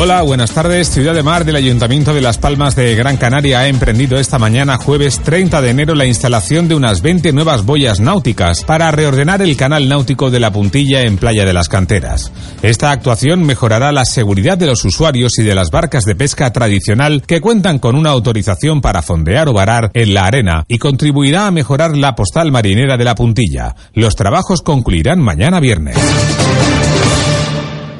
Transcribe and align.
Hola, 0.00 0.22
buenas 0.22 0.52
tardes. 0.52 0.90
Ciudad 0.90 1.12
de 1.12 1.24
Mar 1.24 1.44
del 1.44 1.56
Ayuntamiento 1.56 2.14
de 2.14 2.20
Las 2.20 2.38
Palmas 2.38 2.76
de 2.76 2.94
Gran 2.94 3.16
Canaria 3.16 3.58
ha 3.58 3.66
emprendido 3.66 4.16
esta 4.16 4.38
mañana, 4.38 4.76
jueves 4.76 5.18
30 5.18 5.60
de 5.60 5.70
enero, 5.70 5.96
la 5.96 6.06
instalación 6.06 6.68
de 6.68 6.76
unas 6.76 7.02
20 7.02 7.32
nuevas 7.32 7.66
boyas 7.66 7.98
náuticas 7.98 8.62
para 8.62 8.92
reordenar 8.92 9.42
el 9.42 9.56
canal 9.56 9.88
náutico 9.88 10.30
de 10.30 10.38
la 10.38 10.52
Puntilla 10.52 11.02
en 11.02 11.16
Playa 11.16 11.44
de 11.44 11.52
las 11.52 11.68
Canteras. 11.68 12.30
Esta 12.62 12.92
actuación 12.92 13.42
mejorará 13.42 13.90
la 13.90 14.04
seguridad 14.04 14.56
de 14.56 14.68
los 14.68 14.84
usuarios 14.84 15.36
y 15.40 15.42
de 15.42 15.56
las 15.56 15.72
barcas 15.72 16.04
de 16.04 16.14
pesca 16.14 16.52
tradicional 16.52 17.24
que 17.26 17.40
cuentan 17.40 17.80
con 17.80 17.96
una 17.96 18.10
autorización 18.10 18.80
para 18.80 19.02
fondear 19.02 19.48
o 19.48 19.52
varar 19.52 19.90
en 19.94 20.14
la 20.14 20.26
arena 20.26 20.64
y 20.68 20.78
contribuirá 20.78 21.48
a 21.48 21.50
mejorar 21.50 21.96
la 21.96 22.14
postal 22.14 22.52
marinera 22.52 22.96
de 22.96 23.04
la 23.04 23.16
Puntilla. 23.16 23.74
Los 23.94 24.14
trabajos 24.14 24.62
concluirán 24.62 25.18
mañana 25.18 25.58
viernes. 25.58 25.96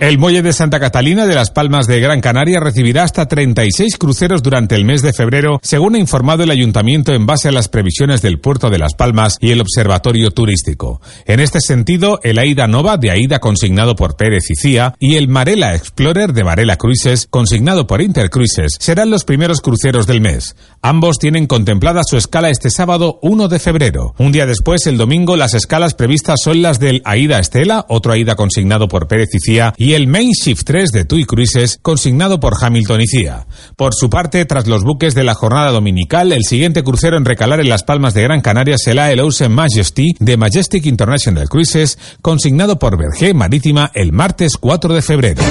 El 0.01 0.17
muelle 0.17 0.43
de 0.43 0.53
Santa 0.53 0.79
Catalina 0.79 1.27
de 1.27 1.35
las 1.35 1.51
Palmas 1.51 1.89
de 1.89 1.99
Gran 1.99 2.21
Canaria 2.21 2.61
recibirá 2.61 3.03
hasta 3.03 3.27
36 3.27 3.99
cruceros 3.99 4.45
durante 4.45 4.77
el 4.77 4.85
mes 4.85 5.03
de 5.03 5.13
febrero, 5.13 5.59
según 5.61 5.97
ha 5.97 5.99
informado 5.99 6.45
el 6.45 6.53
ayuntamiento 6.53 7.13
en 7.15 7.27
base 7.27 7.49
a 7.49 7.53
las 7.53 7.67
previsiones 7.67 8.23
del 8.23 8.39
puerto 8.39 8.71
de 8.71 8.79
Las 8.79 8.95
Palmas 8.95 9.39
y 9.41 9.51
el 9.51 9.61
observatorio 9.61 10.31
turístico. 10.31 11.01
En 11.27 11.41
este 11.41 11.61
sentido, 11.61 12.21
el 12.23 12.39
Aida 12.39 12.69
Nova 12.69 12.97
de 12.97 13.11
Aida 13.11 13.41
consignado 13.41 13.97
por 13.97 14.15
Pérez 14.15 14.45
y 14.51 14.55
Cía 14.55 14.95
y 15.01 15.17
el 15.17 15.27
Marela 15.27 15.75
Explorer 15.75 16.33
de 16.33 16.45
Marela 16.45 16.77
Cruises 16.77 17.27
consignado 17.29 17.89
por 17.89 18.01
Intercruises 18.01 18.77
serán 18.79 19.11
los 19.11 19.25
primeros 19.25 19.61
cruceros 19.61 20.07
del 20.07 20.21
mes. 20.21 20.55
Ambos 20.81 21.19
tienen 21.19 21.49
contemplada 21.49 22.03
su 22.09 22.17
escala 22.17 22.51
este 22.51 22.71
sábado 22.71 23.19
1 23.23 23.49
de 23.49 23.59
febrero. 23.59 24.15
Un 24.19 24.31
día 24.31 24.47
después, 24.47 24.87
el 24.87 24.97
domingo, 24.97 25.37
las 25.37 25.55
escalas 25.55 25.95
previstas 25.95 26.37
son 26.41 26.63
las 26.63 26.79
del 26.79 27.03
Aida 27.05 27.41
Estela, 27.41 27.85
otro 27.89 28.13
Aida 28.13 28.37
consignado 28.37 28.87
por 28.87 29.09
Pérez 29.09 29.31
y 29.35 29.41
Cía, 29.41 29.75
y 29.77 29.88
el 29.95 30.07
Main 30.07 30.31
Shift 30.33 30.65
3 30.65 30.91
de 30.91 31.05
TUI 31.05 31.25
Cruises, 31.25 31.79
consignado 31.81 32.41
por 32.41 32.55
Hamilton 32.61 33.01
y 33.01 33.07
Cía. 33.07 33.47
Por 33.77 33.95
su 33.95 34.11
parte, 34.11 34.45
tras 34.45 34.67
los 34.67 34.83
buques 34.83 35.15
de 35.15 35.25
la 35.25 35.35
jornada 35.35 35.71
dominical, 35.71 36.33
el 36.33 36.45
siguiente 36.45 36.83
crucero 36.83 37.17
en 37.17 37.25
recalar 37.25 37.61
en 37.61 37.69
las 37.69 37.85
Palmas 37.85 38.15
de 38.15 38.23
Gran 38.23 38.41
Canaria 38.41 38.77
será 38.79 39.11
el 39.13 39.21
Ocean 39.21 39.53
Majesty 39.53 40.15
de 40.19 40.37
Majestic 40.37 40.87
International 40.87 41.49
Cruises, 41.49 41.99
consignado 42.23 42.79
por 42.79 42.99
Berger 42.99 43.35
Marítima 43.35 43.91
el 43.95 44.13
martes 44.13 44.53
4 44.59 44.95
de 44.95 45.03
febrero. 45.03 45.43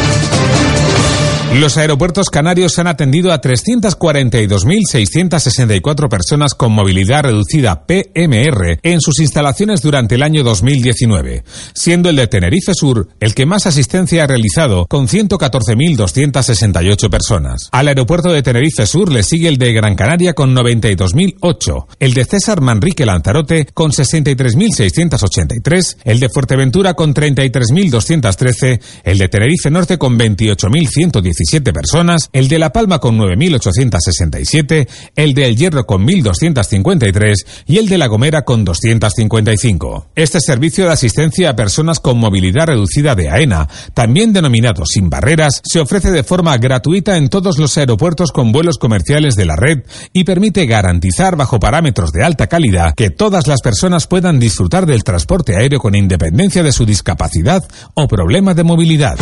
Los 1.53 1.78
aeropuertos 1.78 2.30
canarios 2.30 2.78
han 2.78 2.88
atendido 2.88 3.32
a 3.32 3.39
342.664 3.39 6.10
personas 6.10 6.54
con 6.54 6.73
movilidad 6.73 7.23
reducida 7.23 7.86
PMR 7.88 8.82
en 8.83 8.99
sus 8.99 9.22
instalaciones 9.22 9.82
durante 9.82 10.16
el 10.16 10.23
año 10.23 10.44
2019, 10.44 11.45
siendo 11.73 12.10
el 12.10 12.17
de 12.17 12.27
Tenerife 12.27 12.73
Sur 12.73 13.08
el 13.22 13.33
que 13.33 13.45
más 13.45 13.66
asistencia 13.66 14.26
ha 14.26 14.27
realizado 14.27 14.88
con 14.88 15.08
114.268 15.08 17.10
personas. 17.10 17.70
Al 17.72 17.88
aeropuerto 17.88 18.30
de 18.30 18.43
Tenerife 18.43 18.86
Sur 18.86 19.10
le 19.11 19.23
sigue 19.23 19.48
el 19.48 19.58
de 19.58 19.72
Gran 19.72 19.95
Canaria 19.95 20.33
con 20.33 20.54
92.008, 20.54 21.86
el 21.99 22.14
de 22.14 22.26
César 22.26 22.60
Manrique 22.60 23.05
Lanzarote 23.05 23.67
con 23.73 23.92
63.683, 23.92 25.99
el 26.04 26.20
de 26.20 26.27
Fuerteventura 26.30 26.93
con 26.93 27.14
33.213, 27.14 28.82
el 29.05 29.17
de 29.17 29.30
Tenerife 29.30 29.72
Norte 29.72 29.98
con 29.98 30.20
28.110 30.20 31.36
17 31.37 31.71
personas, 31.71 32.30
el 32.33 32.48
de 32.48 32.58
La 32.58 32.71
Palma 32.71 32.99
con 32.99 33.17
9.867, 33.17 34.87
el 35.15 35.33
de 35.33 35.45
El 35.45 35.55
Hierro 35.55 35.86
con 35.86 36.05
1.253 36.05 37.36
y 37.67 37.77
el 37.77 37.87
de 37.87 37.98
La 37.98 38.08
Gomera 38.08 38.43
con 38.43 38.65
255. 38.65 40.08
Este 40.15 40.39
servicio 40.42 40.86
de 40.86 40.93
asistencia 40.93 41.52
a 41.52 41.55
personas 41.55 41.99
con 41.99 42.17
movilidad 42.17 42.67
reducida 42.67 43.14
de 43.15 43.30
AENA, 43.30 43.67
también 43.93 44.33
denominado 44.33 44.86
Sin 44.86 45.09
Barreras, 45.09 45.61
se 45.64 45.80
ofrece 45.80 46.11
de 46.11 46.23
forma 46.23 46.58
gratuita 46.58 47.17
en 47.17 47.30
todos 47.30 47.59
los 47.59 47.77
aeropuertos 47.77 48.31
con 48.31 48.52
vuelos 48.52 48.77
comerciales 48.77 49.36
de 49.36 49.45
la 49.45 49.55
red 49.55 49.83
y 50.14 50.23
permite 50.23 50.65
garantizar 50.65 51.36
bajo 51.36 51.59
parámetros 51.59 52.11
de 52.11 52.23
alta 52.23 52.48
calidad 52.48 52.93
que 52.95 53.09
todas 53.09 53.48
las 53.48 53.61
personas 53.61 54.08
puedan 54.08 54.39
disfrutar 54.39 54.86
del 54.86 55.04
transporte 55.04 55.55
aéreo 55.55 55.80
con 55.80 55.95
independencia 55.95 56.64
de 56.64 56.71
su 56.71 56.86
discapacidad 56.86 57.64
o 57.93 58.08
problema 58.08 58.54
de 58.54 58.64
movilidad. 58.64 59.17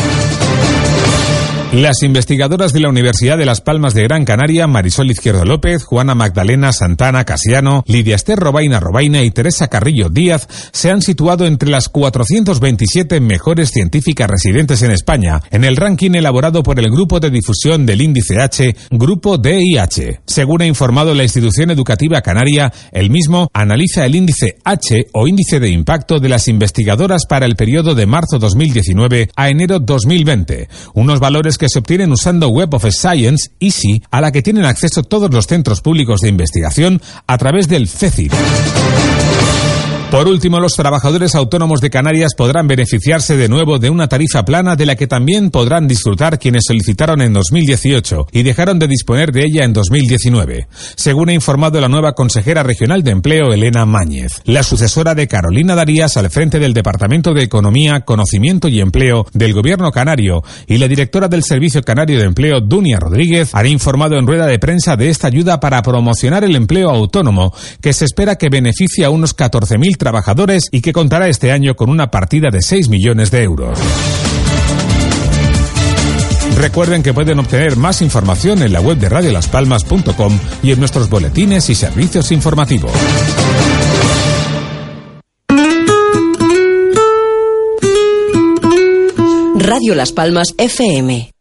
Las 1.75 2.03
investigadoras 2.03 2.71
de 2.71 2.79
la 2.79 2.87
Universidad 2.87 3.37
de 3.37 3.45
Las 3.45 3.59
Palmas 3.59 3.93
de 3.93 4.03
Gran 4.03 4.23
Canaria, 4.23 4.65
Marisol 4.65 5.11
Izquierdo 5.11 5.43
López, 5.43 5.83
Juana 5.83 6.15
Magdalena 6.15 6.71
Santana 6.71 7.25
Casiano, 7.25 7.83
Lidia 7.85 8.15
Esther 8.15 8.39
Robaina 8.39 8.79
Robaina 8.79 9.23
y 9.23 9.31
Teresa 9.31 9.67
Carrillo 9.67 10.07
Díaz 10.07 10.47
se 10.71 10.89
han 10.89 11.01
situado 11.01 11.45
entre 11.45 11.69
las 11.69 11.89
427 11.89 13.19
mejores 13.19 13.71
científicas 13.71 14.29
residentes 14.29 14.83
en 14.83 14.91
España 14.91 15.41
en 15.51 15.65
el 15.65 15.75
ranking 15.75 16.11
elaborado 16.11 16.63
por 16.63 16.79
el 16.79 16.89
Grupo 16.89 17.19
de 17.19 17.29
Difusión 17.29 17.85
del 17.85 18.01
Índice 18.01 18.39
H, 18.39 18.73
Grupo 18.91 19.37
DIH. 19.37 20.21
Según 20.25 20.61
ha 20.61 20.65
informado 20.65 21.13
la 21.13 21.23
institución 21.23 21.71
educativa 21.71 22.21
canaria, 22.21 22.71
el 22.93 23.09
mismo 23.09 23.49
analiza 23.51 24.05
el 24.05 24.15
índice 24.15 24.59
H 24.63 25.07
o 25.11 25.27
índice 25.27 25.59
de 25.59 25.71
impacto 25.71 26.21
de 26.21 26.29
las 26.29 26.47
investigadoras 26.47 27.25
para 27.25 27.45
el 27.45 27.57
periodo 27.57 27.95
de 27.95 28.05
marzo 28.05 28.39
2019 28.39 29.29
a 29.35 29.49
enero 29.49 29.79
2020, 29.79 30.69
unos 30.93 31.19
valores 31.19 31.57
que 31.57 31.64
se 31.69 31.79
obtienen 31.79 32.11
usando 32.11 32.49
Web 32.49 32.73
of 32.73 32.85
Science, 32.89 33.51
EASY, 33.59 34.03
a 34.11 34.21
la 34.21 34.31
que 34.31 34.41
tienen 34.41 34.65
acceso 34.65 35.03
todos 35.03 35.33
los 35.33 35.47
centros 35.47 35.81
públicos 35.81 36.21
de 36.21 36.29
investigación 36.29 37.01
a 37.27 37.37
través 37.37 37.67
del 37.67 37.87
CECID. 37.87 38.31
Por 40.15 40.29
último, 40.29 40.61
los 40.61 40.75
trabajadores 40.77 41.35
autónomos 41.35 41.81
de 41.81 41.89
Canarias 41.89 42.35
podrán 42.37 42.69
beneficiarse 42.69 43.35
de 43.35 43.49
nuevo 43.49 43.79
de 43.79 43.89
una 43.89 44.07
tarifa 44.07 44.45
plana 44.45 44.77
de 44.77 44.85
la 44.85 44.95
que 44.95 45.07
también 45.07 45.51
podrán 45.51 45.89
disfrutar 45.89 46.39
quienes 46.39 46.63
solicitaron 46.65 47.21
en 47.21 47.33
2018 47.33 48.27
y 48.31 48.43
dejaron 48.43 48.79
de 48.79 48.87
disponer 48.87 49.33
de 49.33 49.41
ella 49.41 49.65
en 49.65 49.73
2019, 49.73 50.69
según 50.95 51.27
ha 51.27 51.33
informado 51.33 51.81
la 51.81 51.89
nueva 51.89 52.13
consejera 52.13 52.63
regional 52.63 53.03
de 53.03 53.11
empleo 53.11 53.51
Elena 53.51 53.85
Máñez, 53.85 54.41
la 54.45 54.63
sucesora 54.63 55.15
de 55.15 55.27
Carolina 55.27 55.75
Darías 55.75 56.15
al 56.15 56.29
frente 56.29 56.59
del 56.59 56.73
Departamento 56.73 57.33
de 57.33 57.43
Economía, 57.43 58.05
Conocimiento 58.05 58.69
y 58.69 58.79
Empleo 58.79 59.27
del 59.33 59.51
Gobierno 59.51 59.91
Canario 59.91 60.43
y 60.65 60.77
la 60.77 60.87
directora 60.87 61.27
del 61.27 61.43
Servicio 61.43 61.81
Canario 61.81 62.19
de 62.19 62.23
Empleo 62.23 62.61
Dunia 62.61 63.01
Rodríguez 63.01 63.53
han 63.53 63.67
informado 63.67 64.17
en 64.17 64.27
rueda 64.27 64.47
de 64.47 64.59
prensa 64.59 64.95
de 64.95 65.09
esta 65.09 65.27
ayuda 65.27 65.59
para 65.59 65.81
promocionar 65.81 66.45
el 66.45 66.55
empleo 66.55 66.89
autónomo 66.89 67.53
que 67.81 67.91
se 67.91 68.05
espera 68.05 68.37
que 68.37 68.47
beneficie 68.47 69.03
a 69.03 69.09
unos 69.09 69.35
14.000 69.35 70.04
trabajadores 70.05 70.69
y 70.69 70.81
que 70.81 70.93
contará 70.93 71.29
este 71.29 71.51
año 71.51 71.75
con 71.75 71.89
una 71.89 72.11
partida 72.11 72.49
de 72.51 72.61
6 72.61 72.89
millones 72.89 73.31
de 73.31 73.41
euros. 73.41 73.79
Recuerden 76.59 77.01
que 77.01 77.11
pueden 77.11 77.39
obtener 77.39 77.75
más 77.75 78.03
información 78.03 78.61
en 78.61 78.71
la 78.71 78.81
web 78.81 78.99
de 78.99 79.09
radiolaspalmas.com 79.09 80.39
y 80.61 80.73
en 80.73 80.79
nuestros 80.79 81.09
boletines 81.09 81.71
y 81.71 81.75
servicios 81.75 82.31
informativos. 82.31 82.91
Radio 89.55 89.95
Las 89.95 90.11
Palmas 90.11 90.53
FM. 90.55 91.34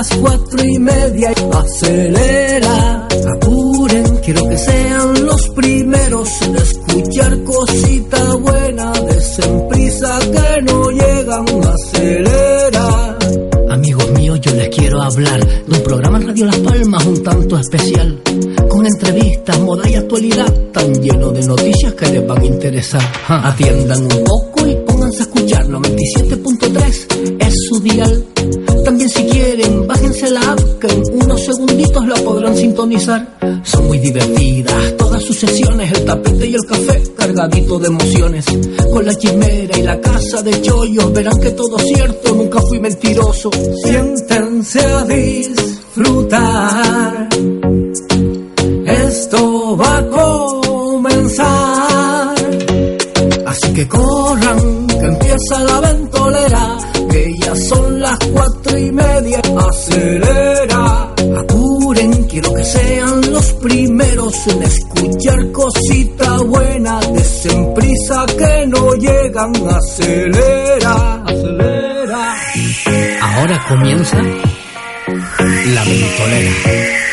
las 0.00 0.16
cuatro 0.16 0.64
y 0.64 0.78
media 0.78 1.30
y 1.30 1.56
acelera. 1.56 3.06
Apuren, 3.34 4.16
quiero 4.24 4.48
que 4.48 4.56
sean 4.56 5.26
los 5.26 5.48
primeros 5.50 6.40
en 6.40 6.56
escuchar 6.56 7.44
cosita 7.44 8.34
buena. 8.36 8.92
Desenprisa 8.92 10.18
que 10.20 10.62
no 10.62 10.90
llegan, 10.90 11.44
acelera. 11.74 13.18
Amigos 13.68 14.10
míos, 14.12 14.40
yo 14.40 14.54
les 14.54 14.70
quiero 14.70 15.02
hablar 15.02 15.46
de 15.66 15.76
un 15.76 15.82
programa 15.82 16.18
en 16.18 16.28
Radio 16.28 16.46
Las 16.46 16.58
Palmas 16.60 17.04
un 17.04 17.22
tanto 17.22 17.58
especial. 17.58 18.22
Con 18.70 18.86
entrevistas, 18.86 19.60
moda 19.60 19.86
y 19.86 19.96
actualidad, 19.96 20.50
tan 20.72 20.94
lleno 20.94 21.30
de 21.30 21.44
noticias 21.44 21.92
que 21.92 22.06
les 22.06 22.26
van 22.26 22.40
a 22.40 22.46
interesar. 22.46 23.02
Ah. 23.28 23.50
Atiendan 23.50 24.02
un 24.04 24.24
poco 24.24 24.66
y 24.66 24.76
pónganse 24.76 25.18
a 25.18 25.22
escuchar. 25.24 25.66
97.3 25.66 27.36
es 27.38 27.54
su 27.68 27.80
dial. 27.80 28.24
Si 29.12 29.24
quieren, 29.24 29.86
bájense 29.86 30.30
la 30.30 30.52
app 30.52 30.60
que 30.80 30.86
en 30.86 31.02
unos 31.24 31.44
segunditos 31.44 32.06
la 32.06 32.14
podrán 32.16 32.56
sintonizar. 32.56 33.38
Son 33.64 33.86
muy 33.88 33.98
divertidas 33.98 34.96
todas 34.96 35.22
sus 35.22 35.36
sesiones, 35.36 35.90
el 35.92 36.04
tapete 36.04 36.46
y 36.46 36.54
el 36.54 36.64
café 36.66 37.02
cargadito 37.16 37.78
de 37.80 37.88
emociones. 37.88 38.44
Con 38.92 39.04
la 39.04 39.14
chimera 39.16 39.78
y 39.78 39.82
la 39.82 40.00
casa 40.00 40.42
de 40.42 40.60
chollos 40.62 41.12
verán 41.12 41.40
que 41.40 41.50
todo 41.50 41.76
es 41.78 41.86
cierto, 41.86 42.34
nunca 42.34 42.60
fui 42.60 42.78
mentiroso. 42.78 43.50
Siéntense 43.84 44.80
a 44.80 45.04
disfrutar. 45.04 46.48
Esto 48.86 49.76
va 49.76 49.98
a 49.98 50.06
comenzar. 50.08 51.40
Así 53.46 53.72
que 53.72 53.88
corran, 53.88 54.86
que 54.86 55.06
empieza 55.06 55.64
la 55.64 55.80
ventolera, 55.80 55.89
llegan, 69.48 69.76
acelera, 69.76 71.22
acelera. 71.24 72.36
Ahora 73.22 73.64
comienza 73.68 74.16
la 74.16 75.84
ventolera. 75.84 77.09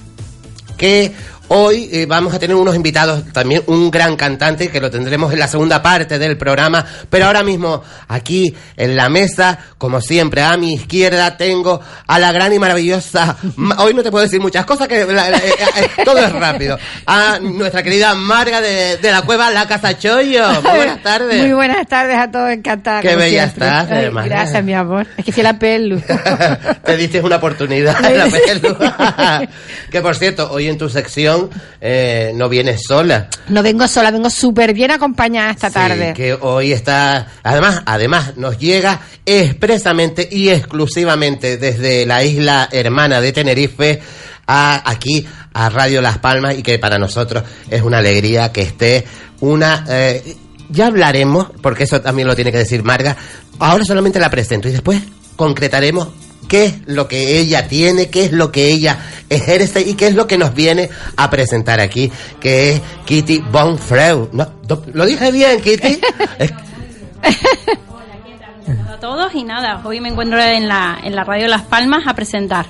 que 0.76 1.14
Hoy 1.52 1.90
eh, 1.92 2.06
vamos 2.08 2.32
a 2.34 2.38
tener 2.38 2.56
unos 2.56 2.76
invitados, 2.76 3.24
también 3.34 3.64
un 3.66 3.90
gran 3.90 4.16
cantante 4.16 4.70
que 4.70 4.80
lo 4.80 4.92
tendremos 4.92 5.34
en 5.34 5.40
la 5.40 5.48
segunda 5.48 5.82
parte 5.82 6.20
del 6.20 6.38
programa, 6.38 6.86
pero 7.10 7.26
ahora 7.26 7.42
mismo 7.42 7.82
aquí 8.08 8.56
en 8.78 8.96
la 8.96 9.10
mesa, 9.10 9.58
como 9.80 10.00
siempre, 10.00 10.44
a 10.44 10.56
mi 10.58 10.76
izquierda 10.76 11.38
tengo 11.38 11.82
a 12.06 12.20
la 12.20 12.32
gran 12.32 12.54
y 12.54 12.60
maravillosa, 12.60 13.36
ma- 13.56 13.78
hoy 13.80 13.96
no 13.96 14.04
te 14.04 14.12
puedo 14.12 14.24
decir 14.26 14.40
muchas 14.40 14.64
cosas, 14.64 14.88
que 14.88 15.04
la- 15.06 15.30
la- 15.32 15.38
eh, 15.40 15.54
eh, 15.78 15.88
todo 16.06 16.20
es 16.20 16.32
rápido, 16.32 16.78
a 17.08 17.40
nuestra 17.42 17.82
querida 17.82 18.14
Marga 18.14 18.62
de, 18.62 18.98
de 18.98 19.12
la 19.12 19.24
Cueva 19.24 19.50
La 19.50 19.68
Casa 19.68 19.98
Chollo. 19.98 20.62
Muy 20.62 20.72
buenas 20.76 21.02
tardes. 21.04 21.42
Muy 21.42 21.54
buenas 21.54 21.88
tardes 21.88 22.18
a 22.18 22.30
todos, 22.30 22.52
encantada. 22.52 23.02
Qué 23.02 23.16
bella 23.16 23.46
estás, 23.46 23.90
hermana. 23.90 24.28
Gracias, 24.28 24.64
mi 24.64 24.76
amor. 24.76 25.08
Es 25.18 25.26
que 25.26 25.42
a 25.42 25.44
la 25.46 25.58
pelu. 25.58 26.00
Te 26.86 26.96
diste 26.96 27.22
una 27.22 27.38
oportunidad. 27.38 28.00
la 28.02 28.28
pelu. 28.28 28.78
que 29.92 30.02
por 30.02 30.16
cierto, 30.16 30.52
hoy 30.52 30.68
en 30.68 30.78
tu 30.78 30.90
sección 30.90 31.39
eh, 31.82 32.32
no 32.36 32.50
vienes 32.50 32.82
sola. 32.88 33.30
No 33.50 33.62
vengo 33.64 33.88
sola, 33.88 34.12
vengo 34.12 34.30
súper 34.30 34.74
bien 34.74 34.92
acompañada 34.92 35.52
esta 35.52 35.68
Sí, 35.70 35.74
tarde. 35.76 36.14
que 36.16 36.34
hoy 36.34 36.72
está, 36.74 37.28
además, 37.44 37.82
además 37.86 38.38
nos 38.38 38.58
llega 38.58 39.00
expresamente 39.26 40.28
y 40.32 40.50
exclusivamente 40.50 41.58
desde 41.58 42.06
la 42.06 42.24
isla 42.24 42.68
hermana 42.72 43.22
de 43.22 43.32
Tenerife 43.32 44.00
a 44.48 44.90
aquí 44.90 45.26
a 45.54 45.70
Radio 45.70 46.02
Las 46.02 46.18
Palmas 46.20 46.58
y 46.58 46.64
que 46.64 46.80
para 46.80 46.98
nosotros 46.98 47.44
es 47.70 47.82
una 47.82 48.00
alegría 48.00 48.52
que 48.52 48.62
esté 48.62 49.06
una... 49.42 49.86
eh, 49.90 50.36
ya 50.72 50.86
hablaremos, 50.88 51.48
porque 51.62 51.86
eso 51.86 52.00
también 52.02 52.28
lo 52.28 52.36
tiene 52.36 52.52
que 52.52 52.60
decir 52.60 52.84
Marga. 52.84 53.18
Ahora 53.58 53.84
solamente 53.84 54.20
la 54.20 54.30
presento 54.30 54.68
y 54.70 54.72
después 54.72 55.02
concretaremos 55.36 56.10
qué 56.50 56.66
es 56.66 56.74
lo 56.88 57.08
que 57.08 57.40
ella 57.40 57.70
tiene, 57.70 58.10
qué 58.10 58.26
es 58.26 58.34
lo 58.34 58.52
que 58.52 58.70
ella 58.70 58.98
ejerce 59.30 59.82
y 59.82 59.94
qué 59.94 60.08
es 60.08 60.16
lo 60.16 60.28
que 60.28 60.38
nos 60.38 60.54
viene 60.54 60.90
a 61.16 61.30
presentar 61.30 61.80
aquí, 61.80 62.12
que 62.42 62.74
es 62.74 62.82
Kitty 63.06 63.38
Bonfreu. 63.40 64.30
No, 64.34 64.52
¿Lo 64.92 65.06
dije 65.06 65.32
bien, 65.32 65.62
Kitty? 65.62 66.02
Hola 68.68 68.94
a 68.94 69.00
todos 69.00 69.34
y 69.34 69.44
nada, 69.44 69.82
hoy 69.86 70.02
me 70.02 70.10
encuentro 70.10 70.42
en 70.42 70.68
la, 70.68 71.00
en 71.02 71.16
la 71.16 71.24
radio 71.24 71.48
Las 71.48 71.62
Palmas 71.62 72.06
a 72.08 72.14
presentar. 72.14 72.66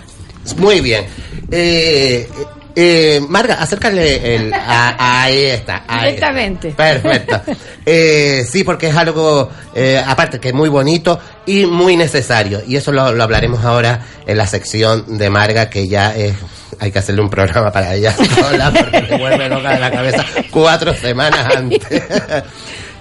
Muy 0.57 0.81
bien. 0.81 1.05
Eh, 1.51 2.29
eh, 2.75 3.19
Marga, 3.27 3.55
acércale 3.55 4.35
el... 4.35 4.53
a- 4.53 5.23
ahí 5.23 5.45
está. 5.45 5.83
ahí. 5.87 6.05
Directamente. 6.07 6.71
Perfecto. 6.71 7.41
Eh, 7.85 8.45
sí, 8.49 8.63
porque 8.63 8.87
es 8.89 8.95
algo, 8.95 9.49
eh, 9.75 10.01
aparte 10.05 10.39
que 10.39 10.53
muy 10.53 10.69
bonito 10.69 11.19
y 11.45 11.65
muy 11.65 11.97
necesario. 11.97 12.61
Y 12.67 12.75
eso 12.75 12.91
lo, 12.91 13.11
lo 13.13 13.23
hablaremos 13.23 13.63
ahora 13.65 13.99
en 14.25 14.37
la 14.37 14.45
sección 14.47 15.17
de 15.17 15.29
Marga, 15.29 15.69
que 15.69 15.87
ya 15.87 16.15
es... 16.15 16.33
Hay 16.81 16.91
que 16.91 16.99
hacerle 16.99 17.21
un 17.21 17.29
programa 17.29 17.71
para 17.71 17.93
ella 17.93 18.13
sola 18.39 18.71
porque 18.71 19.05
se 19.07 19.17
vuelve 19.17 19.49
loca 19.49 19.71
de 19.73 19.79
la 19.81 19.91
cabeza 19.91 20.25
cuatro 20.49 20.93
semanas 20.93 21.45
antes. 21.55 21.81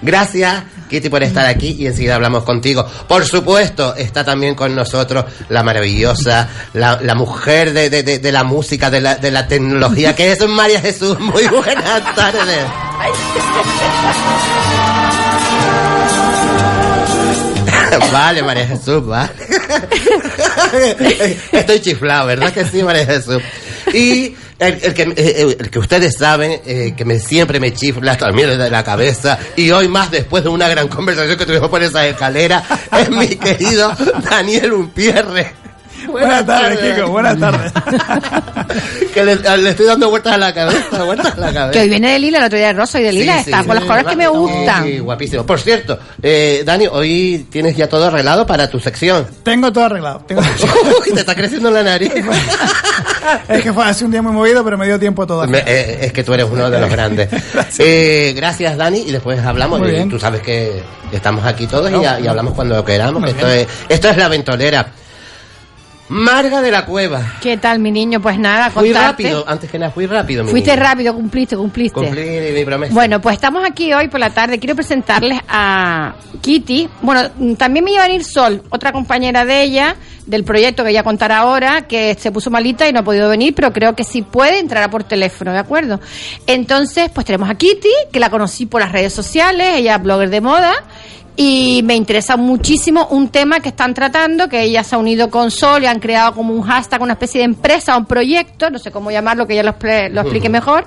Gracias, 0.01 0.63
Kitty, 0.89 1.09
por 1.09 1.23
estar 1.23 1.45
aquí 1.45 1.75
y 1.77 1.87
enseguida 1.87 2.15
hablamos 2.15 2.43
contigo. 2.43 2.85
Por 3.07 3.25
supuesto, 3.25 3.95
está 3.95 4.23
también 4.23 4.55
con 4.55 4.75
nosotros 4.75 5.25
la 5.49 5.63
maravillosa, 5.63 6.47
la, 6.73 6.99
la 7.01 7.15
mujer 7.15 7.73
de, 7.73 7.89
de- 7.89 8.03
de- 8.19 8.31
la 8.31 8.43
música, 8.43 8.89
de 8.89 9.01
la, 9.01 9.15
de 9.15 9.31
la 9.31 9.47
tecnología, 9.47 10.15
que 10.15 10.31
es 10.31 10.47
María 10.47 10.79
Jesús. 10.81 11.19
Muy 11.19 11.47
buenas 11.47 12.15
tardes. 12.15 12.65
Vale, 18.11 18.43
María 18.43 18.67
Jesús, 18.67 19.05
vale. 19.05 19.29
Estoy 21.51 21.79
chiflado, 21.81 22.27
¿verdad 22.27 22.53
que 22.53 22.65
sí, 22.65 22.83
María 22.83 23.05
Jesús? 23.05 23.41
Y 23.93 24.35
el, 24.59 24.79
el 24.83 24.93
que, 24.93 25.13
eh, 25.15 25.57
el 25.59 25.69
que 25.69 25.79
ustedes 25.79 26.15
saben, 26.17 26.61
eh, 26.65 26.93
que 26.95 27.05
me, 27.05 27.19
siempre 27.19 27.59
me 27.59 27.73
chifla 27.73 28.17
también 28.17 28.57
de 28.57 28.69
la 28.69 28.83
cabeza, 28.83 29.39
y 29.55 29.71
hoy 29.71 29.87
más 29.87 30.11
después 30.11 30.43
de 30.43 30.49
una 30.49 30.67
gran 30.67 30.87
conversación 30.89 31.37
que 31.37 31.45
tuvimos 31.45 31.69
por 31.69 31.81
esa 31.81 32.05
escalera, 32.05 32.63
es 32.91 33.09
mi 33.09 33.27
querido 33.27 33.95
Daniel 34.29 34.73
Umpierre. 34.73 35.68
Buenas 36.11 36.45
tardes, 36.45 36.79
Kiko, 36.95 37.07
buenas 37.09 37.39
tardes. 37.39 37.71
que 39.13 39.23
le, 39.23 39.35
le 39.35 39.69
estoy 39.69 39.85
dando 39.85 40.09
vueltas 40.09 40.33
a 40.33 40.37
la 40.37 40.53
cabeza, 40.53 41.03
vueltas 41.03 41.33
a 41.33 41.39
la 41.39 41.53
cabeza. 41.53 41.71
Que 41.71 41.79
hoy 41.81 41.89
viene 41.89 42.11
de 42.13 42.19
lila, 42.19 42.39
el 42.39 42.43
otro 42.45 42.57
día 42.57 42.67
de 42.67 42.73
rosa 42.73 42.99
y 42.99 43.03
de 43.03 43.11
lila. 43.11 43.33
Sí, 43.43 43.49
está 43.51 43.61
sí, 43.61 43.67
con 43.67 43.75
los 43.75 43.85
colores 43.85 44.05
que 44.07 44.15
me 44.15 44.27
gustan. 44.27 44.83
Sí, 44.85 44.99
guapísimo. 44.99 45.45
Por 45.45 45.59
cierto, 45.59 45.99
eh, 46.21 46.63
Dani, 46.65 46.87
hoy 46.87 47.47
tienes 47.51 47.75
ya 47.75 47.87
todo 47.87 48.05
arreglado 48.07 48.45
para 48.45 48.69
tu 48.69 48.79
sección. 48.79 49.25
Tengo 49.43 49.71
todo 49.71 49.85
arreglado. 49.85 50.19
tengo- 50.27 50.41
Uy, 51.05 51.13
te 51.13 51.19
está 51.21 51.35
creciendo 51.35 51.71
la 51.71 51.83
nariz. 51.83 52.11
es 53.49 53.61
que 53.63 53.73
fue 53.73 53.85
hace 53.85 54.05
un 54.05 54.11
día 54.11 54.21
muy 54.21 54.31
movido, 54.33 54.63
pero 54.63 54.77
me 54.77 54.85
dio 54.85 54.99
tiempo 54.99 55.25
todo. 55.27 55.45
Me- 55.47 55.63
eh, 55.65 55.99
es 56.05 56.13
que 56.13 56.23
tú 56.23 56.33
eres 56.33 56.47
uno 56.49 56.69
de 56.69 56.79
los 56.79 56.89
grandes. 56.89 57.29
Eh, 57.79 58.33
gracias, 58.35 58.77
Dani, 58.77 58.99
y 59.07 59.11
después 59.11 59.39
hablamos. 59.43 59.79
Muy 59.79 59.89
Y 59.89 59.91
bien. 59.91 60.09
Tú 60.09 60.19
sabes 60.19 60.41
que 60.41 60.81
estamos 61.11 61.45
aquí 61.45 61.67
todos 61.67 61.89
y, 61.89 61.93
No, 61.93 62.07
hablamos 62.29 62.53
cuando 62.53 62.83
queramos. 62.83 63.21
Muy 63.21 63.31
que 63.33 63.37
Esto 63.39 63.47
es, 63.49 63.67
esto 63.89 64.09
es 64.09 64.17
la 64.17 64.27
ventolera. 64.27 64.87
Marga 66.09 66.61
de 66.61 66.71
la 66.71 66.85
Cueva. 66.85 67.35
¿Qué 67.39 67.57
tal, 67.57 67.77
mi 67.79 67.91
niño? 67.91 68.19
Pues 68.19 68.39
nada, 68.39 68.71
Fui 68.71 68.85
contarte. 68.91 69.23
rápido, 69.23 69.45
antes 69.47 69.69
que 69.69 69.77
nada, 69.77 69.91
fui 69.91 70.07
rápido. 70.07 70.43
mi 70.43 70.49
Fuiste 70.49 70.71
niño. 70.71 70.83
rápido, 70.83 71.13
cumpliste, 71.13 71.55
cumpliste. 71.55 71.99
Cumplí 71.99 72.51
mi 72.55 72.65
promesa. 72.65 72.93
Bueno, 72.93 73.21
pues 73.21 73.35
estamos 73.35 73.63
aquí 73.63 73.93
hoy 73.93 74.07
por 74.07 74.19
la 74.19 74.31
tarde. 74.31 74.57
Quiero 74.59 74.75
presentarles 74.75 75.39
a 75.47 76.15
Kitty. 76.41 76.89
Bueno, 77.03 77.29
también 77.57 77.85
me 77.85 77.91
iba 77.93 78.03
a 78.03 78.07
venir 78.07 78.23
Sol, 78.23 78.63
otra 78.71 78.91
compañera 78.91 79.45
de 79.45 79.61
ella, 79.61 79.95
del 80.25 80.43
proyecto 80.43 80.83
que 80.83 80.89
ella 80.89 81.03
contará 81.03 81.37
ahora, 81.39 81.83
que 81.87 82.15
se 82.19 82.31
puso 82.31 82.49
malita 82.49 82.89
y 82.89 82.93
no 82.93 83.01
ha 83.01 83.03
podido 83.03 83.29
venir, 83.29 83.53
pero 83.53 83.71
creo 83.71 83.95
que 83.95 84.03
si 84.03 84.23
puede 84.23 84.57
entrará 84.57 84.89
por 84.89 85.03
teléfono, 85.03 85.53
¿de 85.53 85.59
acuerdo? 85.59 85.99
Entonces, 86.47 87.11
pues 87.13 87.23
tenemos 87.25 87.47
a 87.51 87.53
Kitty, 87.55 87.89
que 88.11 88.19
la 88.19 88.31
conocí 88.31 88.65
por 88.65 88.81
las 88.81 88.91
redes 88.91 89.13
sociales, 89.13 89.75
ella 89.75 89.95
es 89.97 90.01
blogger 90.01 90.31
de 90.31 90.41
moda. 90.41 90.73
Y 91.35 91.81
me 91.83 91.95
interesa 91.95 92.35
muchísimo 92.35 93.07
un 93.11 93.29
tema 93.29 93.61
que 93.61 93.69
están 93.69 93.93
tratando, 93.93 94.49
que 94.49 94.61
ella 94.61 94.83
se 94.83 94.95
ha 94.95 94.97
unido 94.97 95.29
con 95.29 95.51
Sol 95.51 95.83
y 95.83 95.85
han 95.85 95.99
creado 95.99 96.33
como 96.33 96.53
un 96.53 96.63
hashtag, 96.63 97.01
una 97.01 97.13
especie 97.13 97.39
de 97.39 97.45
empresa, 97.45 97.97
un 97.97 98.05
proyecto, 98.05 98.69
no 98.69 98.77
sé 98.77 98.91
cómo 98.91 99.09
llamarlo, 99.09 99.47
que 99.47 99.53
ella 99.53 99.63
lo, 99.63 99.75
lo 100.13 100.21
explique 100.21 100.49
mejor 100.49 100.85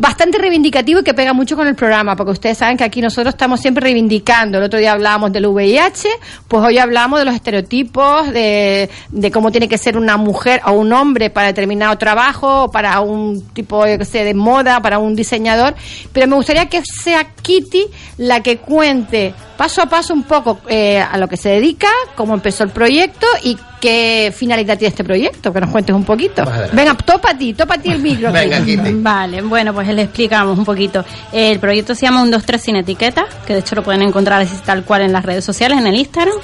bastante 0.00 0.38
reivindicativo 0.38 1.00
y 1.00 1.04
que 1.04 1.12
pega 1.12 1.34
mucho 1.34 1.56
con 1.56 1.66
el 1.66 1.74
programa, 1.74 2.16
porque 2.16 2.32
ustedes 2.32 2.56
saben 2.56 2.78
que 2.78 2.84
aquí 2.84 3.02
nosotros 3.02 3.34
estamos 3.34 3.60
siempre 3.60 3.82
reivindicando. 3.82 4.56
El 4.56 4.64
otro 4.64 4.78
día 4.78 4.92
hablábamos 4.92 5.30
del 5.30 5.46
VIH, 5.46 6.08
pues 6.48 6.64
hoy 6.64 6.78
hablamos 6.78 7.18
de 7.18 7.26
los 7.26 7.34
estereotipos, 7.34 8.32
de, 8.32 8.88
de 9.10 9.30
cómo 9.30 9.52
tiene 9.52 9.68
que 9.68 9.76
ser 9.76 9.98
una 9.98 10.16
mujer 10.16 10.62
o 10.64 10.72
un 10.72 10.90
hombre 10.94 11.28
para 11.28 11.48
determinado 11.48 11.96
trabajo, 11.98 12.64
o 12.64 12.70
para 12.70 12.98
un 13.00 13.42
tipo 13.52 13.86
yo 13.86 13.98
qué 13.98 14.06
sé, 14.06 14.24
de 14.24 14.32
moda, 14.32 14.80
para 14.80 14.98
un 14.98 15.14
diseñador. 15.14 15.74
Pero 16.14 16.26
me 16.26 16.36
gustaría 16.36 16.66
que 16.66 16.82
sea 16.82 17.34
Kitty 17.34 17.84
la 18.16 18.42
que 18.42 18.56
cuente 18.56 19.34
paso 19.60 19.82
a 19.82 19.86
paso 19.86 20.14
un 20.14 20.22
poco 20.22 20.60
eh, 20.68 20.98
a 20.98 21.18
lo 21.18 21.28
que 21.28 21.36
se 21.36 21.50
dedica, 21.50 21.88
cómo 22.14 22.32
empezó 22.32 22.64
el 22.64 22.70
proyecto 22.70 23.26
y 23.42 23.58
qué 23.78 24.32
finalidad 24.34 24.78
tiene 24.78 24.88
este 24.88 25.04
proyecto, 25.04 25.52
que 25.52 25.60
nos 25.60 25.68
cuentes 25.68 25.94
un 25.94 26.04
poquito. 26.04 26.44
Venga, 26.72 26.94
topa 26.94 27.32
a 27.32 27.36
ti, 27.36 27.52
topa 27.52 27.74
a 27.74 27.78
ti 27.78 27.90
el 27.90 27.98
micro. 27.98 28.32
Venga, 28.32 28.64
Kitty. 28.64 28.92
Vale, 28.94 29.42
bueno, 29.42 29.74
pues 29.74 29.86
le 29.92 30.02
explicamos 30.02 30.58
un 30.58 30.64
poquito. 30.64 31.04
El 31.32 31.58
proyecto 31.58 31.94
se 31.94 32.06
llama 32.06 32.22
Un 32.22 32.30
2 32.30 32.44
3 32.44 32.62
sin 32.62 32.76
etiqueta, 32.76 33.26
que 33.46 33.54
de 33.54 33.60
hecho 33.60 33.74
lo 33.74 33.82
pueden 33.82 34.02
encontrar 34.02 34.46
tal 34.64 34.84
cual 34.84 35.02
en 35.02 35.12
las 35.12 35.24
redes 35.24 35.44
sociales, 35.44 35.78
en 35.78 35.86
el 35.86 35.96
Instagram, 35.96 36.34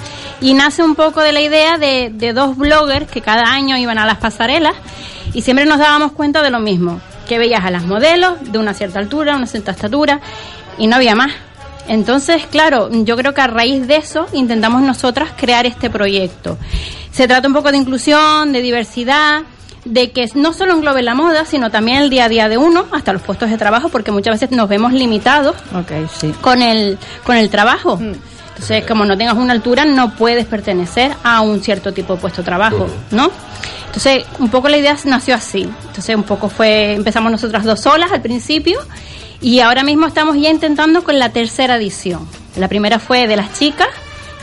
y 0.41 0.55
nace 0.55 0.83
un 0.83 0.95
poco 0.95 1.21
de 1.21 1.33
la 1.33 1.41
idea 1.41 1.79
de, 1.79 2.11
de 2.13 2.33
dos 2.33 2.57
bloggers 2.57 3.11
que 3.11 3.21
cada 3.21 3.45
año 3.53 3.77
iban 3.77 3.99
a 3.99 4.07
las 4.07 4.19
pasarelas 4.19 4.75
y 5.33 5.43
siempre 5.43 5.67
nos 5.67 5.79
dábamos 5.79 6.13
cuenta 6.13 6.43
de 6.43 6.51
lo 6.51 6.61
mismo, 6.61 7.01
que 7.29 7.39
veías 7.39 7.65
a 7.65 7.71
las 7.71 7.85
modelos 7.85 8.35
de 8.53 8.59
una 8.59 8.75
cierta 8.75 8.99
altura, 8.99 9.37
una 9.37 9.47
cierta 9.47 9.73
estatura, 9.73 10.21
y 10.79 10.87
no 10.87 10.97
había 10.97 11.15
más. 11.15 11.33
Entonces, 11.89 12.47
claro, 12.47 12.91
yo 12.91 13.17
creo 13.17 13.33
que 13.33 13.41
a 13.41 13.47
raíz 13.47 13.87
de 13.87 13.97
eso 13.97 14.27
intentamos 14.33 14.83
nosotras 14.83 15.31
crear 15.37 15.67
este 15.67 15.89
proyecto. 15.89 16.59
Se 17.13 17.29
trata 17.29 17.49
un 17.49 17.55
poco 17.55 17.71
de 17.71 17.77
inclusión, 17.77 18.53
de 18.53 18.61
diversidad, 18.61 19.43
de 19.87 20.11
que 20.11 20.29
no 20.35 20.53
solo 20.53 20.75
englobe 20.75 21.03
la 21.03 21.15
moda, 21.15 21.45
sino 21.45 21.71
también 21.71 21.99
el 21.99 22.11
día 22.11 22.25
a 22.25 22.29
día 22.29 22.49
de 22.49 22.59
uno, 22.59 22.87
hasta 22.91 23.13
los 23.13 23.23
puestos 23.23 23.51
de 23.51 23.57
trabajo, 23.57 23.89
porque 23.89 24.11
muchas 24.11 24.41
veces 24.41 24.57
nos 24.57 24.69
vemos 24.69 24.93
limitados 24.93 25.57
sí. 26.19 26.35
con 26.41 26.61
el, 26.61 26.99
con 27.25 27.37
el 27.37 27.49
trabajo. 27.51 27.99
Entonces, 28.01 28.85
como 28.87 29.05
no 29.05 29.17
tengas 29.17 29.37
una 29.37 29.53
altura, 29.53 29.85
no 29.85 30.15
puedes 30.15 30.47
pertenecer 30.47 31.13
a 31.23 31.41
un 31.41 31.63
cierto 31.63 31.93
tipo 31.93 32.15
de 32.15 32.21
puesto 32.21 32.43
de 32.43 32.47
trabajo, 32.47 32.89
¿no? 33.11 33.31
Entonces, 33.87 34.25
un 34.39 34.49
poco 34.49 34.69
la 34.69 34.79
idea 34.79 34.97
nació 35.05 35.35
así. 35.35 35.69
Entonces, 35.87 36.17
un 36.17 36.25
poco 36.25 36.49
fue, 36.49 36.95
empezamos 36.95 37.31
nosotras 37.31 37.65
dos 37.65 37.81
solas 37.81 38.11
al 38.13 38.23
principio 38.23 38.81
y 39.41 39.61
ahora 39.61 39.85
mismo 39.85 40.07
estamos 40.07 40.37
ya 40.37 40.51
intentando 40.51 41.05
con 41.05 41.19
la 41.19 41.31
tercera 41.31 41.77
edición. 41.77 42.27
La 42.57 42.69
primera 42.69 42.99
fue 42.99 43.27
de 43.27 43.37
las 43.37 43.57
chicas, 43.59 43.89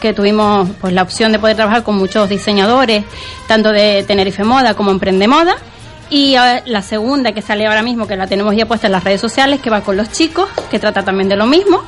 que 0.03 0.13
tuvimos 0.13 0.69
pues 0.81 0.91
la 0.91 1.01
opción 1.01 1.31
de 1.31 1.39
poder 1.39 1.55
trabajar 1.55 1.81
con 1.81 1.95
muchos 1.95 2.27
diseñadores, 2.27 3.05
tanto 3.47 3.71
de 3.71 4.03
Tenerife 4.05 4.43
Moda 4.43 4.73
como 4.73 4.91
Emprende 4.91 5.29
Moda. 5.29 5.55
Y 6.09 6.35
eh, 6.35 6.61
la 6.65 6.81
segunda 6.81 7.31
que 7.31 7.41
sale 7.41 7.65
ahora 7.65 7.81
mismo, 7.83 8.05
que 8.05 8.17
la 8.17 8.27
tenemos 8.27 8.53
ya 8.53 8.65
puesta 8.65 8.87
en 8.87 8.91
las 8.91 9.05
redes 9.05 9.21
sociales, 9.21 9.61
que 9.61 9.69
va 9.69 9.79
con 9.79 9.95
los 9.95 10.11
chicos, 10.11 10.49
que 10.69 10.77
trata 10.77 11.03
también 11.03 11.29
de 11.29 11.37
lo 11.37 11.45
mismo, 11.45 11.81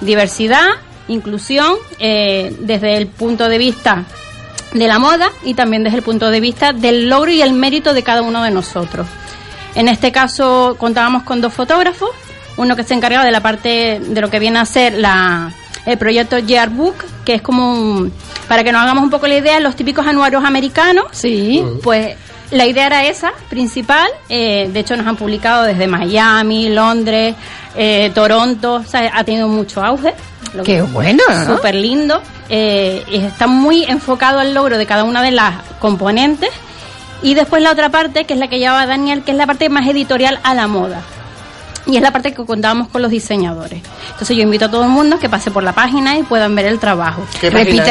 diversidad, 0.00 0.66
inclusión, 1.08 1.74
eh, 1.98 2.56
desde 2.60 2.96
el 2.96 3.06
punto 3.06 3.50
de 3.50 3.58
vista 3.58 4.04
de 4.72 4.88
la 4.88 4.98
moda 4.98 5.30
y 5.44 5.52
también 5.52 5.84
desde 5.84 5.98
el 5.98 6.02
punto 6.02 6.30
de 6.30 6.40
vista 6.40 6.72
del 6.72 7.10
logro 7.10 7.30
y 7.30 7.42
el 7.42 7.52
mérito 7.52 7.92
de 7.92 8.02
cada 8.02 8.22
uno 8.22 8.42
de 8.44 8.50
nosotros. 8.50 9.06
En 9.74 9.88
este 9.88 10.10
caso 10.10 10.74
contábamos 10.78 11.22
con 11.24 11.42
dos 11.42 11.52
fotógrafos, 11.52 12.10
uno 12.56 12.76
que 12.76 12.82
se 12.82 12.94
encargaba 12.94 13.26
de 13.26 13.30
la 13.30 13.42
parte 13.42 14.00
de 14.02 14.20
lo 14.22 14.30
que 14.30 14.38
viene 14.38 14.58
a 14.58 14.64
ser 14.64 14.94
la, 14.94 15.52
el 15.88 15.98
proyecto 15.98 16.38
Yearbook, 16.38 16.94
que 17.24 17.34
es 17.34 17.42
como 17.42 17.72
un, 17.72 18.12
para 18.46 18.62
que 18.62 18.72
nos 18.72 18.82
hagamos 18.82 19.04
un 19.04 19.10
poco 19.10 19.26
la 19.26 19.36
idea, 19.36 19.58
los 19.60 19.74
típicos 19.76 20.06
anuarios 20.06 20.44
americanos. 20.44 21.06
Sí. 21.12 21.64
Pues 21.82 22.16
la 22.50 22.66
idea 22.66 22.86
era 22.86 23.04
esa, 23.06 23.32
principal. 23.48 24.08
eh, 24.28 24.68
de 24.72 24.80
hecho, 24.80 24.96
nos 24.96 25.06
han 25.06 25.16
publicado 25.16 25.64
desde 25.64 25.86
Miami, 25.86 26.68
Londres, 26.70 27.34
eh, 27.76 28.10
Toronto. 28.14 28.74
O 28.74 28.84
sea, 28.84 29.10
ha 29.14 29.24
tenido 29.24 29.48
mucho 29.48 29.82
auge. 29.82 30.14
lo 30.54 30.62
Qué 30.62 30.76
que- 30.76 30.82
bueno, 30.82 31.22
¿no? 31.46 31.56
Súper 31.56 31.74
lindo. 31.74 32.22
eh, 32.48 33.04
y 33.10 33.16
está 33.16 33.46
muy 33.46 33.84
enfocado 33.84 34.38
al 34.38 34.54
logro 34.54 34.78
de 34.78 34.86
cada 34.86 35.04
una 35.04 35.20
de 35.22 35.30
las 35.30 35.54
componentes. 35.78 36.48
Y 37.22 37.34
después 37.34 37.62
la 37.62 37.72
otra 37.72 37.88
parte, 37.90 38.24
que 38.24 38.32
es 38.34 38.38
la 38.40 38.48
que 38.48 38.58
llevaba 38.58 38.86
Daniel, 38.86 39.22
que 39.24 39.32
es 39.32 39.36
la 39.36 39.46
parte 39.46 39.68
más 39.68 39.86
editorial 39.86 40.38
a 40.44 40.54
la 40.54 40.66
moda. 40.68 41.02
Y 41.86 41.96
es 41.96 42.02
la 42.02 42.12
parte 42.12 42.32
que 42.32 42.44
contábamos 42.44 42.88
con 42.88 43.02
los 43.02 43.10
diseñadores. 43.10 43.82
Entonces 44.10 44.36
yo 44.36 44.42
invito 44.42 44.66
a 44.66 44.70
todo 44.70 44.84
el 44.84 44.90
mundo 44.90 45.18
que 45.18 45.28
pase 45.28 45.50
por 45.50 45.62
la 45.62 45.72
página 45.72 46.18
y 46.18 46.22
puedan 46.22 46.54
ver 46.54 46.66
el 46.66 46.78
trabajo. 46.78 47.22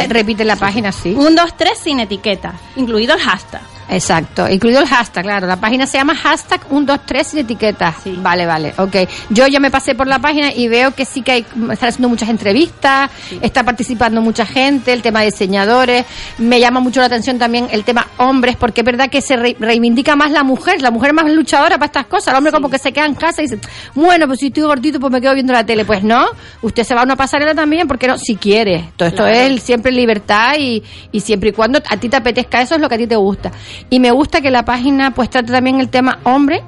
Repite 0.09 0.45
la 0.45 0.55
página, 0.55 0.91
sí. 0.91 1.15
Un, 1.17 1.35
dos, 1.35 1.55
tres 1.57 1.79
sin 1.79 1.99
etiqueta, 1.99 2.53
incluido 2.75 3.15
el 3.15 3.21
hashtag. 3.21 3.76
Exacto, 3.89 4.49
incluido 4.49 4.81
el 4.81 4.87
hashtag, 4.87 5.23
claro. 5.23 5.47
La 5.47 5.55
página 5.55 5.85
se 5.87 5.97
llama 5.97 6.13
hashtag 6.15 6.61
123 6.67 7.27
sin 7.27 7.39
etiqueta. 7.39 7.95
Vale, 8.17 8.45
vale, 8.45 8.73
ok. 8.77 8.95
Yo 9.29 9.47
ya 9.47 9.59
me 9.61 9.71
pasé 9.71 9.95
por 9.95 10.07
la 10.07 10.19
página 10.19 10.51
y 10.53 10.67
veo 10.67 10.91
que 10.93 11.05
sí 11.05 11.21
que 11.21 11.31
hay, 11.31 11.45
están 11.71 11.89
haciendo 11.89 12.09
muchas 12.09 12.27
entrevistas, 12.29 13.09
está 13.41 13.63
participando 13.63 14.21
mucha 14.21 14.45
gente, 14.45 14.91
el 14.91 15.01
tema 15.01 15.21
de 15.21 15.27
diseñadores. 15.27 16.05
Me 16.37 16.59
llama 16.59 16.79
mucho 16.81 16.99
la 16.99 17.05
atención 17.05 17.37
también 17.39 17.67
el 17.71 17.83
tema 17.85 18.07
hombres, 18.17 18.57
porque 18.57 18.81
es 18.81 18.85
verdad 18.85 19.09
que 19.09 19.21
se 19.21 19.37
re- 19.37 19.55
reivindica 19.59 20.15
más 20.17 20.31
la 20.31 20.43
mujer, 20.43 20.81
la 20.81 20.91
mujer 20.91 21.13
más 21.13 21.25
luchadora 21.31 21.77
para 21.77 21.85
estas 21.85 22.05
cosas. 22.07 22.29
El 22.29 22.35
hombre 22.37 22.51
como 22.51 22.69
que 22.69 22.79
se 22.79 22.91
queda 22.91 23.05
en 23.05 23.15
casa 23.15 23.41
y 23.41 23.45
dice, 23.47 23.59
bueno, 23.95 24.27
pues 24.27 24.39
si 24.39 24.47
estoy 24.47 24.63
gordito, 24.63 24.99
pues 24.99 25.11
me 25.13 25.21
quedo 25.21 25.33
viendo 25.33 25.53
la 25.53 25.65
tele. 25.65 25.85
Pues 25.85 26.03
no, 26.03 26.25
usted 26.61 26.83
se 26.83 26.93
va 26.93 27.01
a 27.01 27.03
una 27.05 27.15
pasarela 27.15 27.55
también, 27.55 27.87
porque 27.87 28.07
no, 28.07 28.17
si 28.17 28.35
quiere. 28.35 28.89
Todo 28.97 29.07
esto 29.07 29.23
Claro. 29.23 29.33
es 29.55 29.63
siempre 29.63 29.91
libertad 29.93 30.55
y, 30.59 30.83
y 31.11 31.19
siempre 31.21 31.49
y 31.49 31.51
cuando 31.53 31.79
a 31.89 31.97
ti 31.97 32.09
te 32.09 32.17
apetezca 32.17 32.61
eso 32.61 32.75
es 32.75 32.81
lo 32.81 32.89
que 32.89 32.95
a 32.95 32.97
ti 32.97 33.07
te 33.07 33.15
gusta. 33.15 33.51
Y 33.89 33.99
me 33.99 34.11
gusta 34.11 34.41
que 34.41 34.51
la 34.51 34.63
página 34.65 35.11
pues 35.11 35.29
trate 35.29 35.51
también 35.51 35.79
el 35.79 35.89
tema 35.89 36.19
hombre, 36.23 36.61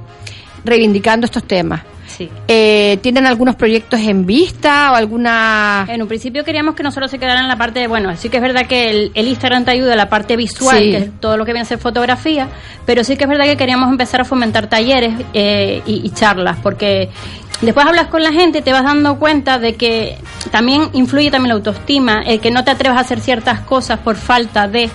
reivindicando 0.64 1.26
estos 1.26 1.44
temas. 1.44 1.82
Sí. 2.08 2.30
Eh, 2.48 2.98
¿Tienen 3.02 3.26
algunos 3.28 3.56
proyectos 3.56 4.00
en 4.02 4.26
vista 4.26 4.92
o 4.92 4.96
alguna...? 4.96 5.86
En 5.88 6.02
un 6.02 6.08
principio 6.08 6.44
queríamos 6.44 6.76
que 6.76 6.84
nosotros 6.84 7.10
se 7.12 7.18
quedaran 7.20 7.44
en 7.44 7.48
la 7.48 7.56
parte 7.58 7.80
de, 7.80 7.88
bueno, 7.88 8.14
sí 8.18 8.30
que 8.30 8.38
es 8.38 8.44
verdad 8.44 8.66
que 8.66 8.90
el, 8.90 9.12
el 9.14 9.28
Instagram 9.28 9.64
te 9.64 9.72
ayuda 9.72 9.94
a 9.94 9.96
la 9.96 10.10
parte 10.10 10.36
visual, 10.36 10.80
Sí. 10.80 10.92
que 10.92 10.98
es 10.98 11.12
todo 11.22 11.38
lo 11.38 11.46
que 11.46 11.54
viene 11.54 11.62
a 11.62 11.66
ser 11.66 11.78
fotografía, 11.78 12.48
pero 12.86 13.04
sí 13.04 13.16
que 13.16 13.24
es 13.24 13.30
verdad 13.30 13.46
que 13.46 13.56
queríamos 13.58 13.90
empezar 13.90 14.22
a 14.22 14.26
fomentar 14.26 14.68
talleres 14.68 15.14
eh, 15.34 15.82
y, 15.86 16.06
y 16.06 16.10
charlas, 16.10 16.58
porque 16.62 17.10
después 17.62 17.86
hablas 17.86 18.08
con 18.08 18.22
la 18.24 18.34
gente 18.34 18.58
y 18.58 18.62
te 18.64 18.74
vas 18.74 18.84
dando 18.84 19.18
cuenta 19.18 19.60
de 19.60 19.76
que 19.76 20.18
también 20.52 20.90
influye 20.94 21.30
también 21.32 21.50
la 21.50 21.56
autoestima, 21.56 22.24
el 22.26 22.42
que 22.42 22.52
no 22.52 22.64
te 22.66 22.72
atrevas 22.72 22.98
a 22.98 23.02
hacer 23.02 23.22
ciertas 23.22 23.62
cosas 23.62 24.00
por 24.00 24.16
falta 24.18 24.68
de 24.68 24.90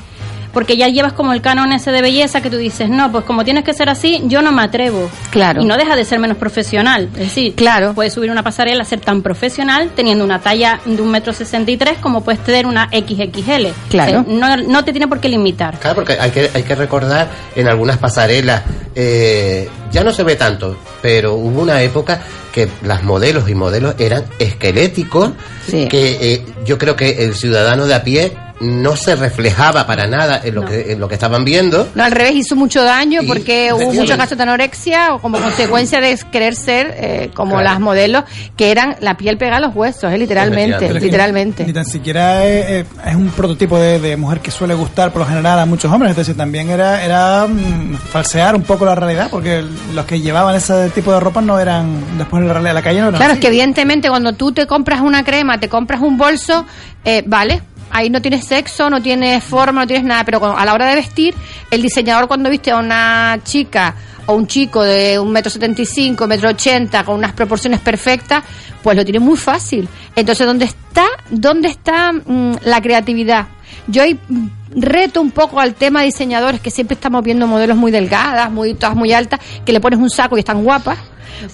porque 0.55 0.77
ya 0.77 0.89
llevas 0.89 1.13
como 1.13 1.33
el 1.33 1.43
canon 1.43 1.73
ese 1.73 1.91
de 1.93 2.01
belleza 2.01 2.41
que 2.41 2.49
tú 2.49 2.57
dices, 2.57 2.89
no, 2.89 3.11
pues 3.13 3.25
como 3.25 3.45
tienes 3.45 3.65
que 3.65 3.75
ser 3.75 3.89
así, 3.91 4.23
yo 4.25 4.41
no 4.41 4.53
me 4.53 4.63
atrevo. 4.63 5.11
Claro. 5.31 5.61
Y 5.61 5.67
no 5.67 5.77
deja 5.77 5.97
de 5.97 6.05
ser 6.05 6.19
menos 6.21 6.37
profesional. 6.39 7.09
Es 7.15 7.19
decir, 7.21 7.55
Claro. 7.55 7.93
puedes 7.95 8.13
subir 8.15 8.31
una 8.31 8.43
pasarela, 8.43 8.85
ser 8.85 9.01
tan 9.01 9.21
profesional, 9.23 9.91
teniendo 9.95 10.25
una 10.25 10.39
talla 10.41 10.81
de 10.85 11.03
un 11.03 11.11
metro 11.11 11.33
sesenta 11.33 11.71
y 11.71 11.77
tres 11.77 11.99
como 11.99 12.23
puedes 12.23 12.43
tener 12.43 12.67
una 12.67 12.89
XXL. 12.89 13.67
Claro. 13.91 14.21
O 14.21 14.25
sea, 14.25 14.57
no, 14.57 14.57
no 14.57 14.85
te 14.85 14.93
tiene 14.93 15.09
por 15.09 15.21
qué 15.21 15.29
limitar. 15.29 15.79
Claro, 15.79 15.97
porque 15.97 16.13
hay 16.19 16.31
que, 16.31 16.51
hay 16.55 16.63
que 16.63 16.75
recordar 16.75 17.29
en 17.57 17.69
algunas 17.69 17.99
pasarelas, 17.99 18.63
eh, 18.95 19.69
ya 19.91 20.05
no 20.05 20.13
se 20.13 20.23
ve 20.23 20.37
tanto, 20.37 20.77
pero 21.05 21.35
hubo 21.35 21.61
una 21.61 21.83
época 21.83 22.23
que 22.51 22.67
las 22.83 23.03
modelos 23.03 23.47
y 23.51 23.55
modelos 23.55 23.95
eran 23.99 24.25
esqueléticos, 24.39 25.33
Sí. 25.67 25.87
que 25.89 26.33
eh, 26.35 26.45
yo 26.65 26.79
creo 26.79 26.97
que 26.97 27.25
el 27.25 27.35
ciudadano 27.35 27.85
de 27.87 27.95
a 27.95 28.03
pie 28.05 28.33
no 28.61 28.95
se 28.97 29.17
reflejaba 29.17 29.85
para 29.87 30.07
nada 30.07 30.41
en 30.45 30.55
lo, 30.55 30.63
No. 30.63 30.69
que, 30.69 30.93
en 30.93 31.01
lo 31.01 31.09
que 31.09 31.15
estaban 31.15 31.45
viendo. 31.45 31.89
No, 31.97 32.05
al 32.05 32.13
revés, 32.13 32.35
hizo 32.37 32.55
mucho 32.55 32.85
daño 32.85 33.21
Y, 33.23 33.27
porque 33.27 33.73
hubo 33.73 33.93
muchos 33.93 34.17
casos 34.17 34.37
de 34.39 34.45
anorexia 34.45 35.13
o 35.15 35.21
como 35.21 35.41
consecuencia 35.41 36.01
de 36.01 36.17
querer 36.31 36.55
ser 36.55 36.95
eh, 36.97 37.31
como 37.35 37.57
Claro. 37.57 37.65
las 37.65 37.81
modelos 37.81 38.25
que 38.57 38.71
eran 38.71 38.97
la 39.01 39.17
piel 39.17 39.37
pegada 39.39 39.57
a 39.57 39.61
los 39.61 39.75
huesos, 39.75 40.05
eh, 40.13 40.17
literalmente, 40.19 40.87
es 40.87 40.93
que 40.93 41.01
literalmente. 41.01 41.65
Ni 41.67 41.73
tan 41.73 41.85
siquiera 41.85 42.45
es, 42.47 42.87
es- 43.05 43.15
un 43.17 43.29
prototipo 43.31 43.77
de, 43.79 43.99
de 43.99 44.17
mujer 44.17 44.39
que 44.41 44.53
suele 44.53 44.75
gustar 44.75 45.11
por 45.13 45.23
lo 45.23 45.27
general 45.29 45.59
a 45.59 45.67
muchos 45.67 45.91
hombres. 45.93 46.13
Es 46.13 46.17
decir, 46.19 46.37
también 46.37 46.71
era, 46.71 47.05
era 47.05 47.47
mm, 47.49 47.97
falsear 47.97 48.55
un 48.55 48.63
poco 48.63 48.85
la 48.85 48.95
realidad, 48.95 49.29
porque 49.33 49.65
los 49.95 50.05
que 50.07 50.21
llevaban 50.21 50.55
ese 50.55 50.91
tipo 50.95 51.13
de 51.13 51.21
ropa 51.21 51.41
no 51.41 51.59
eran, 51.59 52.19
después 52.19 52.43
en 52.43 52.49
la 52.49 52.73
la 52.73 52.83
calle 52.83 53.01
no 53.01 53.09
eran 53.09 53.19
Claro, 53.19 53.35
es 53.35 53.41
que 53.41 53.49
evidentemente 53.49 54.09
cuando 54.09 54.33
tú 54.33 54.53
te 54.53 54.67
compras 54.67 55.01
una 55.01 55.25
crema, 55.25 55.59
te 55.59 55.69
compras 55.69 56.01
un 56.01 56.17
bolso, 56.17 56.65
eh, 57.05 57.23
vale, 57.27 57.63
ahí 57.91 58.11
no 58.11 58.23
tienes 58.23 58.45
sexo, 58.47 58.89
no 58.91 59.03
tienes 59.03 59.43
forma, 59.45 59.83
no 59.83 59.87
tienes 59.87 60.05
nada, 60.05 60.25
pero 60.25 60.41
cuando- 60.41 60.59
a 60.59 60.65
la 60.65 60.73
hora 60.75 60.87
de 60.87 60.95
vestir, 60.97 61.35
el 61.71 61.83
diseñador 61.83 62.27
cuando 62.29 62.49
viste 62.51 62.71
a 62.71 62.77
una 62.79 63.39
chica 63.45 63.95
o 64.27 64.35
un 64.35 64.47
chico 64.47 64.83
de 64.83 65.19
un 65.19 65.31
metro 65.31 65.51
setenta 65.51 65.83
y 65.83 65.87
cinco, 65.87 66.27
metro 66.27 66.49
ochenta, 66.49 67.05
con 67.05 67.17
unas 67.17 67.33
proporciones 67.33 67.81
perfectas, 67.81 68.43
pues 68.83 68.97
lo 68.97 69.05
tiene 69.05 69.19
muy 69.21 69.37
fácil. 69.37 69.87
Entonces, 70.17 70.47
¿dónde 70.47 70.65
está, 70.65 71.05
dónde 71.31 71.69
está 71.69 72.13
mm, 72.13 72.55
la 72.65 72.81
creatividad? 72.81 73.47
Yo 73.87 74.03
ahí 74.03 74.19
mm, 74.29 74.47
reto 74.77 75.21
un 75.21 75.31
poco 75.31 75.61
al 75.61 75.75
tema 75.75 76.01
de 76.01 76.07
diseñadores 76.07 76.61
que 76.61 76.71
siempre 76.71 76.95
estamos 76.95 77.23
viendo 77.25 77.47
modelos 77.47 77.77
muy 77.77 77.91
delgadas, 77.91 78.51
muy 78.51 78.75
todas 78.75 78.97
muy 78.97 79.13
altas, 79.13 79.41
que 79.65 79.73
le 79.73 79.81
pones 79.81 79.99
un 79.99 80.11
saco 80.11 80.37
y 80.37 80.41
están 80.41 80.65
guapas. 80.65 80.99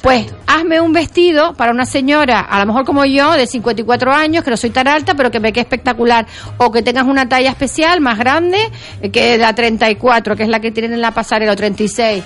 Pues 0.02 0.26
hazme 0.46 0.80
un 0.80 0.92
vestido 0.92 1.54
para 1.54 1.72
una 1.72 1.85
señora, 1.85 2.40
a 2.40 2.61
lo 2.61 2.66
mejor 2.66 2.85
como 2.85 3.04
yo, 3.04 3.33
de 3.33 3.46
54 3.46 4.12
años, 4.12 4.44
que 4.44 4.50
no 4.50 4.56
soy 4.56 4.70
tan 4.70 4.87
alta, 4.88 5.14
pero 5.14 5.30
que 5.30 5.40
me 5.40 5.52
quede 5.52 5.62
espectacular. 5.62 6.26
O 6.59 6.70
que 6.70 6.83
tengas 6.83 7.04
una 7.04 7.28
talla 7.28 7.50
especial 7.50 8.00
más 8.00 8.18
grande, 8.18 8.59
eh, 9.00 9.11
que 9.11 9.38
la 9.38 9.54
34, 9.54 10.37
que 10.37 10.42
es 10.42 10.48
la 10.48 10.61
que 10.61 10.70
tienen 10.70 10.92
en 10.92 11.00
la 11.00 11.12
pasarela, 11.12 11.52
o 11.52 11.56
36. 11.56 12.22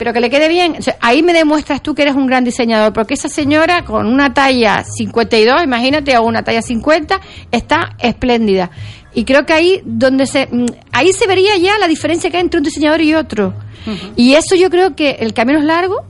Pero 0.00 0.14
que 0.14 0.20
le 0.20 0.30
quede 0.30 0.48
bien. 0.48 0.76
O 0.78 0.82
sea, 0.82 0.96
ahí 1.02 1.22
me 1.22 1.34
demuestras 1.34 1.82
tú 1.82 1.94
que 1.94 2.00
eres 2.00 2.14
un 2.14 2.26
gran 2.26 2.42
diseñador, 2.42 2.94
porque 2.94 3.12
esa 3.12 3.28
señora 3.28 3.84
con 3.84 4.06
una 4.06 4.32
talla 4.32 4.82
52, 4.82 5.62
imagínate, 5.62 6.16
o 6.16 6.22
una 6.22 6.42
talla 6.42 6.62
50, 6.62 7.20
está 7.52 7.96
espléndida. 7.98 8.70
Y 9.12 9.24
creo 9.24 9.44
que 9.44 9.52
ahí 9.52 9.82
donde 9.84 10.26
se 10.26 10.46
mm, 10.46 10.64
ahí 10.92 11.12
se 11.12 11.26
vería 11.26 11.54
ya 11.58 11.76
la 11.76 11.86
diferencia 11.86 12.30
que 12.30 12.38
hay 12.38 12.44
entre 12.44 12.56
un 12.56 12.64
diseñador 12.64 13.02
y 13.02 13.12
otro. 13.12 13.52
Y 14.16 14.36
eso 14.36 14.54
yo 14.56 14.70
creo 14.70 14.96
que 14.96 15.18
el 15.20 15.34
camino 15.34 15.58
es 15.58 15.66
largo, 15.66 16.06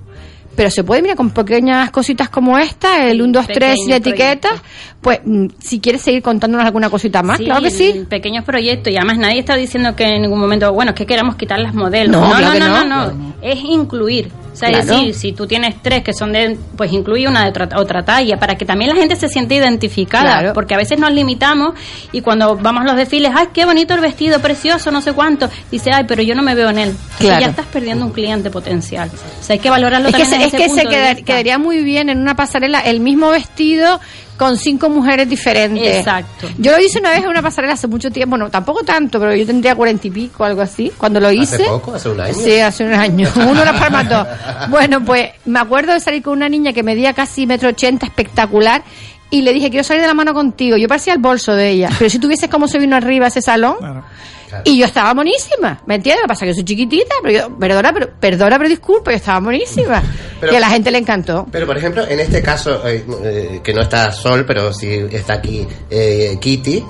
pero 0.57 0.71
se 0.71 0.85
puede, 0.85 1.03
mira, 1.03 1.15
con 1.15 1.31
pequeñas 1.31 1.91
cositas 1.91 2.29
como 2.29 2.59
esta, 2.59 3.07
el 3.07 3.23
1, 3.23 3.33
2, 3.33 3.47
3 3.47 3.77
y 3.89 3.93
etiquetas, 3.93 4.61
pues 5.01 5.21
mm, 5.25 5.47
si 5.59 5.81
quieres 5.81 6.03
seguir 6.03 6.23
contándonos 6.23 6.67
alguna 6.67 6.91
cosita 6.91 7.23
más, 7.23 7.39
claro 7.39 7.63
que 7.63 7.71
sí. 7.71 8.05
Pequeños 8.09 8.45
proyectos 8.45 8.93
y 8.93 8.97
además 8.97 9.19
nadie 9.19 9.39
está 9.41 9.57
diciendo 9.57 9.95
que 9.97 10.05
en 10.05 10.23
ningún 10.23 10.41
momento, 10.41 10.73
bueno, 10.73 10.91
es 10.91 10.97
que 10.97 11.07
queramos 11.07 11.37
quitar 11.37 11.59
las 11.61 11.75
modelos. 11.75 12.11
No, 12.21 12.29
No, 12.29 12.37
claro 12.37 12.47
no, 12.47 12.53
que 12.53 12.59
no, 12.61 12.69
no. 12.69 12.85
no, 12.85 13.13
no. 13.13 13.35
Es 13.43 13.59
incluir. 13.63 14.31
O 14.53 14.57
sea, 14.57 14.69
Claro. 14.71 14.85
decir, 14.87 15.15
si 15.15 15.33
tú 15.33 15.47
tienes 15.47 15.77
tres 15.81 16.03
que 16.03 16.13
son 16.13 16.33
de, 16.33 16.59
pues 16.77 16.93
incluye 16.93 17.29
una 17.29 17.45
de 17.45 17.51
otra, 17.51 17.69
otra 17.77 18.03
talla 18.05 18.39
para 18.39 18.57
que 18.57 18.65
también 18.65 18.91
la 18.91 18.97
gente 18.97 19.17
se 19.17 19.29
siente 19.29 19.55
identificada. 19.55 20.39
Claro. 20.41 20.53
Porque 20.55 20.75
a 20.75 20.77
veces 20.77 20.99
nos 20.99 21.13
limitamos 21.13 21.75
y 22.13 22.21
cuando 22.21 22.57
vamos 22.57 22.83
a 22.83 22.87
los 22.87 22.97
desfiles, 22.97 23.31
ay, 23.35 23.49
qué 23.55 23.65
bonito 23.65 23.95
el 23.95 24.01
vestido, 24.01 24.41
precioso, 24.41 24.91
no 24.91 25.01
sé 25.01 25.13
cuánto. 25.13 25.49
Dice, 25.71 25.91
ay, 25.93 26.05
pero 26.07 26.23
yo 26.23 26.35
no 26.35 26.43
me 26.43 26.55
veo 26.55 26.69
en 26.71 26.79
él. 26.79 26.89
Entonces 27.21 27.41
ya 27.41 27.47
estás 27.47 27.67
perdiendo 27.67 28.05
un 28.05 28.13
cliente 28.13 28.51
potencial. 28.51 29.09
O 29.41 29.43
sea, 29.43 29.55
hay 29.55 29.61
que 29.61 29.71
valorarlo 29.71 30.09
Es 30.09 30.15
que, 30.17 30.23
también 30.23 30.41
se, 30.41 30.47
es 30.47 30.53
que 30.53 30.65
ese 30.67 30.75
se 30.75 30.81
punto 30.83 30.91
de 30.91 30.97
queda- 30.97 31.15
vista. 31.15 31.25
quedaría 31.33 31.59
muy 31.59 31.83
bien 31.85 32.09
en 32.09 32.19
una 32.19 32.35
pasarela 32.35 32.81
el 32.81 33.01
mismo 33.01 33.31
vestido 33.31 34.01
con 34.41 34.57
cinco 34.57 34.89
mujeres 34.89 35.29
diferentes. 35.29 35.99
Exacto. 35.99 36.49
Yo 36.57 36.73
lo 36.73 36.81
hice 36.81 36.99
una 36.99 37.11
vez 37.11 37.23
en 37.23 37.29
una 37.29 37.43
pasarela 37.43 37.75
hace 37.75 37.87
mucho 37.87 38.11
tiempo, 38.11 38.31
bueno, 38.31 38.49
tampoco 38.49 38.83
tanto, 38.83 39.21
pero 39.21 39.35
yo 39.35 39.45
tendría 39.45 39.75
cuarenta 39.75 40.07
y 40.07 40.11
pico, 40.11 40.45
algo 40.45 40.63
así, 40.63 40.91
cuando 40.97 41.21
lo 41.21 41.31
hice. 41.31 41.57
¿Hace 41.57 41.65
poco? 41.67 41.93
¿Hace 41.93 42.09
un 42.09 42.21
año? 42.23 42.33
Sí, 42.33 42.59
hace 42.59 42.85
un 42.85 42.95
año. 42.95 43.29
Uno 43.37 43.61
era 43.61 43.75
para 43.75 44.03
dos. 44.03 44.27
Bueno, 44.71 45.05
pues 45.05 45.29
me 45.45 45.59
acuerdo 45.59 45.93
de 45.93 46.01
salir 46.01 46.23
con 46.23 46.33
una 46.33 46.49
niña 46.49 46.73
que 46.73 46.83
medía 46.83 47.13
casi 47.13 47.47
metro 47.47 47.69
ochenta, 47.69 48.07
espectacular, 48.07 48.83
y 49.31 49.43
le 49.43 49.53
dije, 49.53 49.71
quiero 49.71 49.85
salir 49.85 50.03
de 50.03 50.09
la 50.09 50.15
mano 50.15 50.35
contigo. 50.35 50.77
Yo 50.77 50.89
parecía 50.89 51.13
el 51.15 51.21
bolso 51.21 51.55
de 51.55 51.71
ella, 51.71 51.91
pero 51.99 52.11
si 52.11 52.19
tuvieses 52.19 52.49
cómo 52.51 52.67
se 52.69 52.79
vino 52.79 52.97
arriba 52.97 53.27
a 53.27 53.29
ese 53.29 53.41
salón, 53.43 53.77
Claro. 53.79 54.05
y 54.65 54.79
yo 54.79 54.87
estaba 54.87 55.15
monísima, 55.15 55.81
¿me 55.87 55.95
entiendes? 55.95 56.23
Lo 56.23 56.25
que 56.25 56.29
pasa 56.29 56.45
es 56.45 56.51
que 56.51 56.55
soy 56.57 56.65
chiquitita, 56.65 57.15
pero 57.23 57.49
yo, 57.49 57.57
perdona, 57.59 57.93
pero, 57.93 58.11
perdona, 58.19 58.57
pero 58.59 58.69
disculpa, 58.69 59.13
yo 59.13 59.17
estaba 59.19 59.41
monísima. 59.41 60.03
Pero- 60.41 60.55
y 60.55 60.57
a 60.57 60.61
la 60.61 60.71
gente 60.71 60.91
le 60.91 60.97
encantó. 60.97 61.47
Pero, 61.53 61.67
por 61.67 61.77
ejemplo, 61.77 62.03
en 62.09 62.19
este 62.19 62.41
caso, 62.41 62.81
eh, 62.89 63.05
eh, 63.25 63.61
que 63.63 63.75
no 63.75 63.83
está 63.83 64.11
Sol, 64.11 64.47
pero 64.47 64.73
sí 64.73 64.89
está 65.13 65.35
aquí 65.35 65.69
eh, 65.91 66.39
Kitty, 66.41 66.83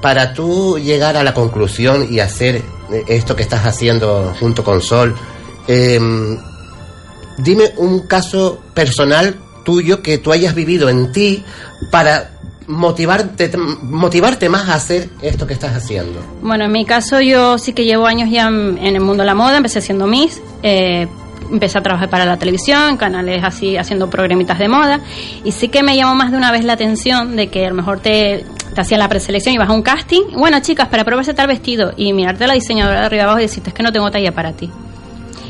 para 0.00 0.32
tú 0.32 0.78
llegar 0.78 1.16
a 1.16 1.24
la 1.24 1.34
conclusión 1.34 2.06
y 2.08 2.20
hacer 2.20 2.62
esto 3.08 3.34
que 3.34 3.42
estás 3.42 3.66
haciendo 3.66 4.34
junto 4.38 4.62
con 4.62 4.80
Sol, 4.80 5.16
eh, 5.66 5.98
dime 7.38 7.72
un 7.78 8.06
caso 8.06 8.60
personal 8.72 9.34
tuyo 9.68 10.00
que 10.00 10.16
tú 10.16 10.32
hayas 10.32 10.54
vivido 10.54 10.88
en 10.88 11.12
ti 11.12 11.44
para 11.90 12.30
motivarte, 12.66 13.50
motivarte 13.82 14.48
más 14.48 14.66
a 14.70 14.74
hacer 14.76 15.10
esto 15.20 15.46
que 15.46 15.52
estás 15.52 15.76
haciendo. 15.76 16.20
Bueno, 16.40 16.64
en 16.64 16.72
mi 16.72 16.86
caso 16.86 17.20
yo 17.20 17.58
sí 17.58 17.74
que 17.74 17.84
llevo 17.84 18.06
años 18.06 18.30
ya 18.30 18.48
en, 18.48 18.78
en 18.78 18.94
el 18.96 19.02
mundo 19.02 19.24
de 19.24 19.26
la 19.26 19.34
moda, 19.34 19.58
empecé 19.58 19.82
siendo 19.82 20.06
Miss, 20.06 20.40
eh, 20.62 21.06
empecé 21.52 21.76
a 21.76 21.82
trabajar 21.82 22.08
para 22.08 22.24
la 22.24 22.38
televisión, 22.38 22.96
canales 22.96 23.44
así 23.44 23.76
haciendo 23.76 24.08
programitas 24.08 24.58
de 24.58 24.68
moda 24.68 25.00
y 25.44 25.52
sí 25.52 25.68
que 25.68 25.82
me 25.82 25.94
llamó 25.96 26.14
más 26.14 26.30
de 26.30 26.38
una 26.38 26.50
vez 26.50 26.64
la 26.64 26.72
atención 26.72 27.36
de 27.36 27.48
que 27.48 27.66
a 27.66 27.68
lo 27.68 27.74
mejor 27.74 28.00
te, 28.00 28.46
te 28.74 28.80
hacían 28.80 29.00
la 29.00 29.08
preselección 29.10 29.54
y 29.54 29.58
vas 29.58 29.68
a 29.68 29.72
un 29.74 29.82
casting, 29.82 30.22
bueno 30.34 30.60
chicas, 30.60 30.88
para 30.88 31.04
probarse 31.04 31.34
tal 31.34 31.46
vestido 31.46 31.92
y 31.94 32.14
mirarte 32.14 32.44
a 32.44 32.46
la 32.46 32.54
diseñadora 32.54 33.00
de 33.00 33.06
arriba 33.06 33.24
abajo 33.24 33.38
y 33.40 33.42
decirte 33.42 33.68
es 33.68 33.74
que 33.74 33.82
no 33.82 33.92
tengo 33.92 34.10
talla 34.10 34.32
para 34.32 34.52
ti. 34.52 34.70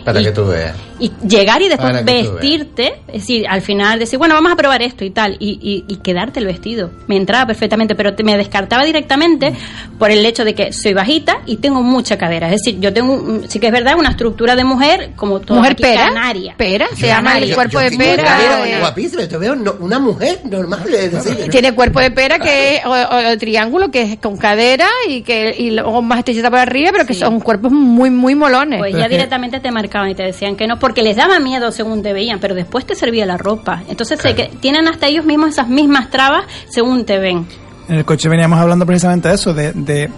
Para 0.05 0.21
Y- 0.21 0.25
que 0.25 0.33
tú 0.33 0.45
veas. 0.47 0.75
Y 1.01 1.11
llegar 1.27 1.63
y 1.63 1.69
después 1.69 1.93
Para 1.93 2.03
vestirte, 2.03 2.95
es 3.09 3.15
decir, 3.23 3.47
al 3.49 3.63
final 3.63 3.99
decir, 3.99 4.19
bueno, 4.19 4.35
vamos 4.35 4.53
a 4.53 4.57
probar 4.57 4.83
esto 4.83 5.05
y 5.05 5.11
tal, 5.11 5.37
y, 5.39 5.59
y, 5.63 5.85
y 5.93 5.97
quedarte 5.99 6.41
el 6.41 6.47
vestido. 6.47 6.91
Me 7.07 7.17
entraba 7.17 7.47
perfectamente, 7.47 7.95
pero 7.95 8.15
te- 8.15 8.25
me 8.25 8.37
descartaba 8.37 8.85
directamente 8.85 9.53
por 9.99 10.11
el 10.11 10.25
hecho 10.27 10.45
de 10.45 10.55
que 10.55 10.73
soy 10.73 10.95
bajita 10.95 11.39
y 11.47 11.57
tengo 11.59 11.83
mucha 11.83 12.19
cadera. 12.19 12.47
Es 12.53 12.63
decir, 12.63 12.81
yo 12.81 12.93
tengo, 12.93 13.15
un- 13.15 13.49
sí 13.49 13.59
que 13.61 13.67
es 13.67 13.73
verdad, 13.73 13.95
una 13.99 14.11
estructura 14.11 14.57
de 14.57 14.65
mujer 14.65 15.11
como 15.17 15.41
toda 15.41 15.61
Mujer 15.61 15.73
aquí, 15.73 15.83
pera. 15.83 16.09
canaria. 16.09 16.55
Pera, 16.57 16.87
se 16.97 17.07
llama 17.07 17.39
el 17.39 17.55
cuerpo 17.55 17.79
de 17.81 17.91
Yo 17.91 17.99
pera. 17.99 18.67
eh, 18.67 18.79
guapísima, 18.81 19.27
te 19.27 19.37
veo 19.39 19.55
no- 19.55 19.77
una 19.81 19.99
mujer 19.99 20.41
normal, 20.45 20.83
es 20.93 21.13
decir, 21.13 21.49
Tiene 21.51 21.73
cuerpo 21.73 22.01
de 22.01 22.11
pera 22.11 22.39
que 22.39 22.77
es, 22.77 22.83
o, 22.87 23.39
triángulo 23.39 23.91
que 23.91 24.03
es 24.03 24.19
con 24.19 24.37
cadera 24.37 24.87
y 25.09 25.23
que 25.23 25.55
y 25.59 25.71
luego 25.71 26.03
más 26.03 26.19
estrechita 26.19 26.51
por 26.51 26.59
arriba, 26.59 26.91
pero 26.93 27.07
que 27.07 27.15
Sí. 27.15 27.21
son 27.21 27.41
cuerpos 27.41 27.71
muy 27.73 28.11
muy 28.11 28.35
molones. 28.35 28.79
Pues 28.79 28.95
ya 28.95 29.09
directamente 29.09 29.61
te 29.61 29.71
marcaban 29.71 30.11
y 30.11 30.15
te 30.15 30.23
decían 30.23 30.57
que 30.57 30.67
no, 30.67 30.79
porque 30.89 31.03
les 31.03 31.17
daba 31.17 31.39
miedo 31.39 31.71
según 31.71 32.03
te 32.03 32.15
veían, 32.15 32.39
pero 32.41 32.55
después 32.55 32.87
te 32.87 32.95
servía 32.95 33.27
la 33.27 33.37
ropa. 33.37 33.83
Entonces 33.91 34.19
se 34.23 34.35
que 34.35 34.51
tienen 34.61 34.89
hasta 34.89 35.07
ellos 35.07 35.27
mismos 35.27 35.51
esas 35.51 35.69
mismas 35.69 36.09
trabas 36.09 36.45
según 36.71 37.05
te 37.05 37.19
ven. 37.19 37.47
En 37.91 37.97
el 37.97 38.07
coche 38.07 38.27
veníamos 38.31 38.59
hablando 38.59 38.87
precisamente 38.87 39.29
de 39.29 39.35
eso, 39.35 39.53
de, 39.53 39.73
de 39.75 40.09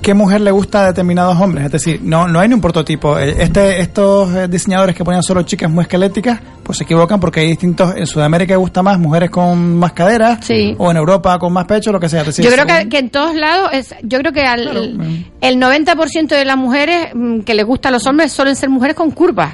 qué 0.00 0.14
mujer 0.14 0.40
le 0.40 0.50
gusta 0.52 0.84
a 0.84 0.86
determinados 0.86 1.38
hombres. 1.38 1.66
Es 1.66 1.72
decir, 1.72 2.00
no, 2.02 2.26
no 2.28 2.40
hay 2.40 2.48
ni 2.48 2.54
un 2.54 2.62
prototipo. 2.62 3.18
Eh, 3.18 3.36
Este, 3.42 3.78
estos 3.82 4.34
eh, 4.34 4.48
diseñadores 4.48 4.96
que 4.96 5.04
ponían 5.04 5.22
solo 5.22 5.42
chicas 5.42 5.70
muy 5.70 5.82
esqueléticas, 5.82 6.40
pues 6.62 6.78
se 6.78 6.84
equivocan 6.84 7.20
porque 7.20 7.40
hay 7.40 7.48
distintos. 7.48 7.94
En 7.94 8.06
Sudamérica 8.06 8.56
gusta 8.56 8.82
más 8.82 8.98
mujeres 8.98 9.28
con 9.30 9.76
más 9.76 9.92
caderas, 9.92 10.38
Sí. 10.46 10.74
o 10.78 10.90
en 10.90 10.96
Europa 10.96 11.38
con 11.38 11.52
más 11.52 11.66
pecho, 11.66 11.92
lo 11.92 12.00
que 12.00 12.08
sea. 12.08 12.24
Decir, 12.24 12.42
yo 12.42 12.50
creo 12.50 12.64
que, 12.64 12.72
según- 12.72 12.88
que 12.88 12.98
en 13.00 13.10
todos 13.10 13.34
lados, 13.34 13.68
es, 13.74 13.94
yo 14.02 14.18
creo 14.20 14.32
que 14.32 14.42
al, 14.46 14.62
Claro, 14.62 14.80
el, 14.82 15.26
el 15.42 15.58
90% 15.60 16.28
de 16.34 16.44
las 16.46 16.56
mujeres 16.56 17.08
mm, 17.14 17.40
que 17.40 17.52
les 17.54 17.66
gustan 17.66 17.92
los 17.92 18.06
hombres 18.06 18.32
suelen 18.32 18.56
ser 18.56 18.70
mujeres 18.70 18.96
con 18.96 19.10
curvas. 19.10 19.52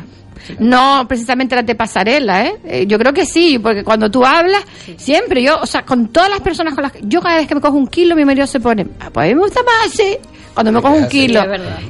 No 0.59 1.07
precisamente 1.09 1.55
las 1.57 1.67
de 1.67 1.75
pasarela, 1.75 2.45
¿eh? 2.47 2.57
Eh, 2.65 2.87
Yo 2.87 2.99
creo 2.99 3.13
que 3.13 3.25
sí, 3.27 3.59
porque 3.59 3.83
cuando 3.85 4.11
tú 4.11 4.25
hablas, 4.25 4.63
siempre 4.97 5.43
yo, 5.43 5.59
o 5.61 5.67
sea, 5.67 5.83
con 5.83 6.09
todas 6.09 6.29
las 6.31 6.41
personas 6.41 6.75
con 6.75 6.83
las 6.83 6.93
que. 6.93 7.01
Yo 7.05 7.21
cada 7.21 7.37
vez 7.37 7.47
que 7.49 7.55
me 7.55 7.61
cojo 7.61 7.77
un 7.77 7.87
kilo, 7.87 8.15
mi 8.17 8.25
marido 8.25 8.47
se 8.47 8.61
pone, 8.61 8.87
"Ah, 9.01 9.11
pues 9.13 9.25
a 9.25 9.29
mí 9.29 9.35
me 9.35 9.41
gusta 9.43 9.61
más 9.63 9.93
así, 9.93 10.17
cuando 10.55 10.73
me 10.73 10.81
cojo 10.83 10.95
un 10.95 11.09
kilo. 11.09 11.41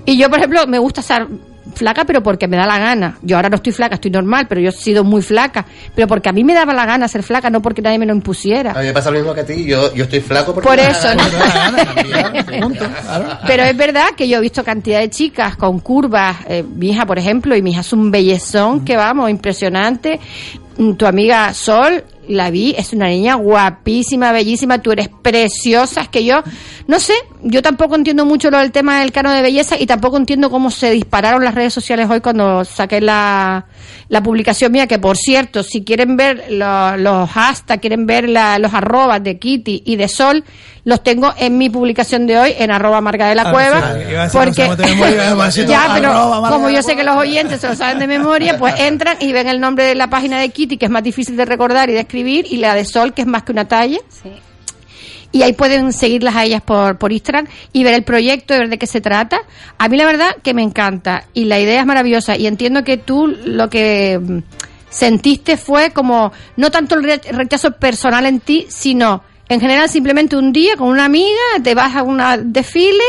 Y 0.06 0.16
yo, 0.16 0.28
por 0.28 0.38
ejemplo, 0.38 0.66
me 0.66 0.78
gusta 0.78 1.00
estar 1.00 1.26
flaca, 1.74 2.04
pero 2.04 2.22
porque 2.22 2.48
me 2.48 2.56
da 2.56 2.66
la 2.66 2.78
gana. 2.78 3.18
Yo 3.22 3.36
ahora 3.36 3.48
no 3.48 3.56
estoy 3.56 3.72
flaca, 3.72 3.94
estoy 3.96 4.10
normal, 4.10 4.46
pero 4.48 4.60
yo 4.60 4.68
he 4.70 4.72
sido 4.72 5.04
muy 5.04 5.22
flaca. 5.22 5.64
Pero 5.94 6.06
porque 6.08 6.28
a 6.28 6.32
mí 6.32 6.44
me 6.44 6.54
daba 6.54 6.72
la 6.74 6.84
gana 6.86 7.08
ser 7.08 7.22
flaca, 7.22 7.50
no 7.50 7.62
porque 7.62 7.82
nadie 7.82 7.98
me 7.98 8.06
lo 8.06 8.14
impusiera. 8.14 8.72
a 8.72 8.78
mí 8.80 8.86
me 8.86 8.92
pasa 8.92 9.10
lo 9.10 9.18
mismo 9.18 9.34
que 9.34 9.40
a 9.40 9.46
ti, 9.46 9.64
yo, 9.64 9.94
yo 9.94 10.04
estoy 10.04 10.20
flaco 10.20 10.54
porque 10.54 10.68
Por 10.68 10.76
me 10.76 10.82
da 10.82 10.90
eso, 10.90 11.08
la 11.08 11.14
¿no? 11.14 11.30
gana. 11.38 12.44
Punto, 12.60 12.84
claro. 13.02 13.28
Pero 13.46 13.62
es 13.64 13.76
verdad 13.76 14.06
que 14.16 14.28
yo 14.28 14.38
he 14.38 14.40
visto 14.40 14.64
cantidad 14.64 15.00
de 15.00 15.10
chicas 15.10 15.56
con 15.56 15.78
curvas, 15.80 16.36
eh, 16.48 16.62
mi 16.62 16.90
hija, 16.90 17.06
por 17.06 17.18
ejemplo, 17.18 17.54
y 17.56 17.62
mi 17.62 17.70
hija 17.70 17.80
es 17.80 17.92
un 17.92 18.10
bellezón 18.10 18.84
que 18.84 18.96
vamos, 18.96 19.30
impresionante. 19.30 20.20
Mm, 20.78 20.92
Tu 20.94 21.06
amiga 21.06 21.52
Sol, 21.54 22.02
la 22.28 22.50
vi, 22.50 22.74
es 22.78 22.92
una 22.92 23.08
niña 23.08 23.34
guapísima, 23.34 24.32
bellísima, 24.32 24.78
tú 24.80 24.92
eres 24.92 25.08
preciosa, 25.22 26.02
es 26.02 26.08
que 26.08 26.24
yo, 26.24 26.42
no 26.86 27.00
sé, 27.00 27.14
yo 27.42 27.62
tampoco 27.62 27.96
entiendo 27.96 28.24
mucho 28.24 28.50
lo 28.50 28.58
del 28.58 28.70
tema 28.72 29.00
del 29.00 29.12
cano 29.12 29.30
de 29.32 29.42
belleza 29.42 29.76
y 29.78 29.86
tampoco 29.86 30.16
entiendo 30.16 30.50
cómo 30.50 30.70
se 30.70 30.90
dispararon 30.90 31.44
las 31.44 31.54
redes 31.54 31.74
sociales 31.74 32.08
hoy 32.10 32.20
cuando 32.20 32.64
saqué 32.64 33.00
la, 33.00 33.66
la 34.08 34.22
publicación 34.22 34.70
mía, 34.72 34.86
que 34.86 34.98
por 34.98 35.16
cierto, 35.16 35.62
si 35.62 35.82
quieren 35.84 36.16
ver 36.16 36.44
lo- 36.50 36.96
los 36.96 37.28
hashtags, 37.30 37.80
quieren 37.80 38.06
ver 38.06 38.28
la- 38.28 38.58
los 38.58 38.72
arrobas 38.72 39.22
de 39.22 39.38
Kitty 39.38 39.82
y 39.84 39.96
de 39.96 40.06
Sol, 40.08 40.44
los 40.84 41.02
tengo 41.04 41.32
en 41.38 41.58
mi 41.58 41.70
publicación 41.70 42.26
de 42.26 42.36
hoy, 42.38 42.54
en 42.58 42.72
arroba 42.72 43.00
marca 43.00 43.28
de 43.28 43.36
la 43.36 43.42
Ah, 43.46 43.52
cueva, 43.52 43.94
sí, 44.28 44.36
porque 44.36 44.62
de 45.62 45.66
ya, 45.66 45.90
pero 45.94 46.42
como 46.50 46.70
yo 46.70 46.82
sé 46.82 46.96
que 46.96 47.04
los 47.04 47.16
oyentes 47.16 47.60
se 47.60 47.68
lo 47.68 47.76
saben 47.76 47.98
de 48.00 48.06
memoria, 48.08 48.58
pues 48.58 48.74
entran 48.80 49.16
y 49.20 49.32
ven 49.32 49.46
el 49.48 49.60
nombre 49.60 49.84
de 49.84 49.94
la 49.94 50.08
página 50.10 50.40
de 50.40 50.48
Kitty, 50.48 50.76
que 50.78 50.86
es 50.86 50.90
más 50.90 51.02
difícil 51.04 51.36
de 51.36 51.44
recordar 51.44 51.88
y 51.88 51.92
de 51.92 52.00
escribir, 52.12 52.46
y 52.50 52.58
la 52.58 52.74
de 52.74 52.84
Sol, 52.84 53.14
que 53.14 53.22
es 53.22 53.26
más 53.28 53.42
que 53.42 53.52
una 53.52 53.66
talla. 53.66 53.98
Sí. 54.10 54.30
Y 55.34 55.42
ahí 55.42 55.54
pueden 55.54 55.94
seguirlas 55.94 56.36
a 56.36 56.44
ellas 56.44 56.60
por, 56.60 56.98
por 56.98 57.10
Instagram 57.10 57.46
y 57.72 57.84
ver 57.84 57.94
el 57.94 58.04
proyecto 58.04 58.54
y 58.54 58.58
ver 58.58 58.68
de 58.68 58.76
qué 58.78 58.86
se 58.86 59.00
trata. 59.00 59.38
A 59.78 59.88
mí 59.88 59.96
la 59.96 60.04
verdad 60.04 60.36
que 60.42 60.52
me 60.52 60.62
encanta 60.62 61.24
y 61.32 61.46
la 61.46 61.58
idea 61.58 61.80
es 61.80 61.86
maravillosa 61.86 62.36
y 62.36 62.46
entiendo 62.46 62.84
que 62.84 62.98
tú 62.98 63.28
lo 63.28 63.70
que 63.70 64.18
mm, 64.22 64.38
sentiste 64.90 65.56
fue 65.56 65.90
como 65.92 66.32
no 66.58 66.70
tanto 66.70 66.96
el 66.96 67.04
re- 67.04 67.20
rechazo 67.32 67.72
personal 67.72 68.26
en 68.26 68.40
ti, 68.40 68.66
sino 68.68 69.22
en 69.52 69.60
general 69.60 69.88
simplemente 69.88 70.36
un 70.36 70.52
día 70.52 70.76
con 70.76 70.88
una 70.88 71.04
amiga 71.04 71.28
te 71.62 71.74
vas 71.74 71.94
a 71.96 72.02
un 72.02 72.20
desfile 72.52 73.04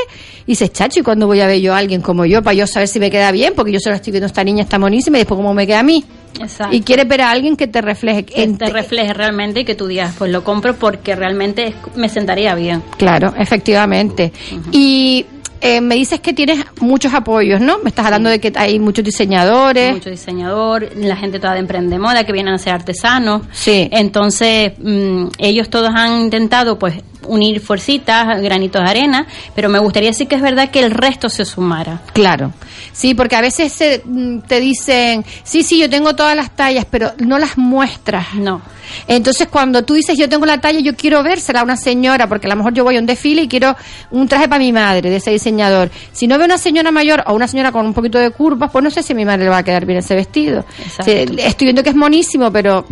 y 0.46 0.52
dices, 0.52 0.74
chacho, 0.74 1.00
¿y 1.00 1.04
cuándo 1.04 1.26
voy 1.26 1.40
a 1.40 1.48
ver 1.48 1.62
yo 1.62 1.74
a 1.74 1.78
alguien 1.78 2.02
como 2.02 2.26
yo 2.26 2.42
para 2.42 2.54
yo 2.54 2.68
saber 2.68 2.88
si 2.88 3.00
me 3.00 3.10
queda 3.10 3.32
bien? 3.32 3.54
Porque 3.56 3.72
yo 3.72 3.80
solo 3.80 3.96
estoy 3.96 4.12
viendo 4.12 4.28
esta 4.28 4.44
niña, 4.44 4.64
está 4.64 4.78
monísima 4.78 5.18
y 5.18 5.22
después 5.22 5.38
cómo 5.38 5.54
me 5.54 5.66
queda 5.66 5.80
a 5.80 5.84
mí. 5.84 6.04
Exacto. 6.40 6.76
Y 6.76 6.82
quieres 6.82 7.08
ver 7.08 7.22
a 7.22 7.32
alguien 7.32 7.56
que 7.56 7.68
te 7.68 7.82
refleje. 7.82 8.26
que 8.26 8.48
te 8.48 8.70
refleje 8.70 9.14
realmente 9.14 9.62
y 9.62 9.66
que 9.66 9.76
tú 9.76 9.88
digas, 9.88 10.16
pues 10.18 10.32
lo 10.32 10.44
compro 10.44 10.76
porque 10.76 11.16
realmente 11.16 11.74
me 11.96 12.10
sentaría 12.10 12.56
bien. 12.56 12.84
Claro, 12.98 13.34
efectivamente. 13.38 14.34
Y 14.72 15.26
eh, 15.66 15.80
me 15.80 15.96
dices 15.96 16.20
que 16.20 16.34
tienes 16.34 16.60
muchos 16.82 17.14
apoyos, 17.14 17.62
¿no? 17.62 17.78
Me 17.80 17.90
estás 17.90 18.06
hablando 18.06 18.30
de 18.30 18.42
que 18.42 18.52
hay 18.56 18.80
muchos 18.80 19.06
diseñadores. 19.06 19.94
Mucho 19.94 20.10
diseñador, 20.10 20.90
la 20.98 21.16
gente 21.16 21.40
toda 21.40 21.54
de 21.54 21.60
Emprende 21.60 21.98
Moda 21.98 22.26
que 22.26 22.34
vienen 22.34 22.54
a 22.54 22.58
ser 22.58 22.74
artesanos. 22.74 23.44
Sí. 23.54 23.88
Entonces, 23.90 24.74
mm, 24.78 25.28
ellos 25.38 25.70
todos 25.70 25.92
han 25.96 26.20
intentado, 26.24 26.78
pues, 26.78 26.96
unir 27.28 27.60
fuercitas, 27.60 28.42
granitos 28.42 28.84
de 28.84 28.90
arena, 28.90 29.28
pero 29.56 29.70
me 29.70 29.80
gustaría 29.80 30.14
sí 30.14 30.26
que 30.26 30.36
es 30.36 30.42
verdad 30.42 30.70
que 30.70 30.80
el 30.80 30.92
resto 30.92 31.30
se 31.30 31.46
sumara. 31.46 32.02
Claro. 32.14 32.54
Sí, 32.92 33.14
porque 33.16 33.36
a 33.36 33.42
veces 33.42 33.74
se, 33.74 34.02
mm, 34.06 34.40
te 34.42 34.60
dicen, 34.60 35.26
sí, 35.44 35.64
sí, 35.64 35.80
yo 35.80 35.90
tengo 35.90 36.16
todas 36.16 36.36
las 36.36 36.52
tallas, 36.52 36.86
pero 36.90 37.12
no 37.18 37.40
las 37.40 37.58
muestras. 37.58 38.36
No. 38.36 38.62
Entonces, 39.08 39.48
cuando 39.48 39.84
tú 39.84 39.96
dices, 39.96 40.18
yo 40.18 40.30
tengo 40.30 40.46
la 40.46 40.62
talla, 40.62 40.80
yo 40.80 40.96
quiero 40.96 41.24
vérsela 41.24 41.62
a 41.62 41.64
una 41.64 41.78
señora, 41.78 42.28
porque 42.28 42.48
a 42.48 42.50
lo 42.52 42.56
mejor 42.56 42.74
yo 42.74 42.84
voy 42.84 42.98
a 42.98 43.00
un 43.00 43.06
desfile 43.06 43.44
y 43.44 43.48
quiero 43.48 43.76
un 44.12 44.28
traje 44.28 44.48
para 44.48 44.60
mi 44.60 44.72
madre, 44.72 45.10
de 45.10 45.18
ese 45.18 45.32
diseñador. 45.32 45.90
Si 46.12 46.28
no 46.28 46.38
veo 46.38 46.46
una 46.46 46.58
señora 46.58 46.92
mayor 46.92 47.24
o 47.28 47.34
una 47.34 47.48
señora 47.48 47.72
con 47.72 47.86
un 47.86 47.94
poquito 47.94 48.20
de 48.20 48.32
curvas, 48.32 48.72
pues 48.72 48.84
no 48.84 48.92
sé 48.92 49.04
si 49.04 49.14
a 49.14 49.16
mi 49.16 49.26
madre 49.26 49.46
le 49.46 49.50
va 49.50 49.58
a 49.58 49.64
quedar 49.64 49.86
bien 49.86 50.00
ese 50.00 50.16
vestido. 50.16 50.66
Exacto. 50.80 51.06
Sí, 51.06 51.26
estoy 51.40 51.66
viendo 51.66 51.84
que 51.84 51.90
es 51.90 51.96
monísimo, 51.96 52.52
pero... 52.52 52.86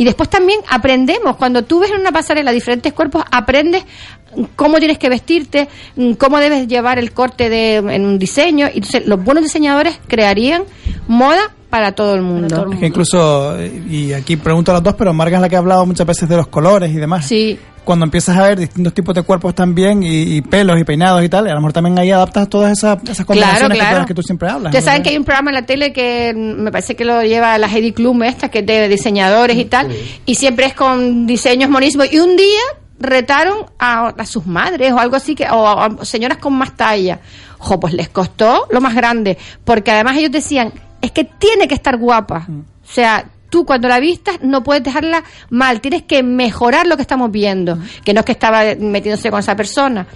Y 0.00 0.04
después 0.04 0.30
también 0.30 0.60
aprendemos, 0.70 1.36
cuando 1.36 1.62
tú 1.62 1.80
ves 1.80 1.90
en 1.90 2.00
una 2.00 2.10
pasarela 2.10 2.52
diferentes 2.52 2.90
cuerpos, 2.94 3.22
aprendes 3.30 3.84
cómo 4.56 4.78
tienes 4.78 4.98
que 4.98 5.08
vestirte, 5.08 5.68
mm, 5.96 6.12
cómo 6.12 6.38
debes 6.38 6.68
llevar 6.68 6.98
el 6.98 7.12
corte 7.12 7.48
de, 7.48 7.76
en 7.76 8.04
un 8.04 8.18
diseño. 8.18 8.66
Y 8.66 8.78
entonces, 8.78 9.06
los 9.06 9.22
buenos 9.22 9.42
diseñadores 9.42 9.98
crearían 10.06 10.64
moda 11.08 11.50
para 11.70 11.92
todo 11.92 12.14
el 12.14 12.22
mundo. 12.22 12.48
todo 12.48 12.66
el 12.66 12.72
Es 12.74 12.80
que 12.80 12.86
incluso, 12.86 13.58
eh, 13.58 13.82
y 13.88 14.12
aquí 14.12 14.36
pregunto 14.36 14.72
a 14.72 14.74
los 14.74 14.82
dos, 14.82 14.94
pero 14.94 15.12
Marga 15.14 15.36
es 15.36 15.42
la 15.42 15.48
que 15.48 15.56
ha 15.56 15.60
hablado 15.60 15.86
muchas 15.86 16.06
veces 16.06 16.28
de 16.28 16.36
los 16.36 16.48
colores 16.48 16.90
y 16.90 16.96
demás. 16.96 17.26
Sí. 17.26 17.58
Cuando 17.84 18.04
empiezas 18.04 18.36
a 18.36 18.42
ver 18.42 18.58
distintos 18.58 18.92
tipos 18.92 19.14
de 19.14 19.22
cuerpos 19.22 19.54
también, 19.54 20.02
y, 20.02 20.36
y 20.36 20.42
pelos 20.42 20.78
y 20.78 20.84
peinados 20.84 21.24
y 21.24 21.28
tal, 21.28 21.46
a 21.46 21.54
lo 21.54 21.60
mejor 21.60 21.72
también 21.72 21.98
ahí 21.98 22.10
adaptas 22.10 22.48
todas 22.48 22.72
esas, 22.72 22.98
esas 23.08 23.24
combinaciones 23.24 23.78
que, 23.78 23.84
las 23.84 24.06
que 24.06 24.14
tú 24.14 24.22
siempre 24.22 24.48
hablas. 24.48 24.70
Ustedes 24.70 24.84
¿no? 24.84 24.90
saben 24.90 25.02
que 25.02 25.08
hay 25.10 25.16
un 25.16 25.24
programa 25.24 25.50
en 25.50 25.54
la 25.54 25.62
tele 25.62 25.92
que 25.92 26.34
mm, 26.34 26.62
me 26.62 26.70
parece 26.70 26.94
que 26.94 27.04
lo 27.04 27.22
lleva 27.22 27.56
la 27.56 27.68
Heidi 27.68 27.92
Klum, 27.92 28.22
esta, 28.22 28.48
que 28.48 28.58
es 28.58 28.66
de 28.66 28.88
diseñadores 28.88 29.56
y 29.56 29.64
tal, 29.64 29.88
y 30.26 30.34
siempre 30.34 30.66
es 30.66 30.74
con 30.74 31.26
diseños 31.26 31.70
monísimos. 31.70 32.12
Y 32.12 32.18
un 32.18 32.36
día 32.36 32.60
retaron 33.00 33.66
a, 33.78 34.08
a 34.08 34.26
sus 34.26 34.46
madres 34.46 34.92
o 34.92 34.98
algo 34.98 35.16
así, 35.16 35.34
que 35.34 35.44
o 35.50 35.66
a, 35.66 35.86
a 35.86 36.04
señoras 36.04 36.38
con 36.38 36.54
más 36.54 36.76
talla. 36.76 37.20
Jo, 37.58 37.80
pues 37.80 37.92
les 37.92 38.08
costó 38.08 38.66
lo 38.70 38.80
más 38.80 38.94
grande, 38.94 39.36
porque 39.64 39.90
además 39.90 40.16
ellos 40.16 40.30
decían, 40.30 40.72
es 41.02 41.10
que 41.10 41.24
tiene 41.24 41.66
que 41.66 41.74
estar 41.74 41.96
guapa. 41.96 42.46
O 42.48 42.92
sea, 42.92 43.26
tú 43.50 43.66
cuando 43.66 43.88
la 43.88 44.00
vistas 44.00 44.36
no 44.42 44.62
puedes 44.62 44.84
dejarla 44.84 45.24
mal, 45.50 45.80
tienes 45.80 46.04
que 46.04 46.22
mejorar 46.22 46.86
lo 46.86 46.96
que 46.96 47.02
estamos 47.02 47.30
viendo, 47.30 47.78
que 48.04 48.14
no 48.14 48.20
es 48.20 48.26
que 48.26 48.32
estaba 48.32 48.62
metiéndose 48.78 49.30
con 49.30 49.40
esa 49.40 49.56
persona 49.56 50.06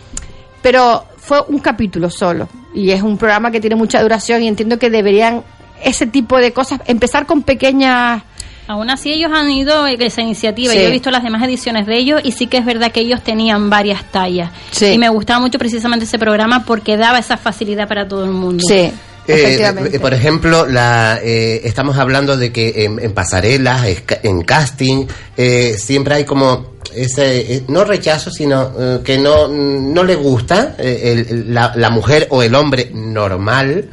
pero 0.64 1.04
fue 1.18 1.42
un 1.48 1.58
capítulo 1.58 2.08
solo 2.08 2.48
y 2.74 2.90
es 2.90 3.02
un 3.02 3.18
programa 3.18 3.50
que 3.50 3.60
tiene 3.60 3.76
mucha 3.76 4.00
duración 4.00 4.42
y 4.42 4.48
entiendo 4.48 4.78
que 4.78 4.88
deberían 4.88 5.42
ese 5.82 6.06
tipo 6.06 6.38
de 6.38 6.54
cosas 6.54 6.80
empezar 6.86 7.26
con 7.26 7.42
pequeñas 7.42 8.22
Aún 8.66 8.88
así 8.90 9.12
ellos 9.12 9.30
han 9.34 9.50
ido 9.50 9.86
en 9.86 10.00
esa 10.00 10.22
iniciativa. 10.22 10.72
Sí. 10.72 10.78
Yo 10.78 10.86
he 10.86 10.90
visto 10.90 11.10
las 11.10 11.22
demás 11.22 11.42
ediciones 11.42 11.86
de 11.86 11.96
ellos 11.98 12.20
y 12.24 12.32
sí 12.32 12.46
que 12.46 12.56
es 12.58 12.64
verdad 12.64 12.90
que 12.92 13.00
ellos 13.00 13.22
tenían 13.22 13.68
varias 13.70 14.04
tallas. 14.10 14.50
Sí. 14.70 14.86
Y 14.86 14.98
me 14.98 15.08
gustaba 15.10 15.38
mucho 15.40 15.58
precisamente 15.58 16.06
ese 16.06 16.18
programa 16.18 16.64
porque 16.64 16.96
daba 16.96 17.18
esa 17.18 17.36
facilidad 17.36 17.86
para 17.88 18.08
todo 18.08 18.24
el 18.24 18.30
mundo. 18.30 18.64
sí 18.66 18.74
Eh, 18.74 18.92
efectivamente 19.26 19.96
eh, 19.96 20.00
por 20.00 20.12
ejemplo, 20.14 20.66
la, 20.66 21.18
eh, 21.22 21.60
estamos 21.64 21.96
hablando 21.98 22.36
de 22.36 22.52
que 22.52 22.84
en, 22.84 22.98
en 23.00 23.12
pasarelas, 23.12 23.86
en 24.22 24.42
casting, 24.42 25.06
eh, 25.36 25.76
siempre 25.78 26.14
hay 26.16 26.24
como 26.24 26.74
ese, 26.94 27.54
eh, 27.56 27.62
no 27.68 27.84
rechazo, 27.84 28.30
sino 28.30 28.70
eh, 28.78 29.00
que 29.04 29.18
no, 29.18 29.48
no 29.48 30.04
le 30.04 30.14
gusta 30.14 30.76
eh, 30.78 31.00
el- 31.12 31.26
el- 31.38 31.54
la, 31.54 31.72
la 31.74 31.90
mujer 31.90 32.28
o 32.30 32.42
el 32.42 32.54
hombre 32.54 32.90
normal. 32.94 33.88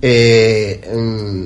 eh, 0.00 0.80
mm, 0.94 1.44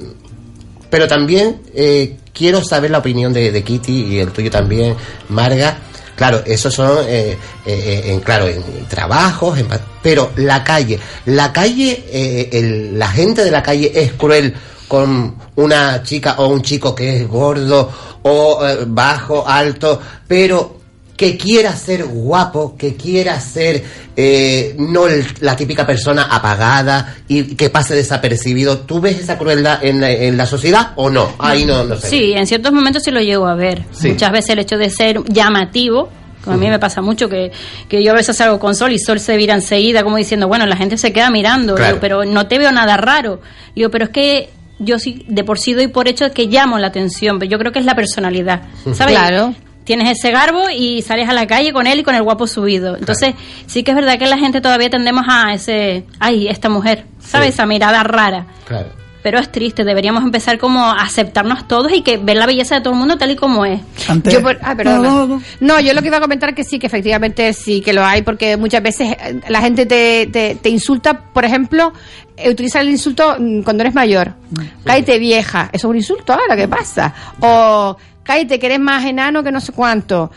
pero 0.96 1.08
también 1.08 1.60
eh, 1.74 2.16
quiero 2.32 2.64
saber 2.64 2.90
la 2.90 2.96
opinión 2.96 3.30
de, 3.30 3.62
Kitty 3.62 4.14
y 4.14 4.18
el 4.18 4.30
tuyo 4.30 4.50
también, 4.50 4.96
Marga. 5.28 5.76
Claro, 6.14 6.42
esos 6.46 6.72
son, 6.72 7.00
eh, 7.06 7.32
eh, 7.32 7.36
eh, 7.66 8.02
en, 8.06 8.20
claro, 8.20 8.48
en 8.48 8.62
trabajos, 8.88 9.58
en 9.58 9.66
pero 10.02 10.30
la 10.36 10.64
calle, 10.64 10.98
la 11.26 11.52
calle, 11.52 12.02
eh, 12.10 12.48
el- 12.50 12.98
la 12.98 13.08
gente 13.08 13.44
de 13.44 13.50
la 13.50 13.62
calle 13.62 13.92
es 13.94 14.14
cruel 14.14 14.54
con, 14.88 15.34
una 15.56 16.02
chica 16.02 16.36
o 16.38 16.46
un 16.46 16.62
chico 16.62 16.94
que 16.94 17.18
es 17.18 17.28
gordo 17.28 17.90
o 18.22 18.58
bajo, 18.86 19.46
alto, 19.46 20.00
pero 20.26 20.80
que 21.16 21.36
quiera 21.38 21.74
ser 21.74 22.04
guapo, 22.04 22.76
que 22.76 22.94
quiera 22.94 23.40
ser 23.40 23.82
eh, 24.16 24.74
no 24.78 25.06
el- 25.06 25.26
la 25.40 25.56
típica 25.56 25.86
persona 25.86 26.24
apagada 26.30 27.16
y 27.28 27.54
que 27.54 27.70
pase 27.70 27.94
desapercibido. 27.94 28.78
¿Tú 28.80 29.00
ves 29.00 29.18
esa 29.20 29.38
crueldad 29.38 29.82
en 29.84 30.00
la, 30.00 30.10
en 30.10 30.36
la 30.36 30.46
sociedad 30.46 30.92
o 30.96 31.08
no? 31.10 31.34
Ahí 31.38 31.64
no, 31.64 31.84
no 31.84 31.96
sé. 31.96 32.08
Sí, 32.08 32.32
en 32.34 32.46
ciertos 32.46 32.72
momentos 32.72 33.02
sí 33.02 33.10
lo 33.10 33.20
llego 33.20 33.46
a 33.46 33.54
ver. 33.54 33.82
Sí. 33.92 34.10
Muchas 34.10 34.32
veces 34.32 34.50
el 34.50 34.58
hecho 34.60 34.76
de 34.78 34.90
ser 34.90 35.20
llamativo, 35.28 36.10
como 36.44 36.56
a 36.56 36.58
mí 36.60 36.68
me 36.68 36.78
pasa 36.78 37.00
mucho, 37.02 37.28
que, 37.28 37.50
que 37.88 38.02
yo 38.04 38.12
a 38.12 38.14
veces 38.14 38.36
salgo 38.36 38.58
con 38.58 38.74
Sol 38.74 38.92
y 38.92 38.98
Sol 38.98 39.18
se 39.20 39.36
vira 39.36 39.54
enseguida 39.54 40.02
como 40.04 40.16
diciendo, 40.16 40.48
bueno, 40.48 40.66
la 40.66 40.76
gente 40.76 40.96
se 40.98 41.12
queda 41.12 41.30
mirando, 41.30 41.74
Claro. 41.74 41.94
Digo, 41.94 42.00
pero 42.00 42.24
no 42.24 42.46
te 42.46 42.58
veo 42.58 42.70
nada 42.72 42.96
raro. 42.96 43.40
Digo, 43.74 43.90
pero 43.90 44.04
es 44.04 44.10
que 44.10 44.50
yo 44.78 44.98
sí, 44.98 45.24
de 45.28 45.42
por 45.44 45.58
sí 45.58 45.72
doy 45.72 45.88
por 45.88 46.06
hecho 46.08 46.30
que 46.32 46.46
llamo 46.46 46.78
la 46.78 46.88
atención, 46.88 47.38
pero 47.38 47.50
yo 47.50 47.58
creo 47.58 47.72
que 47.72 47.78
es 47.80 47.84
la 47.86 47.94
personalidad, 47.94 48.62
¿sabes? 48.94 49.16
Claro. 49.16 49.54
Tienes 49.86 50.18
ese 50.18 50.30
garbo 50.32 50.68
y 50.68 51.00
sales 51.00 51.28
a 51.28 51.32
la 51.32 51.46
calle 51.46 51.72
con 51.72 51.86
él 51.86 52.00
y 52.00 52.02
con 52.02 52.14
el 52.14 52.22
guapo 52.22 52.46
subido. 52.46 52.96
Entonces, 52.96 53.34
sí 53.66 53.82
que 53.82 53.92
es 53.92 53.96
verdad 53.96 54.18
que 54.18 54.26
la 54.26 54.36
gente 54.36 54.60
todavía 54.60 54.90
tendemos 54.90 55.24
a 55.28 55.54
ese, 55.54 56.04
ay, 56.20 56.48
esta 56.48 56.68
mujer, 56.68 57.04
¿sabes? 57.20 57.48
Sí. 57.48 57.54
Esa 57.54 57.66
mirada 57.66 58.02
rara. 58.02 58.46
Claro. 58.66 58.88
Pero 59.22 59.40
es 59.40 59.50
triste, 59.50 59.82
deberíamos 59.82 60.22
empezar 60.22 60.56
como 60.58 60.84
a 60.84 61.02
aceptarnos 61.02 61.66
todos 61.66 61.92
y 61.92 62.02
que 62.02 62.16
ver 62.16 62.36
la 62.36 62.46
belleza 62.46 62.76
de 62.76 62.80
todo 62.82 62.92
el 62.92 62.98
mundo 63.00 63.16
tal 63.18 63.30
y 63.32 63.36
como 63.36 63.64
es. 63.64 63.80
Antes- 64.08 64.32
Yo 64.32 64.40
por- 64.40 64.58
ah, 64.62 64.74
perdona. 64.76 64.98
No, 65.08 65.26
no, 65.26 65.26
no. 65.36 65.42
No, 65.58 65.80
yo 65.80 65.94
lo 65.94 66.00
que 66.02 66.08
iba 66.08 66.18
a 66.18 66.20
comentar 66.20 66.54
que 66.54 66.62
sí, 66.62 66.78
que 66.78 66.86
efectivamente 66.86 67.52
sí 67.52 67.80
que 67.80 67.92
lo 67.92 68.04
hay, 68.04 68.22
porque 68.22 68.56
muchas 68.56 68.82
veces 68.84 69.16
eh, 69.20 69.40
la 69.48 69.60
gente 69.62 69.84
te, 69.86 70.28
te, 70.32 70.54
te 70.56 70.68
insulta, 70.68 71.18
por 71.32 71.44
ejemplo, 71.44 71.92
eh, 72.36 72.50
utiliza 72.50 72.80
el 72.80 72.88
insulto 72.88 73.34
mm, 73.38 73.62
cuando 73.62 73.82
eres 73.82 73.94
mayor. 73.94 74.34
Cállate 74.84 75.18
vieja, 75.18 75.70
eso 75.72 75.88
es 75.88 75.90
un 75.90 75.96
insulto 75.96 76.32
ahora, 76.32 76.54
¿qué 76.56 76.68
pasa? 76.68 77.12
O 77.40 77.96
cállate 78.26 78.58
que 78.58 78.66
eres 78.66 78.80
más 78.80 79.04
enano 79.04 79.42
que 79.42 79.52
no 79.52 79.60
sé 79.60 79.72
cuánto. 79.72 80.30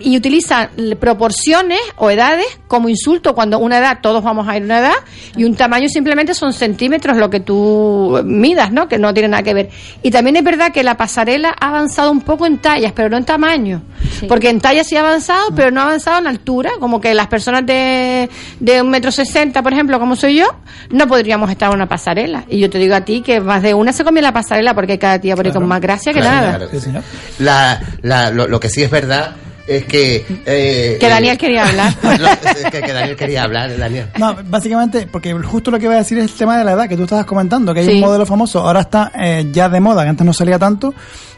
Y 0.00 0.16
utilizan 0.16 0.70
proporciones 0.98 1.78
o 1.96 2.10
edades 2.10 2.46
como 2.68 2.88
insulto 2.88 3.34
cuando 3.34 3.58
una 3.58 3.78
edad, 3.78 3.98
todos 4.00 4.24
vamos 4.24 4.48
a 4.48 4.56
ir 4.56 4.62
a 4.62 4.64
una 4.64 4.78
edad, 4.78 4.94
y 5.36 5.44
un 5.44 5.54
tamaño 5.54 5.88
simplemente 5.88 6.32
son 6.34 6.52
centímetros 6.54 7.16
lo 7.18 7.28
que 7.28 7.40
tú 7.40 8.20
midas, 8.24 8.72
¿no? 8.72 8.88
Que 8.88 8.98
no 8.98 9.12
tiene 9.12 9.28
nada 9.28 9.42
que 9.42 9.52
ver. 9.52 9.68
Y 10.02 10.10
también 10.10 10.36
es 10.36 10.44
verdad 10.44 10.72
que 10.72 10.82
la 10.82 10.96
pasarela 10.96 11.54
ha 11.60 11.68
avanzado 11.68 12.10
un 12.10 12.22
poco 12.22 12.46
en 12.46 12.58
tallas, 12.58 12.92
pero 12.96 13.10
no 13.10 13.18
en 13.18 13.24
tamaño. 13.24 13.82
Sí. 14.18 14.26
Porque 14.26 14.48
en 14.48 14.60
tallas 14.60 14.86
sí 14.86 14.96
ha 14.96 15.00
avanzado, 15.00 15.48
pero 15.54 15.70
no 15.70 15.80
ha 15.80 15.84
avanzado 15.84 16.18
en 16.18 16.26
altura, 16.28 16.70
como 16.80 17.00
que 17.00 17.12
las 17.14 17.26
personas 17.26 17.66
de, 17.66 18.30
de 18.60 18.80
un 18.80 18.88
metro 18.88 19.12
sesenta, 19.12 19.62
por 19.62 19.72
ejemplo, 19.74 20.00
como 20.00 20.16
soy 20.16 20.36
yo, 20.38 20.46
no 20.90 21.06
podríamos 21.06 21.50
estar 21.50 21.68
en 21.68 21.74
una 21.76 21.88
pasarela. 21.88 22.44
Y 22.48 22.58
yo 22.58 22.70
te 22.70 22.78
digo 22.78 22.94
a 22.94 23.02
ti 23.02 23.20
que 23.20 23.40
más 23.40 23.62
de 23.62 23.74
una 23.74 23.92
se 23.92 24.02
come 24.02 24.22
la 24.22 24.32
pasarela 24.32 24.74
porque 24.74 24.92
hay 24.92 24.98
cada 24.98 25.18
tía 25.20 25.36
por 25.36 25.44
ahí 25.46 25.52
con 25.52 25.66
más 25.66 25.80
gracia 25.80 26.12
que 26.12 26.20
Claro, 26.20 26.36
nada. 26.46 26.56
claro. 26.56 26.70
Sí, 26.72 26.80
señor. 26.80 27.02
La, 27.38 27.80
la- 28.02 28.30
lo, 28.30 28.46
lo 28.48 28.60
que 28.60 28.68
sí 28.68 28.82
es 28.82 28.90
verdad 28.90 29.34
es 29.66 29.84
que... 29.86 30.16
eh, 30.46 30.96
Que 31.00 31.06
eh, 31.06 31.08
Daniel 31.08 31.38
quería 31.38 31.66
hablar. 31.66 31.94
que, 32.70 32.80
que 32.82 32.92
Daniel 32.92 33.16
quería 33.16 33.42
hablar, 33.44 33.76
Daniel. 33.76 34.08
No, 34.18 34.36
básicamente, 34.44 35.08
porque 35.10 35.32
justo 35.32 35.70
lo 35.70 35.78
que 35.78 35.86
iba 35.86 35.94
a 35.94 35.98
decir 35.98 36.18
es 36.18 36.24
el 36.24 36.32
tema 36.36 36.58
de 36.58 36.64
la 36.64 36.72
edad 36.72 36.88
que 36.88 36.96
tú 36.96 37.04
estabas 37.04 37.24
comentando, 37.26 37.72
que 37.74 37.80
hay 37.80 37.86
Sí. 37.86 37.92
un 37.94 38.00
modelo 38.00 38.26
famoso, 38.26 38.60
ahora 38.60 38.80
está 38.82 39.10
eh, 39.18 39.46
ya 39.52 39.68
de 39.68 39.80
moda, 39.80 40.02
que 40.04 40.10
antes 40.10 40.26
no 40.26 40.32
salía 40.32 40.58
tanto, 40.58 40.94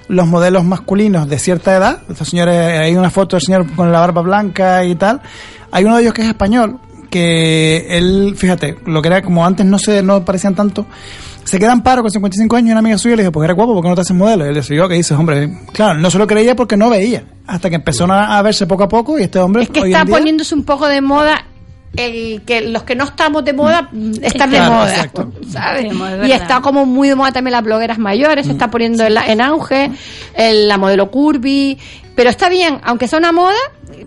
los 0.09 0.27
modelos 0.27 0.65
masculinos 0.65 1.29
de 1.29 1.39
cierta 1.39 1.77
edad. 1.77 1.99
Estos 2.11 2.29
señores, 2.29 2.79
hay 2.79 2.95
una 2.97 3.11
foto 3.11 3.37
del 3.37 3.43
señor 3.43 3.73
con 3.75 3.91
la 3.93 4.01
barba 4.01 4.23
blanca 4.23 4.85
y 4.85 4.95
tal. 4.97 5.21
Hay 5.71 5.85
uno 5.85 5.97
de 5.97 6.03
ellos 6.03 6.15
que 6.15 6.23
es 6.23 6.29
español, 6.29 6.79
que 7.11 7.87
él, 7.97 8.35
fíjate, 8.37 8.77
lo 8.87 9.01
que 9.03 9.09
era 9.09 9.23
como 9.23 9.47
antes 9.47 9.65
no 9.67 9.79
se 9.79 10.03
no 10.03 10.25
parecían 10.25 10.55
tanto. 10.55 10.87
Se 11.47 11.59
queda 11.59 11.73
en 11.73 11.81
paro 11.81 12.03
con 12.03 12.11
55 12.11 12.57
años 12.57 12.69
y 12.69 12.71
una 12.73 12.81
amiga 12.81 12.99
suya 12.99 13.17
le 13.17 13.23
dijo, 13.23 13.33
pues 13.33 13.45
eres 13.45 13.57
guapo, 13.57 13.73
¿por 13.73 13.83
qué 13.83 13.89
no 13.89 13.95
te 13.95 14.01
haces 14.03 14.17
modelo? 14.17 14.45
Y 14.45 14.49
él 14.49 14.55
decidió 14.55 14.89
que 14.89 14.95
dices, 14.97 15.17
hombre, 15.17 15.49
claro, 15.73 15.99
no 15.99 16.11
se 16.11 16.19
lo 16.19 16.27
creía 16.27 16.55
porque 16.57 16.77
no 16.77 16.91
veía. 16.91 17.25
Hasta 17.47 17.71
que 17.71 17.77
empezó 17.77 18.05
a, 18.11 18.43
verse 18.43 18.67
poco 18.67 18.83
a 18.83 18.89
poco 18.89 19.19
y 19.19 19.23
este 19.23 19.39
hombre... 19.39 19.63
Es 19.63 19.71
que 19.71 19.81
hoy 19.81 19.91
está 19.91 20.01
en 20.03 20.07
día- 20.09 20.17
poniéndose 20.17 20.55
un 20.55 20.65
poco 20.65 20.87
de 20.89 21.01
moda 21.01 21.47
el 21.97 22.43
que 22.43 22.61
los 22.63 22.83
que 22.83 22.95
no 22.95 23.05
estamos 23.05 23.43
de 23.45 23.53
moda 23.55 23.89
mm, 23.91 24.13
están 24.23 24.51
de 24.51 24.61
moda, 24.61 24.91
exacto. 24.91 25.33
y 26.27 26.33
está 26.33 26.61
como 26.61 26.85
muy 26.85 27.09
de 27.09 27.15
moda 27.15 27.33
también 27.33 27.53
las 27.53 27.63
blogueras 27.65 27.99
mayores, 27.99 28.45
se 28.47 28.53
está 28.53 28.69
poniendo 28.71 29.05
en, 29.05 29.15
la- 29.15 29.27
en 29.27 29.41
auge 29.41 29.91
el- 30.35 30.69
la 30.69 30.77
modelo 30.77 31.11
curvy, 31.11 31.79
pero 32.17 32.31
está 32.31 32.49
bien, 32.49 32.81
aunque 32.83 33.07
sea 33.07 33.19
una 33.19 33.31
moda, 33.31 33.55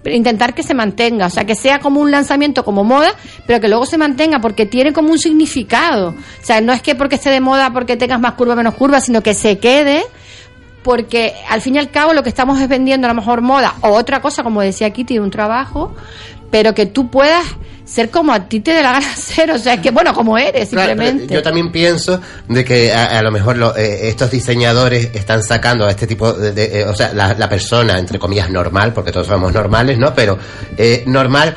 intentar 0.06 0.54
que 0.56 0.64
se 0.64 0.74
mantenga, 0.74 1.28
o 1.28 1.30
sea, 1.30 1.46
que 1.46 1.56
sea 1.56 1.80
como 1.80 2.02
un 2.02 2.10
lanzamiento 2.10 2.66
como 2.66 2.84
moda, 2.84 3.14
pero 3.46 3.62
que 3.62 3.70
luego 3.70 3.86
se 3.86 3.98
mantenga 3.98 4.42
porque 4.42 4.66
tiene 4.66 4.92
como 4.92 5.12
un 5.12 5.20
significado. 5.20 6.10
O 6.10 6.46
sea, 6.46 6.60
no 6.60 6.74
es 6.74 6.82
que 6.82 6.96
porque 6.96 7.16
esté 7.16 7.30
de 7.30 7.40
moda 7.40 7.72
porque 7.72 7.96
tengas 7.96 8.20
más 8.20 8.34
curva 8.34 8.56
menos 8.56 8.74
curva, 8.74 9.00
sino 9.00 9.22
que 9.22 9.36
se 9.36 9.60
quede 9.60 10.04
porque 10.82 11.36
al 11.50 11.62
fin 11.62 11.76
y 11.76 11.78
al 11.78 11.92
cabo 11.92 12.14
lo 12.14 12.24
que 12.24 12.30
estamos 12.30 12.60
es 12.60 12.68
vendiendo 12.68 13.06
a 13.06 13.10
lo 13.10 13.14
mejor 13.14 13.42
moda 13.42 13.76
o 13.82 13.90
otra 13.90 14.22
cosa, 14.22 14.44
como 14.44 14.62
decía 14.62 14.90
Kitty, 14.90 15.20
un 15.20 15.30
trabajo, 15.30 15.94
pero 16.50 16.74
que 16.74 16.88
tú 16.88 17.12
puedas 17.12 17.46
ser 17.90 18.10
como 18.10 18.32
a 18.34 18.48
ti 18.48 18.60
te 18.60 18.72
dé 18.72 18.84
la 18.84 18.92
gana 18.94 19.16
ser, 19.16 19.50
o 19.52 19.58
sea, 19.58 19.74
es 19.76 19.80
que 19.82 19.92
bueno, 19.92 20.14
como 20.14 20.38
eres, 20.38 20.70
Claro, 20.70 20.90
simplemente. 20.92 21.34
yo 21.34 21.42
también 21.42 21.72
pienso 21.72 22.22
de 22.48 22.64
que 22.64 22.94
a, 22.94 23.18
a 23.18 23.22
lo 23.22 23.32
mejor 23.32 23.58
lo- 23.58 23.76
eh, 23.76 24.08
estos 24.10 24.30
diseñadores 24.32 25.10
están 25.14 25.42
sacando 25.44 25.86
a 25.86 25.90
este 25.90 26.06
tipo 26.08 26.32
de, 26.34 26.52
de- 26.52 26.82
eh, 26.82 26.86
o 26.86 26.94
sea, 26.96 27.12
la, 27.14 27.34
la 27.34 27.50
persona, 27.50 27.98
entre 27.98 28.20
comillas, 28.20 28.50
normal, 28.50 28.94
porque 28.94 29.12
todos 29.12 29.28
somos 29.28 29.52
normales, 29.54 29.98
¿no? 29.98 30.14
Pero 30.14 30.38
eh, 30.78 31.04
normal 31.08 31.56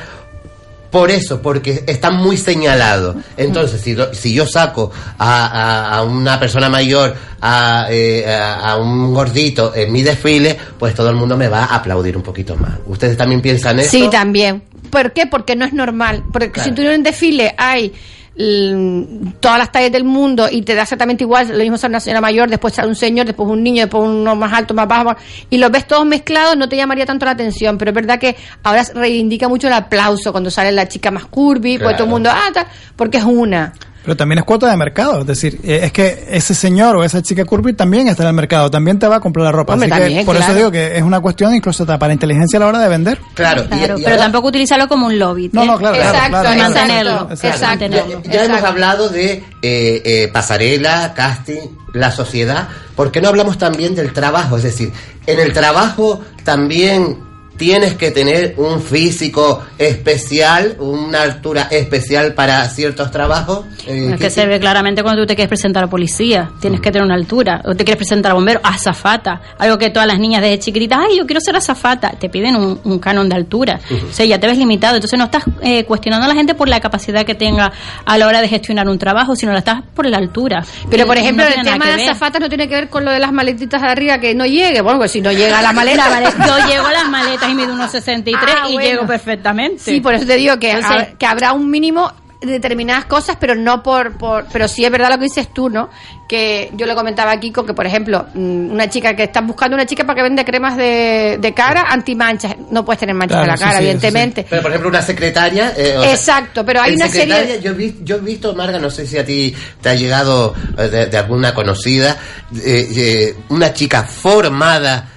por 0.93 1.09
eso, 1.11 1.41
porque 1.41 1.83
está 1.87 2.09
muy 2.11 2.37
señalado. 2.37 3.15
Entonces, 3.35 3.81
si, 3.81 3.95
do- 3.95 4.13
si 4.13 4.31
yo 4.33 4.45
saco 4.45 4.91
a, 5.17 5.47
a- 5.47 5.97
a 5.97 6.03
una 6.03 6.39
persona 6.39 6.69
mayor, 6.69 7.15
a, 7.41 7.87
eh, 7.89 8.23
a, 8.31 8.71
a 8.71 8.77
un 8.77 9.11
gordito 9.13 9.73
en 9.75 9.91
mi 9.91 10.03
desfile, 10.03 10.55
pues 10.77 10.93
todo 10.93 11.09
el 11.09 11.15
mundo 11.15 11.35
me 11.35 11.47
va 11.47 11.63
a 11.65 11.75
aplaudir 11.77 12.15
un 12.15 12.21
poquito 12.23 12.55
más. 12.55 12.73
¿Ustedes 12.85 13.17
también 13.17 13.41
piensan 13.41 13.79
eso? 13.79 13.89
Sí, 13.89 14.07
también. 14.11 14.61
¿Por 14.91 15.11
qué? 15.13 15.25
Porque 15.25 15.55
no 15.55 15.65
es 15.65 15.73
normal. 15.73 16.23
Porque 16.31 16.51
Claro. 16.51 16.69
si 16.69 16.75
tú 16.75 16.83
en 16.83 16.99
un 16.99 17.03
desfile 17.03 17.55
hay 17.57 17.91
todas 18.35 19.59
las 19.59 19.71
tallas 19.71 19.91
del 19.91 20.03
mundo 20.03 20.47
y 20.51 20.63
te 20.63 20.73
da 20.73 20.83
exactamente 20.83 21.23
igual, 21.23 21.49
lo 21.49 21.57
mismo 21.59 21.77
ser 21.77 21.89
una 21.91 21.99
señora 21.99 22.19
mayor, 22.19 22.49
después 22.49 22.73
ser 22.73 22.85
un 22.87 22.95
señor, 22.95 23.27
después 23.27 23.47
un 23.47 23.61
niño, 23.61 23.83
después 23.83 24.03
uno 24.07 24.35
más 24.35 24.51
alto, 24.53 24.73
más 24.73 24.87
bajo, 24.87 25.15
y 25.49 25.57
los 25.57 25.69
ves 25.71 25.85
todos 25.85 26.05
mezclados, 26.05 26.57
no 26.57 26.67
te 26.67 26.75
llamaría 26.75 27.05
tanto 27.05 27.25
la 27.25 27.31
atención. 27.31 27.77
Pero 27.77 27.91
es 27.91 27.95
verdad 27.95 28.19
que 28.19 28.35
ahora 28.63 28.83
reivindica 28.95 29.47
mucho 29.47 29.67
el 29.67 29.73
aplauso 29.73 30.31
cuando 30.31 30.49
sale 30.49 30.71
la 30.71 30.87
chica 30.87 31.11
más 31.11 31.25
curvy, 31.25 31.77
pues 31.77 31.79
Claro. 31.79 31.97
todo 31.97 32.05
el 32.05 32.11
mundo, 32.11 32.29
ah, 32.31 32.65
porque 32.95 33.17
es 33.17 33.23
una. 33.23 33.73
Pero 34.03 34.17
también 34.17 34.39
es 34.39 34.45
cuota 34.45 34.69
de 34.69 34.75
mercado, 34.75 35.21
es 35.21 35.27
decir, 35.27 35.59
eh, 35.63 35.79
es 35.83 35.91
que 35.93 36.25
ese 36.29 36.53
señor 36.53 36.97
o 36.97 37.03
esa 37.05 37.21
chica 37.21 37.45
curvy 37.45 37.73
también 37.73 38.07
está 38.09 38.23
en 38.23 38.29
el 38.29 38.35
mercado, 38.35 38.69
también 38.69 38.99
te 38.99 39.07
va 39.07 39.15
a 39.15 39.19
comprar 39.21 39.45
la 39.45 39.51
ropa. 39.53 39.73
Hombre, 39.73 39.89
Así 39.91 40.13
que 40.15 40.23
por 40.25 40.35
eso 40.35 40.53
digo 40.53 40.69
que 40.71 40.97
es 40.97 41.03
una 41.03 41.21
cuestión 41.21 41.55
incluso 41.55 41.85
para 41.85 42.11
inteligencia 42.11 42.57
a 42.57 42.59
la 42.61 42.67
hora 42.67 42.79
de 42.79 42.89
vender. 42.89 43.17
Claro, 43.33 43.65
Claro, 43.67 43.97
y 43.97 44.03
pero 44.03 44.15
ahora- 44.15 44.23
tampoco 44.23 44.49
utilizarlo 44.49 44.87
como 44.89 45.07
un 45.07 45.17
lobby. 45.17 45.49
No, 45.53 45.63
¿eh? 45.63 45.67
no, 45.67 45.77
claro, 45.77 45.95
claro, 45.95 46.09
Exacto, 46.11 46.29
claro, 46.31 46.43
claro. 46.55 46.59
mantenerlo. 46.73 47.11
exacto, 47.31 47.47
Exacto. 47.47 47.85
Ya, 47.87 47.97
exacto. 48.01 48.29
ya 48.29 48.43
hemos 48.45 48.63
hablado 48.63 49.09
de 49.09 49.31
eh, 49.33 49.43
eh, 49.61 50.29
pasarela, 50.33 51.13
casting, 51.13 51.61
la 51.93 52.11
sociedad. 52.11 52.67
¿Por 52.95 53.11
qué 53.11 53.21
no 53.21 53.29
hablamos 53.29 53.57
también 53.57 53.95
del 53.95 54.11
trabajo? 54.11 54.57
Es 54.57 54.63
decir, 54.63 54.91
en 55.25 55.39
el 55.39 55.53
trabajo 55.53 56.19
también 56.43 57.17
tienes 57.57 57.93
que 57.95 58.11
tener 58.11 58.55
un 58.57 58.81
físico 58.81 59.61
especial, 59.77 60.75
una 60.79 61.21
altura 61.21 61.67
especial 61.71 62.33
para 62.33 62.67
ciertos 62.69 63.11
trabajos. 63.11 63.65
Eh, 63.87 64.07
Es 64.11 64.17
¿qué- 64.17 64.17
que 64.25 64.29
se 64.29 64.45
ve 64.45 64.59
claramente 64.59 65.03
cuando 65.03 65.21
tú 65.21 65.27
te 65.27 65.35
quieres 65.35 65.49
presentar 65.49 65.83
a 65.83 65.87
policía, 65.87 66.51
tienes 66.59 66.81
que 66.81 66.91
tener 66.91 67.05
una 67.05 67.15
altura, 67.15 67.61
o 67.65 67.75
te 67.75 67.83
quieres 67.85 67.97
presentar 67.97 68.31
a 68.31 68.35
bombero, 68.35 68.59
a 68.63 68.69
azafata, 68.69 69.41
algo 69.59 69.77
que 69.77 69.89
todas 69.89 70.07
las 70.07 70.19
niñas 70.19 70.41
desde 70.41 70.59
chiquititas, 70.59 70.99
ay, 71.07 71.17
yo 71.17 71.25
quiero 71.25 71.41
ser 71.41 71.55
azafata, 71.55 72.11
te 72.19 72.29
piden 72.29 72.55
un, 72.55 72.79
un 72.83 72.99
canon 72.99 73.29
de 73.29 73.35
altura, 73.35 73.79
o 74.09 74.13
sea, 74.13 74.25
ya 74.25 74.39
te 74.39 74.47
ves 74.47 74.57
limitado, 74.57 74.95
entonces 74.95 75.17
no 75.19 75.25
estás 75.25 75.43
eh, 75.61 75.85
cuestionando 75.85 76.25
a 76.25 76.27
la 76.29 76.35
gente 76.35 76.55
por 76.55 76.67
la 76.69 76.79
capacidad 76.79 77.25
que 77.25 77.35
tenga 77.35 77.71
a 78.05 78.17
la 78.17 78.27
hora 78.27 78.41
de 78.41 78.47
gestionar 78.47 78.87
un 78.89 78.97
trabajo, 78.99 79.35
sino 79.35 79.51
la 79.51 79.59
estás 79.59 79.81
por 79.95 80.05
la 80.05 80.17
altura. 80.17 80.63
Pero 80.89 81.05
por 81.05 81.15
No 81.15 81.21
ejemplo, 81.21 81.45
el 81.45 81.63
tema 81.63 81.85
de 81.87 81.95
ver. 81.97 82.09
azafatas 82.09 82.41
no 82.41 82.49
tiene 82.49 82.67
que 82.67 82.75
ver 82.75 82.89
con 82.89 83.05
lo 83.05 83.11
de 83.11 83.19
las 83.19 83.31
maletitas 83.31 83.81
de 83.81 83.87
arriba 83.87 84.17
que 84.19 84.33
no 84.35 84.45
llegue. 84.45 84.81
Bueno, 84.81 84.99
pues 84.99 85.11
si 85.11 85.21
no 85.21 85.31
llega 85.31 85.61
la 85.61 85.71
maleta. 85.71 86.09
La 86.09 86.15
maleta- 86.21 86.45
yo 86.47 86.67
llego 86.67 86.85
a 86.87 86.91
las 86.93 87.09
maletas 87.09 87.42
y 87.49 87.55
mido 87.55 87.73
unos 87.73 87.91
63 87.91 88.55
Ah, 88.55 88.67
y 88.69 88.73
bueno. 88.73 88.89
llego 88.89 89.07
perfectamente. 89.07 89.79
Sí, 89.79 89.99
por 90.01 90.13
eso 90.13 90.25
te 90.25 90.35
digo 90.35 90.57
que, 90.59 90.71
Entonces- 90.71 91.15
que 91.17 91.25
habrá 91.25 91.53
un 91.53 91.69
mínimo 91.69 92.11
de 92.41 92.51
determinadas 92.51 93.05
cosas, 93.05 93.37
pero 93.39 93.55
no 93.55 93.81
por, 93.81 94.17
por... 94.17 94.45
Pero 94.51 94.67
sí 94.67 94.83
es 94.83 94.91
verdad 94.91 95.09
lo 95.11 95.17
que 95.17 95.23
dices 95.23 95.47
tú, 95.53 95.69
¿no? 95.69 95.89
Que 96.27 96.69
yo 96.73 96.85
le 96.85 96.93
comentaba 96.93 97.31
a 97.31 97.39
Kiko 97.39 97.65
que, 97.65 97.73
por 97.73 97.85
ejemplo, 97.85 98.25
mm, 98.33 98.69
una 98.71 98.89
chica 98.89 99.15
que 99.15 99.23
está 99.23 99.39
buscando 99.39 99.75
una 99.75 99.85
chica 99.85 100.03
para 100.03 100.17
que 100.17 100.23
vende 100.23 100.43
cremas 100.43 100.75
de, 100.75 101.37
de 101.39 101.53
cara 101.53 101.83
antimanchas. 101.89 102.55
No 102.69 102.83
puedes 102.83 102.99
tener 102.99 103.15
manchas 103.15 103.37
Claro, 103.37 103.53
en 103.53 103.59
la 103.59 103.65
cara, 103.65 103.77
sí, 103.77 103.83
evidentemente. 103.85 104.45
Pero 104.49 104.61
por 104.61 104.71
ejemplo 104.71 104.89
una 104.89 105.01
secretaria... 105.01 105.69
eh, 105.77 105.95
sea, 106.01 106.11
Exacto, 106.11 106.65
pero 106.65 106.81
hay 106.81 106.95
una 106.95 107.07
serie... 107.07 107.33
secretaria, 107.33 107.61
Yo 107.61 107.71
he, 107.71 107.75
vi- 107.75 107.99
yo 108.03 108.17
he 108.17 108.19
visto, 108.19 108.53
Marga, 108.53 108.77
no 108.77 108.89
sé 108.89 109.07
si 109.07 109.17
a 109.17 109.23
ti 109.25 109.55
te 109.79 109.87
ha 109.87 109.95
llegado 109.95 110.53
eh, 110.77 110.89
de, 110.89 111.05
de 111.05 111.17
alguna 111.17 111.53
conocida, 111.53 112.17
eh, 112.61 112.87
eh, 112.93 113.35
una 113.47 113.71
chica 113.73 114.03
formada, 114.03 115.07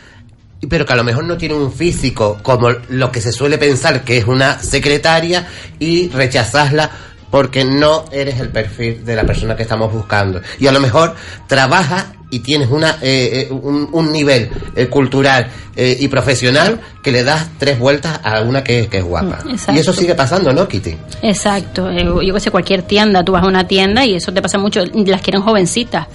pero 0.69 0.87
que 0.87 0.93
a 0.93 0.97
lo 0.97 1.05
mejor 1.05 1.25
no 1.25 1.37
tiene 1.37 1.55
un 1.55 1.73
físico 1.73 2.39
como 2.43 2.71
lo 2.71 3.13
que 3.13 3.21
se 3.21 3.33
suele 3.33 3.59
pensar 3.59 4.05
que 4.05 4.19
es 4.19 4.25
una 4.27 4.59
secretaria 4.59 5.47
y 5.79 6.09
rechazasla 6.09 6.91
porque 7.31 7.65
no 7.65 8.05
eres 8.13 8.41
el 8.41 8.49
perfil 8.49 9.05
de 9.05 9.17
la 9.17 9.25
persona 9.25 9.57
que 9.57 9.63
estamos 9.63 9.93
buscando. 9.93 10.41
Y 10.59 10.67
a 10.69 10.73
lo 10.73 10.81
mejor 10.81 11.15
trabaja 11.47 12.13
y 12.31 12.41
tienes 12.41 12.71
una 12.71 12.99
eh, 13.03 13.49
eh, 13.49 13.53
un, 13.53 13.89
un 13.93 14.11
nivel 14.11 14.51
eh, 14.75 14.87
cultural 14.87 15.49
eh, 15.77 15.97
y 16.01 16.09
profesional 16.09 16.81
que 17.03 17.13
le 17.13 17.23
das 17.23 17.49
tres 17.59 17.79
vueltas 17.79 18.21
a 18.23 18.41
una 18.41 18.65
que, 18.65 18.89
que 18.89 18.99
es 18.99 19.05
guapa. 19.05 19.41
Mm, 19.45 19.51
exacto. 19.51 19.73
Y 19.75 19.79
eso 19.79 19.93
sigue 19.93 20.15
pasando, 20.15 20.53
¿no, 20.53 20.67
Kitty? 20.67 20.97
Exacto, 21.23 21.91
yo 21.93 22.35
que 22.35 22.41
sé, 22.41 22.51
cualquier 22.51 22.83
tienda, 22.83 23.25
tú 23.25 23.33
vas 23.33 23.45
a 23.45 23.47
una 23.47 23.69
tienda 23.69 24.05
y 24.05 24.15
eso 24.15 24.33
te 24.33 24.43
pasa 24.43 24.59
mucho, 24.59 24.83
las 24.85 25.21
quieren 25.21 25.43
jovencitas. 25.43 26.07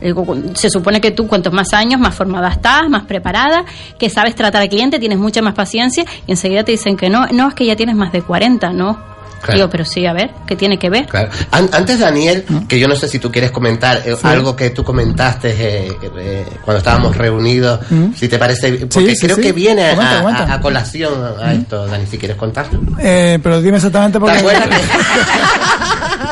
Eh, 0.00 0.14
Se 0.54 0.70
supone 0.70 1.00
que 1.00 1.10
tú 1.10 1.26
cuantos 1.26 1.52
más 1.52 1.72
años, 1.72 2.00
más 2.00 2.14
formada 2.14 2.48
estás, 2.50 2.88
más 2.88 3.04
preparada, 3.04 3.64
que 3.98 4.08
sabes 4.10 4.34
tratar 4.34 4.62
al 4.62 4.68
cliente, 4.68 4.98
tienes 4.98 5.18
mucha 5.18 5.42
más 5.42 5.54
paciencia 5.54 6.04
y 6.26 6.30
enseguida 6.32 6.62
te 6.64 6.72
dicen 6.72 6.96
que 6.96 7.10
no, 7.10 7.26
no, 7.28 7.48
es 7.48 7.54
que 7.54 7.66
ya 7.66 7.76
tienes 7.76 7.96
más 7.96 8.12
de 8.12 8.22
40, 8.22 8.70
¿no? 8.72 9.08
Claro. 9.40 9.54
Digo, 9.56 9.70
pero 9.70 9.84
sí, 9.84 10.04
a 10.04 10.12
ver, 10.12 10.32
¿qué 10.48 10.56
tiene 10.56 10.80
que 10.80 10.90
ver? 10.90 11.06
Claro. 11.06 11.30
An- 11.52 11.68
antes, 11.72 12.00
Daniel, 12.00 12.44
que 12.66 12.76
yo 12.80 12.88
no 12.88 12.96
sé 12.96 13.06
si 13.06 13.20
tú 13.20 13.30
quieres 13.30 13.52
comentar 13.52 14.02
eh, 14.04 14.16
algo 14.24 14.56
que 14.56 14.70
tú 14.70 14.82
comentaste 14.82 15.50
eh, 15.56 15.96
eh, 16.18 16.44
cuando 16.64 16.78
estábamos 16.78 17.16
reunidos, 17.16 17.78
Mm. 17.88 18.14
si 18.16 18.26
te 18.28 18.36
parece, 18.36 18.86
porque 18.92 19.14
sí, 19.14 19.26
creo 19.26 19.36
sí. 19.36 19.42
que 19.42 19.52
viene 19.52 19.90
a- 19.90 19.94
Comenta, 19.94 20.18
a, 20.18 20.22
comenta. 20.22 20.42
a- 20.42 20.54
a 20.54 20.60
colación 20.60 21.12
a 21.40 21.52
esto, 21.52 21.86
Dani, 21.86 22.04
si 22.06 22.18
quieres 22.18 22.36
contarlo. 22.36 22.80
Eh, 22.98 23.38
pero 23.40 23.62
dime 23.62 23.76
exactamente 23.76 24.18
por 24.18 24.32
¿Te 24.32 24.38
qué. 24.38 24.44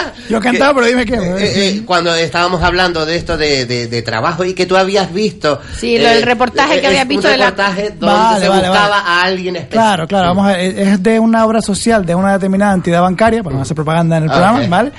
Yo 0.28 0.38
he 0.38 0.40
cantado, 0.40 0.74
pero 0.74 0.86
dime 0.86 1.04
qué. 1.04 1.14
Eh, 1.14 1.68
eh, 1.68 1.82
cuando 1.84 2.14
estábamos 2.14 2.62
hablando 2.62 3.04
de 3.06 3.16
esto 3.16 3.36
de, 3.36 3.66
de- 3.66 3.86
de 3.86 4.02
trabajo 4.02 4.44
y 4.44 4.54
que 4.54 4.66
tú 4.66 4.76
habías 4.76 5.12
visto. 5.12 5.60
Sí, 5.78 5.98
lo 5.98 6.08
del 6.08 6.22
reportaje 6.22 6.80
que 6.80 6.86
eh, 6.86 6.88
habías 6.88 7.02
un 7.02 7.08
visto 7.08 7.28
de 7.28 7.36
la- 7.36 7.46
reportaje 7.50 7.90
donde 7.90 8.06
Vale, 8.06 8.40
se 8.40 8.48
vale, 8.48 8.68
buscaba 8.68 8.88
vale. 8.88 9.02
a 9.06 9.22
alguien 9.22 9.56
específico. 9.56 9.82
Claro, 9.82 10.06
claro, 10.08 10.28
vamos 10.28 10.46
a 10.46 10.56
ver, 10.56 10.78
es 10.78 11.02
de 11.02 11.20
una 11.20 11.44
obra 11.46 11.60
social 11.62 12.04
de 12.06 12.14
una 12.14 12.32
determinada 12.32 12.74
entidad 12.74 13.02
bancaria, 13.02 13.42
para 13.42 13.56
no 13.56 13.62
hacer 13.62 13.74
propaganda 13.74 14.16
en 14.18 14.24
el 14.24 14.30
Ah, 14.30 14.32
programa. 14.32 14.66
¿vale? 14.68 14.92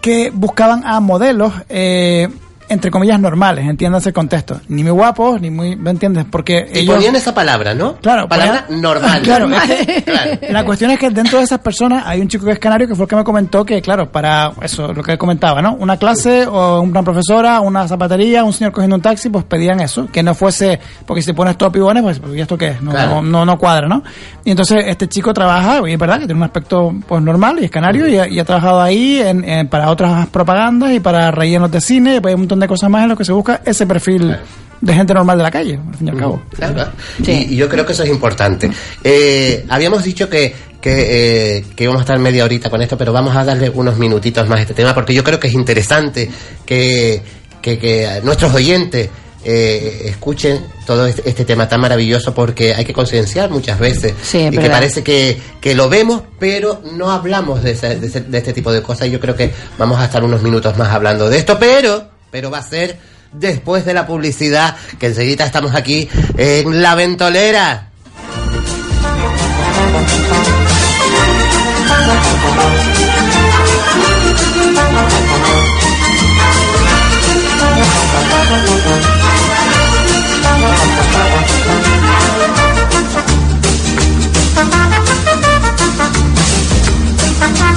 Que 0.00 0.30
buscaban 0.32 0.82
a 0.86 1.00
modelos, 1.00 1.52
eh, 1.68 2.28
entre 2.68 2.90
comillas, 2.90 3.20
normales, 3.20 3.66
entiéndase 3.68 4.08
el 4.10 4.14
contexto. 4.14 4.60
Ni 4.68 4.82
muy 4.82 4.92
guapos, 4.92 5.40
ni 5.40 5.50
muy, 5.50 5.76
¿me 5.76 5.90
entiendes? 5.90 6.24
Porque 6.30 6.68
Y 6.74 6.80
ellos... 6.80 6.96
ponían 6.96 7.14
esa 7.16 7.32
palabra, 7.34 7.74
¿no? 7.74 7.96
Claro, 7.96 8.28
Palabra 8.28 8.66
normal. 8.70 9.20
Claro, 9.24 9.48
es 9.50 9.62
que- 9.62 10.02
Claro. 10.04 10.30
La 10.50 10.64
cuestión 10.64 10.90
es 10.90 10.98
que 10.98 11.10
dentro 11.10 11.38
de 11.38 11.44
esas 11.44 11.58
personas 11.60 12.04
hay 12.06 12.20
un 12.20 12.28
chico 12.28 12.44
que 12.44 12.52
es 12.52 12.58
canario 12.58 12.86
que 12.88 12.94
fue 12.94 13.04
el 13.04 13.08
que 13.08 13.16
me 13.16 13.24
comentó 13.24 13.64
que, 13.64 13.80
claro, 13.82 14.10
para 14.10 14.52
eso, 14.62 14.92
lo 14.92 15.02
que 15.02 15.16
comentaba, 15.18 15.60
¿no? 15.62 15.74
Una 15.74 15.96
clase 15.96 16.46
o 16.46 16.80
una 16.80 17.02
profesora, 17.02 17.60
una 17.60 17.86
zapatería, 17.88 18.44
un 18.44 18.52
señor 18.52 18.72
cogiendo 18.72 18.96
un 18.96 19.02
taxi, 19.02 19.28
pues 19.28 19.44
pedían 19.44 19.80
eso, 19.80 20.06
que 20.12 20.22
no 20.22 20.34
fuese, 20.34 20.78
porque 21.06 21.22
si 21.22 21.26
te 21.28 21.34
pones 21.34 21.56
todo 21.56 21.70
pibones, 21.72 22.02
pues, 22.02 22.20
¿y 22.34 22.40
esto 22.40 22.56
qué 22.58 22.68
es? 22.68 22.82
No, 22.82 22.90
Claro. 22.90 23.16
no, 23.16 23.22
no, 23.22 23.44
no 23.46 23.58
cuadra, 23.58 23.88
¿no? 23.88 24.02
Y 24.44 24.50
entonces 24.50 24.84
este 24.86 25.08
chico 25.08 25.32
trabaja, 25.34 25.80
y 25.88 25.92
es 25.92 25.98
verdad 25.98 26.14
que 26.20 26.26
tiene 26.26 26.38
un 26.38 26.44
aspecto 26.44 26.94
pues 27.06 27.22
normal 27.22 27.58
y 27.60 27.64
es 27.64 27.70
canario 27.70 28.06
y 28.08 28.18
ha, 28.18 28.28
y 28.28 28.38
ha 28.38 28.44
trabajado 28.44 28.80
ahí 28.80 29.20
en, 29.20 29.44
en- 29.44 29.68
para 29.68 29.90
otras 29.90 30.26
propagandas 30.28 30.92
y 30.92 31.00
para 31.00 31.30
rellenos 31.30 31.70
de 31.70 31.80
cine 31.80 32.16
y 32.16 32.20
pues 32.20 32.30
hay 32.32 32.34
un 32.34 32.40
montón 32.42 32.55
de 32.60 32.68
cosas 32.68 32.90
más 32.90 33.02
en 33.04 33.08
lo 33.10 33.16
que 33.16 33.24
se 33.24 33.32
busca 33.32 33.60
ese 33.64 33.86
perfil 33.86 34.36
de 34.80 34.92
gente 34.94 35.14
normal 35.14 35.38
de 35.38 35.42
la 35.44 35.50
calle, 35.50 35.80
al 35.88 35.94
fin 35.96 36.06
y 36.08 36.10
al 36.10 36.16
cabo. 36.18 36.42
Claro. 36.54 36.90
Y, 37.24 37.30
y 37.54 37.56
yo 37.56 37.68
creo 37.68 37.86
que 37.86 37.92
eso 37.92 38.02
es 38.02 38.10
importante. 38.10 38.70
Eh, 39.02 39.64
habíamos 39.68 40.02
dicho 40.04 40.28
que, 40.28 40.54
que, 40.80 41.56
eh, 41.58 41.64
que 41.74 41.84
íbamos 41.84 42.00
a 42.00 42.04
estar 42.04 42.18
media 42.18 42.44
horita 42.44 42.68
con 42.70 42.82
esto, 42.82 42.96
pero 42.98 43.12
vamos 43.12 43.34
a 43.34 43.44
darle 43.44 43.70
unos 43.70 43.96
minutitos 43.98 44.46
más 44.48 44.58
a 44.58 44.62
este 44.62 44.74
tema, 44.74 44.94
porque 44.94 45.14
yo 45.14 45.24
creo 45.24 45.40
que 45.40 45.48
es 45.48 45.54
interesante 45.54 46.30
que, 46.66 47.22
que, 47.62 47.78
que 47.78 48.20
nuestros 48.22 48.52
oyentes 48.54 49.08
eh, 49.48 50.02
escuchen 50.06 50.60
todo 50.84 51.06
este, 51.06 51.28
este 51.28 51.44
tema 51.44 51.68
tan 51.68 51.80
maravilloso, 51.80 52.34
porque 52.34 52.74
hay 52.74 52.84
que 52.84 52.92
concienciar 52.92 53.48
muchas 53.50 53.78
veces. 53.78 54.12
Sí, 54.22 54.48
y 54.52 54.58
que 54.58 54.68
parece 54.68 55.02
que, 55.02 55.38
que 55.60 55.74
lo 55.74 55.88
vemos, 55.88 56.22
pero 56.38 56.82
no 56.92 57.10
hablamos 57.12 57.62
de, 57.62 57.70
ese- 57.70 57.98
de 57.98 58.06
ese- 58.08 58.20
de 58.22 58.38
este 58.38 58.52
tipo 58.52 58.72
de 58.72 58.82
cosas. 58.82 59.08
Y 59.08 59.12
yo 59.12 59.20
creo 59.20 59.34
que 59.36 59.52
vamos 59.78 59.98
a 60.00 60.04
estar 60.04 60.22
unos 60.22 60.42
minutos 60.42 60.76
más 60.76 60.88
hablando 60.90 61.28
de 61.30 61.38
esto, 61.38 61.58
pero, 61.58 62.08
pero 62.30 62.50
va 62.50 62.58
a 62.58 62.62
ser 62.62 62.98
después 63.32 63.84
de 63.84 63.94
la 63.94 64.06
publicidad, 64.06 64.76
que 64.98 65.06
enseguida 65.06 65.44
estamos 65.44 65.74
aquí 65.74 66.08
en 66.36 66.82
La 66.82 66.94
Ventolera. 66.94 67.90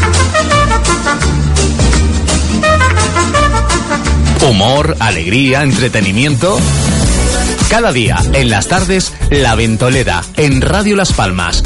Humor, 4.50 4.98
alegría, 5.00 5.62
entretenimiento. 5.62 6.58
Cada 7.70 7.92
día, 7.94 8.18
en 8.34 8.50
las 8.50 8.68
tardes, 8.68 9.14
La 9.30 9.54
Ventolera, 9.54 10.24
en 10.38 10.62
Radio 10.62 10.96
Las 10.96 11.14
Palmas. 11.14 11.62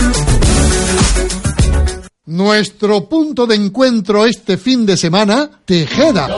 Nuestro 2.26 3.10
punto 3.10 3.46
de 3.46 3.56
encuentro 3.56 4.26
este 4.26 4.56
fin 4.56 4.86
de 4.86 4.96
semana, 4.96 5.50
Tejeda. 5.66 6.30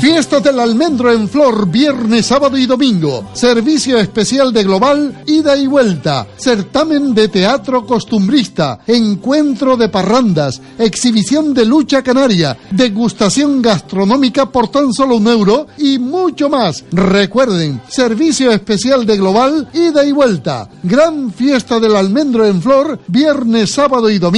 Fiesta 0.00 0.40
del 0.40 0.58
almendro 0.58 1.12
en 1.12 1.28
flor, 1.28 1.68
viernes, 1.68 2.24
sábado 2.24 2.56
y 2.56 2.64
domingo. 2.64 3.28
Servicio 3.34 3.98
especial 3.98 4.50
de 4.54 4.64
Global, 4.64 5.22
ida 5.26 5.54
y 5.54 5.66
vuelta. 5.66 6.26
Certamen 6.38 7.12
de 7.12 7.28
teatro 7.28 7.84
costumbrista. 7.84 8.80
Encuentro 8.86 9.76
de 9.76 9.90
parrandas. 9.90 10.62
Exhibición 10.78 11.52
de 11.52 11.66
lucha 11.66 12.02
canaria. 12.02 12.56
Degustación 12.70 13.60
gastronómica 13.60 14.50
por 14.50 14.68
tan 14.68 14.94
solo 14.94 15.16
un 15.16 15.28
euro. 15.28 15.66
Y 15.76 15.98
mucho 15.98 16.48
más. 16.48 16.86
Recuerden, 16.90 17.82
servicio 17.90 18.50
especial 18.50 19.04
de 19.04 19.18
Global, 19.18 19.68
ida 19.74 20.06
y 20.06 20.12
vuelta. 20.12 20.70
Gran 20.84 21.34
fiesta 21.34 21.78
del 21.78 21.94
almendro 21.94 22.46
en 22.46 22.62
flor, 22.62 22.98
viernes, 23.08 23.72
sábado 23.72 24.08
y 24.08 24.18
domingo 24.18 24.37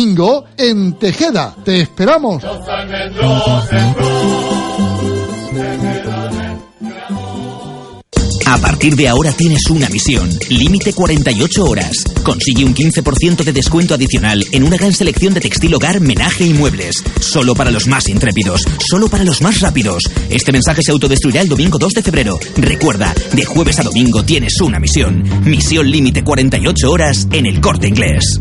en 0.56 0.94
Tejeda. 0.94 1.54
Te 1.62 1.82
esperamos. 1.82 2.42
A 8.46 8.58
partir 8.58 8.96
de 8.96 9.08
ahora 9.08 9.30
tienes 9.32 9.68
una 9.68 9.90
misión. 9.90 10.30
Límite 10.48 10.94
48 10.94 11.64
horas. 11.64 11.92
Consigue 12.22 12.64
un 12.64 12.74
15% 12.74 13.44
de 13.44 13.52
descuento 13.52 13.92
adicional 13.92 14.42
en 14.52 14.64
una 14.64 14.78
gran 14.78 14.94
selección 14.94 15.34
de 15.34 15.40
textil 15.42 15.74
hogar, 15.74 16.00
menaje 16.00 16.46
y 16.46 16.54
muebles. 16.54 17.04
Solo 17.20 17.54
para 17.54 17.70
los 17.70 17.86
más 17.86 18.08
intrépidos. 18.08 18.64
Solo 18.90 19.08
para 19.08 19.24
los 19.24 19.42
más 19.42 19.60
rápidos. 19.60 20.04
Este 20.30 20.50
mensaje 20.50 20.80
se 20.82 20.92
autodestruirá 20.92 21.42
el 21.42 21.48
domingo 21.50 21.76
2 21.78 21.92
de 21.92 22.02
febrero. 22.02 22.40
Recuerda, 22.56 23.14
de 23.34 23.44
jueves 23.44 23.78
a 23.80 23.82
domingo 23.82 24.24
tienes 24.24 24.58
una 24.62 24.80
misión. 24.80 25.22
Misión 25.44 25.90
límite 25.90 26.24
48 26.24 26.90
horas 26.90 27.28
en 27.32 27.44
el 27.44 27.60
corte 27.60 27.86
inglés. 27.86 28.40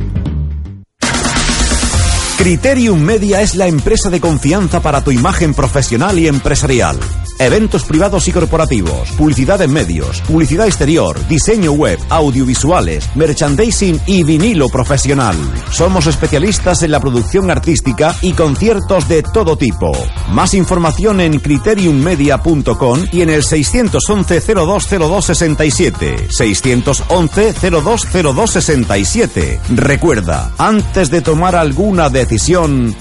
Criterium 2.40 3.02
Media 3.02 3.42
es 3.42 3.56
la 3.56 3.68
empresa 3.68 4.10
de 4.10 4.22
confianza 4.22 4.80
para 4.80 5.04
tu 5.04 5.12
imagen 5.12 5.54
profesional 5.54 6.18
y 6.18 6.28
empresarial. 6.28 6.98
Eventos 7.42 7.86
privados 7.86 8.28
y 8.28 8.34
corporativos, 8.34 9.12
publicidad 9.12 9.62
en 9.62 9.72
medios, 9.72 10.20
publicidad 10.24 10.68
exterior, 10.68 11.18
diseño 11.30 11.72
web, 11.72 11.98
audiovisuales, 12.10 13.10
merchandising 13.16 13.98
y 14.08 14.24
vinilo 14.24 14.68
profesional. 14.68 15.38
Somos 15.72 16.08
especialistas 16.08 16.84
en 16.84 16.92
la 16.92 17.00
producción 17.00 17.50
artística 17.50 18.14
y 18.22 18.34
conciertos 18.34 19.08
de 19.08 19.24
todo 19.24 19.56
tipo. 19.56 19.94
Más 20.34 20.54
información 20.54 21.22
en 21.22 21.40
criteriummedia.com 21.40 23.06
y 23.14 23.22
en 23.22 23.30
el 23.30 23.44
611 23.44 24.42
020267. 24.42 26.28
611 26.30 27.54
020267. 27.54 29.62
Recuerda, 29.76 30.52
antes 30.58 31.10
de 31.10 31.22
tomar 31.22 31.56
alguna 31.56 32.10
decisión, 32.10 32.94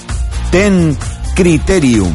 ten 0.52 0.96
criterium. 1.34 2.14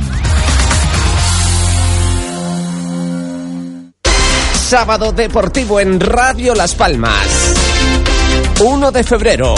Sábado 4.74 5.12
Deportivo 5.12 5.80
en 5.80 6.00
Radio 6.00 6.56
Las 6.56 6.74
Palmas. 6.74 7.28
1 8.60 8.92
de 8.92 9.04
febrero. 9.04 9.54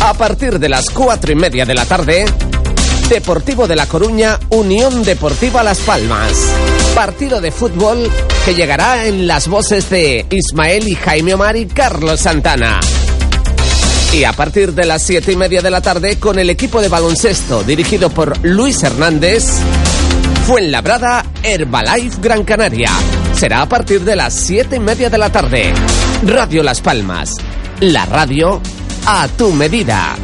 A 0.00 0.14
partir 0.14 0.58
de 0.58 0.70
las 0.70 0.88
cuatro 0.88 1.30
y 1.30 1.34
media 1.34 1.66
de 1.66 1.74
la 1.74 1.84
tarde, 1.84 2.24
Deportivo 3.10 3.68
de 3.68 3.76
La 3.76 3.84
Coruña, 3.84 4.40
Unión 4.48 5.02
Deportiva 5.02 5.62
Las 5.62 5.80
Palmas. 5.80 6.32
Partido 6.94 7.42
de 7.42 7.52
fútbol 7.52 8.10
que 8.46 8.54
llegará 8.54 9.04
en 9.04 9.26
las 9.26 9.46
voces 9.46 9.90
de 9.90 10.24
Ismael 10.30 10.88
y 10.88 10.94
Jaime 10.94 11.34
Omar 11.34 11.56
y 11.56 11.66
Carlos 11.66 12.20
Santana. 12.20 12.80
Y 14.14 14.24
a 14.24 14.32
partir 14.32 14.72
de 14.72 14.86
las 14.86 15.02
siete 15.02 15.32
y 15.32 15.36
media 15.36 15.60
de 15.60 15.70
la 15.70 15.82
tarde, 15.82 16.18
con 16.18 16.38
el 16.38 16.48
equipo 16.48 16.80
de 16.80 16.88
baloncesto 16.88 17.62
dirigido 17.62 18.08
por 18.08 18.42
Luis 18.42 18.82
Hernández, 18.82 19.44
Fuenlabrada 20.46 21.26
Herbalife 21.42 22.16
Gran 22.22 22.42
Canaria. 22.44 22.90
Será 23.42 23.62
a 23.62 23.68
partir 23.68 24.02
de 24.02 24.14
las 24.14 24.34
siete 24.34 24.76
y 24.76 24.78
media 24.78 25.10
de 25.10 25.18
la 25.18 25.28
tarde. 25.28 25.74
Radio 26.24 26.62
Las 26.62 26.80
Palmas. 26.80 27.34
La 27.80 28.06
radio 28.06 28.60
a 29.04 29.26
tu 29.36 29.50
medida. 29.50 30.16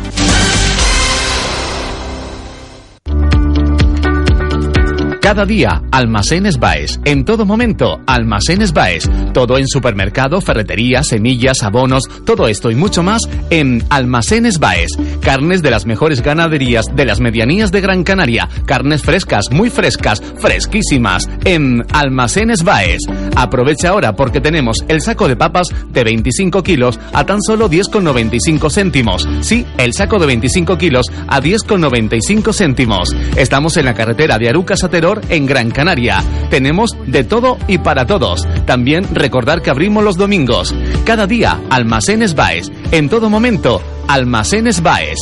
Cada 5.28 5.44
día, 5.44 5.82
Almacenes 5.92 6.58
Baes. 6.58 7.00
En 7.04 7.26
todo 7.26 7.44
momento, 7.44 8.00
Almacenes 8.06 8.72
Baes. 8.72 9.10
Todo 9.34 9.58
en 9.58 9.68
supermercado, 9.68 10.40
ferretería, 10.40 11.02
semillas, 11.02 11.62
abonos, 11.62 12.04
todo 12.24 12.48
esto 12.48 12.70
y 12.70 12.74
mucho 12.74 13.02
más 13.02 13.20
en 13.50 13.84
Almacenes 13.90 14.58
Baes. 14.58 14.92
Carnes 15.20 15.60
de 15.60 15.70
las 15.70 15.84
mejores 15.84 16.22
ganaderías 16.22 16.86
de 16.96 17.04
las 17.04 17.20
medianías 17.20 17.70
de 17.70 17.82
Gran 17.82 18.04
Canaria. 18.04 18.48
Carnes 18.64 19.02
frescas, 19.02 19.50
muy 19.50 19.68
frescas, 19.68 20.22
fresquísimas. 20.38 21.28
En 21.44 21.84
Almacenes 21.92 22.64
Baes. 22.64 23.02
Aprovecha 23.36 23.90
ahora 23.90 24.16
porque 24.16 24.40
tenemos 24.40 24.78
el 24.88 25.02
saco 25.02 25.28
de 25.28 25.36
papas 25.36 25.68
de 25.92 26.04
25 26.04 26.62
kilos 26.62 26.98
a 27.12 27.26
tan 27.26 27.42
solo 27.42 27.68
10,95 27.68 28.72
céntimos. 28.72 29.28
Sí, 29.42 29.66
el 29.76 29.92
saco 29.92 30.18
de 30.18 30.24
25 30.24 30.78
kilos 30.78 31.04
a 31.26 31.42
10,95 31.42 32.54
céntimos. 32.54 33.14
Estamos 33.36 33.76
en 33.76 33.84
la 33.84 33.92
carretera 33.92 34.38
de 34.38 34.48
Arucas 34.48 34.84
a 34.84 34.88
Teror 34.88 35.17
en 35.28 35.46
Gran 35.46 35.70
Canaria. 35.70 36.22
Tenemos 36.50 36.96
de 37.06 37.24
todo 37.24 37.58
y 37.66 37.78
para 37.78 38.06
todos. 38.06 38.46
También 38.66 39.04
recordar 39.14 39.62
que 39.62 39.70
abrimos 39.70 40.04
los 40.04 40.16
domingos. 40.16 40.74
Cada 41.04 41.26
día, 41.26 41.60
Almacenes 41.70 42.34
Baes. 42.34 42.72
En 42.90 43.08
todo 43.08 43.30
momento, 43.30 43.82
Almacenes 44.08 44.82
Baes. 44.82 45.18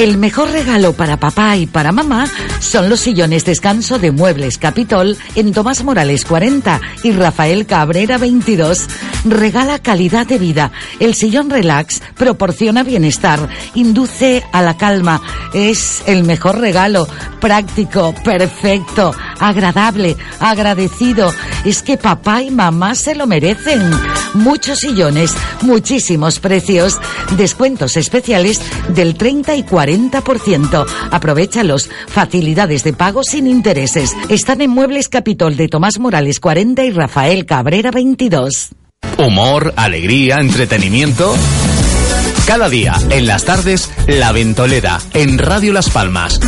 El 0.00 0.16
mejor 0.16 0.50
regalo 0.50 0.94
para 0.94 1.18
papá 1.18 1.58
y 1.58 1.66
para 1.66 1.92
mamá 1.92 2.24
son 2.58 2.88
los 2.88 3.00
sillones 3.00 3.44
descanso 3.44 3.98
de 3.98 4.12
Muebles 4.12 4.56
Capitol 4.56 5.18
en 5.34 5.52
Tomás 5.52 5.84
Morales 5.84 6.24
40 6.24 6.80
y 7.02 7.12
Rafael 7.12 7.66
Cabrera 7.66 8.16
22. 8.16 8.86
Regala 9.26 9.78
calidad 9.78 10.26
de 10.26 10.38
vida. 10.38 10.72
El 11.00 11.14
sillón 11.14 11.50
relax 11.50 12.00
proporciona 12.16 12.82
bienestar, 12.82 13.46
induce 13.74 14.42
a 14.52 14.62
la 14.62 14.78
calma. 14.78 15.20
Es 15.52 16.02
el 16.06 16.24
mejor 16.24 16.58
regalo. 16.60 17.06
Práctico, 17.38 18.14
perfecto, 18.24 19.14
agradable, 19.38 20.16
agradecido. 20.38 21.30
Es 21.66 21.82
que 21.82 21.98
papá 21.98 22.42
y 22.42 22.50
mamá 22.50 22.94
se 22.94 23.14
lo 23.14 23.26
merecen. 23.26 23.82
Muchos 24.32 24.78
sillones, 24.78 25.34
muchísimos 25.60 26.38
precios. 26.38 26.98
Descuentos 27.36 27.98
especiales 27.98 28.60
del 28.94 29.14
30 29.16 29.56
y 29.56 29.62
40%. 29.62 29.89
Aprovechalos. 31.10 31.90
Facilidades 32.08 32.84
de 32.84 32.92
pago 32.92 33.22
sin 33.22 33.46
intereses. 33.46 34.16
Están 34.28 34.60
en 34.60 34.70
Muebles 34.70 35.08
Capitol 35.08 35.56
de 35.56 35.68
Tomás 35.68 35.98
Morales 35.98 36.40
40 36.40 36.84
y 36.84 36.90
Rafael 36.90 37.46
Cabrera 37.46 37.90
22. 37.90 38.70
Humor, 39.18 39.74
alegría, 39.76 40.38
entretenimiento. 40.38 41.34
Cada 42.46 42.68
día, 42.68 42.94
en 43.10 43.26
las 43.26 43.44
tardes, 43.44 43.90
La 44.06 44.32
Ventolera, 44.32 44.98
en 45.14 45.38
Radio 45.38 45.72
Las 45.72 45.90
Palmas. 45.90 46.40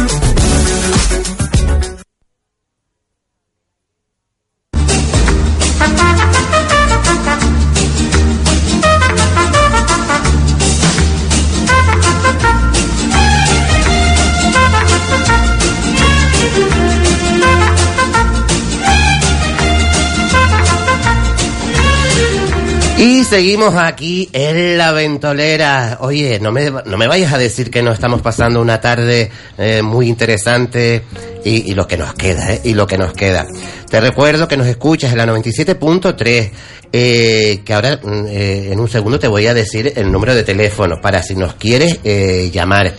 Seguimos 23.32 23.74
aquí 23.76 24.28
en 24.34 24.76
la 24.76 24.92
ventolera. 24.92 25.96
Oye, 26.02 26.38
no 26.38 26.52
me, 26.52 26.70
no 26.70 26.98
me 26.98 27.06
vayas 27.06 27.32
a 27.32 27.38
decir 27.38 27.70
que 27.70 27.82
no 27.82 27.90
estamos 27.90 28.20
pasando 28.20 28.60
una 28.60 28.78
tarde 28.78 29.30
eh, 29.56 29.80
muy 29.80 30.06
interesante 30.06 31.02
y, 31.42 31.72
lo 31.72 31.86
que 31.88 31.96
nos 31.96 32.12
queda, 32.12 32.52
¿eh? 32.52 32.60
Y 32.62 32.74
lo 32.74 32.86
que 32.86 32.98
nos 32.98 33.14
queda. 33.14 33.46
Te 33.88 34.02
recuerdo 34.02 34.46
que 34.46 34.58
nos 34.58 34.66
escuchas 34.66 35.12
en 35.12 35.16
la 35.16 35.24
97.3, 35.24 36.50
eh, 36.92 37.62
que 37.64 37.72
ahora 37.72 38.00
mm, 38.02 38.26
eh, 38.26 38.72
en 38.72 38.78
un 38.78 38.88
segundo 38.88 39.18
te 39.18 39.28
voy 39.28 39.46
a 39.46 39.54
decir 39.54 39.94
el 39.96 40.12
número 40.12 40.34
de 40.34 40.42
teléfono 40.42 41.00
para 41.00 41.22
si 41.22 41.34
nos 41.34 41.54
quieres 41.54 42.00
eh, 42.04 42.50
llamar. 42.52 42.92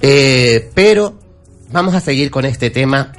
Pero 0.00 1.16
vamos 1.70 1.94
a 1.94 2.00
seguir 2.00 2.32
con 2.32 2.44
este 2.44 2.70
tema 2.70 3.12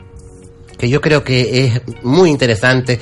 que 0.77 0.89
yo 0.89 0.99
creo 0.99 1.23
que 1.23 1.63
es 1.63 1.81
muy 2.03 2.29
interesante. 2.29 2.99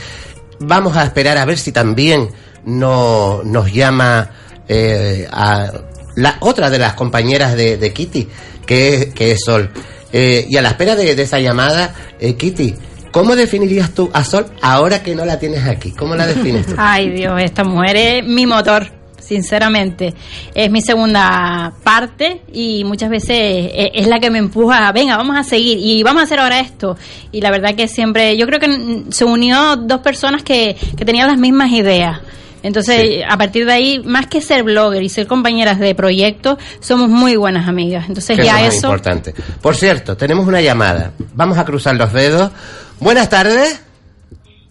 Vamos 0.60 0.96
a 0.96 1.04
esperar 1.04 1.40
a 1.40 1.46
ver 1.46 1.58
si 1.58 1.72
también 1.72 2.30
no, 2.66 3.42
nos 3.44 3.72
llama 3.72 4.30
eh, 4.68 5.28
a 5.32 5.72
la 6.16 6.38
otra 6.42 6.70
de 6.70 6.80
las 6.80 6.94
compañeras 6.94 7.56
de, 7.56 7.78
de 7.78 7.94
Kitty, 7.94 8.28
que 8.66 8.96
es, 8.96 9.06
que 9.14 9.32
es 9.32 9.42
Sol. 9.44 9.72
Eh, 10.12 10.46
y 10.50 10.58
a 10.58 10.62
la 10.62 10.70
espera 10.70 10.96
de, 10.96 11.12
esa 11.12 11.40
llamada, 11.40 11.94
eh, 12.20 12.36
Kitty, 12.36 12.76
¿cómo 13.12 13.36
definirías 13.36 13.92
tú 13.92 14.10
a 14.14 14.24
Sol 14.24 14.46
ahora 14.62 15.02
que 15.02 15.16
no 15.16 15.26
la 15.26 15.40
tienes 15.40 15.66
aquí? 15.66 15.92
¿Cómo 15.92 16.16
la 16.16 16.28
defines 16.28 16.66
tú? 16.66 16.74
Ay, 16.78 17.10
Dios, 17.10 17.40
esta 17.42 17.64
mujer 17.64 17.96
es 17.96 18.26
mi 18.26 18.46
motor, 18.46 18.92
sinceramente. 19.20 20.14
Es 20.54 20.70
mi 20.72 20.82
segunda 20.82 21.74
parte 21.84 22.42
y 22.52 22.84
muchas 22.84 23.10
veces 23.10 23.30
e- 23.38 23.92
es 23.94 24.08
la 24.08 24.20
que 24.20 24.32
me 24.32 24.40
empuja, 24.40 24.92
venga, 24.92 25.16
vamos 25.16 25.38
a 25.38 25.44
seguir 25.44 25.78
y 25.80 26.02
vamos 26.04 26.22
a 26.22 26.26
hacer 26.26 26.40
ahora 26.40 26.60
esto. 26.60 26.98
Y 27.32 27.42
la 27.42 27.52
verdad 27.52 27.76
que 27.76 27.88
siempre, 27.88 28.36
yo 28.36 28.46
creo 28.48 28.60
que 28.60 29.04
se 29.12 29.26
unió 29.26 29.76
dos 29.76 30.02
personas 30.02 30.44
que, 30.44 30.76
que 30.98 31.06
tenían 31.06 31.28
las 31.28 31.38
mismas 31.38 31.72
ideas. 31.72 32.20
Entonces, 32.64 33.24
a 33.28 33.38
partir 33.38 33.66
de 33.66 33.72
ahí, 33.74 34.00
más 34.04 34.28
que 34.28 34.42
ser 34.42 34.64
blogger 34.64 35.02
y 35.04 35.10
ser 35.10 35.28
compañeras 35.28 35.80
de 35.80 35.96
proyecto, 35.96 36.58
somos 36.80 37.10
muy 37.10 37.36
buenas 37.36 37.68
amigas. 37.68 38.06
Entonces, 38.08 38.38
es 38.40 38.46
ya 38.46 38.66
eso... 38.66 38.88
importante. 38.88 39.34
Por 39.62 39.76
cierto, 39.76 40.18
tenemos 40.18 40.48
una 40.48 40.62
llamada. 40.62 41.12
Vamos 41.34 41.58
a 41.58 41.66
cruzar 41.66 41.96
los 41.96 42.12
dedos. 42.14 42.52
Buenas 43.00 43.30
tardes. 43.30 43.82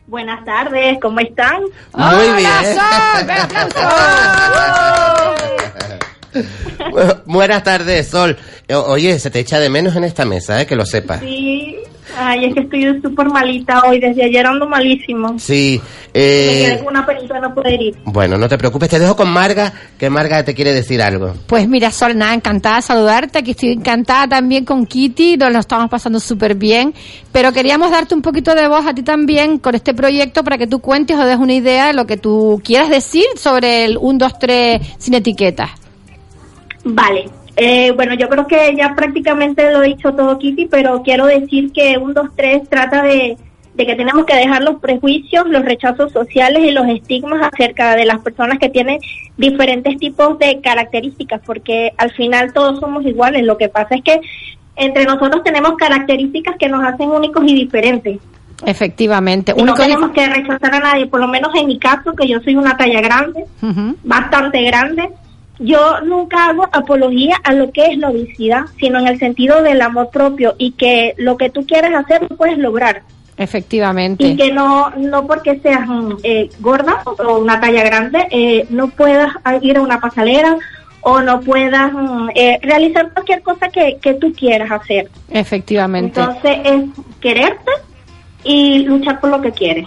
Buenas 0.06 0.42
tardes, 0.44 0.98
¿cómo 1.02 1.20
están? 1.20 1.60
Muy 1.94 2.26
bien. 2.36 2.76
Bu- 6.92 7.22
Buenas 7.26 7.62
tardes, 7.62 8.08
Sol. 8.08 8.36
Oye, 8.70 9.18
se 9.18 9.30
te 9.30 9.40
echa 9.40 9.58
de 9.60 9.68
menos 9.70 9.96
en 9.96 10.04
esta 10.04 10.24
mesa, 10.24 10.60
eh, 10.60 10.66
que 10.66 10.76
lo 10.76 10.84
sepas. 10.86 11.20
Sí, 11.20 11.76
ay, 12.18 12.46
es 12.46 12.54
que 12.54 12.60
estoy 12.60 13.00
súper 13.00 13.28
malita 13.28 13.82
hoy, 13.86 14.00
desde 14.00 14.24
ayer 14.24 14.46
ando 14.46 14.66
malísimo. 14.68 15.38
Sí. 15.38 15.80
Me 16.14 16.20
quedé 16.20 16.74
Eh, 16.74 16.78
con 16.78 16.88
una 16.88 17.06
pelita 17.06 17.38
no 17.38 17.54
poder 17.54 17.80
ir. 17.80 17.94
bueno, 18.04 18.36
no 18.38 18.48
te 18.48 18.58
preocupes, 18.58 18.88
te 18.88 18.98
dejo 18.98 19.14
con 19.14 19.30
Marga, 19.30 19.72
que 19.98 20.10
Marga 20.10 20.42
te 20.42 20.54
quiere 20.54 20.72
decir 20.72 21.00
algo. 21.00 21.34
Pues 21.46 21.68
mira, 21.68 21.90
Sol, 21.90 22.16
nada, 22.18 22.34
encantada 22.34 22.76
de 22.76 22.82
saludarte. 22.82 23.38
Aquí 23.38 23.52
estoy 23.52 23.72
encantada 23.72 24.26
también 24.26 24.64
con 24.64 24.84
Kitty, 24.86 25.36
nos 25.36 25.52
lo 25.52 25.58
estamos 25.60 25.88
pasando 25.88 26.18
súper 26.18 26.54
bien. 26.56 26.92
Pero 27.30 27.52
queríamos 27.52 27.90
darte 27.90 28.14
un 28.14 28.22
poquito 28.22 28.54
de 28.54 28.66
voz 28.68 28.84
a 28.86 28.94
ti 28.94 29.02
también 29.02 29.58
con 29.58 29.74
este 29.74 29.94
proyecto 29.94 30.42
para 30.42 30.58
que 30.58 30.66
tú 30.66 30.80
cuentes 30.80 31.16
o 31.16 31.24
des 31.24 31.36
una 31.38 31.54
idea 31.54 31.86
de 31.88 31.92
lo 31.92 32.06
que 32.06 32.16
tú 32.16 32.60
quieras 32.64 32.88
decir 32.88 33.24
sobre 33.36 33.84
el 33.84 33.96
1, 34.00 34.18
2, 34.18 34.38
3 34.40 34.80
sin 34.98 35.14
etiquetas. 35.14 35.70
Vale. 36.84 37.28
Eh, 37.60 37.90
bueno, 37.90 38.14
yo 38.14 38.28
creo 38.28 38.46
que 38.46 38.76
ya 38.76 38.94
prácticamente 38.94 39.72
lo 39.72 39.82
he 39.82 39.88
dicho 39.88 40.14
todo, 40.14 40.38
Kitty, 40.38 40.66
pero 40.66 41.02
quiero 41.02 41.26
decir 41.26 41.72
que 41.72 41.98
un 41.98 42.14
2, 42.14 42.28
3 42.36 42.68
trata 42.68 43.02
de, 43.02 43.36
de 43.74 43.84
que 43.84 43.96
tenemos 43.96 44.24
que 44.26 44.36
dejar 44.36 44.62
los 44.62 44.80
prejuicios, 44.80 45.48
los 45.48 45.64
rechazos 45.64 46.12
sociales 46.12 46.62
y 46.62 46.70
los 46.70 46.86
estigmas 46.86 47.50
acerca 47.52 47.96
de 47.96 48.06
las 48.06 48.20
personas 48.20 48.60
que 48.60 48.68
tienen 48.68 49.00
diferentes 49.36 49.98
tipos 49.98 50.38
de 50.38 50.60
características, 50.60 51.40
porque 51.44 51.92
al 51.96 52.12
final 52.12 52.52
todos 52.52 52.78
somos 52.78 53.04
iguales. 53.04 53.44
Lo 53.44 53.58
que 53.58 53.68
pasa 53.68 53.96
es 53.96 54.04
que 54.04 54.20
entre 54.76 55.04
nosotros 55.04 55.42
tenemos 55.42 55.76
características 55.76 56.54
que 56.60 56.68
nos 56.68 56.84
hacen 56.84 57.10
únicos 57.10 57.42
y 57.44 57.56
diferentes. 57.56 58.18
Efectivamente. 58.64 59.52
Y 59.56 59.64
no 59.64 59.74
tenemos 59.74 60.12
que 60.12 60.28
rechazar 60.28 60.76
a 60.76 60.78
nadie, 60.78 61.08
por 61.08 61.18
lo 61.18 61.26
menos 61.26 61.52
en 61.56 61.66
mi 61.66 61.80
caso, 61.80 62.12
que 62.12 62.28
yo 62.28 62.38
soy 62.40 62.54
una 62.54 62.76
talla 62.76 63.00
grande, 63.00 63.44
bastante 64.04 64.62
grande. 64.62 65.08
Yo 65.58 66.00
nunca 66.02 66.50
hago 66.50 66.68
apología 66.72 67.36
a 67.42 67.52
lo 67.52 67.70
que 67.72 67.86
es 67.86 67.98
la 67.98 68.10
obesidad, 68.10 68.66
sino 68.78 69.00
en 69.00 69.08
el 69.08 69.18
sentido 69.18 69.62
del 69.62 69.80
amor 69.82 70.10
propio 70.10 70.54
y 70.56 70.72
que 70.72 71.14
lo 71.18 71.36
que 71.36 71.50
tú 71.50 71.66
quieres 71.66 71.92
hacer 71.94 72.22
lo 72.28 72.36
puedes 72.36 72.58
lograr. 72.58 73.02
Efectivamente. 73.36 74.26
Y 74.26 74.36
que 74.36 74.52
no, 74.52 74.90
no 74.90 75.26
porque 75.26 75.58
seas 75.60 75.88
eh, 76.22 76.50
gorda 76.58 77.02
o 77.04 77.38
una 77.38 77.60
talla 77.60 77.84
grande, 77.84 78.26
eh, 78.30 78.66
no 78.70 78.88
puedas 78.88 79.32
ir 79.62 79.76
a 79.76 79.80
una 79.80 80.00
pasarela 80.00 80.58
o 81.00 81.20
no 81.20 81.40
puedas 81.40 81.92
mm, 81.92 82.30
eh, 82.34 82.58
realizar 82.62 83.12
cualquier 83.12 83.42
cosa 83.42 83.68
que, 83.68 83.98
que 84.00 84.14
tú 84.14 84.32
quieras 84.32 84.70
hacer. 84.70 85.08
Efectivamente. 85.30 86.20
Entonces 86.20 86.58
es 86.64 86.82
quererte 87.20 87.70
y 88.42 88.80
luchar 88.80 89.20
por 89.20 89.30
lo 89.30 89.40
que 89.40 89.52
quieres. 89.52 89.86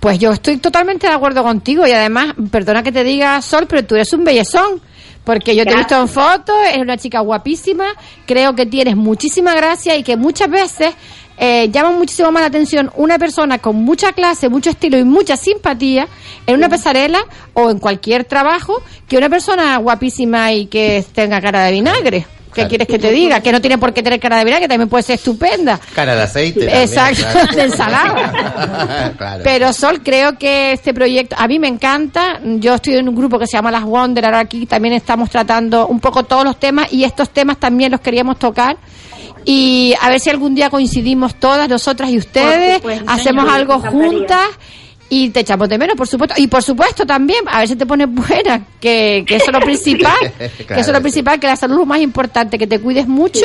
Pues 0.00 0.18
yo 0.18 0.32
estoy 0.32 0.56
totalmente 0.56 1.06
de 1.06 1.12
acuerdo 1.12 1.42
contigo 1.42 1.86
y 1.86 1.92
además, 1.92 2.34
perdona 2.50 2.82
que 2.82 2.90
te 2.90 3.04
diga 3.04 3.40
Sol, 3.42 3.66
pero 3.68 3.84
tú 3.84 3.94
eres 3.94 4.12
un 4.12 4.24
bellezón. 4.24 4.80
Porque 5.24 5.54
yo 5.54 5.64
te 5.64 5.72
he 5.72 5.76
visto 5.76 6.00
en 6.00 6.08
fotos, 6.08 6.56
eres 6.66 6.80
una 6.80 6.96
chica 6.96 7.20
guapísima, 7.20 7.86
creo 8.26 8.54
que 8.54 8.66
tienes 8.66 8.96
muchísima 8.96 9.54
gracia 9.54 9.96
y 9.96 10.02
que 10.02 10.16
muchas 10.16 10.50
veces 10.50 10.94
eh, 11.36 11.70
llama 11.70 11.92
muchísimo 11.92 12.30
más 12.30 12.42
la 12.42 12.48
atención 12.48 12.90
una 12.96 13.18
persona 13.18 13.58
con 13.58 13.76
mucha 13.76 14.12
clase, 14.12 14.48
mucho 14.48 14.70
estilo 14.70 14.98
y 14.98 15.04
mucha 15.04 15.36
simpatía 15.36 16.06
en 16.46 16.56
una 16.56 16.68
pasarela 16.68 17.20
o 17.54 17.70
en 17.70 17.78
cualquier 17.78 18.24
trabajo 18.24 18.82
que 19.08 19.16
una 19.16 19.28
persona 19.28 19.76
guapísima 19.78 20.52
y 20.52 20.66
que 20.66 21.04
tenga 21.14 21.40
cara 21.40 21.64
de 21.64 21.72
vinagre. 21.72 22.26
¿Qué 22.54 22.66
quieres 22.66 22.88
que 22.88 22.98
te 22.98 23.10
diga? 23.10 23.40
Que 23.40 23.52
no 23.52 23.60
tiene 23.60 23.78
por 23.78 23.92
qué 23.92 24.02
tener 24.02 24.18
cara 24.20 24.38
de 24.38 24.44
vinagre, 24.44 24.64
que 24.64 24.68
también 24.68 24.88
puede 24.88 25.02
ser 25.02 25.16
estupenda. 25.16 25.78
Cara 25.94 26.14
de 26.14 26.22
aceite. 26.22 26.60
también, 26.60 26.82
Exacto, 26.82 27.22
claro. 27.32 27.52
de 27.56 27.62
ensalada. 27.62 29.10
Claro. 29.16 29.42
Pero 29.44 29.72
Sol, 29.72 30.00
creo 30.02 30.38
que 30.38 30.72
este 30.72 30.94
proyecto 30.94 31.36
a 31.38 31.46
mí 31.46 31.58
me 31.58 31.68
encanta. 31.68 32.40
Yo 32.42 32.74
estoy 32.74 32.96
en 32.96 33.08
un 33.08 33.14
grupo 33.14 33.38
que 33.38 33.46
se 33.46 33.56
llama 33.56 33.70
Las 33.70 33.84
Wonder. 33.84 34.24
Ahora 34.24 34.40
aquí 34.40 34.66
también 34.66 34.94
estamos 34.94 35.30
tratando 35.30 35.86
un 35.86 36.00
poco 36.00 36.24
todos 36.24 36.44
los 36.44 36.58
temas 36.58 36.92
y 36.92 37.04
estos 37.04 37.30
temas 37.30 37.58
también 37.58 37.90
los 37.90 38.00
queríamos 38.00 38.38
tocar. 38.38 38.76
Y 39.44 39.94
a 40.00 40.08
ver 40.08 40.20
si 40.20 40.30
algún 40.30 40.54
día 40.54 40.70
coincidimos 40.70 41.34
todas, 41.34 41.68
nosotras 41.68 42.10
y 42.10 42.18
ustedes, 42.18 42.82
hacemos 43.06 43.48
algo 43.48 43.74
encantaría. 43.74 44.38
Y 45.10 45.30
te 45.30 45.40
echamos 45.40 45.68
de 45.68 45.76
menos, 45.76 45.96
por 45.96 46.06
supuesto. 46.06 46.36
Y 46.38 46.46
por 46.46 46.62
supuesto 46.62 47.04
también, 47.04 47.40
a 47.48 47.58
ver 47.58 47.68
si 47.68 47.76
te 47.76 47.84
pones 47.84 48.08
buena, 48.08 48.62
que, 48.80 49.24
que 49.26 49.36
eso 49.36 49.46
es 49.48 49.52
lo 49.52 49.60
principal, 49.60 50.14
que 50.38 50.74
eso 50.74 50.90
es 50.90 50.92
lo 50.92 51.02
principal, 51.02 51.38
que 51.38 51.48
la 51.48 51.56
salud 51.56 51.74
es 51.74 51.80
lo 51.80 51.86
más 51.86 52.00
importante, 52.00 52.56
que 52.56 52.66
te 52.66 52.80
cuides 52.80 53.06
mucho. 53.06 53.44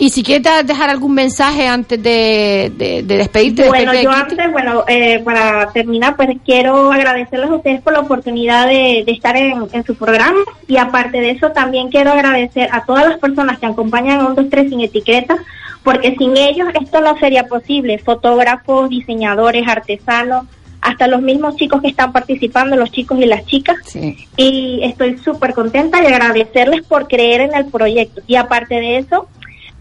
Y 0.00 0.10
si 0.10 0.22
quieres 0.22 0.64
dejar 0.64 0.90
algún 0.90 1.12
mensaje 1.12 1.66
antes 1.66 2.00
de, 2.00 2.72
de, 2.76 3.02
de 3.02 3.16
despedirte. 3.16 3.66
Bueno, 3.68 3.90
despedirte 3.90 4.04
yo 4.04 4.10
antes, 4.12 4.52
bueno, 4.52 4.84
eh, 4.86 5.20
para 5.24 5.70
terminar, 5.72 6.16
pues 6.16 6.28
quiero 6.44 6.92
agradecerles 6.92 7.50
a 7.50 7.54
ustedes 7.56 7.82
por 7.82 7.92
la 7.92 8.00
oportunidad 8.00 8.68
de, 8.68 9.02
de 9.04 9.12
estar 9.12 9.36
en, 9.36 9.66
en 9.72 9.84
su 9.84 9.96
programa 9.96 10.38
y 10.68 10.76
aparte 10.76 11.20
de 11.20 11.32
eso 11.32 11.50
también 11.50 11.90
quiero 11.90 12.12
agradecer 12.12 12.68
a 12.72 12.84
todas 12.84 13.08
las 13.08 13.18
personas 13.18 13.58
que 13.58 13.66
acompañan 13.66 14.20
a 14.20 14.26
un 14.28 14.36
2, 14.36 14.46
3 14.48 14.70
sin 14.70 14.80
etiqueta 14.80 15.36
porque 15.82 16.14
sin 16.16 16.36
ellos 16.36 16.68
esto 16.80 17.00
no 17.00 17.18
sería 17.18 17.44
posible, 17.46 17.98
fotógrafos, 17.98 18.90
diseñadores, 18.90 19.66
artesanos, 19.66 20.44
hasta 20.80 21.06
los 21.08 21.20
mismos 21.22 21.56
chicos 21.56 21.82
que 21.82 21.88
están 21.88 22.12
participando, 22.12 22.76
los 22.76 22.90
chicos 22.92 23.18
y 23.20 23.26
las 23.26 23.44
chicas. 23.46 23.76
Y 24.36 24.80
estoy 24.84 25.18
súper 25.18 25.52
contenta 25.54 26.02
y 26.02 26.06
agradecerles 26.06 26.82
por 26.86 27.08
creer 27.08 27.40
en 27.42 27.54
el 27.54 27.66
proyecto. 27.66 28.20
Y 28.26 28.36
aparte 28.36 28.76
de 28.76 28.98
eso, 28.98 29.28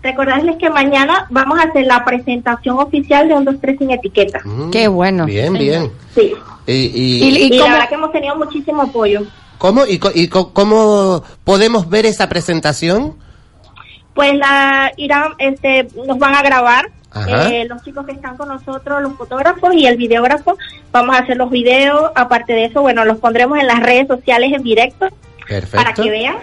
recordarles 0.02 0.58
que 0.58 0.70
mañana 0.70 1.28
vamos 1.30 1.60
a 1.60 1.64
hacer 1.64 1.86
la 1.86 2.04
presentación 2.06 2.80
oficial 2.80 3.28
de 3.28 3.34
un 3.36 3.46
2, 3.46 3.56
3 3.62 3.78
sin 3.80 3.92
etiqueta. 3.92 4.40
Qué 4.72 4.88
bueno. 4.88 5.26
Bien, 5.26 5.54
bien. 5.54 5.92
Sí. 6.16 6.34
Y, 6.66 6.72
y- 6.74 7.48
Y, 7.54 7.58
la 7.58 7.66
verdad 7.72 7.90
que 7.90 7.96
hemos 7.96 8.12
tenido 8.12 8.36
muchísimo 8.36 8.82
apoyo. 8.84 9.22
¿Cómo, 9.58 9.86
y, 9.86 9.98
co- 10.00 10.12
y 10.14 10.28
co- 10.28 10.54
cómo 10.54 11.24
podemos 11.44 11.90
ver 11.90 12.06
esa 12.06 12.28
presentación? 12.30 13.16
Pues 14.14 14.34
la 14.36 14.92
irán, 14.98 15.34
este, 15.38 15.88
nos 16.08 16.18
van 16.20 16.36
a 16.36 16.42
grabar. 16.42 16.90
Eh, 17.52 17.66
los 17.66 17.82
chicos 17.84 18.06
que 18.06 18.12
están 18.12 18.38
con 18.38 18.50
nosotros, 18.50 19.02
los 19.02 19.14
fotógrafos 19.16 19.74
y 19.74 19.86
el 19.88 19.98
videógrafo. 19.98 20.58
Vamos 20.92 21.16
a 21.16 21.20
hacer 21.20 21.38
los 21.38 21.50
videos. 21.50 22.12
Aparte 22.16 22.54
de 22.54 22.66
eso, 22.66 22.82
bueno, 22.82 23.06
los 23.06 23.18
pondremos 23.18 23.58
en 23.60 23.68
las 23.68 23.80
redes 23.80 24.08
sociales 24.08 24.52
en 24.54 24.64
directo 24.64 25.08
para 25.78 25.94
que 25.94 26.10
vean. 26.10 26.36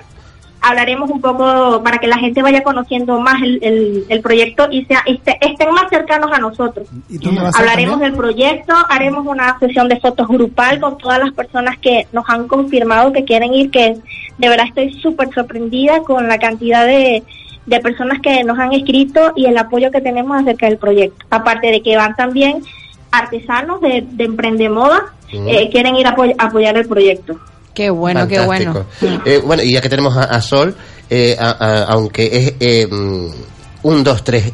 Hablaremos 0.66 1.10
un 1.10 1.20
poco 1.20 1.82
para 1.84 1.98
que 1.98 2.06
la 2.06 2.16
gente 2.16 2.40
vaya 2.40 2.62
conociendo 2.62 3.20
más 3.20 3.42
el, 3.42 3.58
el- 3.62 4.06
el 4.08 4.20
proyecto 4.22 4.66
y 4.70 4.86
sea, 4.86 5.02
este- 5.04 5.36
estén 5.42 5.70
más 5.72 5.90
cercanos 5.90 6.32
a 6.32 6.38
nosotros. 6.38 6.88
Hablaremos 7.54 7.92
también? 8.00 8.12
del 8.12 8.18
proyecto, 8.18 8.72
haremos 8.88 9.26
una 9.26 9.58
sesión 9.58 9.90
de 9.90 10.00
fotos 10.00 10.26
grupal 10.26 10.80
con 10.80 10.96
todas 10.96 11.18
las 11.18 11.32
personas 11.34 11.76
que 11.78 12.06
nos 12.12 12.24
han 12.30 12.48
confirmado 12.48 13.12
que 13.12 13.24
quieren 13.26 13.52
ir, 13.52 13.70
que 13.70 13.98
de 14.38 14.48
verdad 14.48 14.66
estoy 14.68 14.98
súper 15.02 15.28
sorprendida 15.34 16.00
con 16.00 16.26
la 16.28 16.38
cantidad 16.38 16.86
de, 16.86 17.22
de 17.66 17.80
personas 17.80 18.18
que 18.22 18.44
nos 18.44 18.58
han 18.58 18.72
escrito 18.72 19.32
y 19.36 19.46
el 19.46 19.56
apoyo 19.58 19.90
que 19.90 20.00
tenemos 20.00 20.40
acerca 20.40 20.66
del 20.68 20.78
proyecto. 20.78 21.24
Aparte 21.30 21.68
de 21.70 21.80
que 21.82 21.96
van 21.96 22.14
también 22.14 22.62
artesanos 23.10 23.80
de, 23.80 24.04
de 24.10 24.24
Emprendemoda, 24.24 25.12
Mm. 25.32 25.48
eh, 25.48 25.68
quieren 25.72 25.96
ir 25.96 26.06
a 26.06 26.14
apoy- 26.14 26.34
a 26.38 26.44
apoyar 26.46 26.76
el 26.76 26.86
proyecto. 26.86 27.36
Qué 27.74 27.90
bueno, 27.90 28.28
qué 28.28 28.38
bueno. 28.40 28.84
Eh, 29.24 29.40
bueno, 29.44 29.62
y 29.64 29.72
ya 29.72 29.80
que 29.80 29.88
tenemos 29.88 30.16
a, 30.16 30.24
a 30.24 30.40
Sol, 30.40 30.76
eh, 31.10 31.34
a- 31.38 31.56
a- 31.58 31.84
aunque 31.84 32.26
es 32.32 32.54
eh, 32.60 32.86
mm, 32.88 33.26
un, 33.82 34.04
dos, 34.04 34.22
tres 34.22 34.52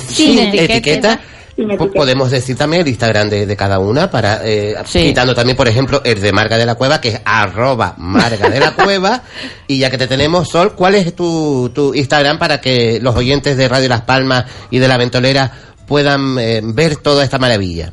sin, 0.00 0.38
etiqueta. 0.40 0.74
etiqueta, 0.74 1.20
Etiqueta. 1.64 1.92
podemos 1.92 2.30
decir 2.30 2.56
también 2.56 2.82
el 2.82 2.88
Instagram 2.88 3.28
de, 3.28 3.46
de 3.46 3.56
cada 3.56 3.78
una 3.78 4.10
para 4.10 4.40
eh, 4.44 4.74
quitando 4.90 5.34
también, 5.34 5.56
por 5.56 5.68
ejemplo, 5.68 6.00
el 6.04 6.20
de 6.20 6.32
Marga 6.32 6.56
de 6.56 6.66
la 6.66 6.74
Cueva, 6.76 7.00
que 7.00 7.08
es 7.08 7.20
arroba 7.24 7.94
Marga 7.98 8.48
de 8.48 8.60
la 8.60 8.72
Cueva. 8.84 9.22
y 9.66 9.78
ya 9.78 9.90
que 9.90 9.98
te 9.98 10.06
tenemos, 10.06 10.48
Sol, 10.48 10.74
¿cuál 10.74 10.94
es 10.94 11.14
tu, 11.14 11.70
tu 11.74 11.94
Instagram 11.94 12.38
para 12.38 12.60
que 12.60 12.98
los 13.00 13.16
oyentes 13.16 13.56
de 13.56 13.68
Radio 13.68 13.88
Las 13.88 14.02
Palmas 14.02 14.44
y 14.70 14.78
de 14.78 14.88
La 14.88 14.96
Ventolera 14.96 15.50
puedan 15.86 16.38
eh, 16.38 16.60
ver 16.62 16.96
toda 16.96 17.24
esta 17.24 17.38
maravilla? 17.38 17.92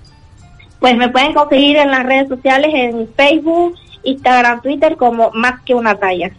Pues 0.79 0.95
me 0.97 1.09
pueden 1.09 1.33
conseguir 1.33 1.77
en 1.77 1.89
las 1.89 2.05
redes 2.05 2.27
sociales, 2.27 2.69
en 2.73 3.09
Facebook, 3.15 3.75
Instagram, 4.03 4.61
Twitter, 4.61 4.95
como 4.97 5.31
más 5.31 5.61
que 5.65 5.73
una 5.73 5.95
talla. 5.95 6.31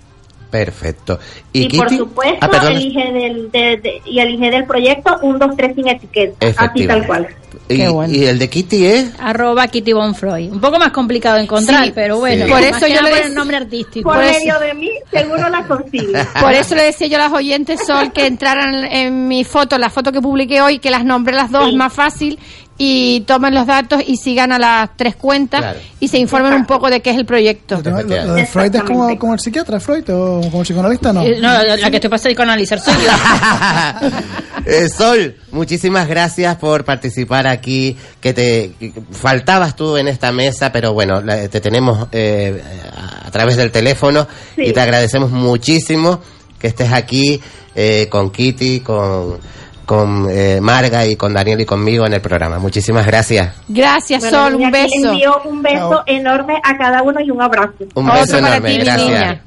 Perfecto. 0.64 1.18
Y, 1.52 1.62
¿Y, 1.64 1.76
por 1.76 1.86
Kitty? 1.86 1.98
supuesto, 1.98 2.38
Ah, 2.40 2.48
perdón. 2.48 2.72
elige 2.72 3.12
del, 3.12 3.50
de- 3.50 3.76
de- 3.82 4.02
y 4.06 4.18
elige 4.20 4.50
del 4.50 4.64
proyecto 4.64 5.16
un 5.22 5.38
2, 5.38 5.50
3 5.56 5.74
sin 5.74 5.88
etiqueta. 5.88 6.46
Así 6.56 6.86
tal 6.86 7.06
cual. 7.06 7.26
Y, 7.68 7.82
y 7.82 8.24
el 8.26 8.38
de 8.38 8.48
Kitty 8.50 8.86
es... 8.86 9.12
Arroba 9.18 9.66
Kitty 9.66 9.92
Bonfroy. 9.92 10.48
Un 10.48 10.60
poco 10.60 10.78
más 10.78 10.90
complicado 10.92 11.36
de 11.36 11.42
encontrar, 11.44 11.84
Sí. 11.86 11.92
pero 11.94 12.18
bueno. 12.18 12.44
Sí. 12.46 12.50
Por 12.52 12.60
eso 12.62 12.86
yo 12.86 13.00
le 13.02 13.20
el 13.22 13.34
nombre 13.34 13.56
artístico. 13.56 14.08
Por 14.10 14.18
medio 14.18 14.58
de 14.60 14.74
mí, 14.74 14.90
seguro 15.10 15.48
la 15.48 15.66
consigue. 15.66 16.12
Por 16.40 16.52
eso 16.52 16.74
le 16.74 16.82
decía 16.84 17.06
yo 17.08 17.16
a 17.16 17.20
las 17.20 17.32
oyentes, 17.32 17.80
Sol, 17.86 18.12
que 18.12 18.26
entraran 18.26 18.84
en 18.84 19.26
mi 19.26 19.42
foto, 19.44 19.78
la 19.78 19.90
foto 19.90 20.12
que 20.12 20.20
publiqué 20.20 20.60
hoy, 20.60 20.78
que 20.78 20.90
las 20.90 21.04
nombré 21.04 21.34
las 21.34 21.50
dos, 21.50 21.68
es 21.68 21.74
más 21.74 21.92
fácil, 21.92 22.38
y 22.78 23.20
tomen 23.22 23.54
los 23.54 23.66
datos 23.66 24.02
y 24.06 24.16
sigan 24.16 24.52
a 24.52 24.58
las 24.58 24.90
tres 24.96 25.16
cuentas 25.16 25.60
Claro. 25.60 25.78
y 25.98 26.08
se 26.08 26.18
informen 26.18 26.52
un 26.52 26.66
poco 26.66 26.90
de 26.90 27.00
qué 27.00 27.10
es 27.10 27.16
el 27.16 27.24
proyecto. 27.24 27.80
Lo, 27.82 28.02
lo 28.02 28.34
de 28.34 28.44
Freud 28.46 28.74
es 28.74 28.82
como, 28.82 29.18
como 29.18 29.32
el 29.34 29.40
psiquiatra, 29.40 29.80
Freud, 29.80 30.04
o 30.10 30.40
como 30.42 30.60
el 30.60 30.64
psicoanalista, 30.66 31.12
¿no? 31.12 31.22
Eh, 31.22 31.38
No, 31.40 31.48
la 31.62 31.90
que 31.90 31.96
estoy 31.96 32.10
para 32.10 32.22
psicoanalizar 32.22 32.78
soy 32.80 32.94
yo. 32.94 33.10
Eh, 34.68 34.88
Sol, 34.88 35.36
muchísimas 35.52 36.08
gracias 36.08 36.56
por 36.56 36.84
participar 36.84 37.46
aquí, 37.46 37.96
que 38.20 38.32
te 38.34 38.72
que 38.80 38.92
faltabas 39.12 39.76
tú 39.76 39.96
en 39.96 40.08
esta 40.08 40.32
mesa, 40.32 40.72
pero 40.72 40.92
bueno, 40.92 41.20
la- 41.20 41.46
te 41.48 41.60
tenemos 41.60 42.08
eh, 42.10 42.60
a, 42.96 43.28
a 43.28 43.30
través 43.30 43.56
del 43.56 43.70
teléfono 43.70 44.26
y 44.56 44.72
te 44.72 44.80
agradecemos 44.80 45.30
muchísimo 45.30 46.20
que 46.58 46.66
estés 46.66 46.92
aquí 46.92 47.40
eh, 47.76 48.08
con 48.10 48.30
Kitty, 48.32 48.80
con, 48.80 49.38
con 49.86 50.26
eh, 50.30 50.58
Marga 50.60 51.06
y 51.06 51.16
con 51.16 51.32
Daniel 51.32 51.60
y 51.60 51.64
conmigo 51.64 52.04
en 52.06 52.12
el 52.12 52.20
programa. 52.20 52.58
Muchísimas 52.58 53.06
gracias. 53.06 53.54
Gracias, 53.68 54.20
Bueno, 54.22 54.38
Sol, 54.38 54.54
un 54.56 54.70
beso. 54.70 54.94
envío 55.12 55.40
un 55.44 55.62
beso 55.62 56.02
enorme 56.06 56.60
a 56.62 56.76
cada 56.76 57.02
uno 57.02 57.20
y 57.20 57.30
un 57.30 57.40
abrazo. 57.40 57.72
Un 57.94 58.06
beso 58.06 58.38
enorme, 58.38 58.76
gracias. 58.78 59.38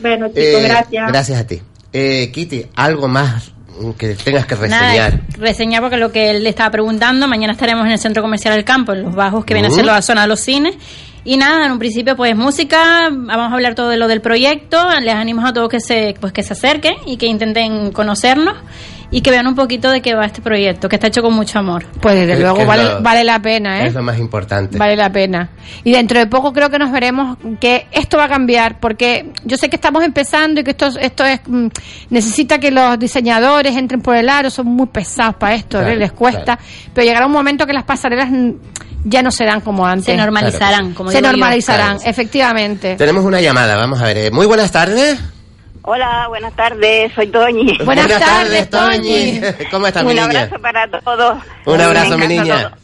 Bueno, 0.00 0.28
chicos, 0.28 0.42
Eh, 0.42 0.62
gracias. 0.68 1.08
Gracias 1.08 1.40
a 1.40 1.46
ti. 1.46 1.60
Eh, 1.92 2.30
Kitty, 2.32 2.66
algo 2.76 3.08
más 3.08 3.52
que 3.98 4.14
tengas 4.14 4.44
que 4.46 4.54
Nada, 4.54 4.82
reseñar. 4.92 5.20
reseñar 5.38 5.80
porque 5.82 5.96
lo 5.96 6.12
que 6.12 6.30
él 6.30 6.44
le 6.44 6.50
estaba 6.50 6.70
preguntando, 6.70 7.26
mañana 7.26 7.54
estaremos 7.54 7.86
en 7.86 7.92
el 7.92 7.98
Centro 7.98 8.22
Comercial 8.22 8.54
del 8.54 8.64
Campo, 8.64 8.92
en 8.92 9.02
Los 9.02 9.14
Bajos, 9.14 9.44
que 9.44 9.54
viene 9.54 9.68
a 9.68 9.70
ser 9.70 9.84
Mm. 9.84 9.86
la 9.86 10.02
zona 10.02 10.22
de 10.22 10.28
los 10.28 10.40
cines. 10.40 10.74
Y 11.24 11.36
nada, 11.36 11.66
en 11.66 11.72
un 11.72 11.78
principio 11.78 12.16
pues 12.16 12.34
música, 12.36 13.08
vamos 13.10 13.50
a 13.50 13.54
hablar 13.54 13.74
todo 13.74 13.88
de 13.90 13.96
lo 13.98 14.08
del 14.08 14.20
proyecto, 14.22 14.78
les 15.00 15.14
animo 15.14 15.46
a 15.46 15.52
todos 15.52 15.68
que 15.68 15.80
se, 15.80 16.14
pues 16.20 16.32
que 16.32 16.42
se 16.42 16.52
acerquen 16.54 16.94
y 17.06 17.16
que 17.18 17.26
intenten 17.26 17.90
conocernos 17.92 18.54
y 19.12 19.20
que 19.22 19.30
vean 19.30 19.46
un 19.46 19.54
poquito 19.54 19.90
de 19.90 20.00
qué 20.02 20.14
va 20.14 20.24
este 20.26 20.40
proyecto, 20.40 20.88
que 20.88 20.96
está 20.96 21.08
hecho 21.08 21.22
con 21.22 21.34
mucho 21.34 21.58
amor. 21.58 21.84
Pues 22.00 22.14
desde 22.14 22.34
Que- 22.34 22.40
luego 22.40 22.58
que 22.58 22.64
vale, 22.64 22.84
lo- 22.84 23.02
vale 23.02 23.24
la 23.24 23.40
pena, 23.40 23.82
¿eh? 23.82 23.88
Es 23.88 23.94
lo 23.94 24.02
más 24.02 24.18
importante. 24.18 24.78
Vale 24.78 24.94
la 24.96 25.10
pena. 25.10 25.48
Y 25.84 25.92
dentro 25.92 26.18
de 26.18 26.26
poco 26.26 26.52
creo 26.52 26.70
que 26.70 26.78
nos 26.78 26.92
veremos 26.92 27.36
que 27.60 27.86
esto 27.90 28.16
va 28.18 28.24
a 28.24 28.28
cambiar, 28.28 28.78
porque 28.80 29.32
yo 29.44 29.56
sé 29.56 29.68
que 29.68 29.76
estamos 29.76 30.04
empezando 30.04 30.60
y 30.60 30.64
que 30.64 30.70
esto, 30.70 30.88
esto 31.00 31.24
es 31.24 31.40
mm, 31.46 31.66
necesita 32.10 32.58
que 32.58 32.70
los 32.70 32.98
diseñadores 32.98 33.76
entren 33.76 34.00
por 34.00 34.16
el 34.16 34.28
aro, 34.28 34.50
son 34.50 34.66
muy 34.66 34.86
pesados 34.86 35.34
para 35.36 35.54
esto, 35.54 35.78
Claro, 35.78 35.92
¿eh? 35.92 35.96
les 35.96 36.12
cuesta, 36.12 36.58
pero 36.94 37.04
llegará 37.06 37.26
un 37.26 37.32
momento 37.32 37.66
que 37.66 37.72
las 37.72 37.84
pasarelas 37.84 38.30
mm, 38.30 38.50
ya 39.04 39.22
no 39.22 39.30
serán 39.30 39.60
como 39.62 39.86
antes. 39.86 40.04
Se 40.06 40.16
normalizarán, 40.16 40.92
como 40.92 41.10
Se 41.10 41.16
digo 41.18 41.26
yo. 41.26 41.32
normalizarán, 41.32 41.96
Claro. 41.96 42.10
efectivamente. 42.10 42.96
Tenemos 42.96 43.24
una 43.24 43.40
llamada, 43.40 43.74
vamos 43.76 44.00
a 44.00 44.04
ver. 44.04 44.16
Eh, 44.18 44.30
Muy 44.30 44.46
buenas 44.46 44.70
tardes. 44.70 45.18
Hola, 45.82 46.26
buenas 46.28 46.54
tardes, 46.54 47.12
soy 47.14 47.28
Toñi. 47.28 47.78
Buenas 47.84 48.06
Buenas 48.06 48.20
tardes, 48.20 48.70
Toñi. 48.70 49.40
¿Cómo 49.70 49.86
estás, 49.86 50.04
mi 50.04 50.10
Un 50.10 50.16
niña? 50.16 50.24
abrazo 50.42 50.58
para 50.62 50.88
todos. 50.88 51.38
Un 51.64 51.80
abrazo, 51.80 52.18
mi 52.18 52.26
niña. 52.28 52.68
todo. 52.68 52.76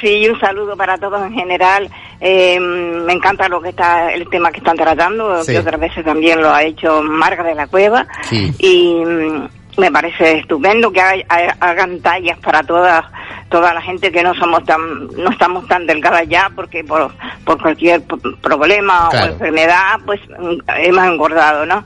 Sí, 0.00 0.28
un 0.28 0.38
saludo 0.38 0.76
para 0.76 0.96
todos 0.98 1.20
en 1.22 1.32
general. 1.34 1.90
Eh, 2.20 2.60
me 2.60 3.12
encanta 3.12 3.48
lo 3.48 3.60
que 3.60 3.70
está 3.70 4.12
el 4.12 4.28
tema 4.30 4.52
que 4.52 4.58
están 4.58 4.76
tratando, 4.76 5.42
Sí. 5.42 5.52
que 5.52 5.58
otras 5.58 5.80
veces 5.80 6.04
también 6.04 6.40
lo 6.40 6.52
ha 6.54 6.62
hecho 6.62 7.02
Marga 7.02 7.42
de 7.42 7.54
la 7.56 7.66
Cueva. 7.66 8.06
Sí. 8.22 8.52
Y 8.60 8.94
mm, 9.04 9.48
me 9.78 9.90
parece 9.90 10.38
estupendo 10.38 10.92
que 10.92 11.00
hay- 11.00 11.24
hay- 11.28 11.48
hagan 11.58 12.00
tallas 12.00 12.38
para 12.38 12.62
toda 12.62 13.10
toda 13.48 13.72
la 13.74 13.80
gente 13.80 14.12
que 14.12 14.22
no 14.22 14.34
somos 14.34 14.64
tan 14.64 15.08
no 15.16 15.30
estamos 15.30 15.66
tan 15.68 15.86
delgadas 15.86 16.28
ya 16.28 16.50
porque 16.54 16.84
por, 16.84 17.10
por 17.44 17.60
cualquier 17.60 18.02
problema 18.42 19.08
Claro. 19.10 19.26
o 19.26 19.32
enfermedad 19.34 19.98
pues 20.04 20.20
mm, 20.38 20.58
hemos 20.78 21.06
engordado 21.06 21.64
no 21.66 21.84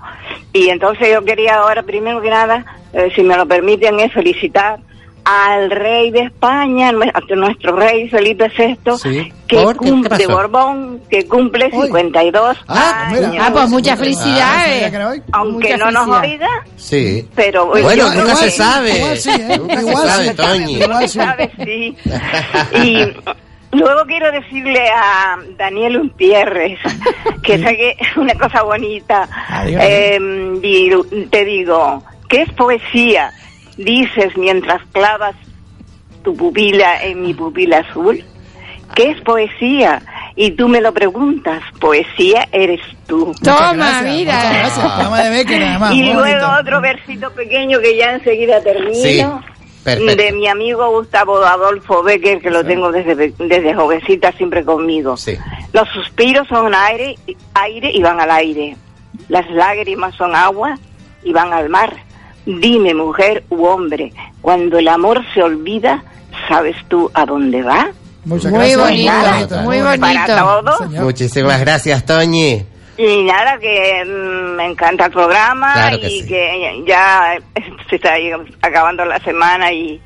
y 0.52 0.68
entonces 0.68 1.08
yo 1.12 1.24
quería 1.24 1.56
ahora 1.56 1.82
primero 1.82 2.20
que 2.20 2.30
nada 2.30 2.64
eh, 2.92 3.10
si 3.14 3.22
me 3.22 3.36
lo 3.36 3.46
permiten 3.46 4.00
es 4.00 4.12
felicitar 4.12 4.78
al 5.24 5.70
rey 5.70 6.10
de 6.10 6.20
España, 6.20 6.88
a 6.88 7.34
nuestro 7.36 7.76
rey 7.76 8.08
Felipe 8.08 8.50
VI, 8.56 8.76
que 9.46 9.56
¿Por 9.62 9.78
qué? 9.78 9.84
¿Qué 9.84 9.90
cumple, 9.90 10.16
de? 10.18 10.26
Borbón, 10.26 11.00
que 11.08 11.26
cumple 11.26 11.70
52 11.70 12.56
años. 12.66 13.36
Ah, 13.40 13.50
pues 13.52 13.68
muchas 13.68 13.98
felicidades. 13.98 14.92
Aunque 15.32 15.72
Muchas 15.74 15.78
no 15.78 15.90
nos 16.06 16.20
oiga, 16.20 16.48
Sí. 16.76 17.28
pero 17.34 17.66
Bueno, 17.66 17.90
yo- 17.94 18.14
nunca 18.14 18.34
se 18.36 18.50
sabe. 18.50 18.96
Igual 18.98 19.18
sí, 19.18 19.30
¿eh? 19.30 19.58
Nunca 19.58 19.80
se 19.80 19.86
Igual 19.88 20.08
sabe, 20.08 20.28
sí. 20.28 20.34
Toñi. 20.34 20.82
Igual 20.82 21.08
sí. 21.08 21.20
Sí. 21.64 21.96
Y 23.72 23.76
luego 23.76 24.04
quiero 24.06 24.32
decirle 24.32 24.88
a 24.90 25.36
Daniel 25.56 25.98
Umpierres 25.98 26.78
que 27.44 27.58
saque 27.62 27.96
una 28.16 28.34
cosa 28.34 28.62
bonita. 28.62 29.28
dígame. 29.66 29.86
Eh, 30.16 30.18
di- 30.60 31.26
te 31.30 31.44
digo, 31.44 32.02
¿qué 32.28 32.42
es 32.42 32.52
poesía? 32.54 33.32
Dices 33.76 34.36
mientras 34.36 34.82
clavas 34.92 35.34
tu 36.22 36.36
pupila 36.36 37.02
en 37.02 37.22
mi 37.22 37.34
pupila 37.34 37.78
azul. 37.78 38.22
¿Qué 38.94 39.10
es 39.10 39.20
poesía? 39.22 40.02
Y 40.36 40.52
tú 40.52 40.68
me 40.68 40.80
lo 40.80 40.92
preguntas, 40.92 41.62
poesía 41.80 42.48
eres 42.52 42.80
tú. 43.06 43.34
Toma, 43.42 44.02
mira. 44.02 44.68
y 45.92 46.02
luego 46.04 46.20
bonito. 46.20 46.60
otro 46.60 46.80
versito 46.80 47.30
pequeño 47.32 47.80
que 47.80 47.96
ya 47.96 48.12
enseguida 48.12 48.62
termino. 48.62 49.42
perfecto. 49.82 50.16
De 50.16 50.32
mi 50.32 50.48
amigo 50.48 50.90
Gustavo 50.90 51.42
Adolfo 51.44 52.02
Becker, 52.02 52.40
que 52.40 52.50
lo 52.50 52.64
tengo 52.64 52.92
desde, 52.92 53.32
desde 53.38 53.74
jovencita 53.74 54.32
siempre 54.32 54.64
conmigo. 54.64 55.16
Sí. 55.16 55.36
Los 55.72 55.88
suspiros 55.90 56.46
son 56.48 56.74
aire, 56.74 57.16
aire 57.54 57.90
y 57.92 58.02
van 58.02 58.20
al 58.20 58.30
aire. 58.30 58.76
Las 59.28 59.48
lágrimas 59.50 60.14
son 60.16 60.34
agua 60.34 60.78
y 61.22 61.32
van 61.32 61.52
al 61.52 61.68
mar. 61.68 61.94
Dime, 62.47 62.93
mujer 62.95 63.45
u 63.51 63.64
hombre, 63.64 64.12
cuando 64.40 64.78
el 64.78 64.88
amor 64.88 65.20
se 65.32 65.43
olvida, 65.43 66.03
¿sabes 66.49 66.76
tú 66.88 67.11
a 67.14 67.24
dónde 67.24 67.62
va? 67.62 67.88
Muchas 68.24 68.51
Muy 68.53 68.70
gracias. 68.72 69.49
bonito, 69.49 69.57
muy 69.62 69.78
Para 69.78 69.97
bonito. 70.26 70.62
todos. 70.62 70.90
Muchísimas 70.90 71.61
gracias, 71.61 72.05
Toñi. 72.07 72.64
Y 72.99 73.22
nada, 73.24 73.59
que 73.59 74.05
mm, 74.05 74.57
me 74.57 74.66
encanta 74.66 75.07
el 75.07 75.12
programa 75.12 75.72
Claro 75.72 75.99
que 76.01 76.07
y 76.09 76.20
sí. 76.20 76.28
que 76.28 76.84
ya 76.86 77.36
se 77.90 77.97
está 77.97 78.12
ahí 78.14 78.30
acabando 78.61 79.05
la 79.05 79.18
semana 79.20 79.72
y, 79.72 80.01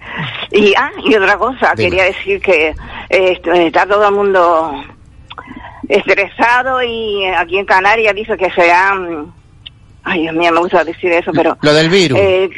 y 0.52 0.72
ah, 0.78 0.90
y 1.04 1.14
otra 1.14 1.36
cosa, 1.36 1.72
Dime. 1.76 1.90
quería 1.90 2.04
decir 2.04 2.40
que 2.40 2.68
eh, 3.10 3.40
está 3.44 3.86
todo 3.86 4.08
el 4.08 4.14
mundo 4.14 4.72
estresado 5.88 6.82
y 6.82 7.24
aquí 7.26 7.58
en 7.58 7.66
Canarias 7.66 8.14
dice 8.14 8.36
que 8.36 8.50
se 8.52 8.70
han... 8.72 9.32
Ay, 10.08 10.20
Dios 10.22 10.34
mío, 10.36 10.52
me 10.52 10.60
gusta 10.60 10.84
decir 10.84 11.10
eso, 11.10 11.32
pero... 11.34 11.58
Lo 11.62 11.74
del 11.74 11.88
virus. 11.90 12.16
Eh, 12.22 12.48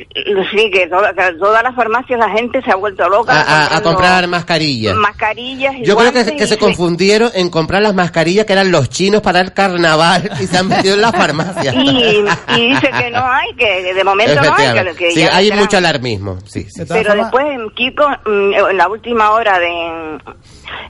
sí, 0.53 0.71
que, 0.71 0.87
toda- 0.87 1.15
que 1.15 1.33
todas 1.39 1.63
las 1.63 1.75
farmacias 1.75 2.19
la 2.21 2.29
gente 2.29 2.61
se 2.63 2.71
ha 2.71 2.77
vuelto 2.77 3.09
loca. 3.09 3.33
A, 3.33 3.41
a- 3.41 3.65
a 3.65 3.69
comprando 3.69 3.91
comprar 3.95 4.29
mascarillas. 4.29 4.95
mascarillas 4.97 5.75
y 5.77 5.85
Yo 5.85 5.97
creo 5.97 6.13
que, 6.13 6.47
se 6.47 6.59
confundieron 6.59 7.31
en 7.35 7.49
comprar 7.49 7.81
las 7.81 7.95
mascarillas 7.95 8.45
que 8.45 8.53
eran 8.53 8.71
los 8.71 8.91
chinos 8.91 9.23
para 9.23 9.41
el 9.41 9.55
carnaval 9.55 10.31
y 10.39 10.47
se 10.47 10.59
han 10.59 10.69
metido 10.69 10.95
en 10.97 11.01
las 11.01 11.13
farmacias. 11.13 11.75
Y, 11.75 12.23
y 12.55 12.69
dice 12.75 12.91
que 12.91 13.11
no 13.11 13.25
hay, 13.27 13.55
que 13.57 13.95
de 13.95 14.05
momento 14.05 14.35
no 14.43 14.55
hay, 14.55 14.85
que, 14.85 14.95
que 14.97 15.11
Sí, 15.13 15.21
ya 15.21 15.35
hay 15.35 15.51
mucho 15.53 15.79
alarmismo. 15.79 16.39
Sí, 16.45 16.65
sí. 16.69 16.83
Pero 16.87 17.15
después, 17.15 17.47
Kiko, 17.75 18.07
mm, 18.27 18.53
en 18.71 18.77
la 18.77 18.89
última 18.89 19.31
hora 19.31 19.59
de 19.59 20.19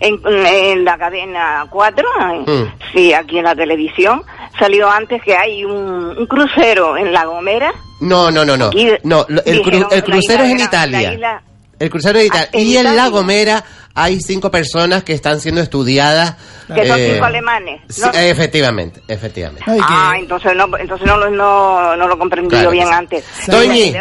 en, 0.01 0.21
en 0.27 0.85
la 0.85 0.99
cadena 0.99 1.67
4, 1.71 2.05
Mm. 2.47 2.63
sí, 2.93 3.13
aquí 3.13 3.39
en 3.39 3.45
la 3.45 3.55
televisión, 3.55 4.23
salió 4.59 4.91
antes 4.91 5.23
que 5.23 5.37
hay 5.37 5.65
un, 5.65 5.75
un 6.19 6.27
crucero 6.27 6.97
en 6.97 7.13
La 7.13 7.25
Gomera. 7.25 7.73
No, 8.01 8.31
no, 8.31 8.45
no, 8.45 8.57
no. 8.57 8.67
Aquí 8.67 8.89
No, 9.03 9.27
el, 9.45 9.63
cru- 9.63 9.89
el 9.91 10.05
crucero 10.05 10.45
es 10.45 10.51
en 10.51 10.61
Italia. 10.61 11.01
la 11.01 11.15
isla- 11.15 11.43
El 11.79 11.91
crucero 11.91 12.19
es 12.19 12.23
en 12.25 12.27
Italia. 12.29 12.49
En 12.53 12.61
y 12.61 12.77
en 12.77 12.81
Italia. 12.83 13.03
La 13.03 13.09
Gomera 13.09 13.65
hay 13.95 14.21
cinco 14.21 14.51
personas 14.51 15.03
que 15.03 15.13
están 15.13 15.41
siendo 15.41 15.61
estudiadas. 15.61 16.37
que 16.73 16.87
son 16.87 16.99
eh, 17.01 17.11
cinco 17.15 17.25
alemanes. 17.25 17.81
sí, 17.89 18.03
¿no? 18.03 18.11
efectivamente, 18.13 19.01
efectivamente. 19.09 19.65
Ah, 19.83 20.15
entonces 20.19 20.55
no, 20.55 20.67
entonces 20.79 21.07
no, 21.07 21.17
lo- 21.17 21.31
no, 21.31 21.97
no 21.97 22.07
lo 22.07 22.19
comprendí 22.19 22.51
Claro 22.51 22.71
bien 22.71 22.87
sí. 22.87 22.93
antes. 22.95 23.25
Toñi. 23.51 23.93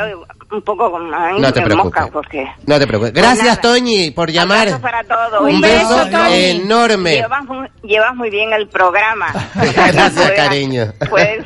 Un 0.50 0.62
poco 0.62 0.90
con 0.90 1.14
ay, 1.14 1.42
No 1.42 1.52
te 1.52 1.66
mosca, 1.76 2.08
porque... 2.12 2.48
No 2.66 2.80
te 2.80 2.88
preocupes. 2.88 3.12
Pues 3.12 3.22
Gracias. 3.24 3.60
Toñi, 3.60 4.12
por 4.12 4.32
llamar. 4.32 4.70
Abrazo 4.70 4.82
para 4.82 5.04
todos. 5.04 5.42
Un 5.42 5.60
beso, 5.60 6.08
enorme. 6.30 7.16
Llevas 7.16 7.44
muy, 7.46 7.68
llevas 7.84 8.16
muy 8.16 8.30
bien 8.30 8.54
el 8.54 8.68
programa. 8.70 9.28
Gracias, 9.56 10.14
Pues, 10.14 10.32
cariño. 10.32 10.94
pues, 11.10 11.46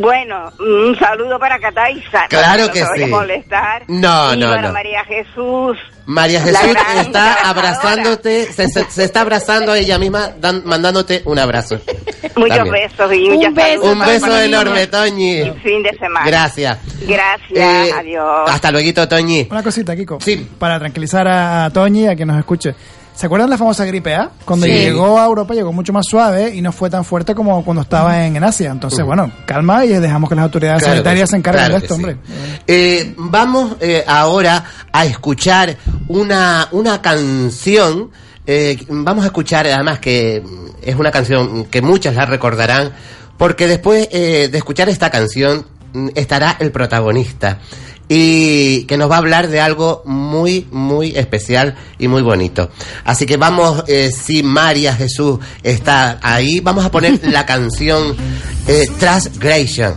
bueno, 0.00 0.50
un 0.58 0.98
saludo 0.98 1.38
para 1.38 1.58
Cataiza. 1.60 2.26
Claro 2.28 2.70
que 2.72 2.84
sí. 2.84 3.06
molestar. 3.06 3.84
No, 3.86 4.34
y 4.34 4.38
no, 4.38 4.48
para 4.50 4.62
no. 4.68 4.72
María 4.72 5.04
Jesús. 5.04 5.78
María 6.06 6.40
Jesús 6.40 6.58
gran 6.72 6.98
está 6.98 7.34
abrazándote, 7.48 8.52
se, 8.52 8.68
se- 8.68 8.90
se 8.90 9.04
está 9.04 9.22
abrazando 9.22 9.72
a 9.72 9.78
ella 9.78 9.98
misma, 9.98 10.30
dan- 10.38 10.62
mandándote 10.64 11.22
un 11.24 11.38
abrazo. 11.38 11.80
Muchos 12.36 12.56
También. 12.56 12.88
besos 12.88 13.12
y 13.14 13.28
Un 13.28 13.34
muchas 13.36 13.54
beso, 13.54 13.82
Un 13.82 13.98
beso 13.98 14.40
enorme, 14.40 14.86
Toñi. 14.86 15.50
Fin 15.62 15.82
de 15.82 15.90
semana. 15.98 16.26
Gracias. 16.26 16.78
Gracias. 17.06 17.50
Eh, 17.88 17.90
Adiós. 17.98 18.50
Hasta 18.50 18.70
luego, 18.70 19.08
Toñi. 19.08 19.48
Una 19.50 19.62
cosita, 19.62 19.96
Kiko. 19.96 20.18
Sí. 20.20 20.46
Para 20.58 20.78
tranquilizar 20.78 21.26
a, 21.26 21.64
a 21.66 21.70
Toñi, 21.70 22.06
a 22.06 22.14
que 22.14 22.24
nos 22.26 22.38
escuche. 22.38 22.74
¿Se 23.16 23.24
acuerdan 23.26 23.48
de 23.48 23.52
la 23.54 23.58
famosa 23.58 23.84
gripe 23.86 24.14
A? 24.14 24.30
Cuando 24.44 24.66
Sí. 24.66 24.72
llegó 24.72 25.18
a 25.18 25.24
Europa 25.24 25.54
llegó 25.54 25.72
mucho 25.72 25.90
más 25.92 26.04
suave 26.06 26.54
y 26.54 26.60
no 26.60 26.70
fue 26.70 26.90
tan 26.90 27.02
fuerte 27.02 27.34
como 27.34 27.64
cuando 27.64 27.80
estaba 27.82 28.26
en, 28.26 28.36
en 28.36 28.44
Asia. 28.44 28.70
Entonces, 28.70 29.02
bueno, 29.06 29.32
calma 29.46 29.86
y 29.86 29.88
dejamos 29.88 30.28
que 30.28 30.34
las 30.36 30.42
autoridades 30.44 30.82
Claro 30.82 30.96
sanitarias 30.96 31.28
sí, 31.28 31.32
se 31.32 31.36
encarguen 31.38 31.64
claro 31.64 31.78
de 31.80 31.84
esto, 31.86 31.94
sí. 31.96 32.02
hombre. 32.04 32.16
Eh, 32.66 33.14
vamos 33.16 33.76
eh, 33.80 34.04
ahora 34.06 34.62
a 34.92 35.06
escuchar 35.06 35.76
una, 36.08 36.68
una 36.72 37.00
canción. 37.00 38.10
eh, 38.46 38.76
vamos 38.88 39.24
a 39.24 39.28
escuchar, 39.28 39.66
además, 39.66 39.98
que 39.98 40.44
es 40.82 40.94
una 40.94 41.10
canción 41.10 41.64
que 41.64 41.80
muchas 41.80 42.14
la 42.14 42.26
recordarán, 42.26 42.92
porque 43.38 43.66
después 43.66 44.08
eh, 44.12 44.48
de 44.52 44.58
escuchar 44.58 44.88
esta 44.90 45.08
canción 45.10 45.64
mm, 45.94 46.08
estará 46.14 46.56
el 46.60 46.70
protagonista 46.70 47.58
y 48.08 48.84
que 48.84 48.96
nos 48.96 49.10
va 49.10 49.16
a 49.16 49.18
hablar 49.18 49.48
de 49.48 49.60
algo 49.60 50.02
muy, 50.04 50.66
muy 50.70 51.16
especial 51.16 51.76
y 51.98 52.08
muy 52.08 52.22
bonito. 52.22 52.70
Así 53.04 53.26
que 53.26 53.36
vamos, 53.36 53.84
eh, 53.88 54.10
si 54.10 54.42
María 54.42 54.94
Jesús 54.94 55.38
está 55.62 56.18
ahí, 56.22 56.60
vamos 56.60 56.84
a 56.84 56.90
poner 56.90 57.20
la 57.24 57.44
canción 57.46 58.16
eh, 58.66 58.88
Transgression. 58.98 59.94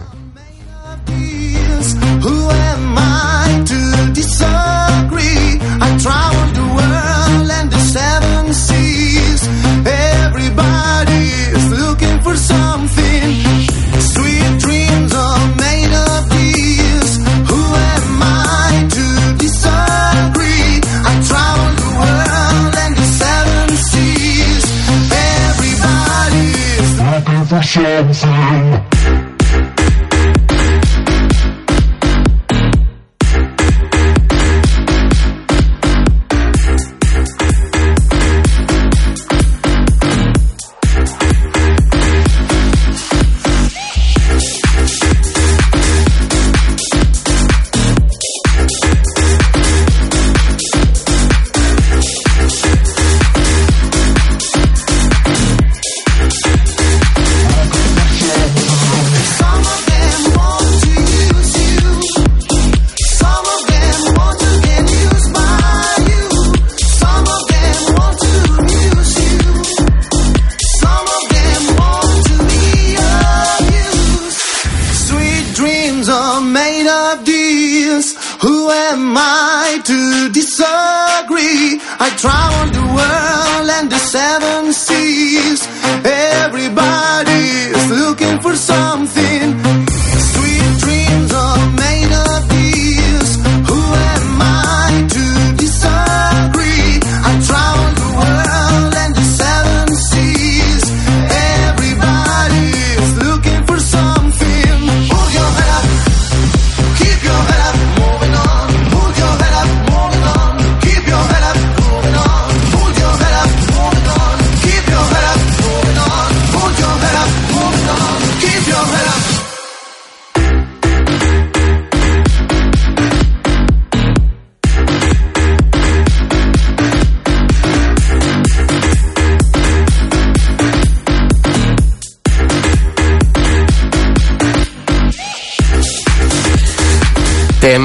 Shin 27.70 28.99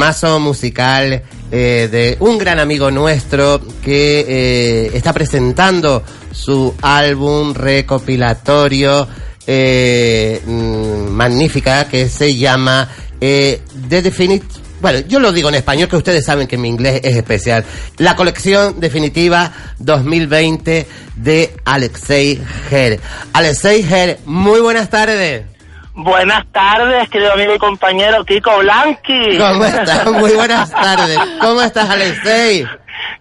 temazo 0.05 0.39
musical 0.39 1.23
eh, 1.51 1.89
de 1.91 2.19
un 2.21 2.37
gran 2.37 2.59
amigo 2.59 2.91
nuestro 2.91 3.59
que 3.83 4.21
eh, 4.29 4.91
está 4.93 5.15
presentando 5.15 6.03
su 6.31 6.75
álbum 6.83 7.55
recopilatorio 7.55 9.09
eh, 9.47 10.43
mm, 10.45 11.09
magnífica 11.09 11.89
que 11.89 12.11
se 12.11 12.37
llama 12.37 12.87
The 13.19 13.63
Definite. 13.89 14.45
Bueno, 14.83 14.99
yo 15.09 15.21
lo 15.21 15.33
digo 15.33 15.49
en 15.49 15.55
español 15.55 15.89
que 15.89 15.97
ustedes 15.97 16.23
saben 16.23 16.47
que 16.47 16.59
mi 16.59 16.69
inglés 16.69 17.01
es 17.03 17.17
especial. 17.17 17.65
La 17.97 18.15
colección 18.15 18.81
definitiva 18.81 19.51
2020 19.79 20.87
de 21.17 21.57
Alexei 21.65 22.43
Her. 22.71 23.01
Alexei 23.33 23.81
Her, 23.81 24.19
muy 24.27 24.61
buenas 24.61 24.91
tardes. 24.91 25.54
Buenas 25.97 26.45
tardes, 26.51 27.09
querido 27.09 27.33
amigo 27.35 27.55
y 27.55 27.59
compañero 27.59 28.25
Kiko 28.25 28.59
Blanqui. 28.59 29.39
¿Cómo 29.39 29.65
estás? 29.65 30.11
Muy 30.11 30.33
buenas 30.33 30.71
tardes. 30.73 31.19
¿Cómo 31.41 31.63
estás, 31.63 31.89
Alexei? 31.89 32.67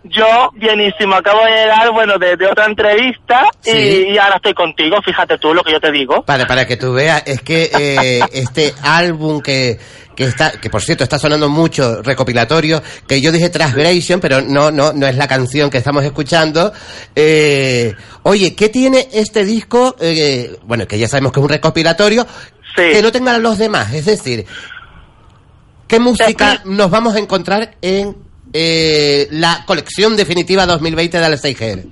Yo, 0.05 0.49
bienísimo, 0.55 1.15
acabo 1.15 1.43
de 1.45 1.51
llegar, 1.51 1.91
bueno, 1.91 2.17
de, 2.17 2.35
de 2.35 2.47
otra 2.47 2.65
entrevista 2.65 3.43
y- 3.63 3.69
Sí. 3.71 4.05
y, 4.09 4.17
ahora 4.17 4.37
estoy 4.37 4.53
contigo, 4.55 4.97
fíjate 5.05 5.37
tú 5.37 5.53
lo 5.53 5.63
que 5.63 5.71
yo 5.71 5.79
te 5.79 5.91
digo. 5.91 6.23
Para, 6.23 6.47
para 6.47 6.65
que 6.65 6.75
tú 6.77 6.93
veas, 6.93 7.21
es 7.27 7.41
que 7.41 7.69
eh, 7.79 8.19
este 8.33 8.73
álbum 8.81 9.41
que, 9.41 9.77
que 10.15 10.23
está, 10.25 10.51
que 10.51 10.69
por 10.69 10.81
cierto 10.81 11.03
está 11.03 11.19
sonando 11.19 11.49
mucho 11.49 12.01
recopilatorio, 12.01 12.81
que 13.07 13.21
yo 13.21 13.31
dije 13.31 13.49
Transgression, 13.49 14.19
pero 14.19 14.41
no, 14.41 14.71
no, 14.71 14.93
no 14.93 15.07
es 15.07 15.15
la 15.15 15.27
canción 15.27 15.69
que 15.69 15.77
estamos 15.77 16.03
escuchando. 16.03 16.71
Eh, 17.15 17.93
oye, 18.23 18.55
¿qué 18.55 18.69
tiene 18.69 19.07
este 19.13 19.45
disco? 19.45 19.95
Eh, 19.99 20.57
bueno, 20.63 20.87
que 20.87 20.97
ya 20.97 21.07
sabemos 21.07 21.31
que 21.31 21.39
es 21.39 21.43
un 21.43 21.49
recopilatorio, 21.49 22.27
que 22.75 23.01
no 23.01 23.11
tengan 23.11 23.41
los 23.41 23.57
demás, 23.57 23.93
es 23.93 24.05
decir, 24.05 24.45
¿qué 25.87 25.99
música 25.99 26.61
nos 26.65 26.89
vamos 26.89 27.15
a 27.15 27.19
encontrar 27.19 27.75
en 27.81 28.15
eh, 28.53 29.27
la 29.31 29.63
colección 29.65 30.15
definitiva 30.15 30.65
2020 30.65 31.17
de 31.17 31.25
Alexei 31.25 31.55
Ger? 31.55 31.85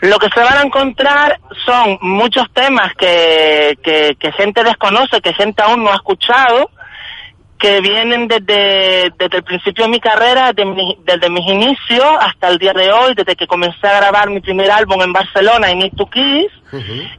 Lo 0.00 0.18
que 0.18 0.28
se 0.28 0.40
van 0.40 0.58
a 0.58 0.62
encontrar 0.62 1.40
son 1.64 1.98
muchos 2.00 2.46
temas 2.52 2.92
que, 2.96 3.76
que, 3.82 4.16
que 4.18 4.32
gente 4.32 4.62
desconoce, 4.62 5.20
que 5.20 5.34
gente 5.34 5.60
aún 5.62 5.82
no 5.82 5.90
ha 5.90 5.96
escuchado, 5.96 6.70
que 7.58 7.80
vienen 7.80 8.28
desde, 8.28 9.12
desde 9.18 9.38
el 9.38 9.42
principio 9.42 9.84
de 9.84 9.90
mi 9.90 10.00
carrera, 10.00 10.52
de 10.52 10.64
mi- 10.64 10.96
desde 11.04 11.28
mis 11.28 11.44
inicios 11.46 12.04
hasta 12.20 12.48
el 12.48 12.58
día 12.58 12.72
de 12.72 12.92
hoy, 12.92 13.14
desde 13.14 13.34
que 13.34 13.46
comencé 13.46 13.86
a 13.88 13.96
grabar 14.00 14.30
mi 14.30 14.40
primer 14.40 14.70
álbum 14.70 15.02
en 15.02 15.12
Barcelona, 15.12 15.70
I 15.70 15.74
Need 15.76 15.92
to 15.96 16.06
Kiss, 16.06 16.46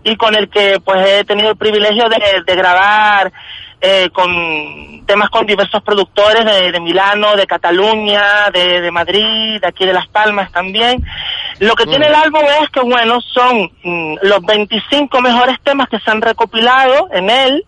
y 0.03 0.15
con 0.15 0.35
el 0.35 0.47
que 0.49 0.79
pues 0.79 1.05
he 1.07 1.23
tenido 1.25 1.49
el 1.51 1.57
privilegio 1.57 2.07
de, 2.07 2.19
de 2.45 2.55
grabar 2.55 3.31
eh, 3.81 4.09
con 4.11 5.05
temas 5.05 5.29
con 5.29 5.45
diversos 5.45 5.81
productores 5.83 6.45
de, 6.45 6.71
de 6.71 6.79
Milano, 6.79 7.35
de 7.35 7.47
Cataluña, 7.47 8.49
de, 8.53 8.81
de 8.81 8.91
Madrid, 8.91 9.59
de 9.59 9.67
aquí 9.67 9.85
de 9.85 9.93
Las 9.93 10.07
Palmas 10.07 10.51
también. 10.51 11.03
Lo 11.59 11.75
que 11.75 11.85
tiene 11.85 12.07
el 12.07 12.15
álbum 12.15 12.41
es 12.61 12.69
que, 12.69 12.79
bueno, 12.81 13.19
son 13.21 13.69
mm, 13.83 14.17
los 14.21 14.41
25 14.45 15.19
mejores 15.21 15.57
temas 15.63 15.89
que 15.89 15.99
se 15.99 16.09
han 16.11 16.21
recopilado 16.21 17.09
en 17.11 17.29
él. 17.29 17.65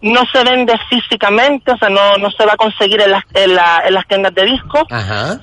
No 0.00 0.22
se 0.32 0.42
vende 0.42 0.74
físicamente, 0.88 1.72
o 1.72 1.76
sea, 1.76 1.88
no, 1.88 2.16
no 2.16 2.30
se 2.30 2.44
va 2.46 2.54
a 2.54 2.56
conseguir 2.56 3.00
en 3.00 3.10
las, 3.12 3.22
en, 3.34 3.54
la- 3.54 3.82
en 3.86 3.94
las 3.94 4.06
tiendas 4.08 4.34
de 4.34 4.44
discos 4.46 4.84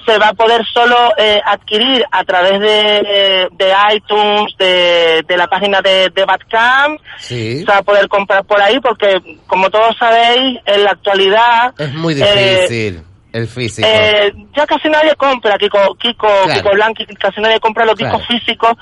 se 0.05 0.17
va 0.17 0.29
a 0.29 0.33
poder 0.33 0.65
solo 0.65 0.95
eh, 1.17 1.39
adquirir 1.45 2.03
a 2.11 2.23
través 2.23 2.59
de, 2.59 3.47
de 3.51 3.73
iTunes, 3.95 4.53
de, 4.57 5.23
de 5.27 5.37
la 5.37 5.47
página 5.47 5.81
de, 5.81 6.09
de 6.09 6.25
Bandcamp, 6.25 6.99
Sí. 7.17 7.59
se 7.59 7.65
va 7.65 7.77
a 7.77 7.83
poder 7.83 8.07
comprar 8.09 8.43
por 8.45 8.61
ahí 8.61 8.79
porque, 8.79 9.21
como 9.47 9.69
todos 9.89 9.97
sabéis, 9.97 10.59
en 10.65 10.83
la 10.83 10.91
actualidad... 10.91 11.73
Es 11.77 11.93
muy 11.93 12.13
eh, 12.21 12.57
difícil 12.67 13.03
el 13.31 13.47
físico. 13.47 13.87
eh, 13.87 14.33
ya 14.57 14.65
casi 14.65 14.89
nadie 14.89 15.15
compra, 15.15 15.55
Kiko, 15.57 15.95
Kiko, 15.99 16.27
Claro. 16.45 16.53
Kiko 16.61 16.73
Blanqui, 16.75 17.05
casi 17.15 17.39
nadie 17.41 17.59
compra 17.59 17.85
los 17.85 17.95
discos 17.95 18.21
Claro. 18.25 18.39
físicos 18.39 18.73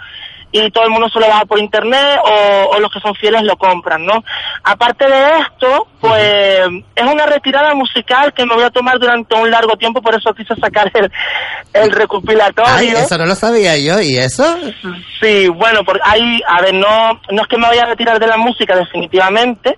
y 0.49 0.72
todo 0.72 0.86
el 0.86 0.91
mundo 0.91 1.10
se 1.10 1.20
lo 1.20 1.28
baja 1.28 1.43
por 1.43 1.60
internet 1.60 2.18
o, 2.24 2.70
o 2.74 2.80
los 2.80 2.89
que 2.89 3.01
son 3.01 3.14
fieles 3.16 3.43
lo 3.43 3.58
compran, 3.58 4.05
¿no? 4.05 4.24
Aparte 4.64 5.03
de 5.05 5.39
esto, 5.41 5.88
pues 5.99 6.24
es 6.95 7.05
una 7.05 7.26
retirada 7.26 7.74
musical 7.76 8.34
que 8.34 8.45
me 8.45 8.55
voy 8.55 8.64
a 8.64 8.70
tomar 8.70 8.97
durante 8.97 9.36
un 9.36 9.51
largo 9.51 9.76
tiempo, 9.76 10.01
por 10.01 10.16
eso 10.16 10.34
quise 10.34 10.55
sacar 10.55 10.89
el, 10.93 11.12
el 11.74 11.91
recopilatorio. 11.91 12.74
Ay, 12.74 12.88
eso 12.88 13.18
no 13.18 13.26
lo 13.26 13.36
sabía 13.36 13.78
yo, 13.78 13.99
¿y 13.99 14.16
eso? 14.18 14.45
Sí, 15.20 15.49
bueno, 15.49 15.84
porque 15.84 16.01
hay, 16.05 16.39
a 16.47 16.62
ver, 16.62 16.74
no, 16.74 17.20
no 17.30 17.41
es 17.41 17.47
que 17.49 17.58
me 17.58 17.68
vaya 17.68 17.84
a 17.84 17.88
retirar 17.88 18.18
de 18.18 18.28
la 18.28 18.38
música 18.38 18.74
definitivamente, 18.78 19.78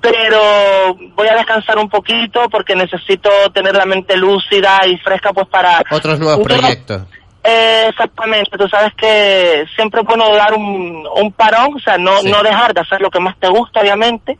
pero 0.00 0.94
voy 1.14 1.28
a 1.28 1.34
descansar 1.36 1.78
un 1.78 1.88
poquito 1.88 2.48
porque 2.50 2.74
necesito 2.74 3.30
tener 3.52 3.74
la 3.74 3.84
mente 3.84 4.16
lúcida 4.16 4.80
y 4.86 4.96
fresca 4.98 5.32
pues 5.32 5.46
para... 5.48 5.82
Otros 5.90 6.18
nuevos 6.18 6.46
proyectos. 6.46 7.02
Eh, 7.44 7.86
exactamente, 7.88 8.58
tú 8.58 8.68
sabes 8.68 8.92
que 8.94 9.64
siempre 9.74 10.00
es 10.02 10.06
bueno 10.06 10.34
dar 10.34 10.52
un, 10.54 11.06
un 11.16 11.32
parón, 11.32 11.74
o 11.76 11.78
sea, 11.78 11.96
no, 11.96 12.20
Sí. 12.20 12.30
no 12.30 12.42
dejar 12.42 12.74
de 12.74 12.80
hacer 12.80 13.00
lo 13.00 13.10
que 13.10 13.20
más 13.20 13.38
te 13.38 13.48
gusta, 13.48 13.80
obviamente, 13.80 14.38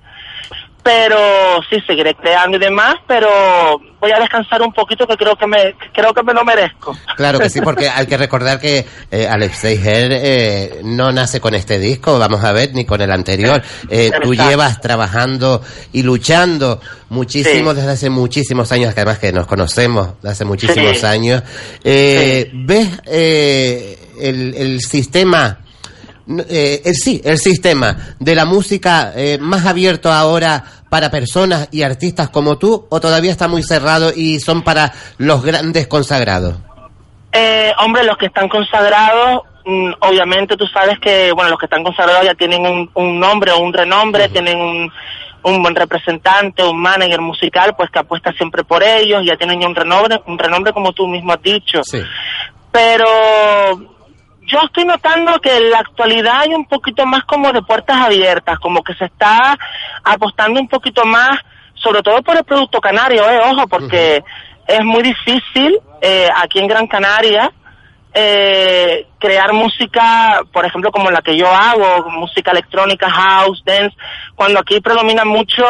pero 0.82 1.60
sí, 1.68 1.76
seguiré 1.86 2.14
creando 2.14 2.56
y 2.56 2.60
demás, 2.60 2.94
pero 3.06 3.28
voy 4.00 4.10
a 4.12 4.18
descansar 4.20 4.62
un 4.62 4.72
poquito 4.72 5.06
que 5.06 5.16
creo 5.16 5.36
que 5.36 5.46
me, 5.46 5.74
creo 5.92 6.14
que 6.14 6.22
me 6.22 6.32
lo 6.32 6.44
merezco. 6.44 6.96
Claro 7.16 7.38
que 7.38 7.50
sí, 7.50 7.60
porque 7.60 7.88
hay 7.94 8.06
que 8.06 8.16
recordar 8.16 8.58
que 8.60 8.86
eh, 9.10 9.28
Her 9.28 10.10
eh, 10.12 10.80
no 10.84 11.12
nace 11.12 11.40
con 11.40 11.54
este 11.54 11.78
disco, 11.78 12.18
vamos 12.18 12.42
a 12.44 12.52
ver, 12.52 12.72
ni 12.74 12.84
con 12.84 13.00
el 13.00 13.10
anterior. 13.10 13.62
Eh, 13.90 14.10
tú 14.22 14.34
llevas 14.34 14.80
trabajando 14.80 15.62
y 15.92 16.02
luchando 16.02 16.80
muchísimo 17.10 17.70
Sí. 17.70 17.76
desde 17.76 17.90
hace 17.92 18.10
muchísimos 18.10 18.70
años, 18.72 18.94
que 18.94 19.00
además 19.00 19.18
que 19.18 19.32
nos 19.32 19.46
conocemos 19.46 20.20
de 20.22 20.30
hace 20.30 20.44
muchísimos 20.44 20.98
Sí. 20.98 21.06
años. 21.06 21.42
Eh, 21.84 22.50
¿Ves 22.54 22.88
eh, 23.06 23.98
el, 24.20 24.54
el 24.54 24.80
sistema... 24.80 25.58
eh, 26.48 26.82
el, 26.84 26.94
sí, 26.94 27.20
el 27.24 27.38
sistema 27.38 27.96
de 28.18 28.34
la 28.34 28.44
música 28.44 29.12
eh, 29.16 29.38
más 29.40 29.64
abierto 29.66 30.12
ahora 30.12 30.62
para 30.90 31.10
personas 31.10 31.68
y 31.72 31.82
artistas 31.82 32.28
como 32.30 32.58
tú 32.58 32.86
o 32.90 33.00
todavía 33.00 33.30
está 33.30 33.48
muy 33.48 33.62
cerrado 33.62 34.12
y 34.14 34.38
son 34.40 34.62
para 34.62 34.92
los 35.18 35.42
grandes 35.42 35.86
consagrados? 35.86 36.56
Eh, 37.32 37.72
hombre, 37.78 38.04
los 38.04 38.16
que 38.16 38.26
están 38.26 38.48
consagrados, 38.48 39.42
mm, 39.64 39.92
obviamente 40.00 40.56
tú 40.56 40.66
sabes 40.66 40.98
que, 40.98 41.32
bueno, 41.32 41.50
los 41.50 41.58
que 41.58 41.66
están 41.66 41.84
consagrados 41.84 42.24
ya 42.24 42.34
tienen 42.34 42.66
un, 42.66 42.90
un 42.94 43.20
nombre 43.20 43.52
o 43.52 43.60
un 43.60 43.72
renombre, 43.72 44.28
tienen 44.28 44.58
un, 44.58 44.92
un 45.42 45.62
buen 45.62 45.74
representante, 45.74 46.62
un 46.62 46.80
manager 46.80 47.20
musical, 47.20 47.74
pues 47.76 47.90
que 47.90 47.98
apuesta 47.98 48.32
siempre 48.32 48.64
por 48.64 48.82
ellos, 48.82 49.22
ya 49.24 49.36
tienen 49.36 49.64
un 49.64 49.74
renombre, 49.74 50.20
un 50.26 50.38
renombre 50.38 50.72
como 50.72 50.92
tú 50.92 51.06
mismo 51.06 51.32
has 51.32 51.42
dicho. 51.42 51.80
Pero 52.70 53.06
yo 54.48 54.58
estoy 54.64 54.84
notando 54.84 55.38
que 55.40 55.54
en 55.56 55.70
la 55.70 55.78
actualidad 55.78 56.40
hay 56.40 56.54
un 56.54 56.64
poquito 56.64 57.04
más 57.06 57.24
como 57.24 57.52
de 57.52 57.62
puertas 57.62 57.96
abiertas, 57.96 58.58
como 58.58 58.82
que 58.82 58.94
se 58.94 59.04
está 59.04 59.56
apostando 60.02 60.58
un 60.58 60.68
poquito 60.68 61.04
más, 61.04 61.38
sobre 61.74 62.02
todo 62.02 62.22
por 62.22 62.36
el 62.36 62.44
producto 62.44 62.80
canario, 62.80 63.28
eh, 63.28 63.40
ojo, 63.44 63.68
porque 63.68 64.24
es 64.66 64.84
muy 64.84 65.02
difícil 65.02 65.78
eh, 66.00 66.28
aquí 66.34 66.58
en 66.58 66.66
Gran 66.66 66.86
Canaria 66.86 67.52
eh, 68.14 69.06
crear 69.18 69.52
música, 69.52 70.42
por 70.52 70.64
ejemplo, 70.64 70.90
como 70.90 71.10
la 71.10 71.20
que 71.20 71.36
yo 71.36 71.46
hago, 71.48 72.08
música 72.10 72.52
electrónica, 72.52 73.10
house, 73.10 73.62
dance, 73.64 73.96
cuando 74.34 74.60
aquí 74.60 74.80
predomina 74.80 75.24
mucho, 75.24 75.64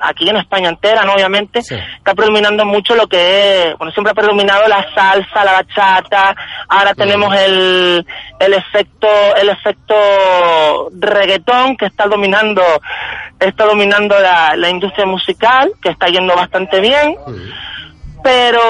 aquí 0.00 0.28
en 0.28 0.36
España 0.36 0.68
entera, 0.68 1.04
¿no? 1.04 1.14
Obviamente, 1.14 1.60
está 1.60 2.14
predominando 2.14 2.64
mucho 2.64 2.94
lo 2.94 3.06
que 3.06 3.70
es, 3.70 3.78
bueno, 3.78 3.92
siempre 3.92 4.10
ha 4.10 4.14
predominado 4.14 4.66
la 4.68 4.86
salsa, 4.94 5.44
la 5.44 5.52
bachata, 5.52 6.34
ahora 6.68 6.94
tenemos 6.94 7.34
el, 7.34 8.04
el 8.38 8.54
efecto, 8.54 9.08
el 9.36 9.48
efecto 9.48 10.90
reggaetón 10.98 11.76
que 11.76 11.86
está 11.86 12.06
dominando, 12.06 12.62
está 13.38 13.64
dominando 13.64 14.18
la, 14.18 14.54
la 14.56 14.68
industria 14.68 15.06
musical, 15.06 15.72
que 15.82 15.90
está 15.90 16.08
yendo 16.08 16.34
bastante 16.34 16.80
bien 16.80 17.16
pero 18.22 18.60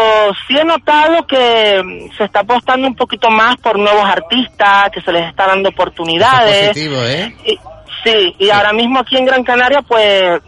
sí 0.47 0.57
he 0.57 0.65
notado 0.65 1.27
que 1.27 1.83
mm, 1.83 2.17
se 2.17 2.25
está 2.25 2.41
apostando 2.41 2.87
un 2.87 2.95
poquito 2.95 3.31
más 3.31 3.57
por 3.57 3.79
nuevos 3.79 4.05
artistas, 4.05 4.91
que 4.91 5.01
se 5.01 5.13
les 5.13 5.29
está 5.29 5.47
dando 5.47 5.69
oportunidades. 5.69 6.69
positivo, 6.69 7.03
¿eh? 7.03 7.35
Y- 7.45 7.59
sí, 8.05 8.35
y 8.39 8.51
ahora 8.51 8.73
mismo 8.73 9.01
aquí 9.01 9.17
en 9.17 9.27
Gran 9.27 9.45
Canaria, 9.45 9.83
pues 9.83 10.41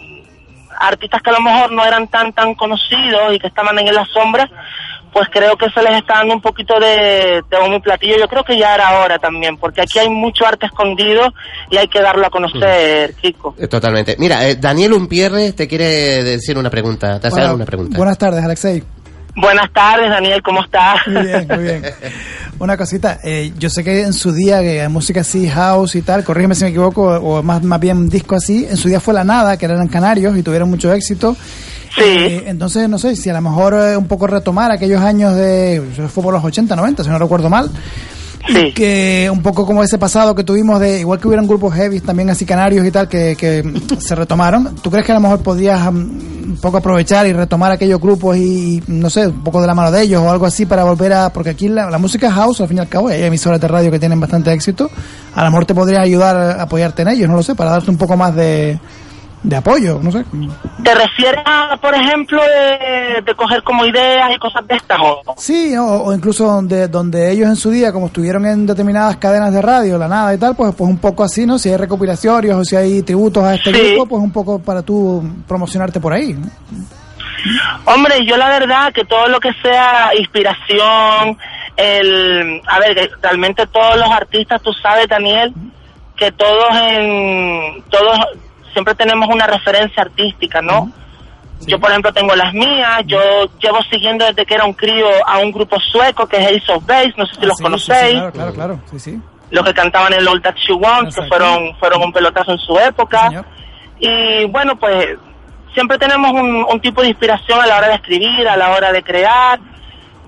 artistas 0.78 1.22
que 1.22 1.30
a 1.30 1.34
lo 1.34 1.40
mejor 1.40 1.70
no 1.72 1.84
eran 1.84 2.08
tan 2.08 2.32
tan 2.32 2.54
conocidos 2.54 3.34
y 3.34 3.38
que 3.38 3.46
estaban 3.46 3.78
en 3.78 3.94
la 3.94 4.04
sombra, 4.06 4.48
pues 5.12 5.28
creo 5.30 5.56
que 5.56 5.68
se 5.70 5.82
les 5.82 5.98
está 5.98 6.18
dando 6.18 6.34
un 6.34 6.40
poquito 6.40 6.74
de, 6.80 7.42
de 7.50 7.76
y 7.76 7.80
platillo. 7.80 8.16
Yo 8.18 8.28
creo 8.28 8.44
que 8.44 8.58
ya 8.58 8.74
era 8.74 9.00
hora 9.00 9.18
también, 9.18 9.56
porque 9.56 9.82
aquí 9.82 9.98
hay 9.98 10.08
mucho 10.08 10.46
arte 10.46 10.66
escondido 10.66 11.32
y 11.70 11.76
hay 11.76 11.88
que 11.88 12.00
darlo 12.00 12.26
a 12.26 12.30
conocer, 12.30 13.14
Kiko. 13.14 13.54
Eh, 13.58 13.68
Totalmente. 13.68 14.16
Mira, 14.18 14.48
eh, 14.48 14.56
Daniel 14.56 14.94
Umpierre 14.94 15.52
te 15.52 15.68
quiere 15.68 16.22
decir 16.22 16.56
una 16.56 16.70
pregunta, 16.70 17.20
te 17.20 17.28
hace 17.28 17.40
Bueno, 17.40 17.54
una 17.54 17.66
pregunta. 17.66 17.96
Buenas 17.96 18.18
tardes, 18.18 18.42
Alexei. 18.42 18.82
Buenas 19.34 19.72
tardes, 19.72 20.10
Daniel, 20.10 20.42
¿cómo 20.42 20.62
estás? 20.62 21.06
Muy 21.06 21.22
bien, 21.22 21.46
muy 21.48 21.64
bien. 21.64 21.82
Una 22.58 22.76
cosita, 22.76 23.18
eh, 23.24 23.52
yo 23.58 23.70
sé 23.70 23.82
que 23.82 24.02
en 24.02 24.12
su 24.12 24.32
día, 24.32 24.60
que 24.60 24.86
música 24.88 25.22
así, 25.22 25.48
house 25.48 25.94
y 25.94 26.02
tal, 26.02 26.22
corrígeme 26.22 26.54
si 26.54 26.64
me 26.64 26.70
equivoco, 26.70 27.02
o 27.02 27.42
más, 27.42 27.62
más 27.62 27.80
bien 27.80 28.08
disco 28.08 28.36
así, 28.36 28.66
en 28.68 28.76
su 28.76 28.88
día 28.88 29.00
fue 29.00 29.14
La 29.14 29.24
Nada, 29.24 29.56
que 29.56 29.64
eran 29.64 29.88
canarios 29.88 30.36
y 30.36 30.42
tuvieron 30.42 30.68
mucho 30.68 30.92
éxito. 30.92 31.34
Eh, 31.98 32.44
entonces, 32.46 32.88
no 32.88 32.98
sé, 32.98 33.16
si 33.16 33.30
a 33.30 33.34
lo 33.34 33.40
mejor 33.40 33.74
eh, 33.74 33.96
un 33.96 34.06
poco 34.06 34.26
retomar 34.26 34.70
aquellos 34.70 35.00
años 35.00 35.34
de... 35.34 35.82
Fue 36.08 36.22
por 36.22 36.32
los 36.32 36.44
80, 36.44 36.74
90, 36.76 37.04
si 37.04 37.10
no 37.10 37.18
recuerdo 37.18 37.50
mal. 37.50 37.70
Que 38.74 39.28
un 39.32 39.40
poco 39.40 39.64
como 39.64 39.82
ese 39.82 39.98
pasado 39.98 40.34
que 40.34 40.42
tuvimos 40.42 40.80
de, 40.80 41.00
igual 41.00 41.20
que 41.20 41.28
hubieran 41.28 41.46
grupos 41.46 41.74
heavy 41.74 42.00
también 42.00 42.30
así 42.30 42.44
canarios 42.44 42.84
y 42.84 42.90
tal, 42.90 43.08
que, 43.08 43.36
que 43.36 43.62
se 43.98 44.14
retomaron. 44.14 44.74
¿Tú 44.76 44.90
crees 44.90 45.06
que 45.06 45.12
a 45.12 45.14
lo 45.16 45.20
mejor 45.20 45.40
podías 45.40 45.80
mm, 45.92 45.96
un 46.52 46.58
poco 46.60 46.78
aprovechar 46.78 47.26
y 47.26 47.32
retomar 47.32 47.72
aquellos 47.72 48.00
grupos 48.00 48.36
y, 48.36 48.82
no 48.88 49.10
sé, 49.10 49.28
un 49.28 49.44
poco 49.44 49.60
de 49.60 49.66
la 49.66 49.74
mano 49.74 49.90
de 49.90 50.02
ellos 50.02 50.22
o 50.22 50.30
algo 50.30 50.46
así 50.46 50.66
para 50.66 50.84
volver 50.84 51.12
a, 51.12 51.30
porque 51.30 51.50
aquí 51.50 51.68
la, 51.68 51.88
la 51.88 51.98
música 51.98 52.30
house 52.30 52.60
al 52.60 52.68
fin 52.68 52.78
y 52.78 52.80
al 52.80 52.88
cabo, 52.88 53.08
hay 53.08 53.22
emisoras 53.22 53.60
de 53.60 53.68
radio 53.68 53.90
que 53.90 53.98
tienen 53.98 54.20
bastante 54.20 54.52
éxito, 54.52 54.90
a 55.34 55.44
lo 55.44 55.50
mejor 55.50 55.66
te 55.66 55.74
podría 55.74 56.00
ayudar 56.00 56.36
a 56.36 56.62
apoyarte 56.62 57.02
en 57.02 57.08
ellos, 57.08 57.28
no 57.28 57.36
lo 57.36 57.42
sé, 57.42 57.54
para 57.54 57.70
darte 57.70 57.90
un 57.90 57.96
poco 57.96 58.16
más 58.16 58.34
de, 58.34 58.78
de 59.42 59.56
apoyo, 59.56 59.98
no 60.00 60.12
sé. 60.12 60.24
¿Te 60.84 60.94
refieres 60.94 61.42
a, 61.44 61.76
por 61.80 61.94
ejemplo, 61.94 62.40
de, 62.42 63.22
de 63.22 63.34
coger 63.34 63.62
como 63.64 63.84
ideas 63.84 64.30
y 64.34 64.38
cosas 64.38 64.66
de 64.68 64.76
estas? 64.76 64.98
O, 65.00 65.22
Sí, 65.36 65.76
o, 65.76 65.84
o 65.84 66.12
incluso 66.14 66.44
donde, 66.46 66.86
donde 66.88 67.30
ellos 67.32 67.48
en 67.48 67.56
su 67.56 67.70
día, 67.70 67.92
como 67.92 68.06
estuvieron 68.06 68.46
en 68.46 68.66
determinadas 68.66 69.16
cadenas 69.16 69.52
de 69.52 69.60
radio, 69.60 69.98
la 69.98 70.06
nada 70.08 70.32
y 70.34 70.38
tal, 70.38 70.54
pues, 70.54 70.74
pues 70.76 70.88
un 70.88 70.98
poco 70.98 71.24
así, 71.24 71.44
¿no? 71.46 71.58
Si 71.58 71.68
hay 71.70 71.76
recopilatorios 71.76 72.56
o 72.56 72.64
si 72.64 72.76
hay 72.76 73.02
tributos 73.02 73.42
a 73.42 73.54
este 73.54 73.72
Sí. 73.74 73.88
grupo, 73.94 74.06
pues 74.10 74.22
un 74.22 74.30
poco 74.32 74.58
para 74.60 74.82
tú 74.82 75.22
promocionarte 75.48 75.98
por 76.00 76.12
ahí. 76.12 76.34
¿no? 76.34 76.46
Hombre, 77.86 78.24
yo 78.24 78.36
la 78.36 78.48
verdad 78.48 78.92
que 78.92 79.04
todo 79.04 79.26
lo 79.26 79.40
que 79.40 79.50
sea 79.62 80.10
inspiración, 80.16 81.36
el, 81.76 82.60
a 82.68 82.78
ver, 82.78 82.94
que 82.94 83.10
realmente 83.20 83.66
todos 83.66 83.96
los 83.96 84.08
artistas, 84.08 84.62
tú 84.62 84.72
sabes, 84.74 85.08
Daniel, 85.08 85.52
que 86.16 86.30
todos 86.30 86.68
en, 86.88 87.82
todos 87.90 88.16
siempre 88.72 88.94
tenemos 88.94 89.28
una 89.28 89.46
referencia 89.46 90.02
artística, 90.02 90.60
¿no? 90.62 90.90
Yo, 91.66 91.78
por 91.78 91.90
ejemplo, 91.90 92.12
tengo 92.12 92.34
las 92.34 92.52
mías, 92.52 93.02
yo 93.06 93.20
llevo 93.60 93.80
siguiendo 93.88 94.24
desde 94.26 94.44
que 94.44 94.54
era 94.54 94.64
un 94.64 94.72
crío 94.74 95.06
a 95.24 95.38
un 95.38 95.52
grupo 95.52 95.78
sueco 95.78 96.26
que 96.26 96.36
es 96.38 96.62
Ace 96.62 96.72
of 96.72 96.84
Base, 96.84 97.14
no 97.16 97.24
sé 97.26 97.34
si 97.36 97.42
los 97.42 97.52
Ah, 97.52 97.56
sí, 97.58 97.62
conocéis, 97.62 98.08
sí, 98.08 98.14
claro, 98.16 98.32
claro, 98.32 98.52
claro, 98.52 98.80
sí, 98.90 98.98
sí. 98.98 99.20
los 99.50 99.64
que 99.64 99.72
cantaban 99.72 100.12
el 100.12 100.26
All 100.26 100.42
That 100.42 100.56
She 100.56 100.72
Wants, 100.72 101.14
que 101.14 101.22
fueron, 101.28 101.76
fueron 101.76 102.02
un 102.02 102.12
pelotazo 102.12 102.50
en 102.52 102.58
su 102.58 102.76
época. 102.80 103.44
Y 104.00 104.44
bueno, 104.46 104.74
pues 104.76 105.16
siempre 105.72 105.98
tenemos 105.98 106.32
un, 106.32 106.66
un 106.68 106.80
tipo 106.80 107.00
de 107.02 107.08
inspiración 107.10 107.60
a 107.60 107.66
la 107.66 107.78
hora 107.78 107.88
de 107.88 107.94
escribir, 107.94 108.48
a 108.48 108.56
la 108.56 108.70
hora 108.72 108.90
de 108.90 109.02
crear. 109.04 109.60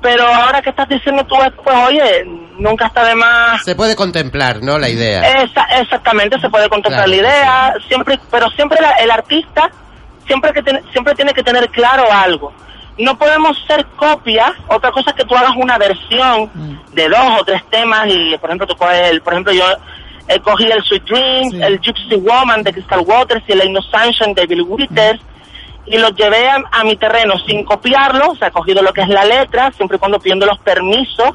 Pero 0.04 0.22
ahora 0.28 0.60
que 0.60 0.68
estás 0.68 0.86
diciendo 0.86 1.24
tú, 1.24 1.34
pues 1.64 1.76
oye, 1.88 2.26
nunca 2.58 2.88
está 2.88 3.02
de 3.04 3.14
más. 3.14 3.64
Se 3.64 3.74
puede 3.74 3.96
contemplar, 3.96 4.62
¿no? 4.62 4.78
La 4.78 4.90
idea. 4.90 5.42
Esa- 5.42 5.64
exactamente, 5.80 6.38
se 6.42 6.50
puede 6.50 6.68
contemplar 6.68 7.06
Claro, 7.06 7.08
la 7.10 7.16
idea, 7.16 7.74
siempre, 7.88 8.20
pero 8.30 8.50
siempre 8.50 8.78
la- 8.82 8.96
el 9.02 9.10
artista 9.10 9.70
siempre 10.26 10.52
que 10.52 10.62
tiene- 10.62 10.82
siempre 10.92 11.14
tiene 11.14 11.32
que 11.32 11.42
tener 11.42 11.70
claro 11.70 12.04
algo. 12.12 12.52
No 12.98 13.16
podemos 13.16 13.56
ser 13.66 13.86
copias, 13.96 14.52
otra 14.68 14.90
cosa 14.92 15.08
es 15.10 15.16
que 15.16 15.24
tú 15.24 15.34
hagas 15.34 15.52
una 15.56 15.78
versión 15.78 16.50
de 16.92 17.08
dos 17.08 17.40
o 17.40 17.44
tres 17.46 17.62
temas 17.70 18.06
y, 18.08 18.36
por 18.36 18.50
ejemplo, 18.50 18.66
tú 18.66 18.76
coges 18.76 19.08
el, 19.10 19.22
por 19.22 19.32
ejemplo, 19.32 19.54
yo 19.54 19.64
eh, 20.28 20.38
cogí 20.40 20.64
el 20.64 20.82
Sweet 20.84 21.04
Dreams, 21.04 21.54
el 21.54 21.80
Gypsy 21.80 22.16
Woman 22.16 22.62
de 22.62 22.74
Crystal 22.74 23.00
Waters 23.00 23.42
y 23.48 23.52
el 23.52 23.60
Sunshine 23.90 24.34
de 24.34 24.46
Bill 24.46 24.62
Withers 24.68 25.20
y 25.86 25.98
los 25.98 26.14
llevé 26.14 26.48
a, 26.48 26.62
a 26.70 26.84
mi 26.84 26.96
terreno 26.96 27.34
sin 27.46 27.64
copiarlo, 27.64 28.30
o 28.30 28.36
sea, 28.36 28.50
cogido 28.50 28.82
lo 28.82 28.92
que 28.92 29.02
es 29.02 29.08
la 29.08 29.24
letra, 29.24 29.70
siempre 29.72 29.96
y 29.96 30.00
cuando 30.00 30.18
pidiendo 30.18 30.46
los 30.46 30.58
permisos, 30.58 31.34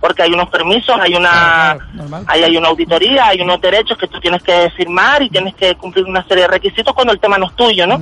porque 0.00 0.22
hay 0.22 0.32
unos 0.32 0.50
permisos, 0.50 0.94
hay 1.00 1.14
una 1.14 1.78
hay 2.26 2.56
una 2.58 2.68
auditoría, 2.68 3.28
hay 3.28 3.40
unos 3.40 3.58
derechos 3.60 3.96
que 3.96 4.06
tú 4.06 4.20
tienes 4.20 4.42
que 4.42 4.70
firmar 4.76 5.22
y 5.22 5.30
tienes 5.30 5.54
que 5.54 5.74
cumplir 5.76 6.04
una 6.04 6.22
serie 6.24 6.42
de 6.42 6.48
requisitos 6.48 6.92
cuando 6.92 7.12
el 7.12 7.20
tema 7.20 7.38
no 7.38 7.46
es 7.46 7.56
tuyo, 7.56 7.86
¿no? 7.86 7.98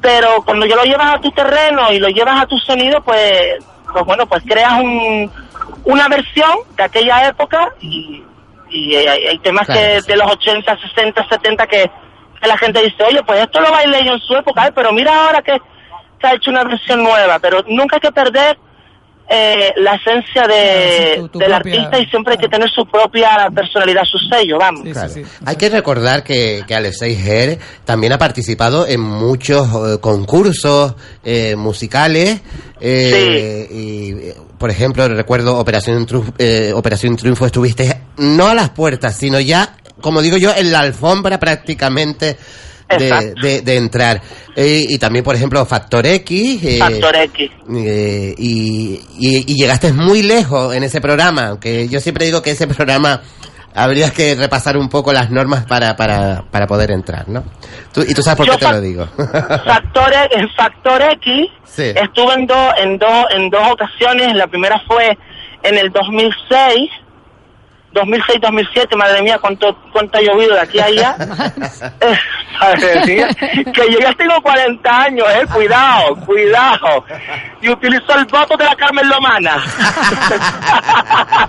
Pero 0.00 0.42
cuando 0.44 0.66
ya 0.66 0.76
lo 0.76 0.84
llevas 0.84 1.14
a 1.14 1.20
tu 1.20 1.30
terreno 1.32 1.90
y 1.90 1.98
lo 1.98 2.08
llevas 2.08 2.42
a 2.42 2.46
tu 2.46 2.58
sonido, 2.58 3.00
pues, 3.02 3.56
pues 3.92 4.04
bueno, 4.04 4.26
pues 4.26 4.42
creas 4.46 4.78
un, 4.80 5.30
una 5.84 6.06
versión 6.08 6.58
de 6.76 6.82
aquella 6.82 7.28
época 7.28 7.72
y, 7.80 8.22
y 8.70 8.94
hay, 8.94 9.26
hay 9.26 9.38
temas 9.38 9.66
Claro, 9.66 9.80
que 9.80 10.12
de 10.12 10.16
los 10.18 10.30
80, 10.30 10.78
60, 10.78 11.28
70 11.28 11.66
que, 11.66 11.76
que 11.78 11.90
la 12.46 12.56
gente 12.58 12.80
dice, 12.82 13.02
oye, 13.02 13.20
pues 13.26 13.40
esto 13.40 13.60
lo 13.60 13.70
bailé 13.72 14.04
yo 14.04 14.12
en 14.12 14.20
su 14.20 14.34
época, 14.36 14.70
pero 14.74 14.92
mira 14.92 15.26
ahora 15.26 15.42
que 15.42 15.56
se 16.20 16.26
ha 16.26 16.34
hecho 16.34 16.50
una 16.50 16.64
versión 16.64 17.02
nueva, 17.02 17.38
pero 17.38 17.62
nunca 17.68 17.96
hay 17.96 18.00
que 18.00 18.12
perder 18.12 18.58
eh, 19.30 19.74
la 19.76 19.94
esencia 19.94 20.46
de, 20.46 21.16
tu- 21.18 21.28
tu 21.28 21.38
del 21.38 21.50
propia- 21.50 21.74
artista 21.82 21.98
y 21.98 22.06
siempre 22.06 22.32
hay 22.32 22.38
que 22.38 22.48
tener 22.48 22.70
su 22.70 22.86
propia 22.86 23.50
personalidad, 23.54 24.02
su 24.04 24.16
sello, 24.18 24.56
vamos. 24.58 24.84
Claro. 24.90 25.12
Hay 25.44 25.56
que 25.56 25.68
recordar 25.68 26.24
que, 26.24 26.64
que 26.66 26.74
Alexei 26.74 27.12
Her 27.14 27.58
también 27.84 28.14
ha 28.14 28.18
participado 28.18 28.86
en 28.86 29.00
muchos 29.00 29.68
eh, 29.68 30.00
concursos 30.00 30.94
eh, 31.24 31.56
musicales. 31.56 32.40
eh, 32.80 33.68
Y, 33.70 34.14
por 34.58 34.70
ejemplo, 34.70 35.06
recuerdo 35.08 35.58
Operación, 35.58 36.06
Triunfo, 36.06 36.32
eh, 36.38 36.72
Operación 36.74 37.16
Triunfo, 37.16 37.44
estuviste 37.46 38.00
no 38.16 38.48
a 38.48 38.54
las 38.54 38.70
puertas, 38.70 39.14
sino 39.14 39.38
ya, 39.40 39.76
como 40.00 40.22
digo 40.22 40.36
yo, 40.36 40.52
en 40.56 40.70
la 40.72 40.80
alfombra 40.80 41.38
prácticamente 41.38 42.36
de, 42.98 43.34
de- 43.42 43.60
de 43.62 43.76
entrar. 43.76 44.20
Eh, 44.56 44.84
y 44.88 44.98
también, 44.98 45.24
por 45.24 45.34
ejemplo, 45.34 45.64
Factor 45.66 46.06
X. 46.06 46.60
eh, 46.64 46.78
Factor 46.78 47.16
X. 47.16 47.50
eh, 47.76 48.34
y, 48.38 49.00
y- 49.18 49.44
y 49.46 49.54
llegaste 49.54 49.92
muy 49.92 50.22
lejos 50.22 50.74
en 50.74 50.84
ese 50.84 51.00
programa, 51.00 51.48
aunque 51.48 51.86
yo 51.88 52.00
siempre 52.00 52.24
digo 52.24 52.40
que 52.42 52.52
ese 52.52 52.66
programa 52.66 53.20
habría 53.74 54.10
que 54.10 54.34
repasar 54.34 54.76
un 54.78 54.88
poco 54.88 55.12
las 55.12 55.30
normas 55.30 55.64
para, 55.66 55.94
para, 55.96 56.44
para 56.50 56.66
poder 56.66 56.90
entrar, 56.90 57.28
¿no? 57.28 57.44
Tú- 57.92 58.00
y 58.08 58.14
tú 58.14 58.22
sabes 58.22 58.38
por 58.38 58.46
Yo 58.46 58.56
qué 58.56 58.64
te 58.66 58.72
lo 58.72 58.80
digo. 58.80 59.06
Factor, 59.16 60.12
en 60.30 60.48
Factor 60.56 61.02
X 61.12 61.46
Sí. 61.64 61.82
estuve 61.94 62.34
en, 62.34 62.46
dos 62.46 62.72
en, 62.82 62.98
dos 62.98 63.24
en 63.36 63.50
dos 63.50 63.70
ocasiones. 63.70 64.34
La 64.34 64.46
primera 64.46 64.80
fue 64.88 65.16
en 65.62 65.76
el 65.76 65.90
2006, 65.92 66.90
2006-2007. 67.94 68.96
Madre 68.96 69.22
mía, 69.22 69.38
cuánto, 69.40 69.76
cuánto 69.92 70.18
ha 70.18 70.20
llovido 70.20 70.54
de 70.54 70.60
aquí 70.60 70.78
a 70.80 70.84
allá. 70.86 71.16
Eh, 72.00 72.18
madre 72.60 73.04
mía, 73.06 73.28
que 73.72 73.92
yo 73.92 73.98
ya 74.00 74.12
tengo 74.14 74.34
40 74.42 75.02
años, 75.02 75.26
eh. 75.30 75.46
Cuidado, 75.52 76.16
cuidado. 76.26 77.04
Y 77.62 77.68
utilizo 77.68 78.14
el 78.16 78.24
voto 78.26 78.56
de 78.56 78.64
la 78.64 78.74
Carmen 78.76 79.08
Lomana. 79.08 79.62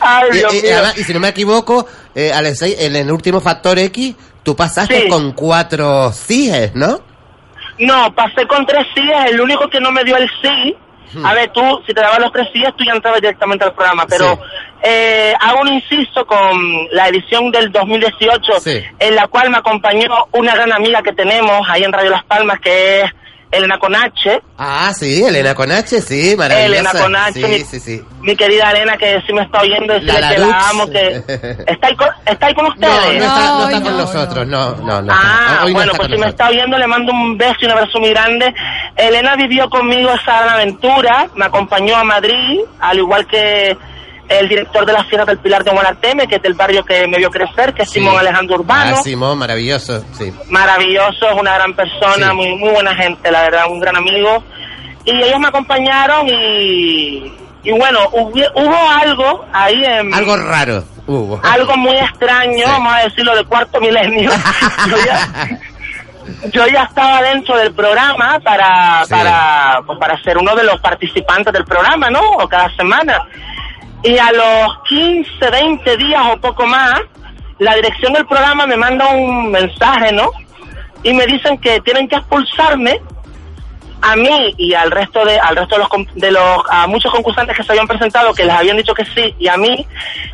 Ay, 0.00 0.28
y, 0.32 0.36
Dios 0.36 0.54
y- 0.54 0.58
y 0.58 0.62
mío. 0.62 0.70
además, 0.74 0.98
y 0.98 1.04
si 1.04 1.12
no 1.14 1.20
me 1.20 1.28
equivoco, 1.28 1.86
eh, 2.14 2.32
Alexei, 2.32 2.74
en 2.78 2.96
el 2.96 3.10
último 3.10 3.40
Factor 3.40 3.78
X, 3.78 4.14
tú 4.42 4.54
pasaste 4.56 5.02
Sí. 5.02 5.08
con 5.08 5.32
cuatro 5.32 6.10
CIEs, 6.12 6.74
¿no? 6.74 7.00
No, 7.78 8.14
pasé 8.14 8.46
con 8.46 8.64
tres 8.66 8.86
sillas, 8.94 9.26
el 9.30 9.40
único 9.40 9.68
que 9.68 9.80
no 9.80 9.90
me 9.90 10.04
dio 10.04 10.16
el 10.16 10.28
sí. 10.42 10.76
A 11.22 11.34
ver, 11.34 11.50
tú, 11.50 11.60
si 11.86 11.92
te 11.92 12.00
daban 12.00 12.22
los 12.22 12.32
tres 12.32 12.48
sillas, 12.52 12.74
tú 12.76 12.84
ya 12.84 12.92
entrabas 12.92 13.20
directamente 13.20 13.64
al 13.64 13.74
programa, 13.74 14.06
pero 14.08 14.38
eh, 14.82 15.34
hago 15.40 15.60
un 15.60 15.68
inciso 15.68 16.26
con 16.26 16.88
la 16.92 17.08
edición 17.08 17.50
del 17.50 17.70
2018, 17.70 18.52
en 18.98 19.14
la 19.14 19.26
cual 19.28 19.50
me 19.50 19.58
acompañó 19.58 20.08
una 20.32 20.54
gran 20.54 20.72
amiga 20.72 21.02
que 21.02 21.12
tenemos 21.12 21.66
ahí 21.68 21.84
en 21.84 21.92
Radio 21.92 22.10
Las 22.10 22.24
Palmas, 22.24 22.58
que 22.60 23.02
es 23.02 23.10
Elena 23.56 23.78
Conache. 23.78 24.40
Ah, 24.58 24.92
sí, 24.94 25.22
Elena 25.24 25.54
Conache, 25.54 26.00
sí, 26.00 26.34
maravillosa. 26.36 26.66
Elena 26.90 26.92
Conache, 26.92 27.32
Sí, 27.40 27.44
mi- 27.46 27.60
sí, 27.60 27.80
sí. 27.80 28.02
Mi 28.20 28.36
querida 28.36 28.70
Elena, 28.70 28.96
que 28.96 29.20
sí 29.26 29.32
me 29.32 29.42
está 29.42 29.60
oyendo, 29.60 29.92
decirle 29.94 30.20
La 30.20 30.28
que 30.30 30.38
la 30.38 30.68
amo, 30.70 30.86
que... 30.90 31.22
¿Está 31.66 31.86
ahí 31.88 31.96
con, 31.96 32.08
está 32.26 32.46
ahí 32.46 32.54
con 32.54 32.66
ustedes? 32.66 32.92
no 32.94 33.24
está, 33.24 33.48
no 33.48 33.68
está 33.68 33.82
con 33.82 33.96
nosotros, 33.98 34.46
no, 34.46 34.76
no, 34.76 35.02
no. 35.02 35.12
Ah, 35.14 35.62
Hoy 35.64 35.72
bueno, 35.72 35.92
pues 35.96 36.08
si 36.10 36.16
me 36.16 36.28
está 36.28 36.48
oyendo, 36.48 36.78
le 36.78 36.86
mando 36.86 37.12
un 37.12 37.36
beso 37.36 37.56
y 37.60 37.64
un 37.66 37.72
abrazo 37.72 37.98
muy 38.00 38.10
grande. 38.10 38.54
Elena 38.96 39.36
vivió 39.36 39.68
conmigo 39.68 40.10
esa 40.10 40.40
gran 40.42 40.48
aventura, 40.54 41.28
me 41.34 41.44
acompañó 41.44 41.96
a 41.96 42.04
Madrid, 42.04 42.60
al 42.80 42.98
igual 42.98 43.26
que 43.26 43.76
el 44.28 44.48
director 44.48 44.86
de 44.86 44.92
las 44.92 45.02
fiestas 45.06 45.26
del 45.26 45.38
Pilar 45.38 45.62
de 45.64 45.70
Guanarteme, 45.70 46.26
que 46.26 46.36
es 46.36 46.42
del 46.42 46.54
barrio 46.54 46.84
que 46.84 47.06
me 47.06 47.18
vio 47.18 47.30
crecer, 47.30 47.74
que 47.74 47.82
es 47.82 47.90
Simón 47.90 48.16
Alejandro 48.18 48.56
Urbano. 48.56 48.96
Ah, 48.98 49.02
Simón, 49.02 49.38
maravilloso, 49.38 50.04
sí. 50.12 50.32
Maravilloso, 50.48 51.28
es 51.30 51.40
una 51.40 51.54
gran 51.54 51.74
persona, 51.74 52.32
muy, 52.32 52.56
muy 52.56 52.70
buena 52.70 52.94
gente, 52.94 53.30
la 53.30 53.42
verdad, 53.42 53.64
un 53.68 53.80
gran 53.80 53.96
amigo. 53.96 54.42
Y 55.04 55.10
ellos 55.12 55.38
me 55.38 55.48
acompañaron 55.48 56.26
y, 56.28 57.32
y 57.64 57.72
bueno, 57.78 58.00
hubi- 58.12 58.50
hubo 58.54 58.90
algo 58.90 59.44
ahí 59.52 59.84
en... 59.84 60.14
Algo 60.14 60.36
raro 60.36 60.82
hubo. 61.06 61.38
algo 61.44 61.76
muy 61.76 61.96
extraño, 61.96 62.64
vamos 62.66 62.92
a 62.94 62.98
decirlo, 63.04 63.36
de 63.36 63.44
cuarto 63.44 63.78
milenio. 63.80 64.30
yo, 64.88 64.96
ya, 65.04 65.58
yo 66.50 66.66
ya 66.68 66.84
estaba 66.84 67.20
dentro 67.22 67.56
del 67.58 67.74
programa 67.74 68.40
para, 68.42 69.02
para, 69.10 69.80
pues, 69.86 69.98
para 69.98 70.16
ser 70.22 70.38
uno 70.38 70.54
de 70.56 70.64
los 70.64 70.80
participantes 70.80 71.52
del 71.52 71.64
programa, 71.66 72.08
¿no? 72.08 72.22
O 72.38 72.48
cada 72.48 72.74
semana. 72.74 73.18
Y 74.04 74.18
a 74.18 74.30
los 74.32 74.82
15, 74.88 75.50
20 75.50 75.96
días 75.96 76.22
o 76.32 76.36
poco 76.36 76.66
más, 76.66 77.00
la 77.58 77.74
dirección 77.74 78.12
del 78.12 78.26
programa 78.26 78.66
me 78.66 78.76
manda 78.76 79.08
un 79.08 79.50
mensaje, 79.50 80.12
¿no? 80.12 80.30
Y 81.02 81.14
me 81.14 81.26
dicen 81.26 81.58
que 81.58 81.80
tienen 81.80 82.06
que 82.06 82.16
expulsarme 82.16 83.00
a 84.02 84.16
mí 84.16 84.54
y 84.58 84.74
al 84.74 84.90
resto 84.90 85.24
de 85.24 85.38
al 85.38 85.56
resto 85.56 85.76
de 85.76 85.82
los 85.82 86.14
de 86.14 86.30
los 86.30 86.62
a 86.68 86.86
muchos 86.86 87.10
concursantes 87.10 87.56
que 87.56 87.62
se 87.62 87.72
habían 87.72 87.86
presentado 87.86 88.34
que 88.34 88.44
les 88.44 88.52
habían 88.52 88.76
dicho 88.76 88.92
que 88.92 89.06
sí 89.06 89.34
y 89.38 89.48
a 89.48 89.56
mí 89.56 89.86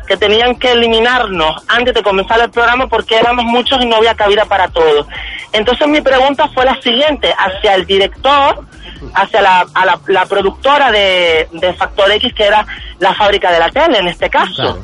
que 0.05 0.17
tenían 0.17 0.57
que 0.57 0.73
eliminarnos 0.73 1.63
antes 1.69 1.93
de 1.93 2.03
comenzar 2.03 2.41
el 2.41 2.51
programa 2.51 2.87
porque 2.87 3.15
éramos 3.15 3.45
muchos 3.45 3.81
y 3.81 3.85
no 3.85 3.95
había 3.95 4.13
cabida 4.13 4.43
para 4.43 4.67
todos 4.67 5.07
Entonces 5.53 5.87
mi 5.87 6.01
pregunta 6.01 6.49
fue 6.49 6.65
la 6.65 6.81
siguiente, 6.81 7.33
hacia 7.37 7.75
el 7.75 7.85
director, 7.85 8.65
hacia 9.13 9.41
la, 9.41 9.65
a 9.73 9.85
la, 9.85 9.99
la 10.07 10.25
productora 10.25 10.91
de, 10.91 11.47
de 11.51 11.73
Factor 11.73 12.11
X, 12.11 12.33
que 12.33 12.43
era 12.45 12.65
la 12.99 13.13
fábrica 13.15 13.51
de 13.51 13.59
la 13.59 13.69
tele 13.69 13.99
en 13.99 14.07
este 14.07 14.29
caso. 14.29 14.79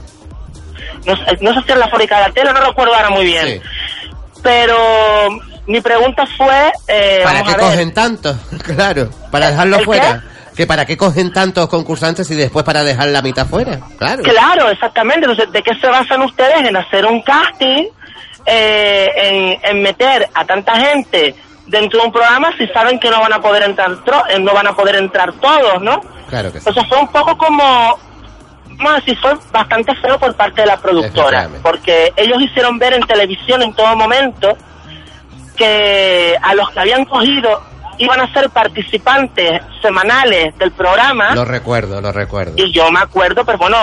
No, 1.06 1.16
sé- 1.16 1.38
no 1.42 1.54
sé 1.54 1.62
si 1.66 1.72
era 1.72 1.80
la 1.82 1.88
fábrica 1.90 2.18
de 2.20 2.28
la 2.28 2.34
tele, 2.34 2.54
no 2.54 2.60
recuerdo 2.62 2.94
ahora 2.96 3.10
muy 3.10 3.26
bien. 3.26 3.62
Pero 4.44 5.30
mi 5.68 5.82
pregunta 5.82 6.26
fue... 6.38 6.72
Eh, 6.88 7.22
¿Para 7.24 7.44
qué 7.44 7.56
cogen 7.56 7.94
tanto? 7.94 8.36
Claro, 8.64 9.10
para 9.32 9.50
dejarlo 9.52 9.78
¿El 9.78 9.86
fuera. 9.86 10.24
¿Que 10.56 10.66
para 10.66 10.86
qué 10.86 10.98
cogen 10.98 11.32
tantos 11.32 11.68
concursantes 11.70 12.30
y 12.32 12.36
después 12.36 12.66
para 12.66 12.84
dejar 12.84 13.10
la 13.10 13.22
mitad 13.22 13.46
fuera? 13.46 13.80
Claro. 14.00 14.24
Claro, 14.24 14.70
exactamente. 14.72 15.28
Entonces, 15.30 15.52
¿de 15.52 15.62
qué 15.62 15.76
se 15.76 15.88
basan 15.88 16.24
ustedes 16.24 16.68
en 16.68 16.76
hacer 16.76 17.06
un 17.06 17.22
casting, 17.22 17.86
eh, 18.46 19.08
en, 19.16 19.60
en 19.70 19.84
meter 19.84 20.28
a 20.34 20.46
tanta 20.46 20.76
gente 20.80 21.36
dentro 21.68 22.00
de 22.00 22.06
un 22.08 22.12
programa 22.12 22.52
si 22.58 22.68
saben 22.68 23.00
que 23.00 23.10
no 23.10 23.20
van 23.20 23.34
a 23.34 23.40
poder 23.42 23.64
entrar, 23.64 23.92
tro- 24.06 24.24
eh, 24.30 24.40
no 24.40 24.54
van 24.54 24.68
a 24.68 24.74
poder 24.76 24.96
entrar 24.96 25.32
todos, 25.34 25.82
¿no? 25.82 26.02
Claro 26.30 26.52
que 26.52 26.60
sí. 26.60 26.66
Entonces 26.68 26.90
fue 26.90 26.98
un 27.00 27.08
poco 27.10 27.38
como, 27.38 27.98
vamos 28.70 28.92
a 28.92 28.96
decir, 28.96 29.18
fue 29.20 29.34
bastante 29.52 29.94
feo 29.96 30.18
por 30.20 30.34
parte 30.36 30.62
de 30.62 30.68
la 30.68 30.78
productora, 30.78 31.44
porque 31.62 32.14
ellos 32.16 32.42
hicieron 32.42 32.78
ver 32.80 32.94
en 32.94 33.02
televisión 33.04 33.62
en 33.62 33.74
todo 33.74 33.96
momento 33.96 34.58
que 35.56 36.36
a 36.42 36.54
los 36.54 36.70
que 36.72 36.80
habían 36.80 37.06
cogido 37.06 37.62
iban 37.98 38.22
a 38.22 38.32
ser 38.32 38.50
participantes 38.52 39.62
semanales 39.82 40.56
del 40.60 40.72
programa. 40.72 41.34
Lo 41.34 41.46
recuerdo, 41.46 42.00
lo 42.00 42.12
recuerdo. 42.12 42.54
Y 42.58 42.72
yo 42.72 42.92
me 42.92 43.00
acuerdo, 43.00 43.44
pero 43.44 43.58
bueno, 43.58 43.78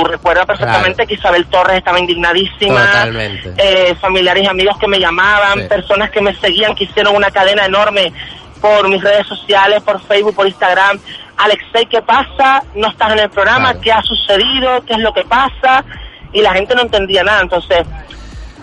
tú 0.00 0.04
recuerdas 0.04 0.46
perfectamente 0.46 1.06
que 1.06 1.14
Isabel 1.14 1.46
Torres 1.46 1.78
estaba 1.78 1.98
indignadísima. 1.98 2.86
Totalmente. 2.86 3.52
eh, 3.56 3.94
familiares 4.00 4.44
y 4.44 4.46
amigos 4.46 4.76
que 4.78 4.86
me 4.88 4.98
llamaban, 4.98 5.60
Sí. 5.62 5.68
personas 5.68 6.10
que 6.10 6.20
me 6.20 6.34
seguían, 6.40 6.74
que 6.74 6.84
hicieron 6.84 7.14
una 7.16 7.30
cadena 7.30 7.66
enorme 7.66 8.12
por 8.60 8.88
mis 8.88 9.02
redes 9.02 9.26
sociales, 9.26 9.82
por 9.82 10.00
Facebook, 10.06 10.34
por 10.34 10.46
Instagram. 10.46 10.98
Alexei, 11.36 11.86
¿qué 11.86 12.02
pasa? 12.02 12.62
No 12.74 12.88
estás 12.88 13.12
en 13.12 13.20
el 13.20 13.30
programa, 13.30 13.74
¿qué 13.80 13.90
ha 13.92 14.02
sucedido? 14.02 14.84
¿Qué 14.86 14.92
es 14.94 14.98
lo 15.00 15.12
que 15.12 15.24
pasa? 15.24 15.84
Y 16.32 16.40
la 16.42 16.52
gente 16.52 16.74
no 16.74 16.82
entendía 16.82 17.22
nada, 17.24 17.40
entonces 17.42 17.78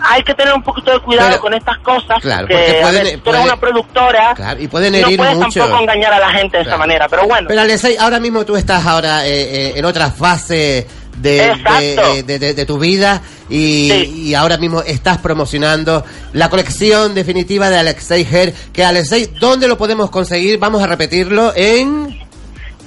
hay 0.00 0.22
que 0.22 0.32
tener 0.32 0.54
un 0.54 0.62
poquito 0.62 0.92
de 0.92 1.00
cuidado 1.00 1.28
Pero- 1.30 1.40
con 1.42 1.54
estas 1.54 1.76
cosas, 1.78 2.20
Claro, 2.22 2.46
porque, 2.46 2.54
porque 2.54 2.80
pueden- 2.82 3.02
ver, 3.04 3.20
tú 3.20 3.30
eres 3.30 3.42
una 3.44 3.56
productora 3.56 4.32
Claro, 4.36 4.60
y 4.62 4.68
pueden 4.68 4.92
no 4.92 4.98
herir 4.98 5.16
puedes 5.18 5.34
mucho. 5.36 5.58
tampoco 5.60 5.82
engañar 5.82 6.12
a 6.12 6.20
la 6.20 6.30
gente 6.30 6.56
de 6.58 6.62
esa 6.62 6.70
Claro. 6.70 6.78
manera, 6.78 7.08
pero 7.08 7.26
bueno. 7.26 7.48
Pero 7.48 7.60
Alexei, 7.60 7.96
ahora 7.96 8.20
mismo 8.20 8.44
tú 8.46 8.56
estás 8.56 8.86
ahora 8.86 9.26
eh, 9.26 9.32
eh, 9.32 9.72
en 9.74 9.84
otra 9.84 10.08
fase 10.12 10.86
de, 11.20 12.22
de, 12.26 12.54
de- 12.54 12.66
tu 12.66 12.78
vida 12.78 13.22
y, 13.48 13.92
y 13.92 14.34
ahora 14.34 14.56
mismo 14.58 14.82
estás 14.82 15.18
promocionando 15.18 16.04
la 16.32 16.48
colección 16.50 17.14
definitiva 17.14 17.70
de 17.70 17.78
Alexei 17.78 18.26
Her. 18.30 18.52
Que 18.72 18.84
Alexei, 18.84 19.26
¿dónde 19.40 19.68
lo 19.68 19.76
podemos 19.78 20.10
conseguir? 20.10 20.58
Vamos 20.58 20.82
a 20.82 20.86
repetirlo 20.86 21.52
en... 21.56 22.18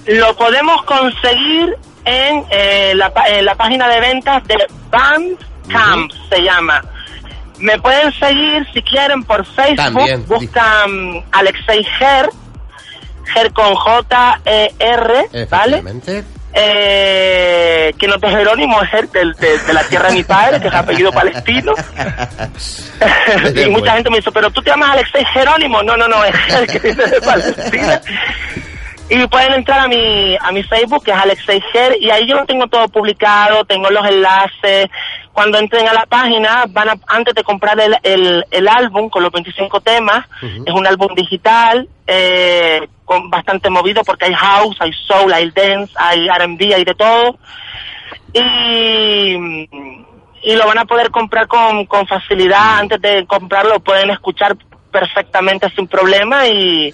Lo 0.07 0.35
podemos 0.35 0.83
conseguir 0.83 1.75
en, 2.05 2.43
eh, 2.49 2.93
la, 2.95 3.11
en 3.27 3.45
la 3.45 3.55
página 3.55 3.87
de 3.87 3.99
ventas 3.99 4.43
de 4.47 4.57
Bandcamp, 4.89 6.11
se 6.29 6.41
llama. 6.41 6.81
Me 7.59 7.79
pueden 7.79 8.11
seguir 8.13 8.65
si 8.73 8.81
quieren 8.81 9.23
por 9.23 9.45
Facebook, 9.45 9.75
También. 9.75 10.25
buscan 10.27 11.23
Alexei 11.31 11.83
Ger, 11.99 12.27
Ger 13.33 13.53
con 13.53 13.75
J-E-R, 13.75 15.47
¿vale? 15.49 15.83
Eh, 16.53 17.93
que 17.97 18.07
no 18.07 18.15
es 18.15 18.21
Jerónimo, 18.35 18.81
es 18.83 19.11
del- 19.11 19.33
de, 19.33 19.57
de 19.59 19.73
la 19.73 19.83
tierra 19.83 20.09
de 20.09 20.15
mi 20.15 20.23
padre, 20.23 20.59
que 20.59 20.67
es 20.67 20.73
apellido 20.73 21.11
palestino. 21.11 21.73
y 23.55 23.69
mucha 23.69 23.93
gente 23.93 24.09
me 24.09 24.17
dice, 24.17 24.31
pero 24.31 24.49
tú 24.51 24.61
te 24.61 24.69
llamas 24.71 24.91
Alexei 24.91 25.23
Jerónimo. 25.33 25.81
No, 25.83 25.95
no, 25.97 26.07
no, 26.07 26.23
es 26.25 26.35
Ger 26.35 26.67
que 26.67 26.79
viene 26.79 27.05
de 27.05 27.21
Palestina. 27.21 28.01
Y 29.13 29.27
pueden 29.27 29.51
entrar 29.55 29.79
a 29.81 29.87
mi, 29.89 30.37
a 30.39 30.53
mi 30.53 30.63
Facebook, 30.63 31.03
que 31.03 31.11
es 31.11 31.17
Alexei 31.17 31.59
Ger, 31.73 31.97
y 31.99 32.09
ahí 32.09 32.25
yo 32.25 32.37
lo 32.37 32.45
tengo 32.45 32.67
todo 32.67 32.87
publicado, 32.87 33.65
tengo 33.65 33.89
los 33.89 34.05
enlaces. 34.05 34.89
Cuando 35.33 35.57
entren 35.57 35.85
a 35.89 35.93
la 35.93 36.05
página, 36.05 36.63
van 36.69 36.91
a, 36.91 36.95
antes 37.07 37.35
de 37.35 37.43
comprar 37.43 37.77
el, 37.77 37.97
el, 38.03 38.45
el 38.49 38.67
álbum 38.69 39.09
con 39.09 39.21
los 39.21 39.33
25 39.33 39.81
temas, 39.81 40.25
es 40.65 40.73
un 40.73 40.87
álbum 40.87 41.13
digital, 41.13 41.89
eh, 42.07 42.87
con 43.03 43.29
bastante 43.29 43.69
movido 43.69 44.01
porque 44.05 44.27
hay 44.27 44.33
house, 44.33 44.77
hay 44.79 44.93
soul, 44.93 45.33
hay 45.33 45.51
dance, 45.51 45.93
hay 45.97 46.29
R&B, 46.29 46.73
hay 46.73 46.85
de 46.85 46.95
todo. 46.95 47.37
Y, 48.31 49.67
y 50.43 50.55
lo 50.55 50.65
van 50.67 50.77
a 50.77 50.85
poder 50.85 51.11
comprar 51.11 51.47
con, 51.47 51.85
con 51.85 52.07
facilidad. 52.07 52.79
Antes 52.79 53.01
de 53.01 53.25
comprarlo 53.25 53.81
pueden 53.81 54.09
escuchar 54.09 54.55
perfectamente 54.89 55.69
sin 55.75 55.87
problema 55.87 56.47
y, 56.47 56.93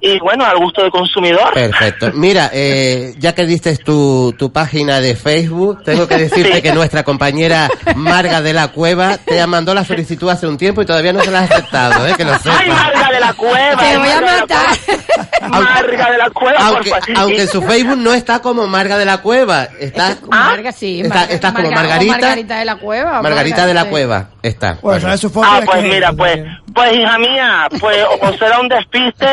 y 0.00 0.18
bueno, 0.20 0.44
al 0.44 0.56
gusto 0.58 0.82
del 0.82 0.90
consumidor. 0.90 1.52
Perfecto. 1.52 2.10
Mira, 2.14 2.50
eh, 2.52 3.14
ya 3.18 3.34
que 3.34 3.44
diste 3.46 3.76
tu, 3.76 4.34
tu 4.38 4.50
página 4.52 5.00
de 5.00 5.14
Facebook, 5.14 5.82
tengo 5.84 6.06
que 6.08 6.16
decirte 6.18 6.56
Sí. 6.56 6.62
que 6.62 6.72
nuestra 6.72 7.02
compañera 7.02 7.68
Marga 7.96 8.40
de 8.42 8.52
la 8.52 8.68
Cueva 8.68 9.18
te 9.18 9.46
mandó 9.46 9.74
la 9.74 9.84
solicitud 9.84 10.28
hace 10.30 10.46
un 10.46 10.56
tiempo 10.58 10.82
y 10.82 10.86
todavía 10.86 11.12
no 11.12 11.20
se 11.22 11.30
la 11.30 11.40
has 11.40 11.50
aceptado, 11.50 12.06
¿eh? 12.06 12.14
Que 12.16 12.24
lo 12.24 12.34
sepas. 12.38 12.60
¡Ay, 12.60 12.68
Marga 12.70 13.09
de 13.09 13.09
la 13.30 13.36
Cueva! 13.36 13.82
Te 13.82 13.98
voy 13.98 14.08
a 14.08 14.20
Marga 14.20 14.20
de 14.20 14.36
la 14.36 14.40
matar. 14.40 14.66
Cueva. 14.86 15.48
Marga 15.48 16.10
de 16.10 16.18
la 16.18 16.30
Cueva, 16.30 16.58
Aunque, 16.60 16.90
por 17.42 17.48
su 17.48 17.62
Facebook 17.62 17.96
no 17.98 18.12
está 18.14 18.40
como 18.40 18.66
Marga 18.66 18.98
de 18.98 19.04
la 19.04 19.18
Cueva, 19.18 19.68
está, 19.78 20.16
Marga, 20.28 20.72
sí. 20.72 21.00
está, 21.00 21.14
Marga- 21.26 21.30
estás 21.30 21.52
como 21.52 21.68
Marga- 21.70 21.74
Margarita, 21.82 22.12
Margarita 22.12 22.58
de 22.58 22.64
la 22.64 22.76
Cueva. 22.76 23.22
Margarita 23.22 23.66
de 23.66 23.74
la. 23.74 23.84
Cueva, 23.86 24.28
está. 24.42 24.70
Ah, 24.82 25.60
pues 25.64 25.82
mira, 25.82 26.12
pues, 26.12 26.38
pues 26.74 26.96
hija 26.96 27.18
mía, 27.18 27.68
pues 27.80 27.98
o 28.20 28.32
será 28.38 28.60
un 28.60 28.68
despiste 28.68 29.26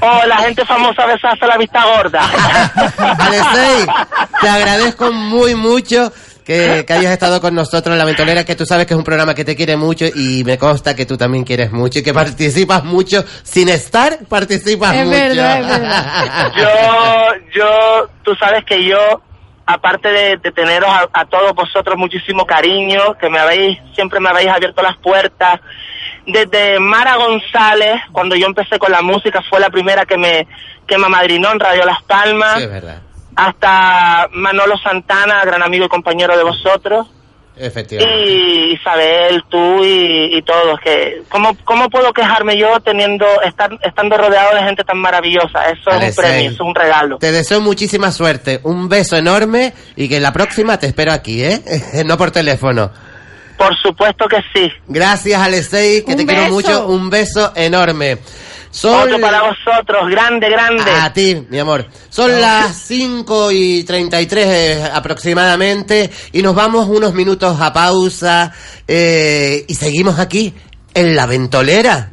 o 0.00 0.26
la 0.26 0.36
gente 0.38 0.64
famosa 0.64 1.04
hace 1.22 1.46
la 1.46 1.56
vista 1.56 1.84
gorda. 1.84 2.20
Alexei, 2.98 3.86
te 4.40 4.48
agradezco 4.48 5.12
muy 5.12 5.54
mucho 5.54 6.12
que, 6.50 6.84
que 6.84 6.92
hayas 6.92 7.12
estado 7.12 7.40
con 7.40 7.54
nosotros 7.54 7.92
en 7.92 7.98
La 7.98 8.04
Ventolera, 8.04 8.44
que 8.44 8.56
tú 8.56 8.66
sabes 8.66 8.86
que 8.86 8.94
es 8.94 8.98
un 8.98 9.04
programa 9.04 9.34
que 9.34 9.44
te 9.44 9.54
quiere 9.54 9.76
mucho 9.76 10.06
y 10.06 10.42
me 10.44 10.58
consta 10.58 10.96
que 10.96 11.06
tú 11.06 11.16
también 11.16 11.44
quieres 11.44 11.70
mucho 11.70 12.00
y 12.00 12.02
que 12.02 12.12
participas 12.12 12.82
mucho. 12.82 13.24
Sin 13.44 13.68
estar, 13.68 14.18
participas 14.28 14.94
Es 14.96 15.06
mucho. 15.06 15.16
verdad, 15.18 15.60
es 15.60 15.68
verdad. 15.68 16.52
Yo, 16.56 17.34
yo, 17.54 18.10
tú 18.24 18.34
sabes 18.34 18.64
que 18.64 18.84
yo, 18.84 18.98
aparte 19.66 20.08
de, 20.08 20.36
de 20.38 20.50
teneros 20.50 20.90
a, 20.90 21.08
a 21.12 21.24
todos 21.26 21.54
vosotros 21.54 21.96
muchísimo 21.96 22.44
cariño, 22.44 23.16
que 23.20 23.30
me 23.30 23.38
habéis, 23.38 23.78
siempre 23.94 24.18
me 24.18 24.30
habéis 24.30 24.48
abierto 24.48 24.82
las 24.82 24.96
puertas, 24.96 25.60
desde 26.26 26.78
Mara 26.80 27.14
González, 27.16 28.00
cuando 28.12 28.34
yo 28.36 28.46
empecé 28.46 28.78
con 28.78 28.90
la 28.92 29.02
música, 29.02 29.40
fue 29.48 29.60
la 29.60 29.70
primera 29.70 30.04
que 30.04 30.16
me, 30.18 30.46
que 30.86 30.98
me 30.98 31.06
amadrinó 31.06 31.52
en 31.52 31.60
Radio 31.60 31.84
Las 31.84 32.02
Palmas, 32.02 32.58
Sí, 32.58 32.64
es 32.64 32.70
verdad. 32.70 33.02
Hasta 33.40 34.28
Manolo 34.32 34.76
Santana, 34.78 35.42
gran 35.44 35.62
amigo 35.62 35.86
y 35.86 35.88
compañero 35.88 36.36
de 36.36 36.44
vosotros, 36.44 37.06
Efectivamente. 37.56 38.22
y 38.22 38.72
Isabel, 38.74 39.42
tú 39.48 39.82
y, 39.82 40.36
y 40.36 40.42
todos, 40.42 40.78
que 40.80 41.22
¿cómo, 41.28 41.56
¿cómo 41.64 41.88
puedo 41.88 42.12
quejarme 42.12 42.58
yo 42.58 42.80
teniendo, 42.80 43.26
estar, 43.42 43.70
estando 43.82 44.16
rodeado 44.18 44.54
de 44.54 44.62
gente 44.62 44.84
tan 44.84 44.98
maravillosa? 44.98 45.70
Eso 45.70 45.90
es 45.90 46.08
un 46.08 46.22
premio, 46.22 46.50
eso 46.50 46.54
es 46.54 46.60
un 46.60 46.74
regalo. 46.74 47.18
Te 47.18 47.32
deseo 47.32 47.60
muchísima 47.60 48.12
suerte, 48.12 48.60
un 48.62 48.88
beso 48.88 49.16
enorme 49.16 49.72
y 49.96 50.08
que 50.08 50.20
la 50.20 50.32
próxima 50.32 50.78
te 50.78 50.86
espero 50.86 51.12
aquí, 51.12 51.42
¿eh? 51.42 51.60
no 52.04 52.18
por 52.18 52.30
teléfono. 52.30 52.90
Por 53.56 53.76
supuesto 53.76 54.26
que 54.26 54.38
sí. 54.54 54.72
Gracias, 54.86 55.40
Alexei, 55.40 56.02
que 56.02 56.12
Un 56.12 56.16
te 56.18 56.26
quiero 56.26 56.50
mucho. 56.50 56.86
Un 56.86 57.10
beso 57.10 57.52
enorme. 57.54 58.18
Son 58.70 59.02
Otro 59.02 59.20
para 59.20 59.42
vosotros, 59.42 60.08
grande, 60.08 60.48
grande. 60.48 60.90
A 60.90 61.12
ti, 61.12 61.46
mi 61.48 61.58
amor. 61.58 61.86
Son 62.08 62.40
las 62.40 62.76
5 62.76 63.50
y 63.50 63.82
33 63.84 64.46
eh, 64.46 64.90
aproximadamente 64.92 66.10
y 66.32 66.40
nos 66.40 66.54
vamos 66.54 66.86
unos 66.88 67.12
minutos 67.12 67.60
a 67.60 67.72
pausa 67.72 68.52
eh, 68.86 69.64
y 69.66 69.74
seguimos 69.74 70.18
aquí 70.18 70.54
en 70.94 71.16
la 71.16 71.26
ventolera. 71.26 72.12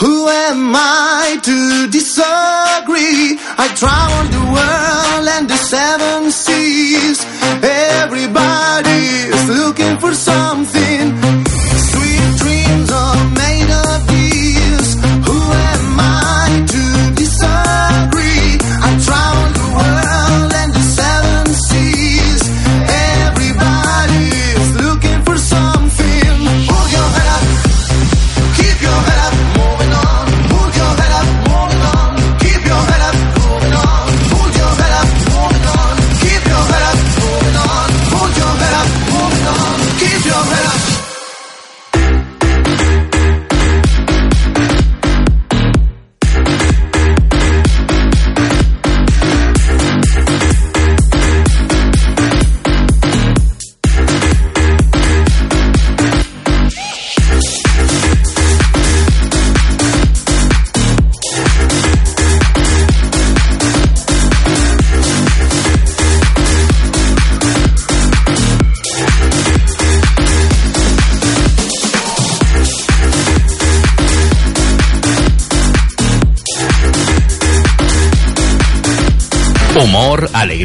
Who 0.00 0.28
am 0.28 0.72
I 0.74 1.38
to 1.42 1.86
disagree? 1.90 3.38
I 3.58 3.68
travel 3.76 4.24
the 4.32 4.44
world 4.56 5.28
and 5.28 5.46
the 5.46 5.56
seven 5.56 6.30
seas. 6.30 7.22
Everybody's 7.62 9.48
looking 9.48 9.98
for 9.98 10.14
something. 10.14 11.19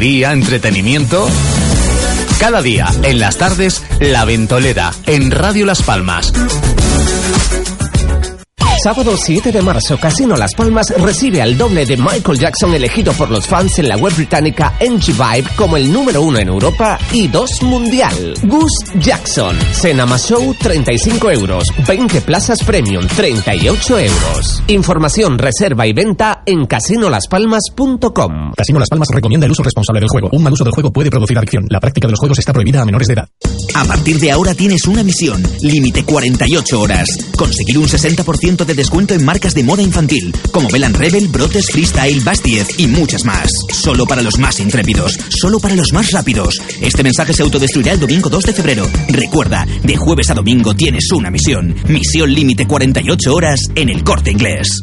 Humor, 0.06 0.14
alegría, 0.14 0.32
entretenimiento. 0.32 1.28
Cada 2.38 2.62
día, 2.62 2.86
en 3.02 3.18
las 3.18 3.38
tardes, 3.38 3.82
La 3.98 4.24
Ventolera, 4.24 4.92
en 5.06 5.32
Radio 5.32 5.66
Las 5.66 5.82
Palmas. 5.82 6.32
Sábado 8.86 9.16
7 9.16 9.50
de 9.50 9.62
marzo, 9.62 9.98
Casino 9.98 10.36
Las 10.36 10.54
Palmas 10.54 10.94
recibe 10.96 11.42
al 11.42 11.58
doble 11.58 11.84
de 11.84 11.96
Michael 11.96 12.38
Jackson 12.38 12.72
elegido 12.72 13.12
por 13.14 13.28
los 13.32 13.44
fans 13.44 13.80
en 13.80 13.88
la 13.88 13.96
web 13.96 14.14
británica 14.14 14.74
NG 14.80 15.06
Vibe 15.06 15.50
como 15.56 15.76
el 15.76 15.92
número 15.92 16.22
uno 16.22 16.38
en 16.38 16.46
Europa 16.46 16.96
y 17.12 17.26
dos 17.26 17.60
mundial. 17.64 18.34
Gus 18.44 18.70
Jackson, 19.00 19.58
Cena 19.72 20.06
más 20.06 20.28
Show 20.28 20.54
35 20.54 21.32
euros, 21.32 21.64
20 21.84 22.20
plazas 22.20 22.62
premium 22.62 23.04
38 23.08 23.98
euros. 23.98 24.62
Información, 24.68 25.36
reserva 25.36 25.84
y 25.84 25.92
venta 25.92 26.44
en 26.46 26.64
casinolaspalmas.com. 26.66 28.52
Casino 28.56 28.78
Las 28.78 28.88
Palmas 28.88 29.08
recomienda 29.12 29.46
el 29.46 29.50
uso 29.50 29.64
responsable 29.64 29.98
del 29.98 30.08
juego. 30.08 30.28
Un 30.30 30.44
mal 30.44 30.52
uso 30.52 30.62
del 30.62 30.72
juego 30.72 30.92
puede 30.92 31.10
producir 31.10 31.36
adicción. 31.36 31.66
La 31.70 31.80
práctica 31.80 32.06
de 32.06 32.12
los 32.12 32.20
juegos 32.20 32.38
está 32.38 32.52
prohibida 32.52 32.82
a 32.82 32.84
menores 32.84 33.08
de 33.08 33.14
edad. 33.14 33.28
A 33.74 33.84
partir 33.84 34.20
de 34.20 34.30
ahora 34.30 34.54
tienes 34.54 34.86
una 34.86 35.02
misión, 35.02 35.42
límite 35.60 36.04
48 36.04 36.80
horas. 36.80 37.08
Conseguir 37.36 37.78
un 37.78 37.88
60% 37.88 38.64
de 38.64 38.75
descuento 38.76 39.14
en 39.14 39.24
marcas 39.24 39.54
de 39.54 39.64
moda 39.64 39.82
infantil, 39.82 40.34
como 40.52 40.68
Belan 40.68 40.94
Rebel, 40.94 41.28
Brotes, 41.28 41.66
Freestyle, 41.70 42.20
Bastiez 42.20 42.78
y 42.78 42.86
muchas 42.86 43.24
más. 43.24 43.50
Solo 43.72 44.06
para 44.06 44.22
los 44.22 44.38
más 44.38 44.60
intrépidos, 44.60 45.18
solo 45.30 45.58
para 45.58 45.74
los 45.74 45.92
más 45.92 46.10
rápidos. 46.12 46.60
Este 46.80 47.02
mensaje 47.02 47.32
se 47.32 47.42
autodestruirá 47.42 47.92
el 47.92 48.00
domingo 48.00 48.28
2 48.28 48.44
de 48.44 48.52
febrero. 48.52 48.88
Recuerda, 49.08 49.66
de 49.82 49.96
jueves 49.96 50.30
a 50.30 50.34
domingo 50.34 50.74
tienes 50.74 51.10
una 51.12 51.30
misión. 51.30 51.74
Misión 51.88 52.32
límite 52.32 52.66
48 52.66 53.34
horas 53.34 53.60
en 53.74 53.88
el 53.88 54.04
corte 54.04 54.30
inglés. 54.30 54.82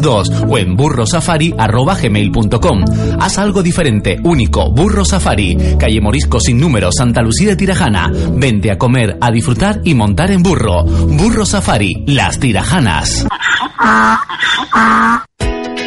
o 0.00 0.58
en 0.58 0.76
burrosafari.gmail.com. 0.76 2.84
Haz 3.20 3.38
algo 3.38 3.62
diferente, 3.62 4.18
único, 4.22 4.70
Burro 4.70 5.04
Safari, 5.04 5.76
calle 5.78 6.00
Morisco 6.00 6.40
sin 6.40 6.58
número, 6.58 6.90
Santa 6.92 7.22
Lucía 7.22 7.50
de 7.50 7.56
Tirajana. 7.56 8.10
Vente 8.34 8.70
a 8.70 8.78
comer, 8.78 9.18
a 9.20 9.30
disfrutar 9.30 9.80
y 9.84 9.94
montar 9.94 10.30
en 10.30 10.42
burro. 10.42 10.84
Burro 10.84 11.44
Safari, 11.44 12.04
las 12.06 12.38
Tirajanas. 12.38 13.26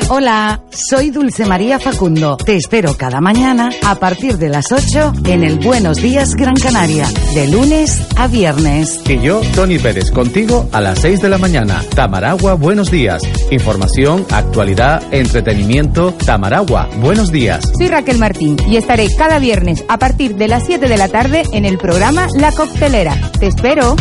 Hola, 0.07 0.61
soy 0.69 1.09
Dulce 1.09 1.47
María 1.47 1.79
Facundo. 1.79 2.37
Te 2.37 2.55
espero 2.55 2.95
cada 2.95 3.21
mañana 3.21 3.71
a 3.83 3.95
partir 3.95 4.37
de 4.37 4.49
las 4.49 4.71
8 4.71 5.13
en 5.25 5.43
el 5.43 5.57
Buenos 5.57 5.97
Días 5.97 6.35
Gran 6.35 6.55
Canaria, 6.55 7.07
de 7.33 7.47
lunes 7.47 8.05
a 8.15 8.27
viernes. 8.27 8.99
Y 9.09 9.19
yo, 9.19 9.41
Tony 9.55 9.79
Pérez, 9.79 10.11
contigo 10.11 10.69
a 10.71 10.79
las 10.79 10.99
6 10.99 11.21
de 11.21 11.29
la 11.29 11.39
mañana. 11.39 11.83
Tamaragua, 11.95 12.53
buenos 12.53 12.91
días. 12.91 13.23
Información, 13.49 14.27
actualidad, 14.29 15.01
entretenimiento. 15.11 16.13
Tamaragua, 16.23 16.87
buenos 16.97 17.31
días. 17.31 17.65
Soy 17.75 17.87
Raquel 17.87 18.19
Martín 18.19 18.57
y 18.69 18.77
estaré 18.77 19.07
cada 19.15 19.39
viernes 19.39 19.83
a 19.89 19.97
partir 19.97 20.35
de 20.35 20.47
las 20.47 20.67
7 20.67 20.87
de 20.87 20.97
la 20.97 21.07
tarde 21.07 21.43
en 21.51 21.65
el 21.65 21.79
programa 21.79 22.27
La 22.35 22.51
Coctelera. 22.51 23.19
Te 23.39 23.47
espero. 23.47 23.95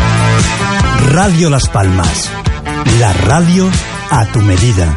Radio 1.13 1.49
Las 1.49 1.67
Palmas. 1.71 2.31
La 3.01 3.15
radio 3.15 3.71
a 4.11 4.27
tu 4.27 4.41
medida. 4.41 4.95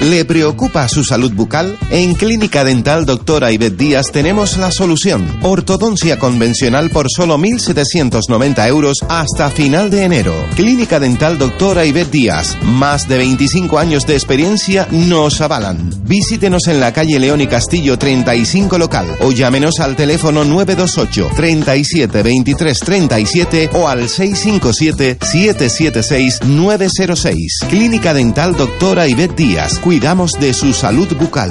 ¿Le 0.00 0.24
preocupa 0.24 0.86
su 0.86 1.02
salud 1.02 1.32
bucal? 1.32 1.76
En 1.90 2.14
Clínica 2.14 2.62
Dental 2.62 3.04
Doctora 3.04 3.50
Ivette 3.50 3.76
Díaz 3.76 4.12
tenemos 4.12 4.56
la 4.56 4.70
solución. 4.70 5.26
Ortodoncia 5.42 6.20
convencional 6.20 6.90
por 6.90 7.06
solo 7.10 7.36
1.790 7.36 8.68
euros 8.68 8.98
hasta 9.08 9.50
final 9.50 9.90
de 9.90 10.04
enero. 10.04 10.34
Clínica 10.54 11.00
Dental 11.00 11.36
Doctora 11.36 11.84
Ivette 11.84 12.12
Díaz. 12.12 12.56
Más 12.62 13.08
de 13.08 13.18
25 13.18 13.76
años 13.76 14.06
de 14.06 14.14
experiencia 14.14 14.86
nos 14.92 15.40
avalan. 15.40 15.90
Visítenos 16.04 16.68
en 16.68 16.78
la 16.78 16.92
calle 16.92 17.18
León 17.18 17.40
y 17.40 17.48
Castillo 17.48 17.98
35 17.98 18.78
local 18.78 19.06
o 19.20 19.32
llámenos 19.32 19.80
al 19.80 19.96
teléfono 19.96 20.44
928 20.44 21.30
37 21.34 22.22
23 22.22 22.78
37 22.78 23.70
o 23.72 23.88
al 23.88 24.08
657 24.08 25.18
776 25.20 26.42
906. 26.44 27.58
Clínica 27.68 28.14
Dental 28.14 28.56
Doctora 28.56 29.08
Ivette 29.08 29.34
Díaz. 29.34 29.80
Cuidamos 29.88 30.32
de 30.32 30.52
su 30.52 30.74
salud 30.74 31.08
bucal. 31.16 31.50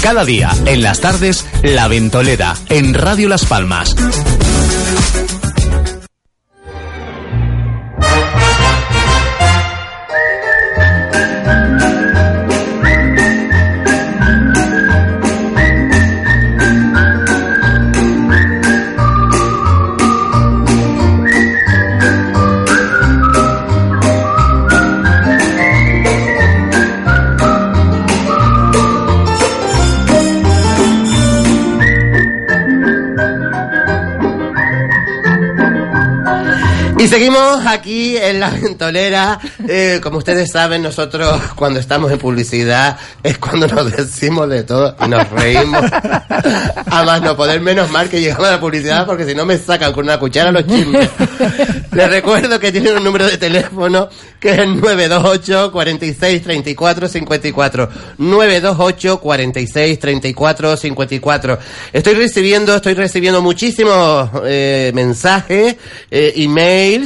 Cada 0.03 0.25
día, 0.25 0.51
en 0.67 0.83
las 0.83 1.01
tardes, 1.01 1.45
La 1.63 1.89
Ventolera, 1.89 2.55
en 2.69 2.95
Radio 2.95 3.29
Las 3.29 3.45
Palmas. 3.45 3.97
Y 37.01 37.09
seguimos 37.09 37.65
aquí 37.67 38.19
en 38.19 38.41
la 38.41 38.51
ventolera. 38.51 39.41
Eh, 39.67 40.01
como 40.03 40.19
ustedes 40.19 40.51
saben, 40.51 40.83
nosotros 40.83 41.41
cuando 41.55 41.81
estamos 41.81 42.13
en 42.13 42.19
publicidad 42.19 42.99
es 43.23 43.39
cuando 43.39 43.67
nos 43.69 43.91
decimos 43.91 44.51
de 44.51 44.65
todo 44.65 44.95
y 45.03 45.09
nos 45.09 45.31
reímos. 45.31 45.83
A 46.91 47.03
más 47.05 47.23
no 47.23 47.35
poder, 47.39 47.63
menos 47.63 47.91
mal 47.91 48.11
que 48.11 48.21
llegamos 48.21 48.49
a 48.49 48.51
la 48.51 48.61
publicidad 48.61 49.07
porque 49.07 49.25
si 49.25 49.35
no 49.35 49.47
me 49.47 49.57
sacan 49.57 49.95
con 49.95 50.05
una 50.05 50.19
cuchara 50.19 50.53
los 50.53 50.67
chismes. 50.67 51.09
Les 51.93 52.11
recuerdo 52.11 52.61
que 52.61 52.71
tienen 52.71 52.99
un 52.99 53.05
número 53.05 53.27
de 53.27 53.39
teléfono 53.39 54.11
que 54.39 54.53
es 54.53 54.59
el 54.59 54.81
928 54.81 55.73
46 55.73 56.43
34 56.43 57.09
54. 57.09 57.89
928 58.19 59.21
46 59.21 59.99
34 59.99 60.77
54. 60.77 61.59
Estoy 61.93 62.15
recibiendo, 62.15 62.77
estoy 62.77 62.95
recibiendo 62.95 63.41
muchísimos 63.41 64.31
eh, 64.45 64.93
mensajes, 64.95 65.77
eh, 66.11 66.33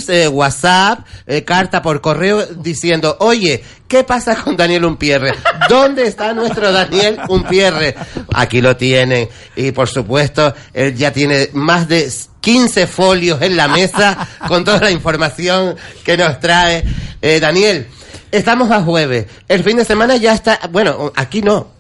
eh, 0.08 0.28
WhatsApp, 0.28 1.06
eh, 1.26 1.44
carta 1.44 1.82
por 1.82 2.00
correo 2.00 2.46
diciendo, 2.46 3.16
oye, 3.20 3.62
¿qué 3.86 4.04
pasa 4.04 4.36
con 4.36 4.56
Daniel 4.56 4.84
Umpierre? 4.84 5.32
¿Dónde 5.68 6.06
está 6.06 6.32
nuestro 6.32 6.72
Daniel 6.72 7.20
Umpierre? 7.28 7.94
Aquí 8.32 8.60
lo 8.60 8.76
tienen. 8.76 9.28
Y 9.56 9.72
por 9.72 9.88
supuesto, 9.88 10.54
él 10.72 10.94
ya 10.94 11.12
tiene 11.12 11.50
más 11.52 11.88
de 11.88 12.10
15 12.40 12.86
folios 12.86 13.42
en 13.42 13.56
la 13.56 13.68
mesa 13.68 14.26
con 14.48 14.64
toda 14.64 14.80
la 14.80 14.90
información 14.90 15.76
que 16.04 16.16
nos 16.16 16.40
trae. 16.40 16.84
Eh, 17.20 17.40
Daniel, 17.40 17.86
estamos 18.30 18.70
a 18.70 18.82
jueves. 18.82 19.26
El 19.48 19.62
fin 19.62 19.76
de 19.76 19.84
semana 19.84 20.16
ya 20.16 20.32
está, 20.32 20.60
bueno, 20.70 21.12
aquí 21.16 21.42
no. 21.42 21.73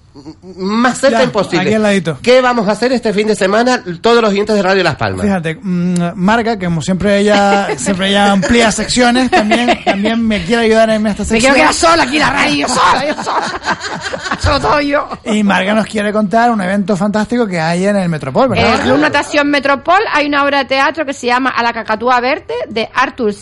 Más 0.56 0.98
cerca 1.00 1.18
Ya, 1.18 1.24
imposible. 1.24 1.62
aquí 1.62 1.74
al 1.74 1.82
ladito. 1.82 2.18
¿Qué 2.22 2.40
vamos 2.40 2.68
a 2.68 2.72
hacer 2.72 2.92
este 2.92 3.12
fin 3.12 3.26
de 3.26 3.34
semana 3.34 3.82
todos 4.00 4.20
los 4.22 4.30
oyentes 4.30 4.54
de 4.54 4.62
Radio 4.62 4.84
Las 4.84 4.94
Palmas? 4.96 5.22
Fíjate, 5.26 5.58
mm, 5.60 6.12
Marga, 6.14 6.56
que 6.56 6.66
como 6.66 6.80
siempre 6.82 7.18
ella 7.18 7.68
siempre 7.76 8.10
ella 8.10 8.30
amplía 8.32 8.70
secciones, 8.70 9.30
también, 9.30 9.82
también 9.84 10.24
me 10.26 10.44
quiere 10.44 10.66
ayudar 10.66 10.90
en 10.90 11.06
esta 11.08 11.22
Me 11.24 11.28
sección. 11.28 11.40
quiero 11.40 11.54
quedar 11.56 11.74
sola 11.74 12.02
aquí 12.04 12.14
en 12.16 12.22
la 12.22 12.30
radio, 12.30 12.66
yo 12.66 12.74
sola, 12.74 13.06
yo 13.08 13.22
sola. 13.24 13.78
Solo 14.40 14.60
todo 14.60 14.80
yo. 14.80 15.08
Y 15.24 15.42
Marga 15.42 15.74
nos 15.74 15.86
quiere 15.86 16.12
contar 16.12 16.50
un 16.50 16.60
evento 16.60 16.96
fantástico 16.96 17.46
que 17.46 17.58
hay 17.60 17.86
en 17.86 17.96
el 17.96 18.08
Metropol, 18.08 18.44
En 18.44 18.50
¿verdad? 18.50 18.74
el 18.74 18.80
Club 18.82 18.98
Natación 18.98 19.48
Metropol 19.50 20.00
hay 20.12 20.26
una 20.26 20.44
obra 20.44 20.58
de 20.58 20.64
teatro 20.66 21.04
que 21.06 21.12
se 21.12 21.26
llama 21.26 21.50
A 21.50 21.62
la 21.62 21.72
cacatúa 21.72 22.20
verde 22.20 22.54
de 22.68 22.88
Arthur 22.94 23.34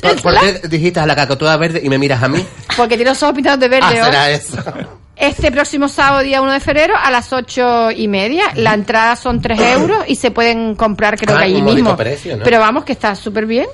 ¿Por, 0.00 0.22
por 0.22 0.38
qué 0.40 0.68
dijiste 0.68 1.00
a 1.00 1.06
la 1.06 1.16
cacatúa 1.16 1.56
verde 1.56 1.80
y 1.82 1.88
me 1.88 1.98
miras 1.98 2.22
a 2.22 2.28
mí? 2.28 2.44
porque 2.76 2.96
tiene 2.96 3.10
los 3.10 3.22
ojos 3.22 3.34
pintados 3.34 3.58
de 3.60 3.68
verde 3.68 3.86
Ah, 4.00 4.04
hoy. 4.04 4.04
será 4.04 4.30
eso. 4.30 4.56
Este 5.20 5.52
próximo 5.52 5.86
sábado, 5.88 6.22
día 6.22 6.40
1 6.40 6.50
de 6.50 6.60
febrero, 6.60 6.94
a 6.96 7.10
las 7.10 7.30
ocho 7.34 7.90
y 7.90 8.08
media. 8.08 8.44
La 8.54 8.72
entrada 8.72 9.16
son 9.16 9.42
3 9.42 9.60
euros 9.60 9.98
y 10.08 10.16
se 10.16 10.30
pueden 10.30 10.74
comprar, 10.74 11.18
creo 11.18 11.36
Ah, 11.36 11.40
que 11.40 11.44
allí 11.44 11.60
mismo. 11.60 11.94
precio, 11.94 12.38
¿no? 12.38 12.42
Pero 12.44 12.58
vamos, 12.58 12.84
que 12.84 12.92
está 12.92 13.14
súper 13.14 13.44
bien. 13.44 13.66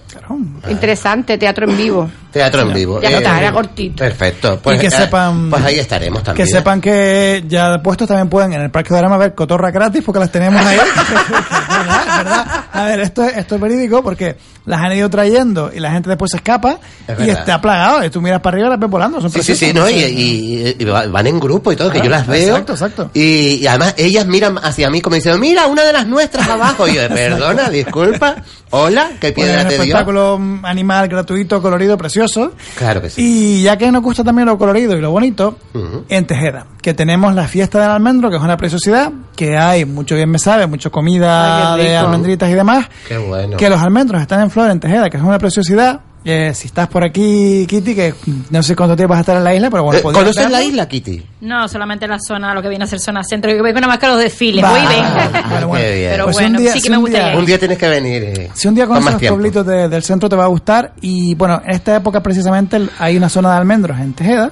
Interesante, 0.69 1.39
teatro 1.39 1.71
en 1.71 1.77
vivo. 1.77 2.11
Teatro 2.33 2.63
en 2.63 2.73
vivo. 2.75 3.01
Ya 3.01 3.11
Eh, 3.11 3.17
está, 3.19 3.39
era 3.39 3.53
cortito. 3.53 3.97
Perfecto. 3.97 4.59
Pues, 4.61 4.77
Y 4.77 4.81
que 4.81 4.87
eh, 4.89 4.91
sepan- 4.91 5.49
pues 5.49 5.65
ahí 5.65 5.79
estaremos 5.79 6.19
Que 6.21 6.25
también. 6.27 6.49
sepan 6.49 6.81
que 6.81 7.45
ya 7.47 7.79
puestos 7.83 8.09
también 8.09 8.29
pueden 8.29 8.53
en 8.53 8.61
el 8.63 8.71
Parque 8.71 8.93
de 8.93 8.99
Drama 8.99 9.17
ver 9.17 9.35
cotorra 9.35 9.71
gratis 9.71 10.03
porque 10.05 10.19
las 10.19 10.33
tenemos 10.33 10.61
ahí. 10.67 10.77
¿Verdad? 11.79 12.17
¿Verdad? 12.19 12.65
A 12.73 12.85
ver, 12.87 13.01
esto 13.01 13.23
es, 13.25 13.37
esto 13.37 13.55
es 13.55 13.61
verídico 13.61 14.03
porque 14.03 14.37
las 14.67 14.81
han 14.81 14.93
ido 14.95 15.09
trayendo 15.09 15.71
y 15.73 15.79
la 15.81 15.93
gente 15.93 16.09
después 16.11 16.31
se 16.33 16.39
escapa 16.39 16.79
Es 17.07 17.21
y 17.27 17.31
está 17.31 17.61
plagado. 17.61 18.05
Y 18.05 18.11
tú 18.11 18.21
miras 18.21 18.41
para 18.41 18.55
arriba 18.57 18.67
y 18.69 18.71
las 18.73 18.81
ves 18.81 18.91
volando. 18.91 19.21
Son 19.21 19.31
Sí, 19.31 19.43
sí, 19.43 19.55
sí. 19.55 19.73
¿no? 19.73 19.89
Y, 19.89 19.95
y- 19.95 20.77
y 20.79 20.85
va- 20.85 21.07
van 21.07 21.27
en 21.29 21.36
grupo 21.41 21.73
y 21.73 21.77
todo, 21.77 21.91
que 21.91 22.01
yo 22.01 22.09
las 22.11 22.27
veo. 22.27 22.49
Exacto, 22.57 22.73
exacto. 22.73 23.11
Y, 23.15 23.57
y 23.63 23.67
además 23.67 23.95
ellas 23.97 24.27
miran 24.27 24.59
hacia 24.59 24.91
mí 24.91 25.01
como 25.01 25.17
diciendo, 25.17 25.39
mira, 25.39 25.67
una 25.67 25.85
de 25.85 25.93
las 25.93 26.07
nuestras 26.07 26.49
abajo. 26.49 26.87
Y 26.89 26.95
yo, 26.95 27.09
perdona, 27.09 27.69
disculpa, 27.71 28.37
hola, 28.71 29.11
qué 29.21 29.33
Pues 29.33 29.47
piedra 29.47 29.63
un 29.63 29.69
te 29.69 29.75
dio. 29.75 29.83
espectáculo 29.83 30.39
mm, 30.39 30.65
animal 30.65 31.09
gratuito, 31.09 31.61
colorido, 31.63 31.97
precioso. 31.97 32.53
Claro 32.77 33.01
que 33.03 33.11
sí. 33.11 33.23
Y 33.59 33.63
ya 33.63 33.77
que 33.77 33.91
nos 33.93 34.03
gusta 34.03 34.23
también 34.25 34.47
lo 34.47 34.59
colorido 34.59 34.97
y 34.97 35.01
lo 35.01 35.11
bonito, 35.11 35.59
Ujú. 35.75 36.05
en 36.09 36.27
Tejeda, 36.27 36.67
que 36.83 36.95
tenemos 36.95 37.35
la 37.35 37.49
fiesta 37.49 37.81
del 37.81 37.91
almendro, 37.91 38.31
que 38.31 38.37
es 38.37 38.43
una 38.43 38.57
preciosidad, 38.57 39.13
que 39.35 39.57
hay 39.57 39.85
mucho 39.85 40.15
bien 40.15 40.31
me 40.31 40.39
sabe, 40.39 40.67
mucha 40.67 40.91
comida 40.91 41.75
Ay, 41.75 41.83
de 41.85 41.97
almendritas 41.97 42.49
y 42.51 42.55
demás, 42.55 42.87
Qué 43.09 43.19
bueno. 43.19 43.57
que 43.57 43.69
los 43.71 43.81
almendros 43.81 44.21
están 44.23 44.41
en 44.41 44.51
flor 44.51 44.71
en 44.71 44.81
Tejeda, 44.81 45.11
que 45.11 45.17
es 45.17 45.23
una 45.23 45.39
preciosidad. 45.39 46.01
Eh, 46.29 46.53
si 46.55 46.67
estás 46.67 46.89
por 46.89 47.05
aquí, 47.05 47.65
Kitty, 47.69 47.95
que 47.95 48.13
no 48.51 48.61
sé 48.61 48.75
cuánto 48.75 48.97
tiempo 48.97 49.11
vas 49.11 49.19
a 49.19 49.21
estar 49.21 49.37
en 49.37 49.45
la 49.45 49.55
isla, 49.55 49.71
pero 49.71 49.85
bueno, 49.85 50.01
Eh, 50.01 50.03
¿Conoces 50.03 50.35
la 50.51 50.59
verlo. 50.59 50.61
isla, 50.71 50.89
Kitty? 50.89 51.23
No, 51.43 51.69
solamente 51.69 52.09
la 52.09 52.19
zona, 52.19 52.53
lo 52.53 52.61
que 52.61 52.69
viene 52.69 52.83
a 52.83 52.89
ser 52.89 52.99
zona 52.99 53.23
centro. 53.23 53.49
Yo 53.55 53.63
voy 53.63 53.73
nada 53.73 53.87
más 53.87 53.99
que 53.99 54.09
los 54.09 54.19
desfiles. 54.19 54.65
Voy 54.69 54.81
y. 54.81 55.49
Bueno, 55.51 55.69
bueno. 55.69 55.85
Pero 55.87 56.25
Pues 56.25 56.37
bueno, 56.37 56.57
un 56.59 56.63
día- 56.65 56.73
sí 56.73 56.83
que 56.83 56.91
me 56.91 56.97
gustaría. 56.97 57.39
Un 57.39 57.47
día 57.47 57.59
tienes 57.61 57.79
que 57.79 57.89
venir. 57.89 58.23
eh, 58.25 58.51
Si 58.55 58.67
un 58.67 58.75
día 58.75 58.87
con 58.87 58.97
conoces 58.97 59.13
más 59.15 59.23
los 59.23 59.31
pueblitos 59.31 59.65
de- 59.67 59.89
del 59.89 60.03
centro 60.03 60.29
te 60.29 60.35
va 60.35 60.45
a 60.45 60.49
gustar 60.49 60.95
y 61.01 61.35
bueno, 61.37 61.63
en 61.65 61.71
esta 61.71 61.95
época 61.95 62.21
precisamente 62.21 62.81
hay 62.99 63.17
una 63.17 63.29
zona 63.29 63.51
de 63.53 63.57
almendros 63.59 63.97
en 64.01 64.13
Tejeda 64.13 64.51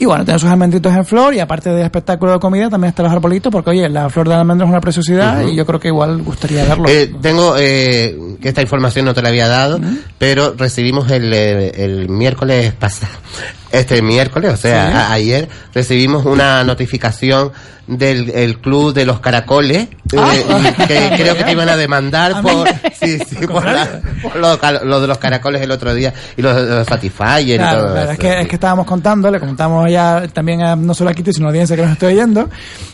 y 0.00 0.04
bueno, 0.04 0.24
tienen 0.24 0.38
sus 0.38 0.48
almendritos 0.50 0.92
en 0.94 1.04
flor 1.04 1.34
y 1.34 1.40
aparte 1.40 1.70
del 1.70 1.82
espectáculo 1.84 2.32
de 2.32 2.38
comida 2.38 2.68
también 2.70 2.90
están 2.90 3.04
los 3.04 3.12
arbolitos 3.12 3.50
porque 3.52 3.70
oye, 3.70 3.88
la 3.88 4.08
flor 4.10 4.28
de 4.28 4.34
almendro 4.34 4.66
es 4.66 4.70
una 4.70 4.80
preciosidad 4.80 5.40
Ujú. 5.42 5.48
y 5.50 5.56
yo 5.56 5.66
creo 5.66 5.80
que 5.80 5.88
igual 5.88 6.22
gustaría 6.22 6.64
verlo. 6.64 6.88
Eh, 6.88 7.12
tengo 7.20 7.54
eh, 7.58 8.16
que 8.40 8.48
esta 8.48 8.62
información 8.62 9.04
no 9.06 9.14
te 9.14 9.22
la 9.22 9.28
había 9.30 9.48
dado, 9.48 9.80
pero 10.18 10.54
recibimos 10.56 11.10
el, 11.10 11.32
eh, 11.32 11.72
el 11.84 12.08
miércoles 12.08 12.72
pasado, 12.74 13.12
este 13.72 14.00
miércoles, 14.02 14.52
o 14.52 14.56
sea, 14.56 14.88
Sí. 15.08 15.12
ayer 15.14 15.48
recibimos 15.74 16.24
una 16.24 16.62
notificación 16.64 17.52
del 17.88 18.30
el 18.30 18.58
club 18.58 18.92
de 18.92 19.04
los 19.06 19.18
caracoles 19.20 19.88
eh, 20.12 20.74
que 20.86 21.10
creo 21.16 21.36
que 21.36 21.44
te 21.44 21.52
iban 21.52 21.68
a 21.68 21.76
demandar 21.76 22.32
Ah. 22.34 22.38
A 22.38 22.42
por, 22.42 22.68
sí, 23.00 23.18
sí, 23.18 23.46
por, 23.46 23.64
la- 23.64 24.00
por 24.22 24.36
lo, 24.36 25.00
de 25.00 25.06
los 25.06 25.18
caracoles 25.18 25.62
el 25.62 25.70
otro 25.70 25.94
día 25.94 26.12
y 26.36 26.42
los, 26.42 26.54
los 26.60 26.86
Satisfyer 26.86 27.54
y 27.56 27.58
Claro, 27.58 27.80
todo 27.80 27.92
claro, 27.92 28.02
eso. 28.04 28.12
es 28.12 28.18
que, 28.18 28.40
es 28.40 28.48
que 28.48 28.54
estábamos 28.56 28.86
contando, 28.86 29.30
le 29.30 29.40
contamos 29.40 29.90
ya 29.90 30.22
también 30.32 30.62
a, 30.62 30.76
no 30.76 30.92
solo 30.94 31.10
a 31.10 31.14
Kitty, 31.14 31.32
sino 31.32 31.46
a 31.46 31.48
la 31.48 31.52
audiencia 31.52 31.76
que 31.76 31.82
nos 31.82 31.92
estoy 31.92 32.12
oyendo, 32.12 32.48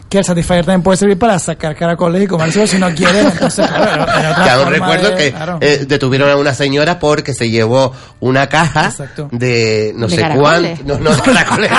que 0.09 0.19
el 0.19 0.25
Satisfyer 0.25 0.65
también 0.65 0.83
puede 0.83 0.97
servir 0.99 1.19
para 1.19 1.39
sacar 1.39 1.75
caracoles 1.75 2.23
y 2.23 2.27
comérselos 2.27 2.71
si 2.71 2.79
no 2.79 2.89
quieren. 2.95 3.27
Entonces, 3.27 3.66
claro, 3.71 4.62
forma 4.65 4.71
recuerdo 4.71 5.11
de- 5.11 5.16
que 5.16 5.33
claro. 5.33 5.59
eh, 5.61 5.85
detuvieron 5.89 6.31
a 6.31 6.37
una 6.37 6.55
señora 6.55 6.99
porque 7.01 7.35
se 7.35 7.51
llevó 7.51 7.93
una 8.21 8.47
caja 8.49 8.87
Exacto. 8.87 9.29
de 9.33 9.93
no 9.97 10.07
¿De 10.07 10.15
sé 10.15 10.21
caracoles? 10.23 10.81
cuánto. 10.85 11.05
No, 11.05 11.11
no, 11.16 11.23
caracoles. 11.23 11.71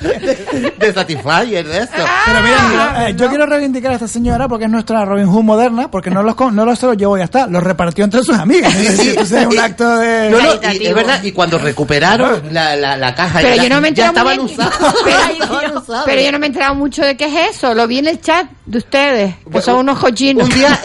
De, 0.00 0.74
de 0.78 0.92
Satisfyer, 0.92 1.66
de 1.66 1.78
esto. 1.78 1.96
Pero 2.26 2.40
mira, 2.42 3.08
eh, 3.08 3.14
yo 3.16 3.28
quiero 3.28 3.46
reivindicar 3.46 3.92
a 3.92 3.94
esta 3.94 4.08
señora 4.08 4.48
porque 4.48 4.64
es 4.66 4.70
nuestra 4.70 5.04
Robin 5.04 5.26
Hood 5.26 5.42
moderna, 5.42 5.90
porque 5.90 6.10
no 6.10 6.22
los, 6.22 6.34
con- 6.34 6.54
no 6.54 6.64
los 6.64 6.78
se 6.78 6.86
los 6.86 6.96
llevó 6.96 7.16
y 7.16 7.20
ya 7.20 7.24
está, 7.24 7.46
los 7.46 7.62
repartió 7.62 8.04
entre 8.04 8.22
sus 8.22 8.36
amigas. 8.36 8.74
Entonces 8.76 9.32
es 9.32 9.46
un 9.46 9.52
Y- 9.54 9.58
acto 9.58 9.96
de... 9.98 10.30
No, 10.30 10.38
no, 10.40 10.72
y 10.72 10.86
es 10.86 10.94
verdad, 10.94 11.22
y 11.22 11.32
cuando 11.32 11.58
recuperaron 11.58 12.42
la, 12.52 12.76
la, 12.76 12.96
la 12.96 13.14
caja, 13.14 13.40
Pero 13.42 13.56
ya, 13.56 13.62
yo 13.64 13.68
no 13.68 13.80
me 13.80 13.92
ya 13.92 14.06
estaban 14.08 14.40
usados. 14.40 14.74
Pero, 16.06 16.20
yo 16.22 16.32
no 16.32 16.38
me 16.38 16.46
he 16.46 16.48
enterado 16.48 16.74
mucho 16.74 17.02
de 17.02 17.16
qué 17.16 17.26
es 17.26 17.56
eso. 17.56 17.74
Lo 17.74 17.86
vi 17.86 17.98
en 17.98 18.08
el 18.08 18.20
chat 18.20 18.46
de 18.64 18.78
ustedes, 18.78 19.34
que 19.50 19.60
son 19.62 19.76
unos 19.78 19.98
cochinos. 19.98 20.48
Un 20.48 20.54
día, 20.54 20.78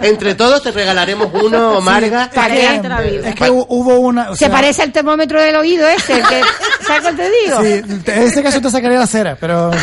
entre 0.00 0.34
todos 0.34 0.62
te 0.62 0.70
regalaremos 0.72 1.28
uno, 1.32 1.80
Marga. 1.80 2.30
Vida. 2.50 2.74
es 3.24 3.34
que 3.34 3.50
hu- 3.50 3.66
hubo 3.68 3.98
una... 4.00 4.30
o 4.30 4.36
Se 4.36 4.48
parece 4.50 4.82
al 4.82 4.92
termómetro 4.92 5.40
del 5.40 5.56
oído 5.56 5.86
ese, 5.88 6.14
que, 6.14 6.40
¿sabes 6.90 7.10
qué 7.10 7.16
te 7.16 7.30
digo? 7.30 7.62
Sí, 7.62 8.10
en 8.10 8.22
ese 8.22 8.42
caso 8.42 8.60
te 8.60 8.70
sacaría 8.70 8.98
la 8.98 9.06
cera, 9.06 9.36
pero... 9.38 9.70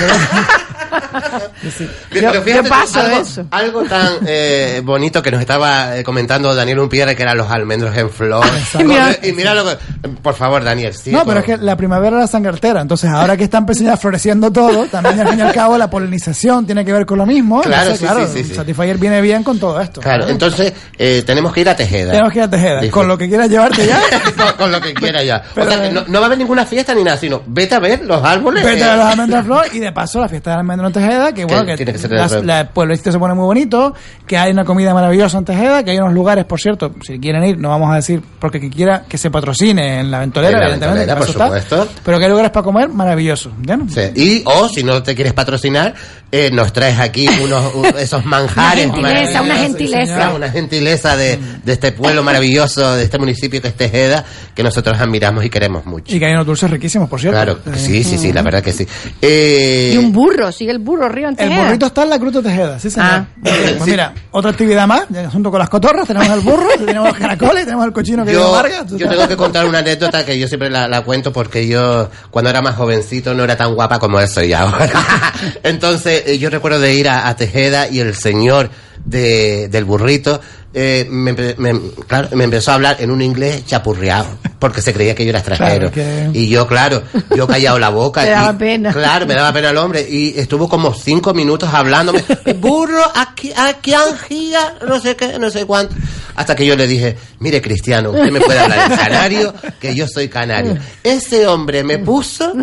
Pero 2.10 2.34
Yo- 2.34 2.42
fíjate, 2.42 2.64
yo 2.64 2.70
paso 2.70 3.00
algo, 3.00 3.16
de 3.16 3.22
eso. 3.22 3.46
algo 3.52 3.84
tan 3.84 4.14
eh, 4.26 4.82
bonito 4.84 5.22
que 5.22 5.32
nos 5.32 5.42
estaba 5.42 5.98
eh, 5.98 6.04
comentando 6.04 6.54
Daniel 6.56 6.80
Unpiedra, 6.80 7.16
que 7.16 7.24
eran 7.24 7.38
los 7.38 7.50
almendros 7.50 7.96
en 7.98 8.10
flor. 8.10 8.46
Mira. 8.86 9.16
y 9.24 9.32
mira 9.34 9.54
lo 9.54 9.66
que... 9.66 9.78
Por 10.22 10.34
favor, 10.36 10.64
Daniel, 10.64 10.94
sí. 10.94 11.12
no, 11.12 11.20
por- 11.20 11.28
pero 11.28 11.40
es 11.40 11.46
que 11.46 11.58
la 11.66 11.76
primavera 11.76 12.18
era 12.18 12.28
sangartera, 12.28 12.82
entonces 12.82 13.10
ahora 13.10 13.36
que 13.38 13.44
está 13.46 13.58
empezando 13.60 13.92
a 13.94 13.98
floreciendo 13.98 14.52
todo, 14.52 14.86
también 14.86 15.20
al 15.20 15.28
fin 15.30 15.40
y 15.40 15.42
al 15.42 15.54
cabo 15.54 15.78
la 15.78 15.90
polinización 15.90 16.66
tiene 16.66 16.84
que 16.86 16.94
ver 16.94 17.06
con 17.06 17.18
lo 17.18 17.26
mismo. 17.26 17.62
Claro, 17.62 17.82
entonces, 17.92 18.00
sí, 18.00 18.06
claro, 18.06 18.28
sí, 18.28 18.44
sí, 18.44 18.50
sí. 18.50 18.56
Satisfyer 18.56 18.98
viene 18.98 19.22
bien 19.22 19.44
con 19.44 19.60
todo 19.60 19.80
esto. 19.82 20.02
Claro, 20.02 20.28
entonces 20.28 20.74
eh, 20.98 21.24
tenemos 21.26 21.54
que 21.54 21.62
ir 21.62 21.70
a 21.70 21.76
Tejeda. 21.76 22.12
Tenemos 22.12 22.32
que 22.32 22.40
ir 22.40 22.44
a 22.46 22.50
Tejeda, 22.50 22.90
con 22.92 23.08
lo 23.08 23.18
que 23.18 23.28
quieras 23.28 23.50
llevarte 23.50 23.86
ya. 23.86 24.00
con, 24.38 24.54
con 24.58 24.72
lo 24.72 24.82
que 24.82 24.94
quiera 24.94 25.24
ya. 25.24 25.42
Pero- 25.54 25.68
o 25.68 25.70
sea, 25.72 25.82
que 25.82 25.92
no, 25.92 26.04
no 26.08 26.20
va 26.20 26.26
a 26.26 26.28
haber 26.28 26.38
ninguna 26.38 26.66
fiesta 26.66 26.94
ni 26.94 27.04
nada, 27.04 27.18
sino 27.18 27.42
vete 27.48 27.76
a 27.76 27.80
ver 27.80 28.02
los 28.04 28.24
árboles. 28.24 28.64
Vete 28.64 28.80
eh, 28.82 28.84
a 28.84 28.96
los 28.96 29.06
almendros 29.06 29.40
en 29.40 29.46
flor 29.46 29.66
y 29.74 29.80
de 29.80 29.92
paso 29.92 30.22
la 30.22 30.30
fiesta 30.30 30.52
del 30.52 30.60
almendro 30.60 30.88
en 30.88 30.94
Tejeda, 30.94 31.07
que 31.34 31.46
bueno, 31.46 31.66
Que 31.66 31.86
que, 31.86 32.44
la- 32.44 32.60
el 32.62 32.68
pueblecito 32.70 33.12
se 33.12 33.20
pone 33.20 33.34
muy 33.34 33.46
bonito, 33.46 33.94
que 34.26 34.38
hay 34.38 34.52
una 34.52 34.66
comida 34.66 34.94
maravillosa 34.94 35.38
en 35.38 35.46
Tejeda, 35.46 35.84
que 35.84 35.92
hay 35.92 35.98
unos 36.00 36.14
lugares, 36.14 36.46
por 36.46 36.60
cierto, 36.60 36.94
si 37.06 37.20
quieren 37.20 37.44
ir, 37.44 37.58
no 37.58 37.70
vamos 37.70 37.92
a 37.92 37.96
decir 37.96 38.22
porque 38.40 38.60
que 38.60 38.70
quiera 38.70 39.04
que 39.08 39.18
se 39.18 39.30
patrocine 39.32 40.00
en 40.00 40.12
la 40.12 40.20
ventolera, 40.20 40.54
En 40.54 40.60
la 40.60 40.66
evidentemente, 40.68 41.06
Ventolera, 41.06 41.20
por 41.20 41.30
está, 41.30 41.68
supuesto. 41.68 42.02
pero 42.04 42.18
que 42.20 42.24
hay 42.26 42.30
lugares 42.30 42.52
para 42.52 42.64
comer 42.64 42.90
maravillosos, 42.90 43.54
¿entiendes? 43.58 43.94
Sí. 44.16 44.22
Y, 44.22 44.44
o 44.46 44.68
si 44.70 44.84
no 44.84 45.02
te 45.04 45.16
quieres 45.16 45.34
patrocinar, 45.34 45.94
eh, 46.32 46.50
nos 46.52 46.74
traes 46.74 47.00
aquí 47.00 47.28
unos 47.44 47.64
esos 48.00 48.26
manjares. 48.26 48.88
Una 48.88 49.10
gentileza, 49.10 49.42
una 49.42 49.56
gentileza. 49.56 50.34
Una 50.36 50.50
gentileza 50.50 51.16
de, 51.18 51.40
de 51.64 51.74
este 51.74 51.92
pueblo 51.94 52.24
maravilloso, 52.24 52.96
de 52.96 53.04
este 53.04 53.18
municipio 53.18 53.62
que 53.62 53.70
es 53.70 53.76
Tejeda, 53.76 54.26
que 54.54 54.64
nosotros 54.64 54.98
admiramos 55.00 55.46
y 55.46 55.50
queremos 55.50 55.86
mucho. 55.86 56.14
Y 56.16 56.20
que 56.20 56.26
hay 56.26 56.34
unos 56.34 56.46
dulces 56.46 56.70
riquísimos, 56.70 57.10
por 57.10 57.20
cierto. 57.22 57.36
Claro, 57.38 57.60
sí, 57.78 58.04
sí, 58.04 58.18
sí, 58.18 58.34
la 58.34 58.42
verdad 58.42 58.62
que 58.62 58.74
sí. 58.74 58.88
Eh, 59.22 59.92
Y 59.94 59.98
un 59.98 60.12
burro, 60.12 60.52
sigue 60.52 60.72
el 60.72 60.80
burro 60.80 60.97
en 61.06 61.52
El 61.52 61.66
burrito 61.66 61.86
está 61.86 62.04
en 62.04 62.10
la 62.10 62.20
Cruz 62.20 62.34
de 62.34 62.42
Tejeda, 62.44 62.80
sí, 62.80 62.90
señor. 62.90 63.10
Ah. 63.12 63.26
Pues 63.42 63.86
mira, 63.86 64.14
otra 64.32 64.52
actividad 64.52 64.88
más, 64.88 65.06
junto 65.32 65.52
con 65.52 65.60
las 65.60 65.70
cotorras, 65.70 66.08
tenemos 66.08 66.30
el 66.30 66.40
burro, 66.42 66.68
tenemos 66.86 67.10
los 67.10 67.18
caracoles, 67.18 67.66
tenemos 67.66 67.86
el 67.86 67.94
cochino 67.94 68.26
que 68.26 68.34
yo, 68.34 68.40
lleva 68.40 68.52
Vargas. 68.52 68.92
yo 68.92 69.08
tengo 69.08 69.28
que 69.28 69.38
contar 69.38 69.66
una 69.66 69.80
anécdota 69.80 70.26
que 70.26 70.38
yo 70.38 70.48
siempre 70.48 70.70
la, 70.70 70.88
la 70.88 71.02
cuento 71.04 71.32
porque 71.32 71.68
yo 71.68 72.10
cuando 72.32 72.50
era 72.50 72.62
más 72.62 72.76
jovencito 72.76 73.34
no 73.34 73.44
era 73.44 73.56
tan 73.56 73.74
guapa 73.74 74.00
como 74.00 74.18
soy 74.28 74.54
ahora. 74.54 74.90
Entonces 75.64 76.24
eh, 76.26 76.38
yo 76.40 76.50
recuerdo 76.50 76.80
de 76.80 76.94
ir 76.94 77.10
a, 77.10 77.28
a 77.28 77.36
Tejeda 77.36 77.88
y 77.88 78.00
el 78.00 78.16
señor 78.16 78.70
de, 79.06 79.68
del 79.70 79.86
burrito 79.86 80.42
eh, 80.80 81.08
me, 81.10 81.34
me- 81.34 81.82
claro, 82.08 82.30
me 82.34 82.44
empezó 82.44 82.70
a 82.72 82.76
hablar 82.76 82.98
en 83.00 83.10
un 83.10 83.22
inglés 83.22 83.66
chapurreado 83.66 84.28
porque 84.60 84.82
se 84.82 84.94
creía 84.94 85.16
que 85.16 85.24
yo 85.26 85.30
era 85.30 85.40
extranjero. 85.40 85.92
Claro, 85.92 86.32
que- 86.34 86.40
Y 86.40 86.50
yo, 86.50 86.68
claro, 86.68 87.02
yo 87.36 87.48
callado 87.48 87.80
la 87.80 87.90
boca. 87.90 88.24
Y- 88.28 88.30
daba 88.30 88.58
pena. 88.58 88.94
Claro, 88.94 89.26
me 89.26 89.34
daba 89.34 89.52
pena 89.54 89.72
el 89.72 89.78
hombre 89.78 90.06
y 90.08 90.38
estuvo 90.40 90.70
como 90.70 90.94
cinco 90.94 91.34
minutos 91.34 91.70
hablándome. 91.74 92.24
Burro, 92.58 93.04
aquí, 93.16 93.52
aquí, 93.56 93.94
angía, 93.94 94.76
no 94.88 95.00
sé 95.00 95.16
qué, 95.16 95.40
no 95.40 95.50
sé 95.50 95.66
cuánto. 95.66 95.96
Hasta 96.36 96.56
que 96.56 96.68
yo 96.68 96.76
le 96.76 96.86
dije, 96.86 97.18
mire 97.40 97.60
Cristiano, 97.64 98.12
usted 98.12 98.30
me 98.32 98.40
puede 98.40 98.60
hablar 98.60 98.92
en 98.92 98.96
canario, 98.98 99.54
que 99.80 99.96
yo 99.96 100.08
soy 100.08 100.28
canario. 100.28 100.78
Ese 101.04 101.48
hombre 101.48 101.84
me 101.84 101.98
puso 101.98 102.54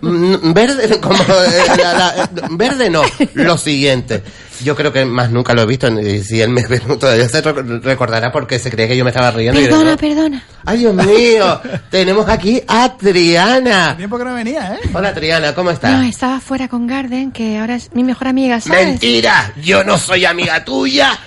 mm, 0.00 0.52
verde, 0.54 0.98
como, 1.00 1.22
eh, 1.22 1.76
la- 1.76 1.92
la- 1.94 2.30
verde 2.52 2.88
no, 2.88 3.02
lo 3.34 3.58
siguiente. 3.58 4.22
Yo 4.64 4.76
creo 4.76 4.92
que 4.92 5.04
más 5.04 5.30
nunca 5.30 5.54
lo 5.54 5.62
he 5.62 5.66
visto. 5.66 5.88
Y 6.00 6.22
si 6.22 6.40
él 6.40 6.50
me 6.50 6.66
ve, 6.66 6.78
todavía 7.00 7.28
se 7.28 7.40
re- 7.42 7.80
recordará 7.80 8.30
porque 8.32 8.58
se 8.58 8.70
creía 8.70 8.88
que 8.88 8.96
yo 8.96 9.04
me 9.04 9.10
estaba 9.10 9.30
riendo. 9.30 9.60
y 9.60 9.64
yo, 9.64 9.70
Perdona, 9.70 9.90
no. 9.92 9.96
perdona. 9.96 10.42
Ay, 10.64 10.78
Dios 10.78 10.94
mío. 10.94 11.60
Tenemos 11.90 12.28
aquí 12.28 12.62
a 12.68 12.96
Triana. 12.96 13.96
Tiempo 13.96 14.18
que 14.18 14.24
no 14.24 14.34
venía, 14.34 14.74
¿eh? 14.82 14.88
Hola, 14.94 15.12
Triana, 15.14 15.54
¿cómo 15.54 15.70
estás? 15.70 15.92
No, 15.92 16.02
estaba 16.02 16.40
fuera 16.40 16.68
con 16.68 16.86
Garden, 16.86 17.32
que 17.32 17.58
ahora 17.58 17.74
es 17.76 17.90
mi 17.94 18.04
mejor 18.04 18.28
amiga, 18.28 18.60
¿sabes? 18.60 18.86
Mentira, 18.86 19.52
yo 19.62 19.82
no 19.84 19.98
soy 19.98 20.24
amiga 20.24 20.64
tuya. 20.64 21.18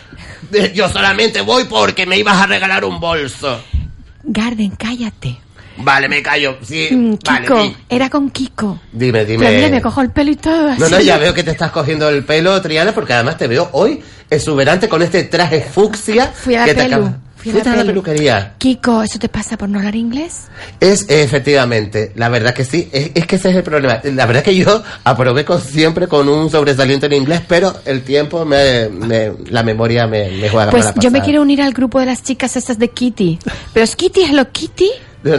Yo 0.73 0.87
solamente 0.89 1.41
voy 1.41 1.65
porque 1.65 2.05
me 2.05 2.17
ibas 2.17 2.37
a 2.37 2.45
regalar 2.45 2.85
un 2.85 2.99
bolso. 2.99 3.61
Garden, 4.23 4.71
cállate. 4.77 5.39
Vale, 5.77 6.07
me 6.09 6.21
callo. 6.23 6.57
Sí, 6.61 6.87
Mm, 6.91 7.15
vale, 7.25 7.41
Kiko, 7.47 7.61
di- 7.61 7.75
era 7.89 8.09
con 8.09 8.29
Kiko. 8.29 8.79
dime, 8.91 9.25
Pero 9.25 9.39
mira, 9.39 9.51
me 9.51 9.65
dime. 9.65 9.81
cojo 9.81 10.01
el 10.01 10.11
pelo 10.11 10.31
y 10.31 10.35
todo 10.35 10.69
así. 10.69 10.81
No, 10.81 10.89
no, 10.89 10.99
ya 11.01 11.17
veo 11.17 11.33
que 11.33 11.43
te 11.43 11.51
estás 11.51 11.71
cogiendo 11.71 12.07
el 12.09 12.23
pelo, 12.23 12.61
Triana, 12.61 12.93
porque 12.93 13.13
además 13.13 13.37
te 13.37 13.47
veo 13.47 13.69
hoy 13.73 14.01
exuberante 14.29 14.87
con 14.89 15.01
este 15.01 15.23
traje 15.23 15.61
fucsia. 15.61 16.31
Fui 16.33 16.55
a 16.55 16.61
la 16.61 16.65
que 16.65 16.73
te 16.75 16.81
pelu, 16.83 16.95
acaba- 16.95 17.17
fui 17.35 17.51
a 17.51 17.75
la 17.75 17.83
peluquería. 17.85 18.53
Kiko, 18.57 19.03
¿eso 19.03 19.19
te 19.19 19.29
pasa 19.29 19.55
por 19.57 19.69
no 19.69 19.77
hablar 19.79 19.95
inglés? 19.95 20.45
Es 20.79 21.05
efectivamente, 21.09 22.11
la 22.15 22.29
verdad 22.29 22.53
que 22.53 22.63
sí, 22.65 22.89
es, 22.91 23.11
es 23.13 23.27
que 23.27 23.35
ese 23.35 23.49
es 23.51 23.55
el 23.57 23.63
problema. 23.63 23.99
La 24.03 24.25
verdad 24.25 24.41
que 24.43 24.55
yo 24.55 24.81
aprobé 25.03 25.45
con, 25.45 25.61
siempre 25.61 26.07
con 26.07 26.27
un 26.29 26.49
sobresaliente 26.49 27.05
en 27.07 27.13
inglés, 27.13 27.41
pero 27.47 27.75
el 27.85 28.01
tiempo, 28.01 28.45
me, 28.45 28.89
me- 28.89 29.33
la 29.49 29.61
memoria 29.61 30.07
me, 30.07 30.31
me 30.31 30.49
juega 30.49 30.71
Pues 30.71 30.91
yo 30.95 31.11
me 31.11 31.21
quiero 31.21 31.41
unir 31.41 31.61
al 31.61 31.73
grupo 31.73 31.99
de 31.99 32.07
las 32.07 32.23
chicas 32.23 32.55
estas 32.55 32.79
de 32.79 32.89
Kitty. 32.89 33.37
¿Pero 33.73 33.83
es 33.83 33.95
Kitty 33.95 34.21
Hello 34.23 34.49
Kitty? 34.51 34.89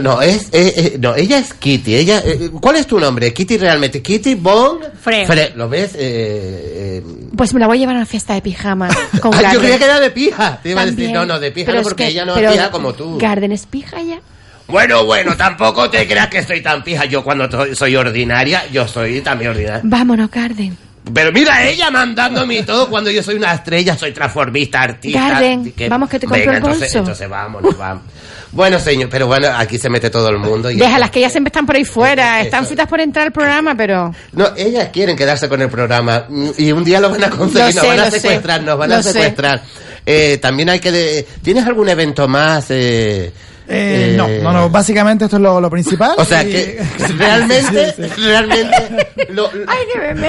No, 0.01 0.21
es, 0.21 0.49
eh, 0.51 0.73
eh, 0.75 0.97
no, 0.99 1.15
ella 1.15 1.37
es 1.39 1.53
Kitty. 1.53 1.95
Ella, 1.95 2.21
eh, 2.25 2.49
¿Cuál 2.59 2.75
es 2.75 2.85
tu 2.87 2.99
nombre? 2.99 3.31
Kitty 3.33 3.57
realmente. 3.57 4.01
Kitty 4.01 4.35
Bond. 4.35 4.83
Fred. 5.01 5.55
¿Lo 5.55 5.69
ves? 5.69 5.93
Eh, 5.95 6.99
eh, 7.01 7.03
Pues 7.37 7.53
me 7.53 7.59
la 7.61 7.67
voy 7.67 7.77
a 7.77 7.79
llevar 7.79 7.95
a 7.95 7.99
una 7.99 8.05
fiesta 8.05 8.33
de 8.33 8.41
pijama 8.41 8.89
con 9.21 9.31
yo 9.31 9.59
creía 9.59 9.77
que 9.79 9.85
era 9.85 9.99
de 10.01 10.11
pija. 10.11 10.59
Te 10.61 10.71
iba 10.71 10.81
a 10.81 10.85
decir, 10.85 10.97
También. 11.05 11.13
no, 11.13 11.25
no, 11.25 11.39
de 11.39 11.51
pija 11.51 11.71
no, 11.71 11.77
es 11.79 11.83
porque 11.83 12.03
que- 12.03 12.09
ella 12.09 12.25
no 12.25 12.33
pero 12.35 12.49
es 12.49 12.55
pija 12.57 12.71
como 12.71 12.93
tú. 12.93 13.17
Garden 13.17 13.51
es 13.53 13.65
pija 13.65 14.01
ya. 14.01 14.19
Bueno, 14.67 15.05
bueno, 15.05 15.37
tampoco 15.37 15.89
te 15.89 16.05
creas 16.05 16.27
que 16.27 16.43
soy 16.43 16.59
tan 16.61 16.83
pija. 16.83 17.05
Yo 17.05 17.23
cuando 17.23 17.47
soy 17.73 17.95
ordinaria, 17.95 18.67
yo 18.69 18.85
soy 18.89 19.21
también 19.21 19.51
ordinaria. 19.51 19.79
Vámonos, 19.85 20.29
Garden. 20.29 20.77
Pero 21.13 21.31
mira, 21.31 21.63
ella 21.67 21.89
mandándome 21.91 22.55
y 22.59 22.63
todo 22.63 22.89
cuando 22.89 23.09
yo 23.09 23.23
soy 23.23 23.35
una 23.35 23.53
estrella, 23.53 23.97
soy 23.97 24.11
transformista, 24.11 24.81
artista. 24.81 25.29
Garden, 25.29 25.71
que- 25.71 25.89
vamos 25.89 26.09
que 26.09 26.19
te 26.19 26.25
compro 26.27 26.39
Venga, 26.39 26.51
el 26.51 26.57
entonces, 26.57 26.81
bolso. 26.89 26.97
entonces 26.99 27.29
vámonos, 27.29 27.77
vamos. 27.77 28.03
Bueno, 28.51 28.79
señor, 28.79 29.09
pero 29.09 29.27
bueno, 29.27 29.49
aquí 29.55 29.77
se 29.77 29.89
mete 29.89 30.09
todo 30.09 30.29
el 30.29 30.37
mundo. 30.39 30.71
Y 30.71 30.75
Déjalas 30.77 31.11
que 31.11 31.19
ellas 31.19 31.31
siempre 31.33 31.49
están 31.49 31.65
por 31.65 31.75
ahí 31.75 31.83
fuera. 31.85 32.41
Están 32.41 32.65
fritas 32.65 32.87
por 32.87 32.99
entrar 33.01 33.25
al 33.27 33.31
programa, 33.33 33.75
pero... 33.75 34.13
No, 34.31 34.47
ellas 34.55 34.89
quieren 34.91 35.17
quedarse 35.17 35.49
con 35.49 35.61
el 35.61 35.69
programa 35.69 36.25
mm, 36.29 36.49
y 36.57 36.71
un 36.71 36.83
día 36.83 36.99
lo 37.01 37.09
van 37.11 37.25
a 37.25 37.29
conseguir, 37.29 37.59
Lo 37.59 37.65
nos 37.73 37.81
sé, 37.81 37.87
van 37.87 37.99
a 37.99 38.05
lo 38.05 38.11
sé. 38.11 38.19
secuestrar, 38.21 38.63
nos 38.63 38.77
van 38.77 38.89
Lo 38.89 38.95
a 38.95 39.03
secuestrar. 39.03 39.61
Eh, 40.05 40.37
también 40.41 40.69
hay 40.69 40.79
que... 40.79 40.91
de- 40.91 41.27
¿Tienes 41.43 41.65
algún 41.65 41.89
evento 41.89 42.27
más? 42.29 42.67
Eh, 42.69 43.31
Eh, 43.69 44.11
eh, 44.13 44.15
no, 44.17 44.27
no, 44.27 44.53
no, 44.53 44.69
básicamente 44.69 45.25
esto 45.25 45.37
es 45.37 45.41
lo, 45.43 45.59
lo 45.59 45.69
principal. 45.69 46.13
O 46.17 46.23
sea 46.25 46.43
y- 46.43 46.51
que 46.51 46.83
realmente, 47.17 47.93
Sí, 47.95 48.03
sí. 48.03 48.21
realmente, 48.21 49.09
lo, 49.29 49.49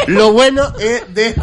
lo 0.08 0.32
bueno 0.32 0.72
es 0.80 1.02
de, 1.14 1.34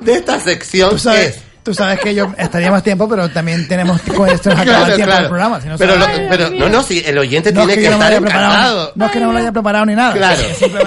de 0.00 0.14
esta 0.14 0.40
sección 0.40 0.90
Tú 0.90 0.98
sabes, 0.98 1.36
es... 1.36 1.42
tú 1.62 1.74
sabes 1.74 2.00
que 2.00 2.14
yo 2.14 2.32
estaría 2.38 2.70
más 2.70 2.82
tiempo, 2.82 3.08
pero 3.08 3.28
también 3.28 3.66
tenemos 3.68 4.00
con 4.16 4.28
esto 4.28 4.50
nos 4.50 4.60
acaba 4.60 4.88
el 4.88 4.94
tiempo 4.96 5.14
del 5.14 5.28
programa. 5.28 5.60
Si 5.60 5.68
no 5.68 5.76
pero, 5.78 5.96
lo- 5.96 6.06
pero 6.28 6.50
no, 6.50 6.68
no, 6.68 6.82
si 6.82 7.00
el 7.00 7.18
oyente 7.18 7.52
No 7.52 7.60
es 7.62 7.66
tiene 7.68 7.82
que, 7.82 7.90
no 7.90 7.98
me 7.98 8.04
estar 8.04 8.12
haya 8.12 8.20
preparado. 8.20 8.92
No 8.94 9.06
es 9.06 9.12
que 9.12 9.20
no 9.20 9.26
me 9.28 9.32
lo 9.34 9.38
haya 9.40 9.52
preparado 9.52 9.86
ni 9.86 9.94
nada. 9.94 10.14
Claro, 10.14 10.40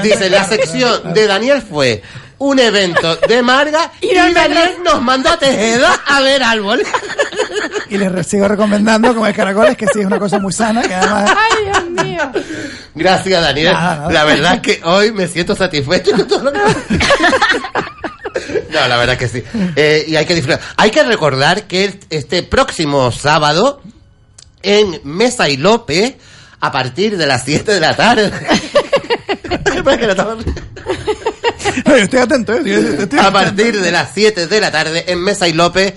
dice 0.04 0.30
la 0.30 0.44
sección 0.48 1.14
de 1.14 1.28
Daniel 1.28 1.62
fue 1.62 2.02
un 2.40 2.60
evento 2.60 3.16
de 3.28 3.42
Marga 3.42 3.92
y, 4.02 4.14
Daniel 4.14 4.78
nos 4.84 5.02
mandó 5.02 5.30
a 5.30 5.38
Tejeda 5.38 6.02
a 6.06 6.22
ver 6.22 6.44
árbol. 6.44 6.84
Y 7.88 7.98
les 7.98 8.28
sigo 8.28 8.48
recomendando 8.48 9.14
comer 9.14 9.36
caracoles, 9.36 9.78
que 9.78 9.86
sí 9.86 10.00
es 10.00 10.06
una 10.08 10.18
cosa 10.18 10.40
muy 10.40 10.52
sana, 10.52 10.82
que 10.82 10.94
además... 10.94 11.32
¡Ay, 11.38 11.66
Dios 11.66 12.06
mío! 12.06 12.32
Gracias, 12.96 13.42
Daniel. 13.42 13.74
Nada, 13.74 13.96
nada. 13.96 14.12
La 14.12 14.24
verdad 14.24 14.60
que 14.60 14.82
hoy 14.84 15.12
me 15.12 15.28
siento 15.28 15.56
satisfecho 15.56 16.12
con 16.12 16.28
todo 16.28 16.44
lo 16.46 16.52
que... 16.52 16.60
No, 18.72 18.88
la 18.88 18.98
verdad 18.98 19.18
que 19.18 19.28
sí. 19.28 19.44
Eh, 19.76 20.04
y 20.08 20.16
hay 20.16 20.26
que 20.26 20.34
disfrutar. 20.34 20.62
Hay 20.78 20.90
que 20.90 21.04
recordar 21.04 21.64
que 21.64 22.00
este 22.10 22.42
próximo 22.44 23.12
sábado 23.12 23.82
en 24.62 25.00
Mesa 25.04 25.48
y 25.48 25.58
López, 25.58 26.16
a 26.60 26.72
partir 26.72 27.18
de 27.18 27.28
las 27.28 27.46
7 27.46 27.72
de 27.72 27.80
la 27.80 27.96
tarde. 27.96 28.32
No, 31.86 31.98
yo 31.98 32.04
estoy 32.04 32.20
atento, 32.20 32.54
¿eh? 32.54 32.62
Yo- 32.66 32.82
yo 32.82 32.90
estoy 33.04 33.20
a 33.20 33.28
atento. 33.28 33.32
partir 33.34 33.80
de 33.82 33.92
las 33.92 34.10
7 34.14 34.48
de 34.48 34.62
la 34.62 34.72
tarde 34.72 35.06
en 35.08 35.20
Mesa 35.22 35.48
y 35.48 35.54
López 35.54 35.94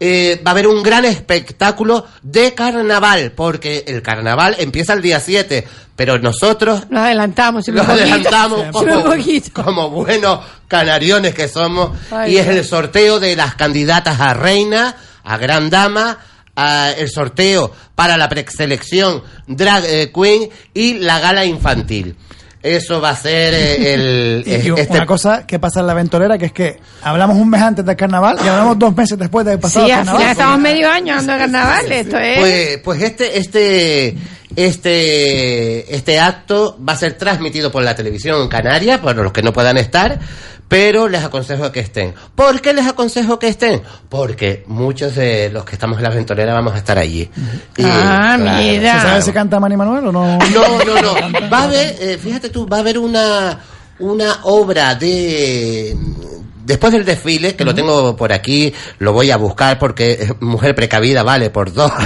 eh, 0.00 0.40
va 0.44 0.50
a 0.50 0.52
haber 0.52 0.66
un 0.66 0.82
gran 0.82 1.04
espectáculo 1.04 2.06
de 2.22 2.54
carnaval, 2.54 3.32
porque 3.36 3.84
el 3.86 4.02
carnaval 4.02 4.56
empieza 4.58 4.94
el 4.94 5.02
día 5.02 5.20
7, 5.20 5.64
pero 5.94 6.18
nosotros 6.18 6.90
Nos 6.90 7.02
adelantamos. 7.04 7.68
nos 7.68 7.82
un 7.82 7.86
poquito. 7.86 8.02
adelantamos 8.02 9.50
como, 9.52 9.90
buenos 9.90 10.40
canariones 10.66 11.34
que 11.34 11.46
somos, 11.46 11.90
Ay, 12.10 12.34
y 12.34 12.38
es 12.38 12.48
el 12.48 12.64
sorteo 12.64 13.20
de 13.20 13.36
las 13.36 13.54
candidatas 13.54 14.18
a 14.20 14.34
reina, 14.34 14.96
a 15.22 15.36
gran 15.36 15.70
dama, 15.70 16.18
a 16.56 16.90
el 16.90 17.08
sorteo 17.08 17.72
para 17.94 18.16
la 18.16 18.28
preselección 18.28 19.22
drag 19.46 19.84
eh, 19.86 20.10
queen 20.12 20.48
y 20.74 20.94
la 20.94 21.20
gala 21.20 21.44
infantil. 21.44 22.16
Eso 22.62 23.00
va 23.00 23.10
a 23.10 23.16
ser 23.16 23.52
eh, 23.54 23.94
el... 23.94 24.44
Y 24.46 24.50
eh, 24.52 24.74
este- 24.76 24.92
una 24.96 25.06
cosa 25.06 25.46
que 25.46 25.58
pasa 25.58 25.80
en 25.80 25.86
la 25.88 25.94
ventolera, 25.94 26.38
que 26.38 26.46
es 26.46 26.52
que 26.52 26.78
hablamos 27.02 27.36
un 27.36 27.50
mes 27.50 27.60
antes 27.60 27.84
del 27.84 27.96
carnaval 27.96 28.36
y 28.44 28.46
hablamos 28.48 28.78
dos 28.78 28.94
meses 28.96 29.18
después 29.18 29.44
de 29.44 29.58
pasado 29.58 29.86
Sí, 29.86 29.90
el 29.92 29.98
al 29.98 30.04
carnaval. 30.04 30.20
final 30.20 30.32
estamos 30.32 30.58
medio 30.60 30.88
año 30.90 31.14
dando 31.16 31.36
carnaval. 31.38 31.90
Esto 31.92 32.18
es... 32.18 32.38
Pues, 32.38 32.78
pues 32.84 33.02
este, 33.02 33.38
este, 33.38 34.16
este, 34.56 35.94
este 35.94 36.18
acto 36.20 36.78
va 36.86 36.92
a 36.94 36.96
ser 36.96 37.14
transmitido 37.14 37.70
por 37.70 37.82
la 37.82 37.94
televisión 37.94 38.48
canaria, 38.48 39.00
por 39.00 39.16
los 39.16 39.32
que 39.32 39.42
no 39.42 39.52
puedan 39.52 39.76
estar, 39.78 40.18
pero 40.68 41.08
les 41.08 41.22
aconsejo 41.22 41.70
que 41.70 41.80
estén. 41.80 42.14
¿Por 42.34 42.60
qué 42.60 42.72
les 42.72 42.86
aconsejo 42.86 43.38
que 43.38 43.48
estén? 43.48 43.82
Porque 44.08 44.64
muchos 44.68 45.14
de 45.14 45.50
los 45.50 45.64
que 45.64 45.72
estamos 45.74 45.98
en 45.98 46.04
la 46.04 46.10
ventolera 46.10 46.54
vamos 46.54 46.72
a 46.74 46.78
estar 46.78 46.98
allí. 46.98 47.30
Y, 47.76 47.82
Ah, 47.84 48.36
claro, 48.40 48.62
mira. 48.62 49.00
¿Se 49.00 49.06
sabe 49.06 49.22
si 49.22 49.32
canta 49.32 49.60
Manny 49.60 49.76
Manuel 49.76 50.06
o 50.06 50.12
no? 50.12 50.38
No, 50.38 50.84
no, 50.84 51.02
no. 51.02 51.48
Va 51.52 51.58
a 51.58 51.64
haber, 51.64 51.96
eh, 52.00 52.18
fíjate 52.18 52.48
tú, 52.48 52.66
va 52.66 52.78
a 52.78 52.80
haber 52.80 52.98
una, 52.98 53.58
una 53.98 54.38
obra 54.44 54.94
de... 54.94 55.94
Después 56.64 56.92
del 56.92 57.04
desfile, 57.04 57.56
que 57.56 57.64
lo 57.64 57.74
tengo 57.74 58.16
por 58.16 58.32
aquí, 58.32 58.72
lo 58.98 59.12
voy 59.12 59.30
a 59.30 59.36
buscar 59.36 59.78
porque 59.78 60.12
eh, 60.12 60.32
mujer 60.40 60.74
precavida 60.74 61.22
vale 61.22 61.50
por 61.50 61.72
dos. 61.72 61.92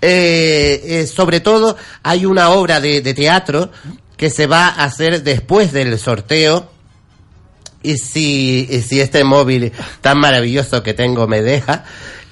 Eh, 0.00 0.80
eh, 0.84 1.06
sobre 1.08 1.40
todo, 1.40 1.76
hay 2.04 2.24
una 2.24 2.50
obra 2.50 2.80
de, 2.80 3.00
de 3.00 3.14
teatro 3.14 3.72
que 4.16 4.30
se 4.30 4.46
va 4.46 4.68
a 4.68 4.84
hacer 4.84 5.24
después 5.24 5.72
del 5.72 5.98
sorteo. 5.98 6.70
Y 7.82 7.96
si, 7.96 8.68
y 8.70 8.80
si 8.82 9.00
este 9.00 9.24
móvil 9.24 9.72
tan 10.00 10.20
maravilloso 10.20 10.84
que 10.84 10.94
tengo 10.94 11.26
me 11.26 11.42
deja, 11.42 11.84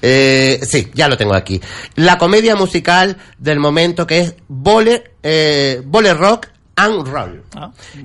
eh, 0.02 0.60
sí, 0.62 0.90
ya 0.94 1.08
lo 1.08 1.16
tengo 1.16 1.34
aquí. 1.34 1.60
La 1.94 2.18
comedia 2.18 2.56
musical 2.56 3.16
del 3.38 3.58
momento 3.58 4.06
que 4.06 4.20
es 4.20 4.34
Bole, 4.48 5.12
eh, 5.22 5.82
Bole 5.84 6.14
Rock 6.14 6.48
and 6.76 7.08
Roll, 7.08 7.42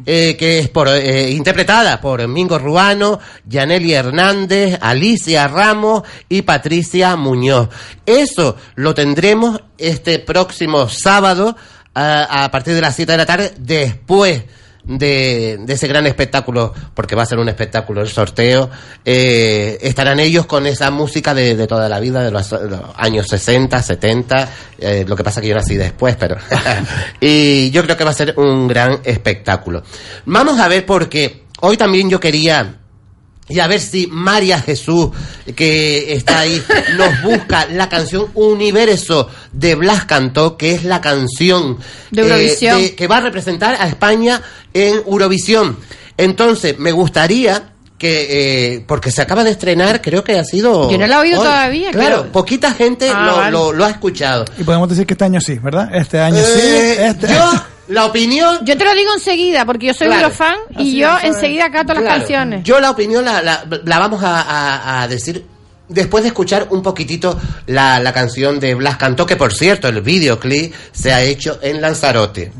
eh, 0.06 0.35
que 0.38 0.60
es 0.60 0.69
por, 0.69 0.88
eh, 0.88 1.30
interpretada 1.30 1.99
por 1.99 2.26
Mingo 2.27 2.57
Ruano, 2.57 3.19
Yaneli 3.45 3.93
Hernández, 3.93 4.77
Alicia 4.81 5.48
Ramos 5.48 6.03
y 6.30 6.41
Patricia 6.41 7.15
Muñoz. 7.15 7.69
Eso 8.06 8.56
lo 8.76 8.93
tendremos 8.93 9.61
este 9.77 10.19
próximo 10.19 10.88
sábado 10.88 11.56
a, 11.93 12.45
a 12.45 12.52
partir 12.52 12.73
de 12.73 12.81
las 12.81 12.95
7 12.95 13.11
de 13.11 13.18
la 13.18 13.26
tarde, 13.26 13.53
después 13.57 14.43
de, 14.83 15.63
ese 15.67 15.87
gran 15.87 16.07
espectáculo, 16.07 16.73
porque 16.93 17.15
va 17.15 17.23
a 17.23 17.25
ser 17.25 17.39
un 17.39 17.49
espectáculo 17.49 18.01
el 18.01 18.09
sorteo, 18.09 18.69
eh, 19.05 19.77
estarán 19.81 20.19
ellos 20.19 20.45
con 20.45 20.65
esa 20.65 20.91
música 20.91 21.33
de, 21.33 21.55
de 21.55 21.67
toda 21.67 21.87
la 21.89 21.99
vida, 21.99 22.23
de 22.23 22.31
los, 22.31 22.49
de 22.49 22.69
los 22.69 22.81
años 22.95 23.27
60, 23.27 23.81
70, 23.81 24.49
eh, 24.79 25.05
lo 25.07 25.15
que 25.15 25.23
pasa 25.23 25.41
que 25.41 25.47
yo 25.47 25.55
nací 25.55 25.75
después, 25.75 26.15
pero... 26.15 26.37
y 27.19 27.71
yo 27.71 27.83
creo 27.83 27.97
que 27.97 28.03
va 28.03 28.11
a 28.11 28.15
ser 28.15 28.33
un 28.37 28.67
gran 28.67 28.99
espectáculo. 29.03 29.83
Vamos 30.25 30.59
a 30.59 30.67
ver 30.67 30.85
porque 30.85 31.43
hoy 31.61 31.77
también 31.77 32.09
yo 32.09 32.19
quería... 32.19 32.77
Y 33.52 33.60
a 33.60 33.68
ver 33.68 33.80
si 33.80 34.07
María 34.07 34.60
Jesús, 34.61 35.10
que 35.56 36.14
está 36.14 36.40
ahí, 36.40 36.61
nos 36.98 37.22
busca 37.23 37.65
la 37.68 37.90
canción 37.90 38.28
Universo 38.34 39.28
de 39.52 39.76
Blas 39.76 40.06
Cantó, 40.06 40.57
que 40.57 40.72
es 40.73 40.84
la 40.84 41.02
canción 41.02 41.78
De 42.11 42.22
Eurovisión. 42.22 42.82
de- 42.82 42.95
que 42.95 43.07
va 43.07 43.18
a 43.18 43.22
representar 43.22 43.76
a 43.80 43.88
España 43.88 44.41
en 44.73 44.95
Eurovisión. 45.06 45.78
Entonces, 46.18 46.78
me 46.80 46.91
gustaría 46.91 47.68
que, 47.98 48.76
eh, 48.76 48.84
porque 48.88 49.11
se 49.11 49.22
acaba 49.22 49.44
de 49.44 49.52
estrenar, 49.52 50.02
creo 50.02 50.23
que 50.23 50.38
ha 50.40 50.44
sido... 50.44 50.90
Yo 50.90 50.98
no 50.98 51.06
la 51.06 51.18
he 51.18 51.19
oído 51.19 51.40
hoy. 51.40 51.45
todavía, 51.45 51.91
Claro, 51.91 52.22
creo. 52.22 52.32
poquita 52.32 52.73
gente 52.73 53.07
Ah, 53.14 53.26
lo, 53.28 53.36
vale. 53.38 53.52
lo- 53.52 53.73
lo 53.73 53.86
ha 53.86 53.90
escuchado. 53.91 54.45
Y 54.57 54.64
podemos 54.64 54.90
decir 54.90 55.06
que 55.06 55.14
este 55.14 55.26
año 55.26 55.40
sí, 55.40 55.60
¿verdad? 55.60 55.90
Este 55.94 56.19
año 56.19 56.38
Eh, 56.40 56.95
sí. 56.98 57.03
Este 57.03 57.28
Yo 57.28 57.52
la 57.91 58.05
opinión. 58.05 58.59
Yo 58.65 58.77
te 58.77 58.84
lo 58.85 58.93
digo 58.95 59.11
enseguida, 59.13 59.65
porque 59.65 59.88
yo 59.88 59.93
soy 59.93 60.07
Claro. 60.07 60.23
Eurofan 60.23 60.55
y 60.72 60.76
Así 60.76 60.95
yo 60.97 61.18
enseguida 61.23 61.72
canto 61.72 61.93
las 61.93 62.03
canciones. 62.03 62.63
Yo 62.63 62.80
la 62.80 62.89
opinión 62.91 63.23
la, 63.26 63.41
la- 63.41 63.63
la 63.85 63.99
vamos 63.99 64.23
a, 64.23 64.41
a- 64.41 65.01
a 65.03 65.07
decir 65.07 65.45
después 65.88 66.23
de 66.23 66.30
escuchar 66.30 66.68
un 66.69 66.81
poquitito 66.81 67.38
la, 67.68 67.99
la 67.99 68.13
canción 68.13 68.59
de 68.59 68.76
Blas 68.76 68.97
Cantó, 68.97 69.26
que 69.26 69.35
por 69.35 69.53
cierto, 69.53 69.89
el 69.89 70.01
videoclip 70.01 70.73
se 70.93 71.11
ha 71.13 71.22
hecho 71.22 71.59
en 71.61 71.81
Lanzarote. 71.81 72.51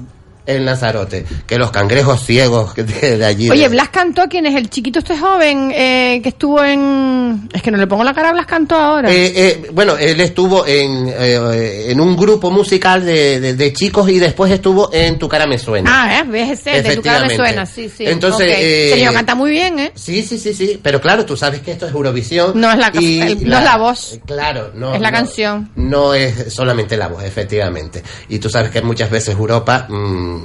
En 0.56 0.66
Lanzarote. 0.66 1.26
Que 1.48 1.58
los 1.58 1.72
cangrejos 1.72 2.24
ciegos 2.26 2.76
de, 2.76 3.18
de 3.18 3.26
allí. 3.26 3.50
Oye, 3.50 3.64
de- 3.64 3.70
Blas 3.70 3.90
cantó, 3.90 4.24
¿quién 4.30 4.46
es 4.46 4.56
el 4.56 4.70
chiquito 4.70 5.00
este 5.00 5.18
joven 5.18 5.72
eh, 5.74 6.20
que 6.24 6.30
estuvo 6.30 6.64
en... 6.64 7.50
Es 7.54 7.62
que 7.62 7.72
no 7.72 7.78
le 7.78 7.88
pongo 7.88 8.04
la 8.04 8.14
cara 8.14 8.30
a 8.30 8.34
Blas 8.34 8.46
cantó 8.46 8.76
ahora. 8.76 9.12
Eh, 9.12 9.34
eh, 9.36 9.70
bueno, 9.74 9.96
él 9.98 10.20
estuvo 10.22 10.66
en, 10.68 11.08
eh, 11.08 11.86
en 11.92 12.00
un 12.00 12.16
grupo 12.16 12.52
musical 12.52 13.06
de, 13.06 13.40
de- 13.40 13.54
de 13.56 13.74
chicos 13.74 14.10
y 14.10 14.20
después 14.20 14.52
estuvo 14.52 14.90
en 14.94 15.18
Tu 15.20 15.28
cara 15.28 15.46
me 15.48 15.58
suena. 15.58 15.90
ah, 16.04 16.20
¿eh? 16.20 16.24
¿Ves 16.28 16.60
ese? 16.60 16.82
De 16.82 16.96
tu 16.96 17.02
cara 17.02 17.26
me 17.26 17.36
suena, 17.36 17.66
sí, 17.66 17.90
sí. 17.90 18.06
Entonces, 18.06 18.48
ok. 18.48 18.56
eh, 18.60 18.92
Señor, 18.96 19.14
canta 19.14 19.36
muy 19.36 19.52
bien, 19.52 19.80
¿eh? 19.80 19.92
Sí, 19.96 20.22
sí, 20.24 20.38
sí, 20.38 20.54
sí. 20.54 20.80
Pero 20.82 21.00
claro, 21.02 21.26
tú 21.26 21.36
sabes 21.38 21.62
que 21.62 21.72
esto 21.72 21.88
es 21.88 21.94
Eurovisión. 21.94 22.52
No 22.60 22.72
es 22.72 22.78
la, 22.78 22.92
y 23.00 23.22
el- 23.22 23.48
no 23.50 23.58
es 23.58 23.64
la 23.64 23.78
voz, 23.78 24.20
Claro, 24.26 24.72
no. 24.76 24.94
es 24.94 25.02
la 25.02 25.12
no, 25.12 25.18
canción. 25.18 25.70
No 25.76 26.14
es 26.14 26.54
solamente 26.54 26.98
la 26.98 27.08
voz, 27.08 27.24
efectivamente. 27.24 28.04
Y 28.30 28.40
tú 28.40 28.50
sabes 28.50 28.72
que 28.72 28.82
muchas 28.82 29.10
veces 29.10 29.36
Europa 29.36 29.86
mm, 29.90 30.41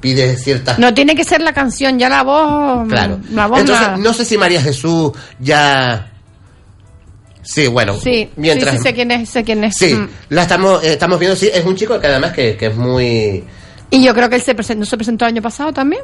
pide 0.00 0.36
ciertas. 0.36 0.78
No 0.78 0.92
tiene 0.92 1.14
que 1.14 1.24
ser 1.24 1.40
la 1.40 1.52
canción, 1.52 1.98
ya 1.98 2.08
la 2.08 2.22
voz... 2.22 2.88
Claro. 2.88 3.20
La 3.32 3.46
voz 3.46 3.60
Entonces, 3.60 3.98
no 3.98 4.12
sé 4.12 4.24
si 4.24 4.36
María 4.36 4.60
Jesús 4.60 5.12
ya. 5.38 6.08
Sí, 7.42 7.66
bueno. 7.66 7.96
Sí, 8.00 8.30
mientras. 8.36 8.72
sí, 8.72 8.76
sí, 8.78 8.82
sé 8.84 8.94
quién 8.94 9.10
es, 9.10 9.28
sé 9.28 9.42
quién 9.44 9.64
es. 9.64 9.74
Sí, 9.76 9.94
Mm. 9.94 10.08
la 10.30 10.42
estamos, 10.42 10.82
eh, 10.84 10.92
estamos 10.92 11.18
viendo, 11.18 11.36
sí, 11.36 11.50
es 11.52 11.64
un 11.64 11.74
chico 11.76 11.98
que 12.00 12.06
además 12.06 12.32
que, 12.32 12.56
que 12.56 12.66
es 12.66 12.76
muy... 12.76 13.44
Y 13.90 14.02
yo 14.02 14.14
creo 14.14 14.28
que 14.28 14.36
él 14.36 14.42
se 14.42 14.54
presentó, 14.54 14.86
se 14.86 14.96
presentó 14.96 15.24
el 15.26 15.32
año 15.32 15.42
pasado 15.42 15.72
también. 15.72 16.02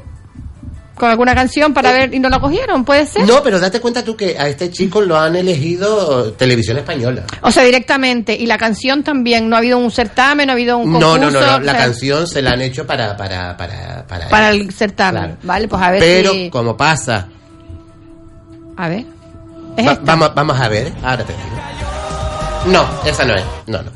Con 0.98 1.10
alguna 1.10 1.34
canción 1.34 1.72
para 1.72 1.92
ver 1.92 2.12
y 2.12 2.18
no 2.18 2.28
la 2.28 2.40
cogieron, 2.40 2.84
¿puede 2.84 3.06
ser? 3.06 3.22
Eh, 3.22 3.26
No, 3.26 3.42
pero 3.42 3.58
date 3.60 3.80
cuenta 3.80 4.02
tú 4.04 4.16
que 4.16 4.36
a 4.38 4.48
este 4.48 4.70
chico 4.70 5.00
lo 5.00 5.18
han 5.18 5.36
elegido 5.36 6.32
televisión 6.32 6.78
española. 6.78 7.24
O 7.42 7.50
sea, 7.50 7.62
directamente. 7.64 8.34
Y 8.34 8.46
la 8.46 8.58
canción 8.58 9.02
también. 9.02 9.48
No 9.48 9.56
ha 9.56 9.60
habido 9.60 9.78
un 9.78 9.90
certamen, 9.90 10.46
no 10.46 10.52
ha 10.52 10.54
habido 10.54 10.78
un 10.78 10.92
No, 10.92 10.98
concurso. 11.12 11.18
no, 11.18 11.30
no, 11.30 11.40
no, 11.40 11.46
la 11.46 11.72
o 11.72 11.74
sea, 11.74 11.76
canción 11.84 12.26
se 12.26 12.42
la 12.42 12.50
han 12.52 12.60
hecho 12.62 12.86
para, 12.86 13.16
para, 13.16 13.56
para, 13.56 14.04
para, 14.06 14.50
el 14.50 14.72
certamen. 14.72 15.38
Vale, 15.42 15.68
pues 15.68 15.82
a 15.82 15.90
ver 15.92 16.00
Pero 16.00 16.32
si... 16.32 16.50
como 16.50 16.76
pasa, 16.76 17.28
A 18.76 18.88
ver. 18.88 19.04
¿Es 19.76 19.86
va- 19.86 19.92
esta? 19.92 20.04
vamos, 20.04 20.32
vamos 20.34 20.60
a 20.60 20.68
ver, 20.68 20.92
ahora 21.02 21.24
te 21.24 21.32
digo. 21.32 21.44
No, 22.66 22.86
esa 23.08 23.24
no 23.24 23.34
es, 23.36 23.44
no, 23.66 23.82
no. 23.82 23.90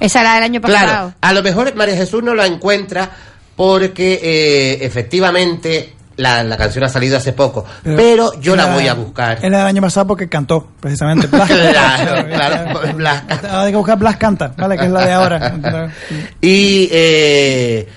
Esa 0.00 0.20
era 0.20 0.34
del 0.34 0.44
año 0.44 0.60
pasado. 0.60 0.86
Claro, 0.86 1.14
a 1.20 1.32
lo 1.32 1.42
mejor 1.42 1.74
María 1.74 1.96
Jesús 1.96 2.22
no 2.22 2.34
la 2.34 2.46
encuentra 2.46 3.10
porque 3.56 4.18
eh, 4.22 4.78
efectivamente 4.84 5.92
la, 6.22 6.42
la 6.44 6.56
canción 6.56 6.84
ha 6.84 6.88
salido 6.88 7.16
hace 7.16 7.32
poco, 7.32 7.64
pero, 7.82 8.40
yo 8.40 8.56
la 8.56 8.66
voy 8.74 8.86
a 8.88 8.94
buscar. 8.94 9.38
Era 9.44 9.60
el 9.62 9.66
año 9.66 9.82
pasado 9.82 10.06
porque 10.06 10.28
cantó, 10.28 10.68
precisamente. 10.80 11.26
Blas 11.28 11.48
Claro, 11.50 12.26
claro, 12.28 12.94
Blas 12.96 13.24
hay 13.50 13.70
que 13.72 13.76
buscar 13.76 13.98
Blas 13.98 14.16
Canta, 14.16 14.54
¿vale? 14.56 14.76
Que 14.78 14.84
es 14.86 14.90
la 14.90 15.04
de 15.06 15.12
ahora. 15.12 15.54
Y 16.40 16.88
eh, 16.90 17.88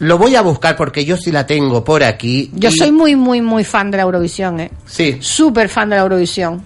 lo 0.00 0.18
voy 0.18 0.36
a 0.36 0.42
buscar 0.42 0.76
porque 0.76 1.04
yo 1.04 1.16
sí 1.16 1.30
la 1.32 1.46
tengo 1.46 1.82
por 1.84 2.02
aquí. 2.04 2.50
Yo 2.54 2.68
y- 2.68 2.72
soy 2.76 2.92
muy, 2.92 3.16
muy, 3.16 3.40
muy 3.42 3.64
fan 3.64 3.90
de 3.90 3.96
la 3.96 4.02
Eurovisión, 4.04 4.60
¿eh? 4.60 4.70
Sí. 4.86 5.18
Súper 5.20 5.68
fan 5.68 5.88
de 5.90 5.96
la 5.96 6.02
Eurovisión. 6.02 6.62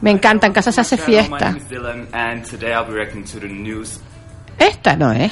Me 0.00 0.10
encanta, 0.10 0.46
en 0.46 0.52
casa 0.52 0.72
se 0.72 0.80
hace 0.80 0.96
My 0.96 1.02
fiesta. 1.02 1.38
name 1.52 1.58
is 1.58 1.68
Dylan, 1.68 2.08
and 2.12 2.44
today 2.44 2.72
I'll 2.72 2.84
be 2.86 2.92
reacting 2.94 3.24
to 3.24 3.38
the 3.38 3.48
news. 3.48 4.00
Esta 4.58 4.96
no 4.96 5.12
es. 5.12 5.30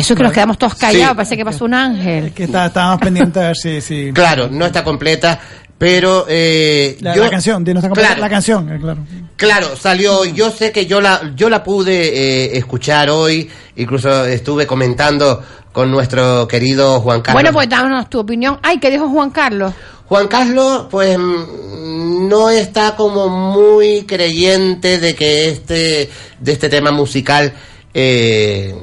Eso 0.00 0.14
que 0.14 0.22
nos 0.22 0.32
quedamos 0.32 0.56
todos 0.58 0.74
callados, 0.74 1.16
parece 1.16 1.36
que 1.36 1.44
pasó 1.44 1.64
un 1.66 1.74
ángel. 1.74 2.32
Que 2.32 2.44
está- 2.44 2.66
estábamos 2.66 3.00
pendientes 3.00 3.42
a 3.42 3.46
ver 3.48 3.56
si... 3.56 3.80
si 3.80 4.12
Claro, 4.14 4.48
no 4.50 4.64
está 4.66 4.82
completa, 4.82 5.38
pero 5.76 6.24
eh, 6.28 6.96
la, 7.00 7.14
yo- 7.14 7.24
la 7.24 7.30
canción, 7.30 7.62
dinos, 7.64 7.82
está 7.82 7.88
completa 7.88 8.08
Claro. 8.08 8.20
la 8.22 8.28
canción, 8.30 8.72
eh, 8.72 8.78
claro. 8.80 9.00
Claro, 9.36 9.76
salió, 9.76 10.24
yo 10.24 10.50
sé 10.50 10.72
que 10.72 10.86
yo 10.86 11.00
la, 11.00 11.32
yo 11.34 11.48
la 11.50 11.62
pude 11.62 11.94
eh, 12.08 12.56
escuchar 12.58 13.10
hoy, 13.10 13.48
incluso 13.76 14.24
estuve 14.26 14.66
comentando 14.66 15.42
con 15.72 15.90
nuestro 15.90 16.46
querido 16.48 17.00
Juan 17.00 17.20
Carlos. 17.22 17.42
Bueno, 17.42 17.52
pues 17.54 17.68
dámonos 17.68 18.08
tu 18.10 18.18
opinión. 18.20 18.58
Ay, 18.62 18.78
¿qué 18.78 18.90
dijo 18.90 19.08
Juan 19.08 19.30
Carlos? 19.30 19.72
Juan 20.06 20.26
Carlos, 20.28 20.86
pues 20.90 21.16
mm, 21.18 22.28
no 22.28 22.50
está 22.50 22.96
como 22.96 23.28
muy 23.28 24.02
creyente 24.04 24.98
de 24.98 25.14
que 25.14 25.48
este, 25.50 26.10
de 26.40 26.52
este 26.52 26.68
tema 26.68 26.90
musical 26.90 27.52
eh, 27.94 28.74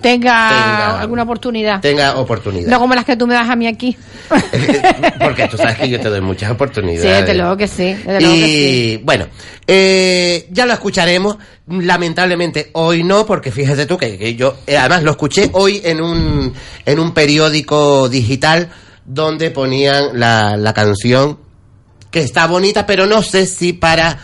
Tenga, 0.00 0.48
Tenga- 0.48 1.00
alguna 1.00 1.22
oportunidad. 1.24 1.80
tenga 1.80 2.14
oportunidad. 2.18 2.68
No 2.70 2.78
como 2.78 2.94
las 2.94 3.04
que 3.04 3.16
tú 3.16 3.26
me 3.26 3.34
das 3.34 3.48
a 3.48 3.56
mí 3.56 3.66
aquí. 3.66 3.96
Porque 5.18 5.48
tú 5.48 5.56
sabes 5.56 5.76
que 5.76 5.88
yo 5.88 5.98
te 6.00 6.08
doy 6.08 6.20
muchas 6.20 6.48
Sí, 6.48 6.54
oportunidades. 6.54 7.02
desde 7.20 7.34
luego 7.34 7.56
que 7.56 7.66
sí. 7.66 7.94
Desde 7.94 8.20
luego 8.20 8.34
que 8.34 8.40
Y 8.48 8.96
sí. 8.96 9.00
bueno, 9.04 9.26
eh, 9.66 10.46
ya 10.50 10.66
lo 10.66 10.72
escucharemos. 10.72 11.36
Lamentablemente 11.66 12.70
hoy 12.74 13.02
no, 13.02 13.26
porque 13.26 13.50
fíjate 13.50 13.86
tú 13.86 13.96
que, 13.98 14.16
que 14.16 14.34
yo, 14.34 14.56
eh, 14.66 14.76
además 14.76 15.02
lo 15.02 15.10
escuché 15.12 15.50
hoy 15.52 15.80
en 15.84 16.00
un, 16.00 16.52
en 16.86 16.98
un 16.98 17.12
periódico 17.12 18.08
digital 18.08 18.68
donde 19.04 19.50
ponían 19.50 20.18
la, 20.18 20.56
la 20.56 20.72
canción 20.72 21.38
que 22.10 22.20
está 22.20 22.46
bonita, 22.46 22.86
pero 22.86 23.06
no 23.06 23.22
sé 23.22 23.46
si 23.46 23.72
para, 23.72 24.18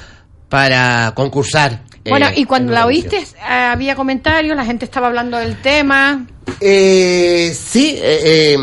para 0.48 1.12
concursar. 1.14 1.82
Eh, 2.04 2.10
Bueno, 2.10 2.26
y 2.34 2.44
cuando 2.44 2.72
la 2.72 2.86
oíste, 2.86 3.16
eh, 3.18 3.26
había 3.48 3.94
comentarios, 3.94 4.56
la 4.56 4.64
gente 4.64 4.84
estaba 4.84 5.06
hablando 5.08 5.36
del 5.38 5.60
tema. 5.62 6.26
Eh, 6.60 7.54
sí, 7.58 7.96
eh, 8.00 8.54
eh, 8.54 8.58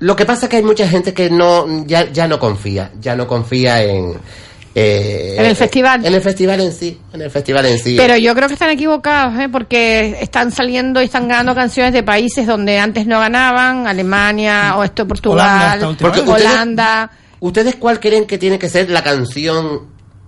lo 0.00 0.16
que 0.16 0.26
pasa 0.26 0.46
es 0.46 0.50
que 0.50 0.56
hay 0.56 0.62
mucha 0.62 0.88
gente 0.88 1.14
que 1.14 1.30
no 1.30 1.84
ya, 1.86 2.10
ya 2.12 2.26
no 2.28 2.38
confía, 2.38 2.90
ya 3.00 3.14
no 3.16 3.26
confía 3.26 3.82
en 3.82 4.14
eh, 4.74 5.36
En 5.38 5.46
el 5.46 5.54
festival. 5.56 6.04
en 6.04 6.12
el 6.14 6.20
festival 6.20 6.60
en 6.60 6.72
sí, 6.72 6.98
en 7.12 7.22
el 7.22 7.30
festival 7.30 7.64
en 7.66 7.78
sí. 7.78 7.94
Pero 7.96 8.16
yo 8.16 8.34
creo 8.34 8.48
que 8.48 8.54
están 8.54 8.70
equivocados, 8.70 9.38
¿eh? 9.38 9.48
porque 9.48 10.16
están 10.20 10.50
saliendo 10.50 11.00
y 11.00 11.04
están 11.04 11.28
ganando 11.28 11.54
canciones 11.54 11.92
de 11.92 12.02
países 12.02 12.44
donde 12.46 12.78
antes 12.78 13.06
no 13.06 13.20
ganaban, 13.20 13.86
Alemania 13.86 14.74
o 14.76 14.82
esto 14.82 15.06
Portugal, 15.06 15.82
ustedes- 15.84 16.28
Holanda. 16.28 17.10
¿Ustedes 17.38 17.76
cuál 17.76 18.00
creen 18.00 18.26
que 18.26 18.36
tiene 18.38 18.58
que 18.58 18.68
ser 18.68 18.90
la 18.90 19.02
canción, 19.02 19.82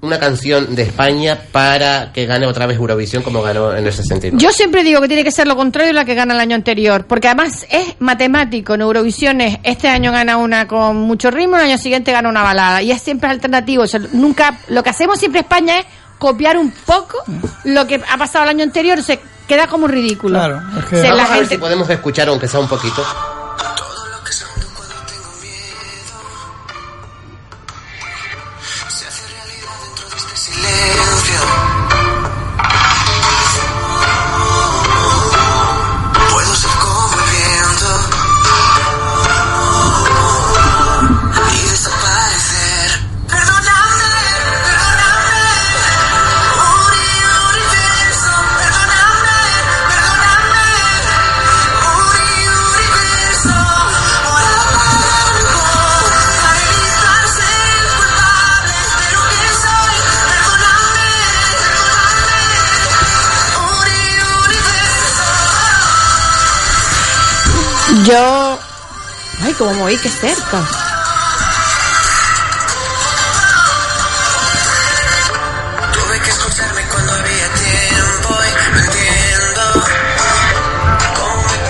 una 0.07 0.19
canción 0.19 0.74
de 0.74 0.83
España 0.83 1.39
para 1.53 2.12
que 2.12 2.24
gane 2.27 2.47
otra 2.47 2.66
vez 2.66 2.77
Eurovisión 2.78 3.23
como 3.23 3.43
ganó 3.43 3.74
en 3.77 3.87
el 3.87 3.93
69? 3.93 4.39
Yo 4.43 4.51
siempre 4.53 4.83
digo 4.85 5.01
que 5.01 5.09
tiene 5.09 5.24
que 5.24 5.31
ser 5.31 5.47
lo 5.47 5.57
contrario 5.57 5.89
de 5.89 5.93
la 5.95 6.05
que 6.05 6.15
gana 6.15 6.35
el 6.35 6.41
año 6.41 6.55
anterior, 6.55 7.05
porque 7.07 7.28
además 7.28 7.66
es 7.70 7.97
matemático. 7.99 8.74
En 8.74 8.81
Eurovisión 8.83 9.41
es, 9.41 9.59
este 9.62 9.89
año 9.89 10.12
gana 10.12 10.37
una 10.37 10.66
con 10.66 10.97
mucho 10.97 11.31
ritmo, 11.31 11.57
el 11.57 11.65
año 11.65 11.78
siguiente 11.78 12.12
gana 12.12 12.28
una 12.28 12.43
balada, 12.43 12.81
y 12.83 12.91
es 12.93 13.03
siempre 13.03 13.28
alternativo. 13.28 13.83
O 13.83 13.87
sea, 13.87 14.01
nunca, 14.12 14.59
lo 14.69 14.83
que 14.83 14.91
hacemos 14.91 15.19
siempre 15.19 15.41
España 15.41 15.78
es 15.81 15.87
copiar 16.19 16.57
un 16.57 16.70
poco 16.87 17.19
lo 17.65 17.87
que 17.87 18.01
ha 18.11 18.16
pasado 18.16 18.45
el 18.45 18.51
año 18.51 18.62
anterior, 18.65 19.03
se 19.03 19.20
queda 19.47 19.66
como 19.66 19.87
ridículo. 19.87 20.39
Claro, 20.39 20.61
es 20.78 20.85
que- 20.87 21.03
Vamos 21.03 21.16
la 21.16 21.24
a 21.24 21.28
ver 21.28 21.39
gente- 21.41 21.55
si 21.57 21.61
podemos 21.61 21.91
escuchar 21.91 22.28
aunque 22.28 22.49
sea 22.49 22.61
un 22.61 22.69
poquito. 22.69 23.05
Yo. 68.07 68.59
Ay, 69.43 69.53
como 69.55 69.74
me 69.74 69.83
oí, 69.83 69.97
que 69.97 70.09
cerca. 70.09 70.65
Tuve 75.93 76.20
que 76.20 76.31
escucharme 76.31 76.83
cuando 76.89 77.12
había 77.12 77.49
tiempo 77.55 78.35
y 78.45 78.53
no 78.70 78.78
entiendo. 78.78 79.85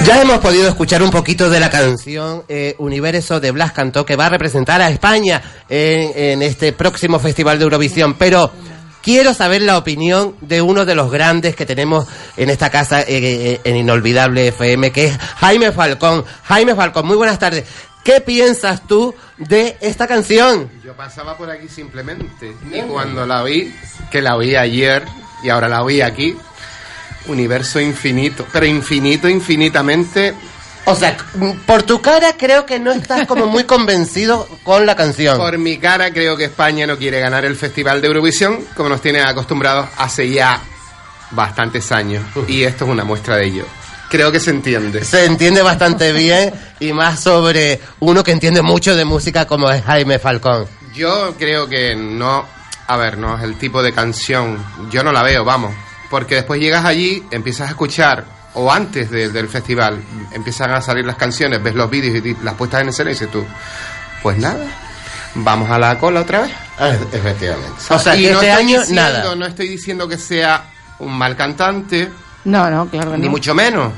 Ya 0.05 0.21
hemos 0.21 0.39
podido 0.41 0.69
escuchar 0.69 1.03
un 1.03 1.11
poquito 1.11 1.49
de 1.49 1.59
la 1.59 1.71
canción 1.71 2.45
eh, 2.49 2.75
Universo 2.81 3.41
de 3.41 3.51
Blas 3.53 3.73
Cantó 3.73 4.05
que 4.05 4.17
va 4.17 4.27
a 4.27 4.29
representar 4.29 4.83
a 4.83 4.91
España 4.91 5.41
en, 5.71 6.13
en 6.15 6.43
este 6.43 6.75
próximo 6.75 7.19
Festival 7.19 7.59
de 7.59 7.65
Eurovisión, 7.65 8.13
pero 8.13 8.53
quiero 9.07 9.35
saber 9.35 9.63
la 9.63 9.79
opinión 9.79 10.35
de 10.41 10.61
uno 10.61 10.85
de 10.85 10.97
los 10.97 11.13
grandes 11.13 11.55
que 11.55 11.65
tenemos 11.65 12.09
en 12.37 12.51
esta 12.51 12.71
casa, 12.71 13.03
eh, 13.03 13.07
eh, 13.07 13.61
en 13.63 13.77
Inolvidable 13.77 14.49
FM, 14.49 14.91
que 14.91 15.07
es 15.07 15.17
Jaime 15.37 15.71
Falcón. 15.71 16.25
Jaime 16.43 16.75
Falcón, 16.75 17.07
muy 17.07 17.17
buenas 17.17 17.39
tardes. 17.39 17.65
¿Qué 18.03 18.21
piensas 18.21 18.85
tú 18.89 19.15
de 19.37 19.77
esta 19.81 20.09
canción? 20.09 20.69
Yo 20.85 20.97
pasaba 20.97 21.37
por 21.37 21.49
aquí 21.49 21.69
simplemente 21.69 22.53
y 22.69 22.81
cuando 22.81 23.25
la 23.25 23.45
vi, 23.45 23.73
que 24.11 24.21
la 24.21 24.35
oí 24.35 24.57
ayer 24.57 25.05
y 25.45 25.51
ahora 25.51 25.69
la 25.69 25.85
oí 25.85 26.01
aquí, 26.01 26.37
universo 27.29 27.79
infinito, 27.79 28.45
pero 28.53 28.67
infinito, 28.67 29.29
infinitamente. 29.29 30.35
O 30.89 30.95
sea, 30.95 31.17
por 31.67 31.83
tu 31.83 32.01
cara 32.01 32.35
creo 32.39 32.65
que 32.65 32.79
no 32.79 32.93
estás 32.93 33.27
como 33.27 33.47
muy 33.47 33.65
convencido 33.65 34.49
con 34.63 34.87
la 34.87 34.95
canción. 34.95 35.37
Por 35.37 35.59
mi 35.59 35.79
cara 35.79 36.13
creo 36.13 36.37
que 36.37 36.45
España 36.45 36.87
no 36.87 36.97
quiere 36.97 37.19
ganar 37.19 37.45
el 37.45 37.57
Festival 37.57 38.01
de 38.01 38.07
Eurovisión 38.07 38.65
como 38.77 38.89
nos 38.89 39.03
tiene 39.03 39.21
acostumbrados 39.21 39.89
hace 39.99 40.31
ya 40.31 40.63
bastantes 41.33 41.91
años 41.91 42.25
y 42.47 42.63
esto 42.63 42.85
es 42.85 42.91
una 42.93 43.03
muestra 43.03 43.37
de 43.37 43.47
ello. 43.47 43.65
Creo 44.09 44.31
que 44.31 44.39
se 44.39 44.51
entiende. 44.51 45.05
Se 45.05 45.25
entiende 45.25 45.61
bastante 45.61 46.13
bien 46.13 46.55
y 46.79 46.93
más 46.93 47.21
sobre 47.21 47.81
uno 47.99 48.23
que 48.23 48.31
entiende 48.31 48.63
mucho 48.63 48.95
de 48.95 49.05
música 49.05 49.45
como 49.45 49.69
es 49.69 49.83
Jaime 49.83 50.21
Falcón. 50.21 50.69
Yo 50.95 51.35
creo 51.37 51.69
que 51.69 51.97
no, 51.97 52.47
a 52.87 52.97
ver, 52.97 53.19
no 53.19 53.37
es 53.37 53.43
el 53.43 53.59
tipo 53.59 53.83
de 53.83 53.93
canción, 53.93 54.65
yo 54.89 55.03
no 55.03 55.11
la 55.11 55.25
veo, 55.25 55.45
vamos, 55.45 55.75
porque 56.09 56.37
después 56.37 56.61
llegas 56.61 56.85
allí, 56.85 57.25
empiezas 57.33 57.67
a 57.67 57.71
escuchar, 57.71 58.36
o 58.57 58.71
antes 58.73 59.11
de- 59.11 59.29
del 59.31 59.49
festival, 59.49 60.01
empiezan 60.33 60.71
a 60.73 60.81
salir 60.81 61.05
las 61.07 61.17
canciones, 61.17 61.63
ves 61.63 61.75
los 61.75 61.89
vídeos 61.91 62.25
y 62.25 62.37
las 62.45 62.55
puestas 62.55 62.83
en 62.83 62.89
escena 62.89 63.11
y 63.11 63.13
dices 63.15 63.31
tú, 63.31 63.45
pues 64.23 64.37
nada, 64.39 64.65
vamos 65.35 65.71
a 65.71 65.79
la 65.79 65.99
cola 65.99 66.21
otra 66.23 66.43
vez. 66.43 66.53
efectivamente. 67.13 67.83
O 67.91 67.99
sea, 67.99 68.17
Y 68.17 68.23
que 68.25 68.33
no 68.33 68.41
este 68.41 68.51
estoy 68.51 68.65
año 68.65 68.81
diciendo- 68.81 69.03
nada. 69.03 69.35
No 69.35 69.47
estoy 69.47 69.69
diciendo 69.69 70.09
que 70.09 70.19
sea 70.19 70.65
un 70.99 71.13
mal 71.17 71.37
cantante, 71.37 72.11
No, 72.45 72.71
no, 72.71 72.87
claro 72.89 73.13
que 73.13 73.19
ni 73.19 73.25
no. 73.27 73.31
mucho 73.31 73.55
menos, 73.55 73.93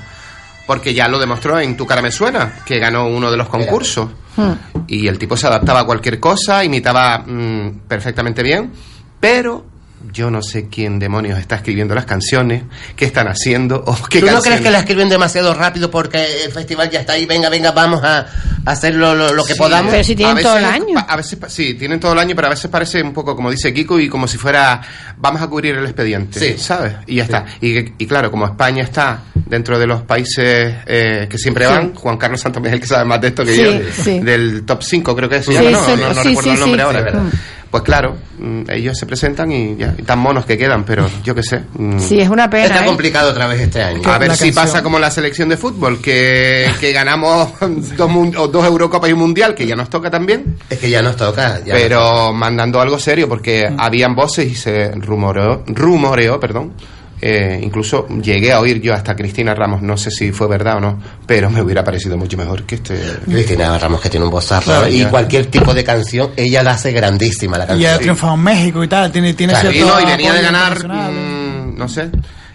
porque 0.67 0.93
ya 0.95 1.07
lo 1.09 1.19
demostró 1.19 1.59
en 1.61 1.77
Tu 1.77 1.87
cara 1.87 2.03
me 2.03 2.11
suena, 2.11 2.55
que 2.65 2.79
ganó 2.79 3.07
uno 3.09 3.31
de 3.31 3.37
los 3.37 3.49
concursos. 3.49 4.11
Hmm. 4.37 4.53
Y 4.87 5.07
el 5.09 5.19
tipo 5.19 5.37
se 5.37 5.47
adaptaba 5.47 5.81
a 5.81 5.85
cualquier 5.85 6.19
cosa, 6.21 6.63
imitaba 6.65 7.19
mm, 7.19 7.81
perfectamente 7.89 8.43
bien, 8.43 8.73
pero 9.21 9.65
yo 10.13 10.31
no 10.31 10.43
sé 10.43 10.69
quién 10.69 10.99
demonios 10.99 11.39
está 11.39 11.57
escribiendo 11.57 11.95
las 11.95 12.05
canciones, 12.07 12.63
qué 12.97 13.05
están 13.05 13.29
haciendo 13.29 13.83
o 13.87 13.95
qué 14.09 14.21
¿Tú 14.21 14.27
no 14.27 14.33
canciones. 14.33 14.43
crees 14.43 14.61
que 14.63 14.71
la 14.71 14.79
escriben 14.81 15.09
demasiado 15.09 15.55
rápido 15.55 15.91
porque 15.91 16.45
el 16.45 16.53
festival 16.53 16.89
ya 16.91 17.01
está 17.01 17.15
ahí? 17.15 17.27
Venga, 17.27 17.49
venga, 17.49 17.73
vamos 17.73 18.03
a 18.05 18.27
a 18.67 18.73
hacer 18.73 18.95
lo, 18.97 19.15
lo- 19.15 19.33
lo 19.33 19.45
que 19.45 19.55
Sí, 19.55 19.59
podamos. 19.59 19.95
a 19.95 19.97
veces- 19.97 20.17
pa- 20.17 21.01
A 21.09 21.17
veces, 21.17 21.39
sí, 21.49 21.75
tienen 21.75 21.99
todo 22.01 22.13
el 22.13 22.19
año, 22.19 22.35
pero 22.37 22.49
a 22.49 22.51
veces 22.51 22.71
parece 22.71 23.03
un 23.03 23.13
poco 23.15 23.35
como 23.35 23.51
dice 23.51 23.73
Kiko 23.73 23.99
y 23.99 24.09
como 24.09 24.29
si 24.29 24.37
fuera 24.37 24.81
vamos 25.17 25.41
a 25.41 25.47
cubrir 25.47 25.75
el 25.77 25.85
expediente, 25.85 26.39
Sí. 26.39 26.59
¿sabes? 26.63 26.93
Y 27.07 27.17
ya 27.17 27.25
está. 27.25 27.47
Y, 27.63 27.79
y 28.03 28.07
claro, 28.07 28.31
como 28.31 28.45
España 28.47 28.83
está 28.83 29.21
dentro 29.35 29.79
de 29.79 29.87
los 29.87 30.03
países 30.03 30.75
eh, 30.87 31.27
que 31.31 31.39
siempre 31.39 31.67
Sí. 31.67 31.73
van, 31.73 31.95
Juan 31.95 32.19
Carlos 32.19 32.41
Santos 32.41 32.63
es 32.67 32.73
el 32.73 32.81
que 32.81 32.87
sabe 32.87 33.05
más 33.07 33.21
de 33.23 33.29
esto 33.29 33.45
que 33.45 33.55
Sí, 33.55 33.63
yo, 33.65 33.73
sí. 34.05 34.21
del 34.21 34.65
top 34.67 34.83
5 34.83 35.17
creo 35.17 35.29
que 35.29 35.37
es, 35.37 35.47
Sí, 35.47 35.53
¿no? 35.55 35.61
sí, 35.61 35.65
no, 35.73 35.81
no 36.15 36.23
sí, 36.23 36.29
recuerdo 36.29 36.43
sí, 36.43 36.51
el 36.51 36.61
nombre 36.61 36.81
sí. 36.81 36.87
ahora. 36.87 36.99
Sí, 36.99 37.05
verdad. 37.05 37.23
Pues 37.71 37.83
claro, 37.83 38.17
mm, 38.39 38.63
ellos 38.71 38.97
se 38.99 39.05
presentan 39.05 39.53
y 39.53 39.77
ya, 39.77 39.95
y 39.99 40.03
tan 40.03 40.19
monos 40.21 40.47
que 40.47 40.57
quedan, 40.57 40.85
pero 40.85 41.07
yo 41.23 41.35
qué 41.35 41.43
sé. 41.43 41.61
mm, 41.75 41.99
Sí, 41.99 42.19
es 42.19 42.31
una 42.31 42.49
pena. 42.49 42.65
Está 42.65 42.83
¿eh? 42.83 42.87
complicado 42.87 43.31
otra 43.31 43.47
vez 43.47 43.61
este 43.61 43.83
año. 43.83 44.01
a 44.09 44.17
ver 44.17 44.35
si 44.37 44.53
pasa 44.53 44.83
como 44.83 44.99
la 44.99 45.11
selección 45.11 45.51
de 45.51 45.59
fútbol, 45.59 46.01
que, 46.01 46.67
que 46.81 46.93
ganamos 46.93 47.51
dos, 47.97 48.11
mun- 48.11 48.35
o 48.39 48.49
dos 48.49 48.65
Eurocopas 48.65 49.11
y 49.11 49.13
un 49.13 49.19
Mundial, 49.19 49.55
que 49.55 49.67
ya 49.67 49.77
nos 49.77 49.91
toca 49.91 50.11
también. 50.11 50.57
Es 50.71 50.79
que 50.79 50.89
ya 50.89 51.03
nos 51.03 51.17
toca. 51.17 51.61
ya 51.63 51.75
pero 51.75 52.33
mandando 52.33 52.81
algo 52.81 52.99
serio, 52.99 53.29
porque 53.29 53.69
habían 53.77 54.15
voces 54.15 54.51
y 54.51 54.55
se 54.55 54.91
rumoreó, 54.93 55.63
rumoreó 55.67 56.41
perdón. 56.41 56.73
Eh, 57.21 57.59
incluso 57.63 58.07
llegué 58.21 58.53
a 58.53 58.61
oír 58.61 58.81
yo 58.81 58.95
hasta 58.95 59.15
Cristina 59.17 59.55
Ramos, 59.55 59.83
no 59.83 59.97
sé 59.97 60.11
si 60.11 60.33
fue 60.33 60.47
verdad 60.49 60.77
o 60.77 60.81
no, 60.81 61.01
pero 61.27 61.51
me 61.51 61.61
hubiera 61.63 61.83
parecido 61.85 62.17
mucho 62.17 62.37
mejor 62.37 62.65
que 62.65 62.77
este. 62.77 62.99
Cristina 63.25 63.77
Ramos 63.79 64.01
que 64.01 64.09
tiene 64.11 64.25
un 64.27 64.31
vozazo 64.33 64.65
Claro, 64.71 64.89
y 64.89 64.99
ya. 65.01 65.11
cualquier 65.11 65.47
tipo 65.47 65.75
de 65.75 65.85
canción 65.85 66.31
ella 66.37 66.63
la 66.63 66.73
hace 66.73 66.93
grandísima 66.93 67.59
la 67.59 67.65
Y 67.65 67.69
canción. 67.69 67.93
ha 67.95 67.99
triunfado 67.99 68.35
en 68.35 68.41
México 68.41 68.85
y 68.85 68.89
tal, 68.89 69.11
tiene, 69.13 69.35
tiene 69.35 69.53
Claro, 69.53 69.71
y 69.71 69.75
cierto 69.75 69.95
no, 69.95 70.01
y 70.01 70.05
venía 70.07 70.33
de 70.33 70.43
ganar, 70.43 70.87
mm, 70.89 71.77
no 71.79 71.89
sé. 71.89 72.09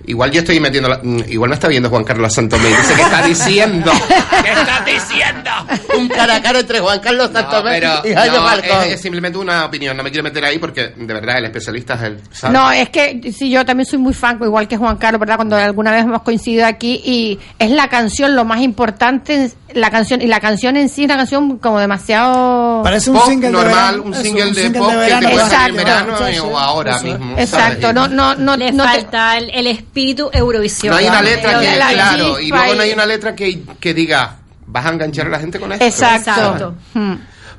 Igual 0.05 0.31
yo 0.31 0.39
estoy 0.39 0.59
metiendo, 0.59 0.89
la- 0.89 0.99
mm, 1.01 1.23
igual 1.29 1.49
me 1.49 1.55
está 1.55 1.67
viendo 1.67 1.89
Juan 1.89 2.03
Carlos 2.03 2.33
Santomé 2.33 2.67
dice 2.69 2.93
que 2.95 3.01
está 3.01 3.21
diciendo. 3.25 3.91
¿Qué 4.43 4.51
estás 4.51 4.85
diciendo? 4.85 5.49
Un 5.97 6.07
cara 6.09 6.35
a 6.35 6.41
cara 6.41 6.59
entre 6.59 6.79
Juan 6.79 6.99
Carlos 6.99 7.29
Santomé 7.31 7.71
Pero 7.79 8.01
y 8.05 8.13
Jaime 8.13 8.37
no, 8.37 8.43
Falcón. 8.43 8.83
es, 8.85 8.93
es 8.93 9.01
simplemente 9.01 9.37
una 9.37 9.65
opinión, 9.65 9.95
no 9.95 10.03
me 10.03 10.09
quiero 10.11 10.23
meter 10.23 10.43
ahí 10.45 10.57
porque 10.59 10.87
de 10.95 11.13
verdad 11.13 11.37
el 11.37 11.45
especialista 11.45 11.93
es 11.95 12.01
él. 12.01 12.21
¿sabes? 12.31 12.53
No, 12.57 12.71
es 12.71 12.89
que 12.89 13.31
sí, 13.31 13.49
yo 13.49 13.65
también 13.65 13.85
soy 13.85 13.99
muy 13.99 14.13
fan, 14.13 14.37
igual 14.43 14.67
que 14.67 14.75
Juan 14.77 14.97
Carlos, 14.97 15.19
¿verdad? 15.19 15.37
Cuando 15.37 15.55
alguna 15.55 15.91
vez 15.91 16.03
hemos 16.03 16.21
coincidido 16.23 16.65
aquí 16.65 17.01
y 17.05 17.39
es 17.57 17.71
la 17.71 17.87
canción 17.87 18.35
lo 18.35 18.43
más 18.45 18.61
importante, 18.61 19.51
la 19.73 19.89
canción 19.89 20.21
y 20.21 20.27
la 20.27 20.39
canción 20.39 20.75
en 20.77 20.89
sí, 20.89 21.05
una 21.05 21.15
canción 21.17 21.57
como 21.59 21.79
demasiado 21.79 22.81
Parece 22.83 23.09
un 23.09 23.17
Pop 23.17 23.27
single 23.29 23.47
de 23.47 23.53
normal, 23.53 23.73
verano. 24.01 24.03
un 24.03 24.13
single 24.15 24.47
un 24.47 24.53
de 24.53 24.61
single 24.63 24.79
pop 24.79 24.89
de 24.91 24.95
que 24.95 25.01
verano 25.03 25.27
te 25.29 25.33
puede 25.33 25.49
salir 25.49 25.75
en 25.75 25.79
Exacto. 25.87 26.11
verano 26.13 26.27
Eso, 26.27 26.47
o 26.47 26.57
ahora 26.59 26.99
mismo. 26.99 27.35
Exacto, 27.37 27.81
¿sabes? 27.81 27.95
no, 27.95 28.07
no, 28.09 28.35
no, 28.35 28.57
Le 28.57 28.71
no 28.71 28.83
te- 28.83 28.89
falta 28.89 29.37
el, 29.37 29.49
el 29.53 29.67
espíritu 29.93 30.31
Eurovisión. 30.33 30.91
No 30.91 30.97
hay 30.97 31.07
una 31.07 31.21
letra 31.21 31.59
que, 31.59 31.77
la 31.77 31.89
claro, 31.89 32.39
y 32.39 32.49
luego 32.49 32.73
no 32.73 32.81
hay 32.81 32.91
una 32.93 33.05
letra 33.05 33.35
que, 33.35 33.61
que 33.79 33.93
diga, 33.93 34.37
vas 34.65 34.85
a 34.87 34.89
enganchar 34.89 35.27
a 35.27 35.29
la 35.29 35.39
gente 35.39 35.59
con 35.59 35.71
esto. 35.71 35.85
Exacto. 35.85 36.75
Hmm. 36.95 37.13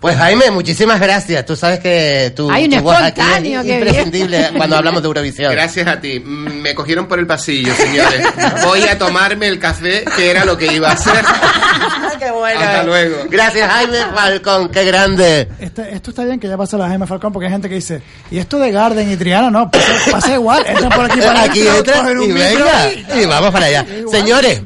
Pues 0.04 0.18
Jaime, 0.18 0.50
muchísimas 0.50 1.00
gracias. 1.00 1.46
Tú 1.46 1.56
sabes 1.56 1.80
que 1.80 2.30
tu, 2.36 2.50
Hay 2.50 2.64
un 2.66 2.72
tu 2.72 2.80
voz 2.82 2.94
aquí 3.00 3.22
es 3.22 3.42
bien. 3.42 3.64
imprescindible 3.66 4.50
cuando 4.56 4.76
hablamos 4.76 5.00
de 5.00 5.06
Eurovisión. 5.08 5.50
Gracias 5.50 5.86
a 5.88 5.98
ti. 5.98 6.20
Mm, 6.20 6.60
Me 6.60 6.74
cogieron 6.74 7.06
por 7.08 7.18
el 7.18 7.26
pasillo, 7.26 7.74
señores. 7.74 8.22
Voy 8.64 8.82
a 8.82 8.98
tomarme 8.98 9.48
el 9.48 9.58
café, 9.58 10.04
que 10.14 10.30
era 10.30 10.44
lo 10.44 10.58
que 10.58 10.70
iba 10.74 10.90
a 10.90 10.92
hacer. 10.92 11.14
Qué 12.18 12.30
bueno. 12.32 12.60
Hasta 12.60 12.82
luego. 12.82 13.16
Gracias 13.30 13.70
Jaime 13.70 13.96
Falcón, 14.14 14.68
qué 14.68 14.84
grande. 14.84 15.48
Este- 15.58 15.94
esto 15.94 16.10
está 16.10 16.24
bien 16.24 16.38
que 16.38 16.48
ya 16.48 16.56
pasa 16.58 16.76
la 16.76 16.86
Jaime 16.88 17.06
Falcón 17.06 17.32
porque 17.32 17.46
hay 17.46 17.52
gente 17.52 17.70
que 17.70 17.76
dice, 17.76 18.02
¿y 18.30 18.36
esto 18.38 18.58
de 18.58 18.70
Garden 18.72 19.10
y 19.10 19.16
Triana? 19.16 19.50
No, 19.50 19.70
pasa, 19.70 19.86
pasa 20.10 20.34
igual, 20.34 20.64
entran 20.66 20.90
por 20.90 21.04
aquí 21.10 21.18
para 21.20 21.42
Aquí 21.44 21.66
adentro, 21.66 21.78
entra 21.78 21.94
cogen 22.02 22.18
un 22.18 22.24
y 22.30 22.32
venga, 22.32 22.92
y- 22.92 23.20
y 23.22 23.24
vamos 23.24 23.50
para 23.50 23.66
allá. 23.66 23.86
Señores, 24.10 24.60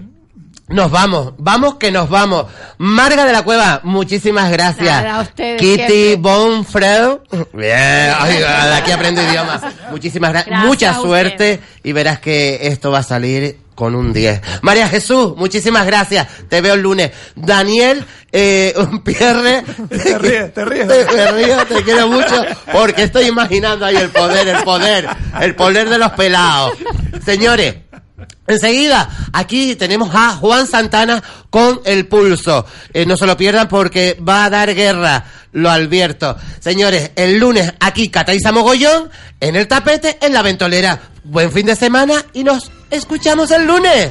nos 0.69 0.91
vamos, 0.91 1.33
vamos 1.39 1.77
que 1.77 1.91
nos 1.91 2.11
vamos. 2.11 2.47
Marga 2.79 3.25
de 3.25 3.33
la 3.33 3.43
Cueva, 3.43 3.81
muchísimas 3.85 4.51
gracias. 4.51 5.03
Nada, 5.03 5.17
a 5.17 5.23
ustedes 5.23 5.61
Kitty. 5.61 6.17
Bonfreu, 6.17 7.23
bien, 7.53 8.13
ay, 8.19 8.39
de 8.39 8.75
aquí 8.75 8.91
aprendo 8.93 9.23
idiomas. 9.23 9.63
Muchísimas 9.91 10.31
gracias, 10.31 10.51
Gracias 10.51 10.69
mucha 10.69 10.95
suerte 10.95 11.61
y 11.83 11.93
verás 11.93 12.21
que 12.21 12.69
esto 12.69 12.91
va 12.91 12.99
a 12.99 13.03
salir 13.03 13.59
con 13.75 13.95
un 13.95 14.13
10. 14.13 14.41
María 14.63 14.89
Jesús, 14.89 15.37
muchísimas 15.37 15.87
gracias. 15.87 16.27
Te 16.49 16.61
veo 16.61 16.75
el 16.75 16.83
lunes. 16.83 17.13
Daniel 17.37 18.05
eh, 18.33 18.75
Pierre. 19.05 19.63
Te 19.89 20.19
ríes, 20.19 20.53
te 20.53 20.65
ríes. 20.65 20.89
Te, 20.89 21.05
me 21.05 21.33
río, 21.33 21.65
te 21.65 21.83
quiero 21.83 22.09
mucho 22.09 22.45
porque 22.73 23.05
estoy 23.05 23.27
imaginando 23.27 23.87
ahí 23.87 23.97
el 23.97 24.11
poder, 24.11 24.49
el 24.49 24.63
poder, 24.65 25.09
el 25.41 25.55
poder 25.55 25.89
de 25.89 25.99
los 25.99 26.11
pelados. 26.13 26.73
Señores, 27.25 27.77
enseguida 28.47 29.09
aquí 29.33 29.77
tenemos 29.77 30.15
a 30.15 30.37
Juan 30.37 30.67
Santana 30.67 31.23
con 31.51 31.81
el 31.85 32.07
pulso. 32.07 32.67
Eh, 32.93 33.07
no 33.07 33.17
se 33.17 33.27
lo 33.27 33.37
pierdan 33.37 33.69
porque 33.69 34.19
va 34.27 34.45
a 34.45 34.51
dar 34.51 34.75
guerra, 34.75 35.25
lo 35.53 35.71
advierto. 35.71 36.37
Señores, 36.61 37.13
el 37.17 37.39
lunes 37.39 37.73
aquí 37.81 38.09
Cataiza 38.09 38.53
Mogollón, 38.53 39.11
en 39.41 39.57
el 39.57 39.69
tapete, 39.69 40.19
en 40.21 40.33
la 40.33 40.43
ventolera. 40.43 41.01
Buen 41.25 41.53
fin 41.53 41.67
de 41.67 41.77
semana 41.77 42.25
y 42.33 42.45
nos 42.45 42.71
escuchamos 42.91 43.51
el 43.51 43.67
lunes. 43.67 44.11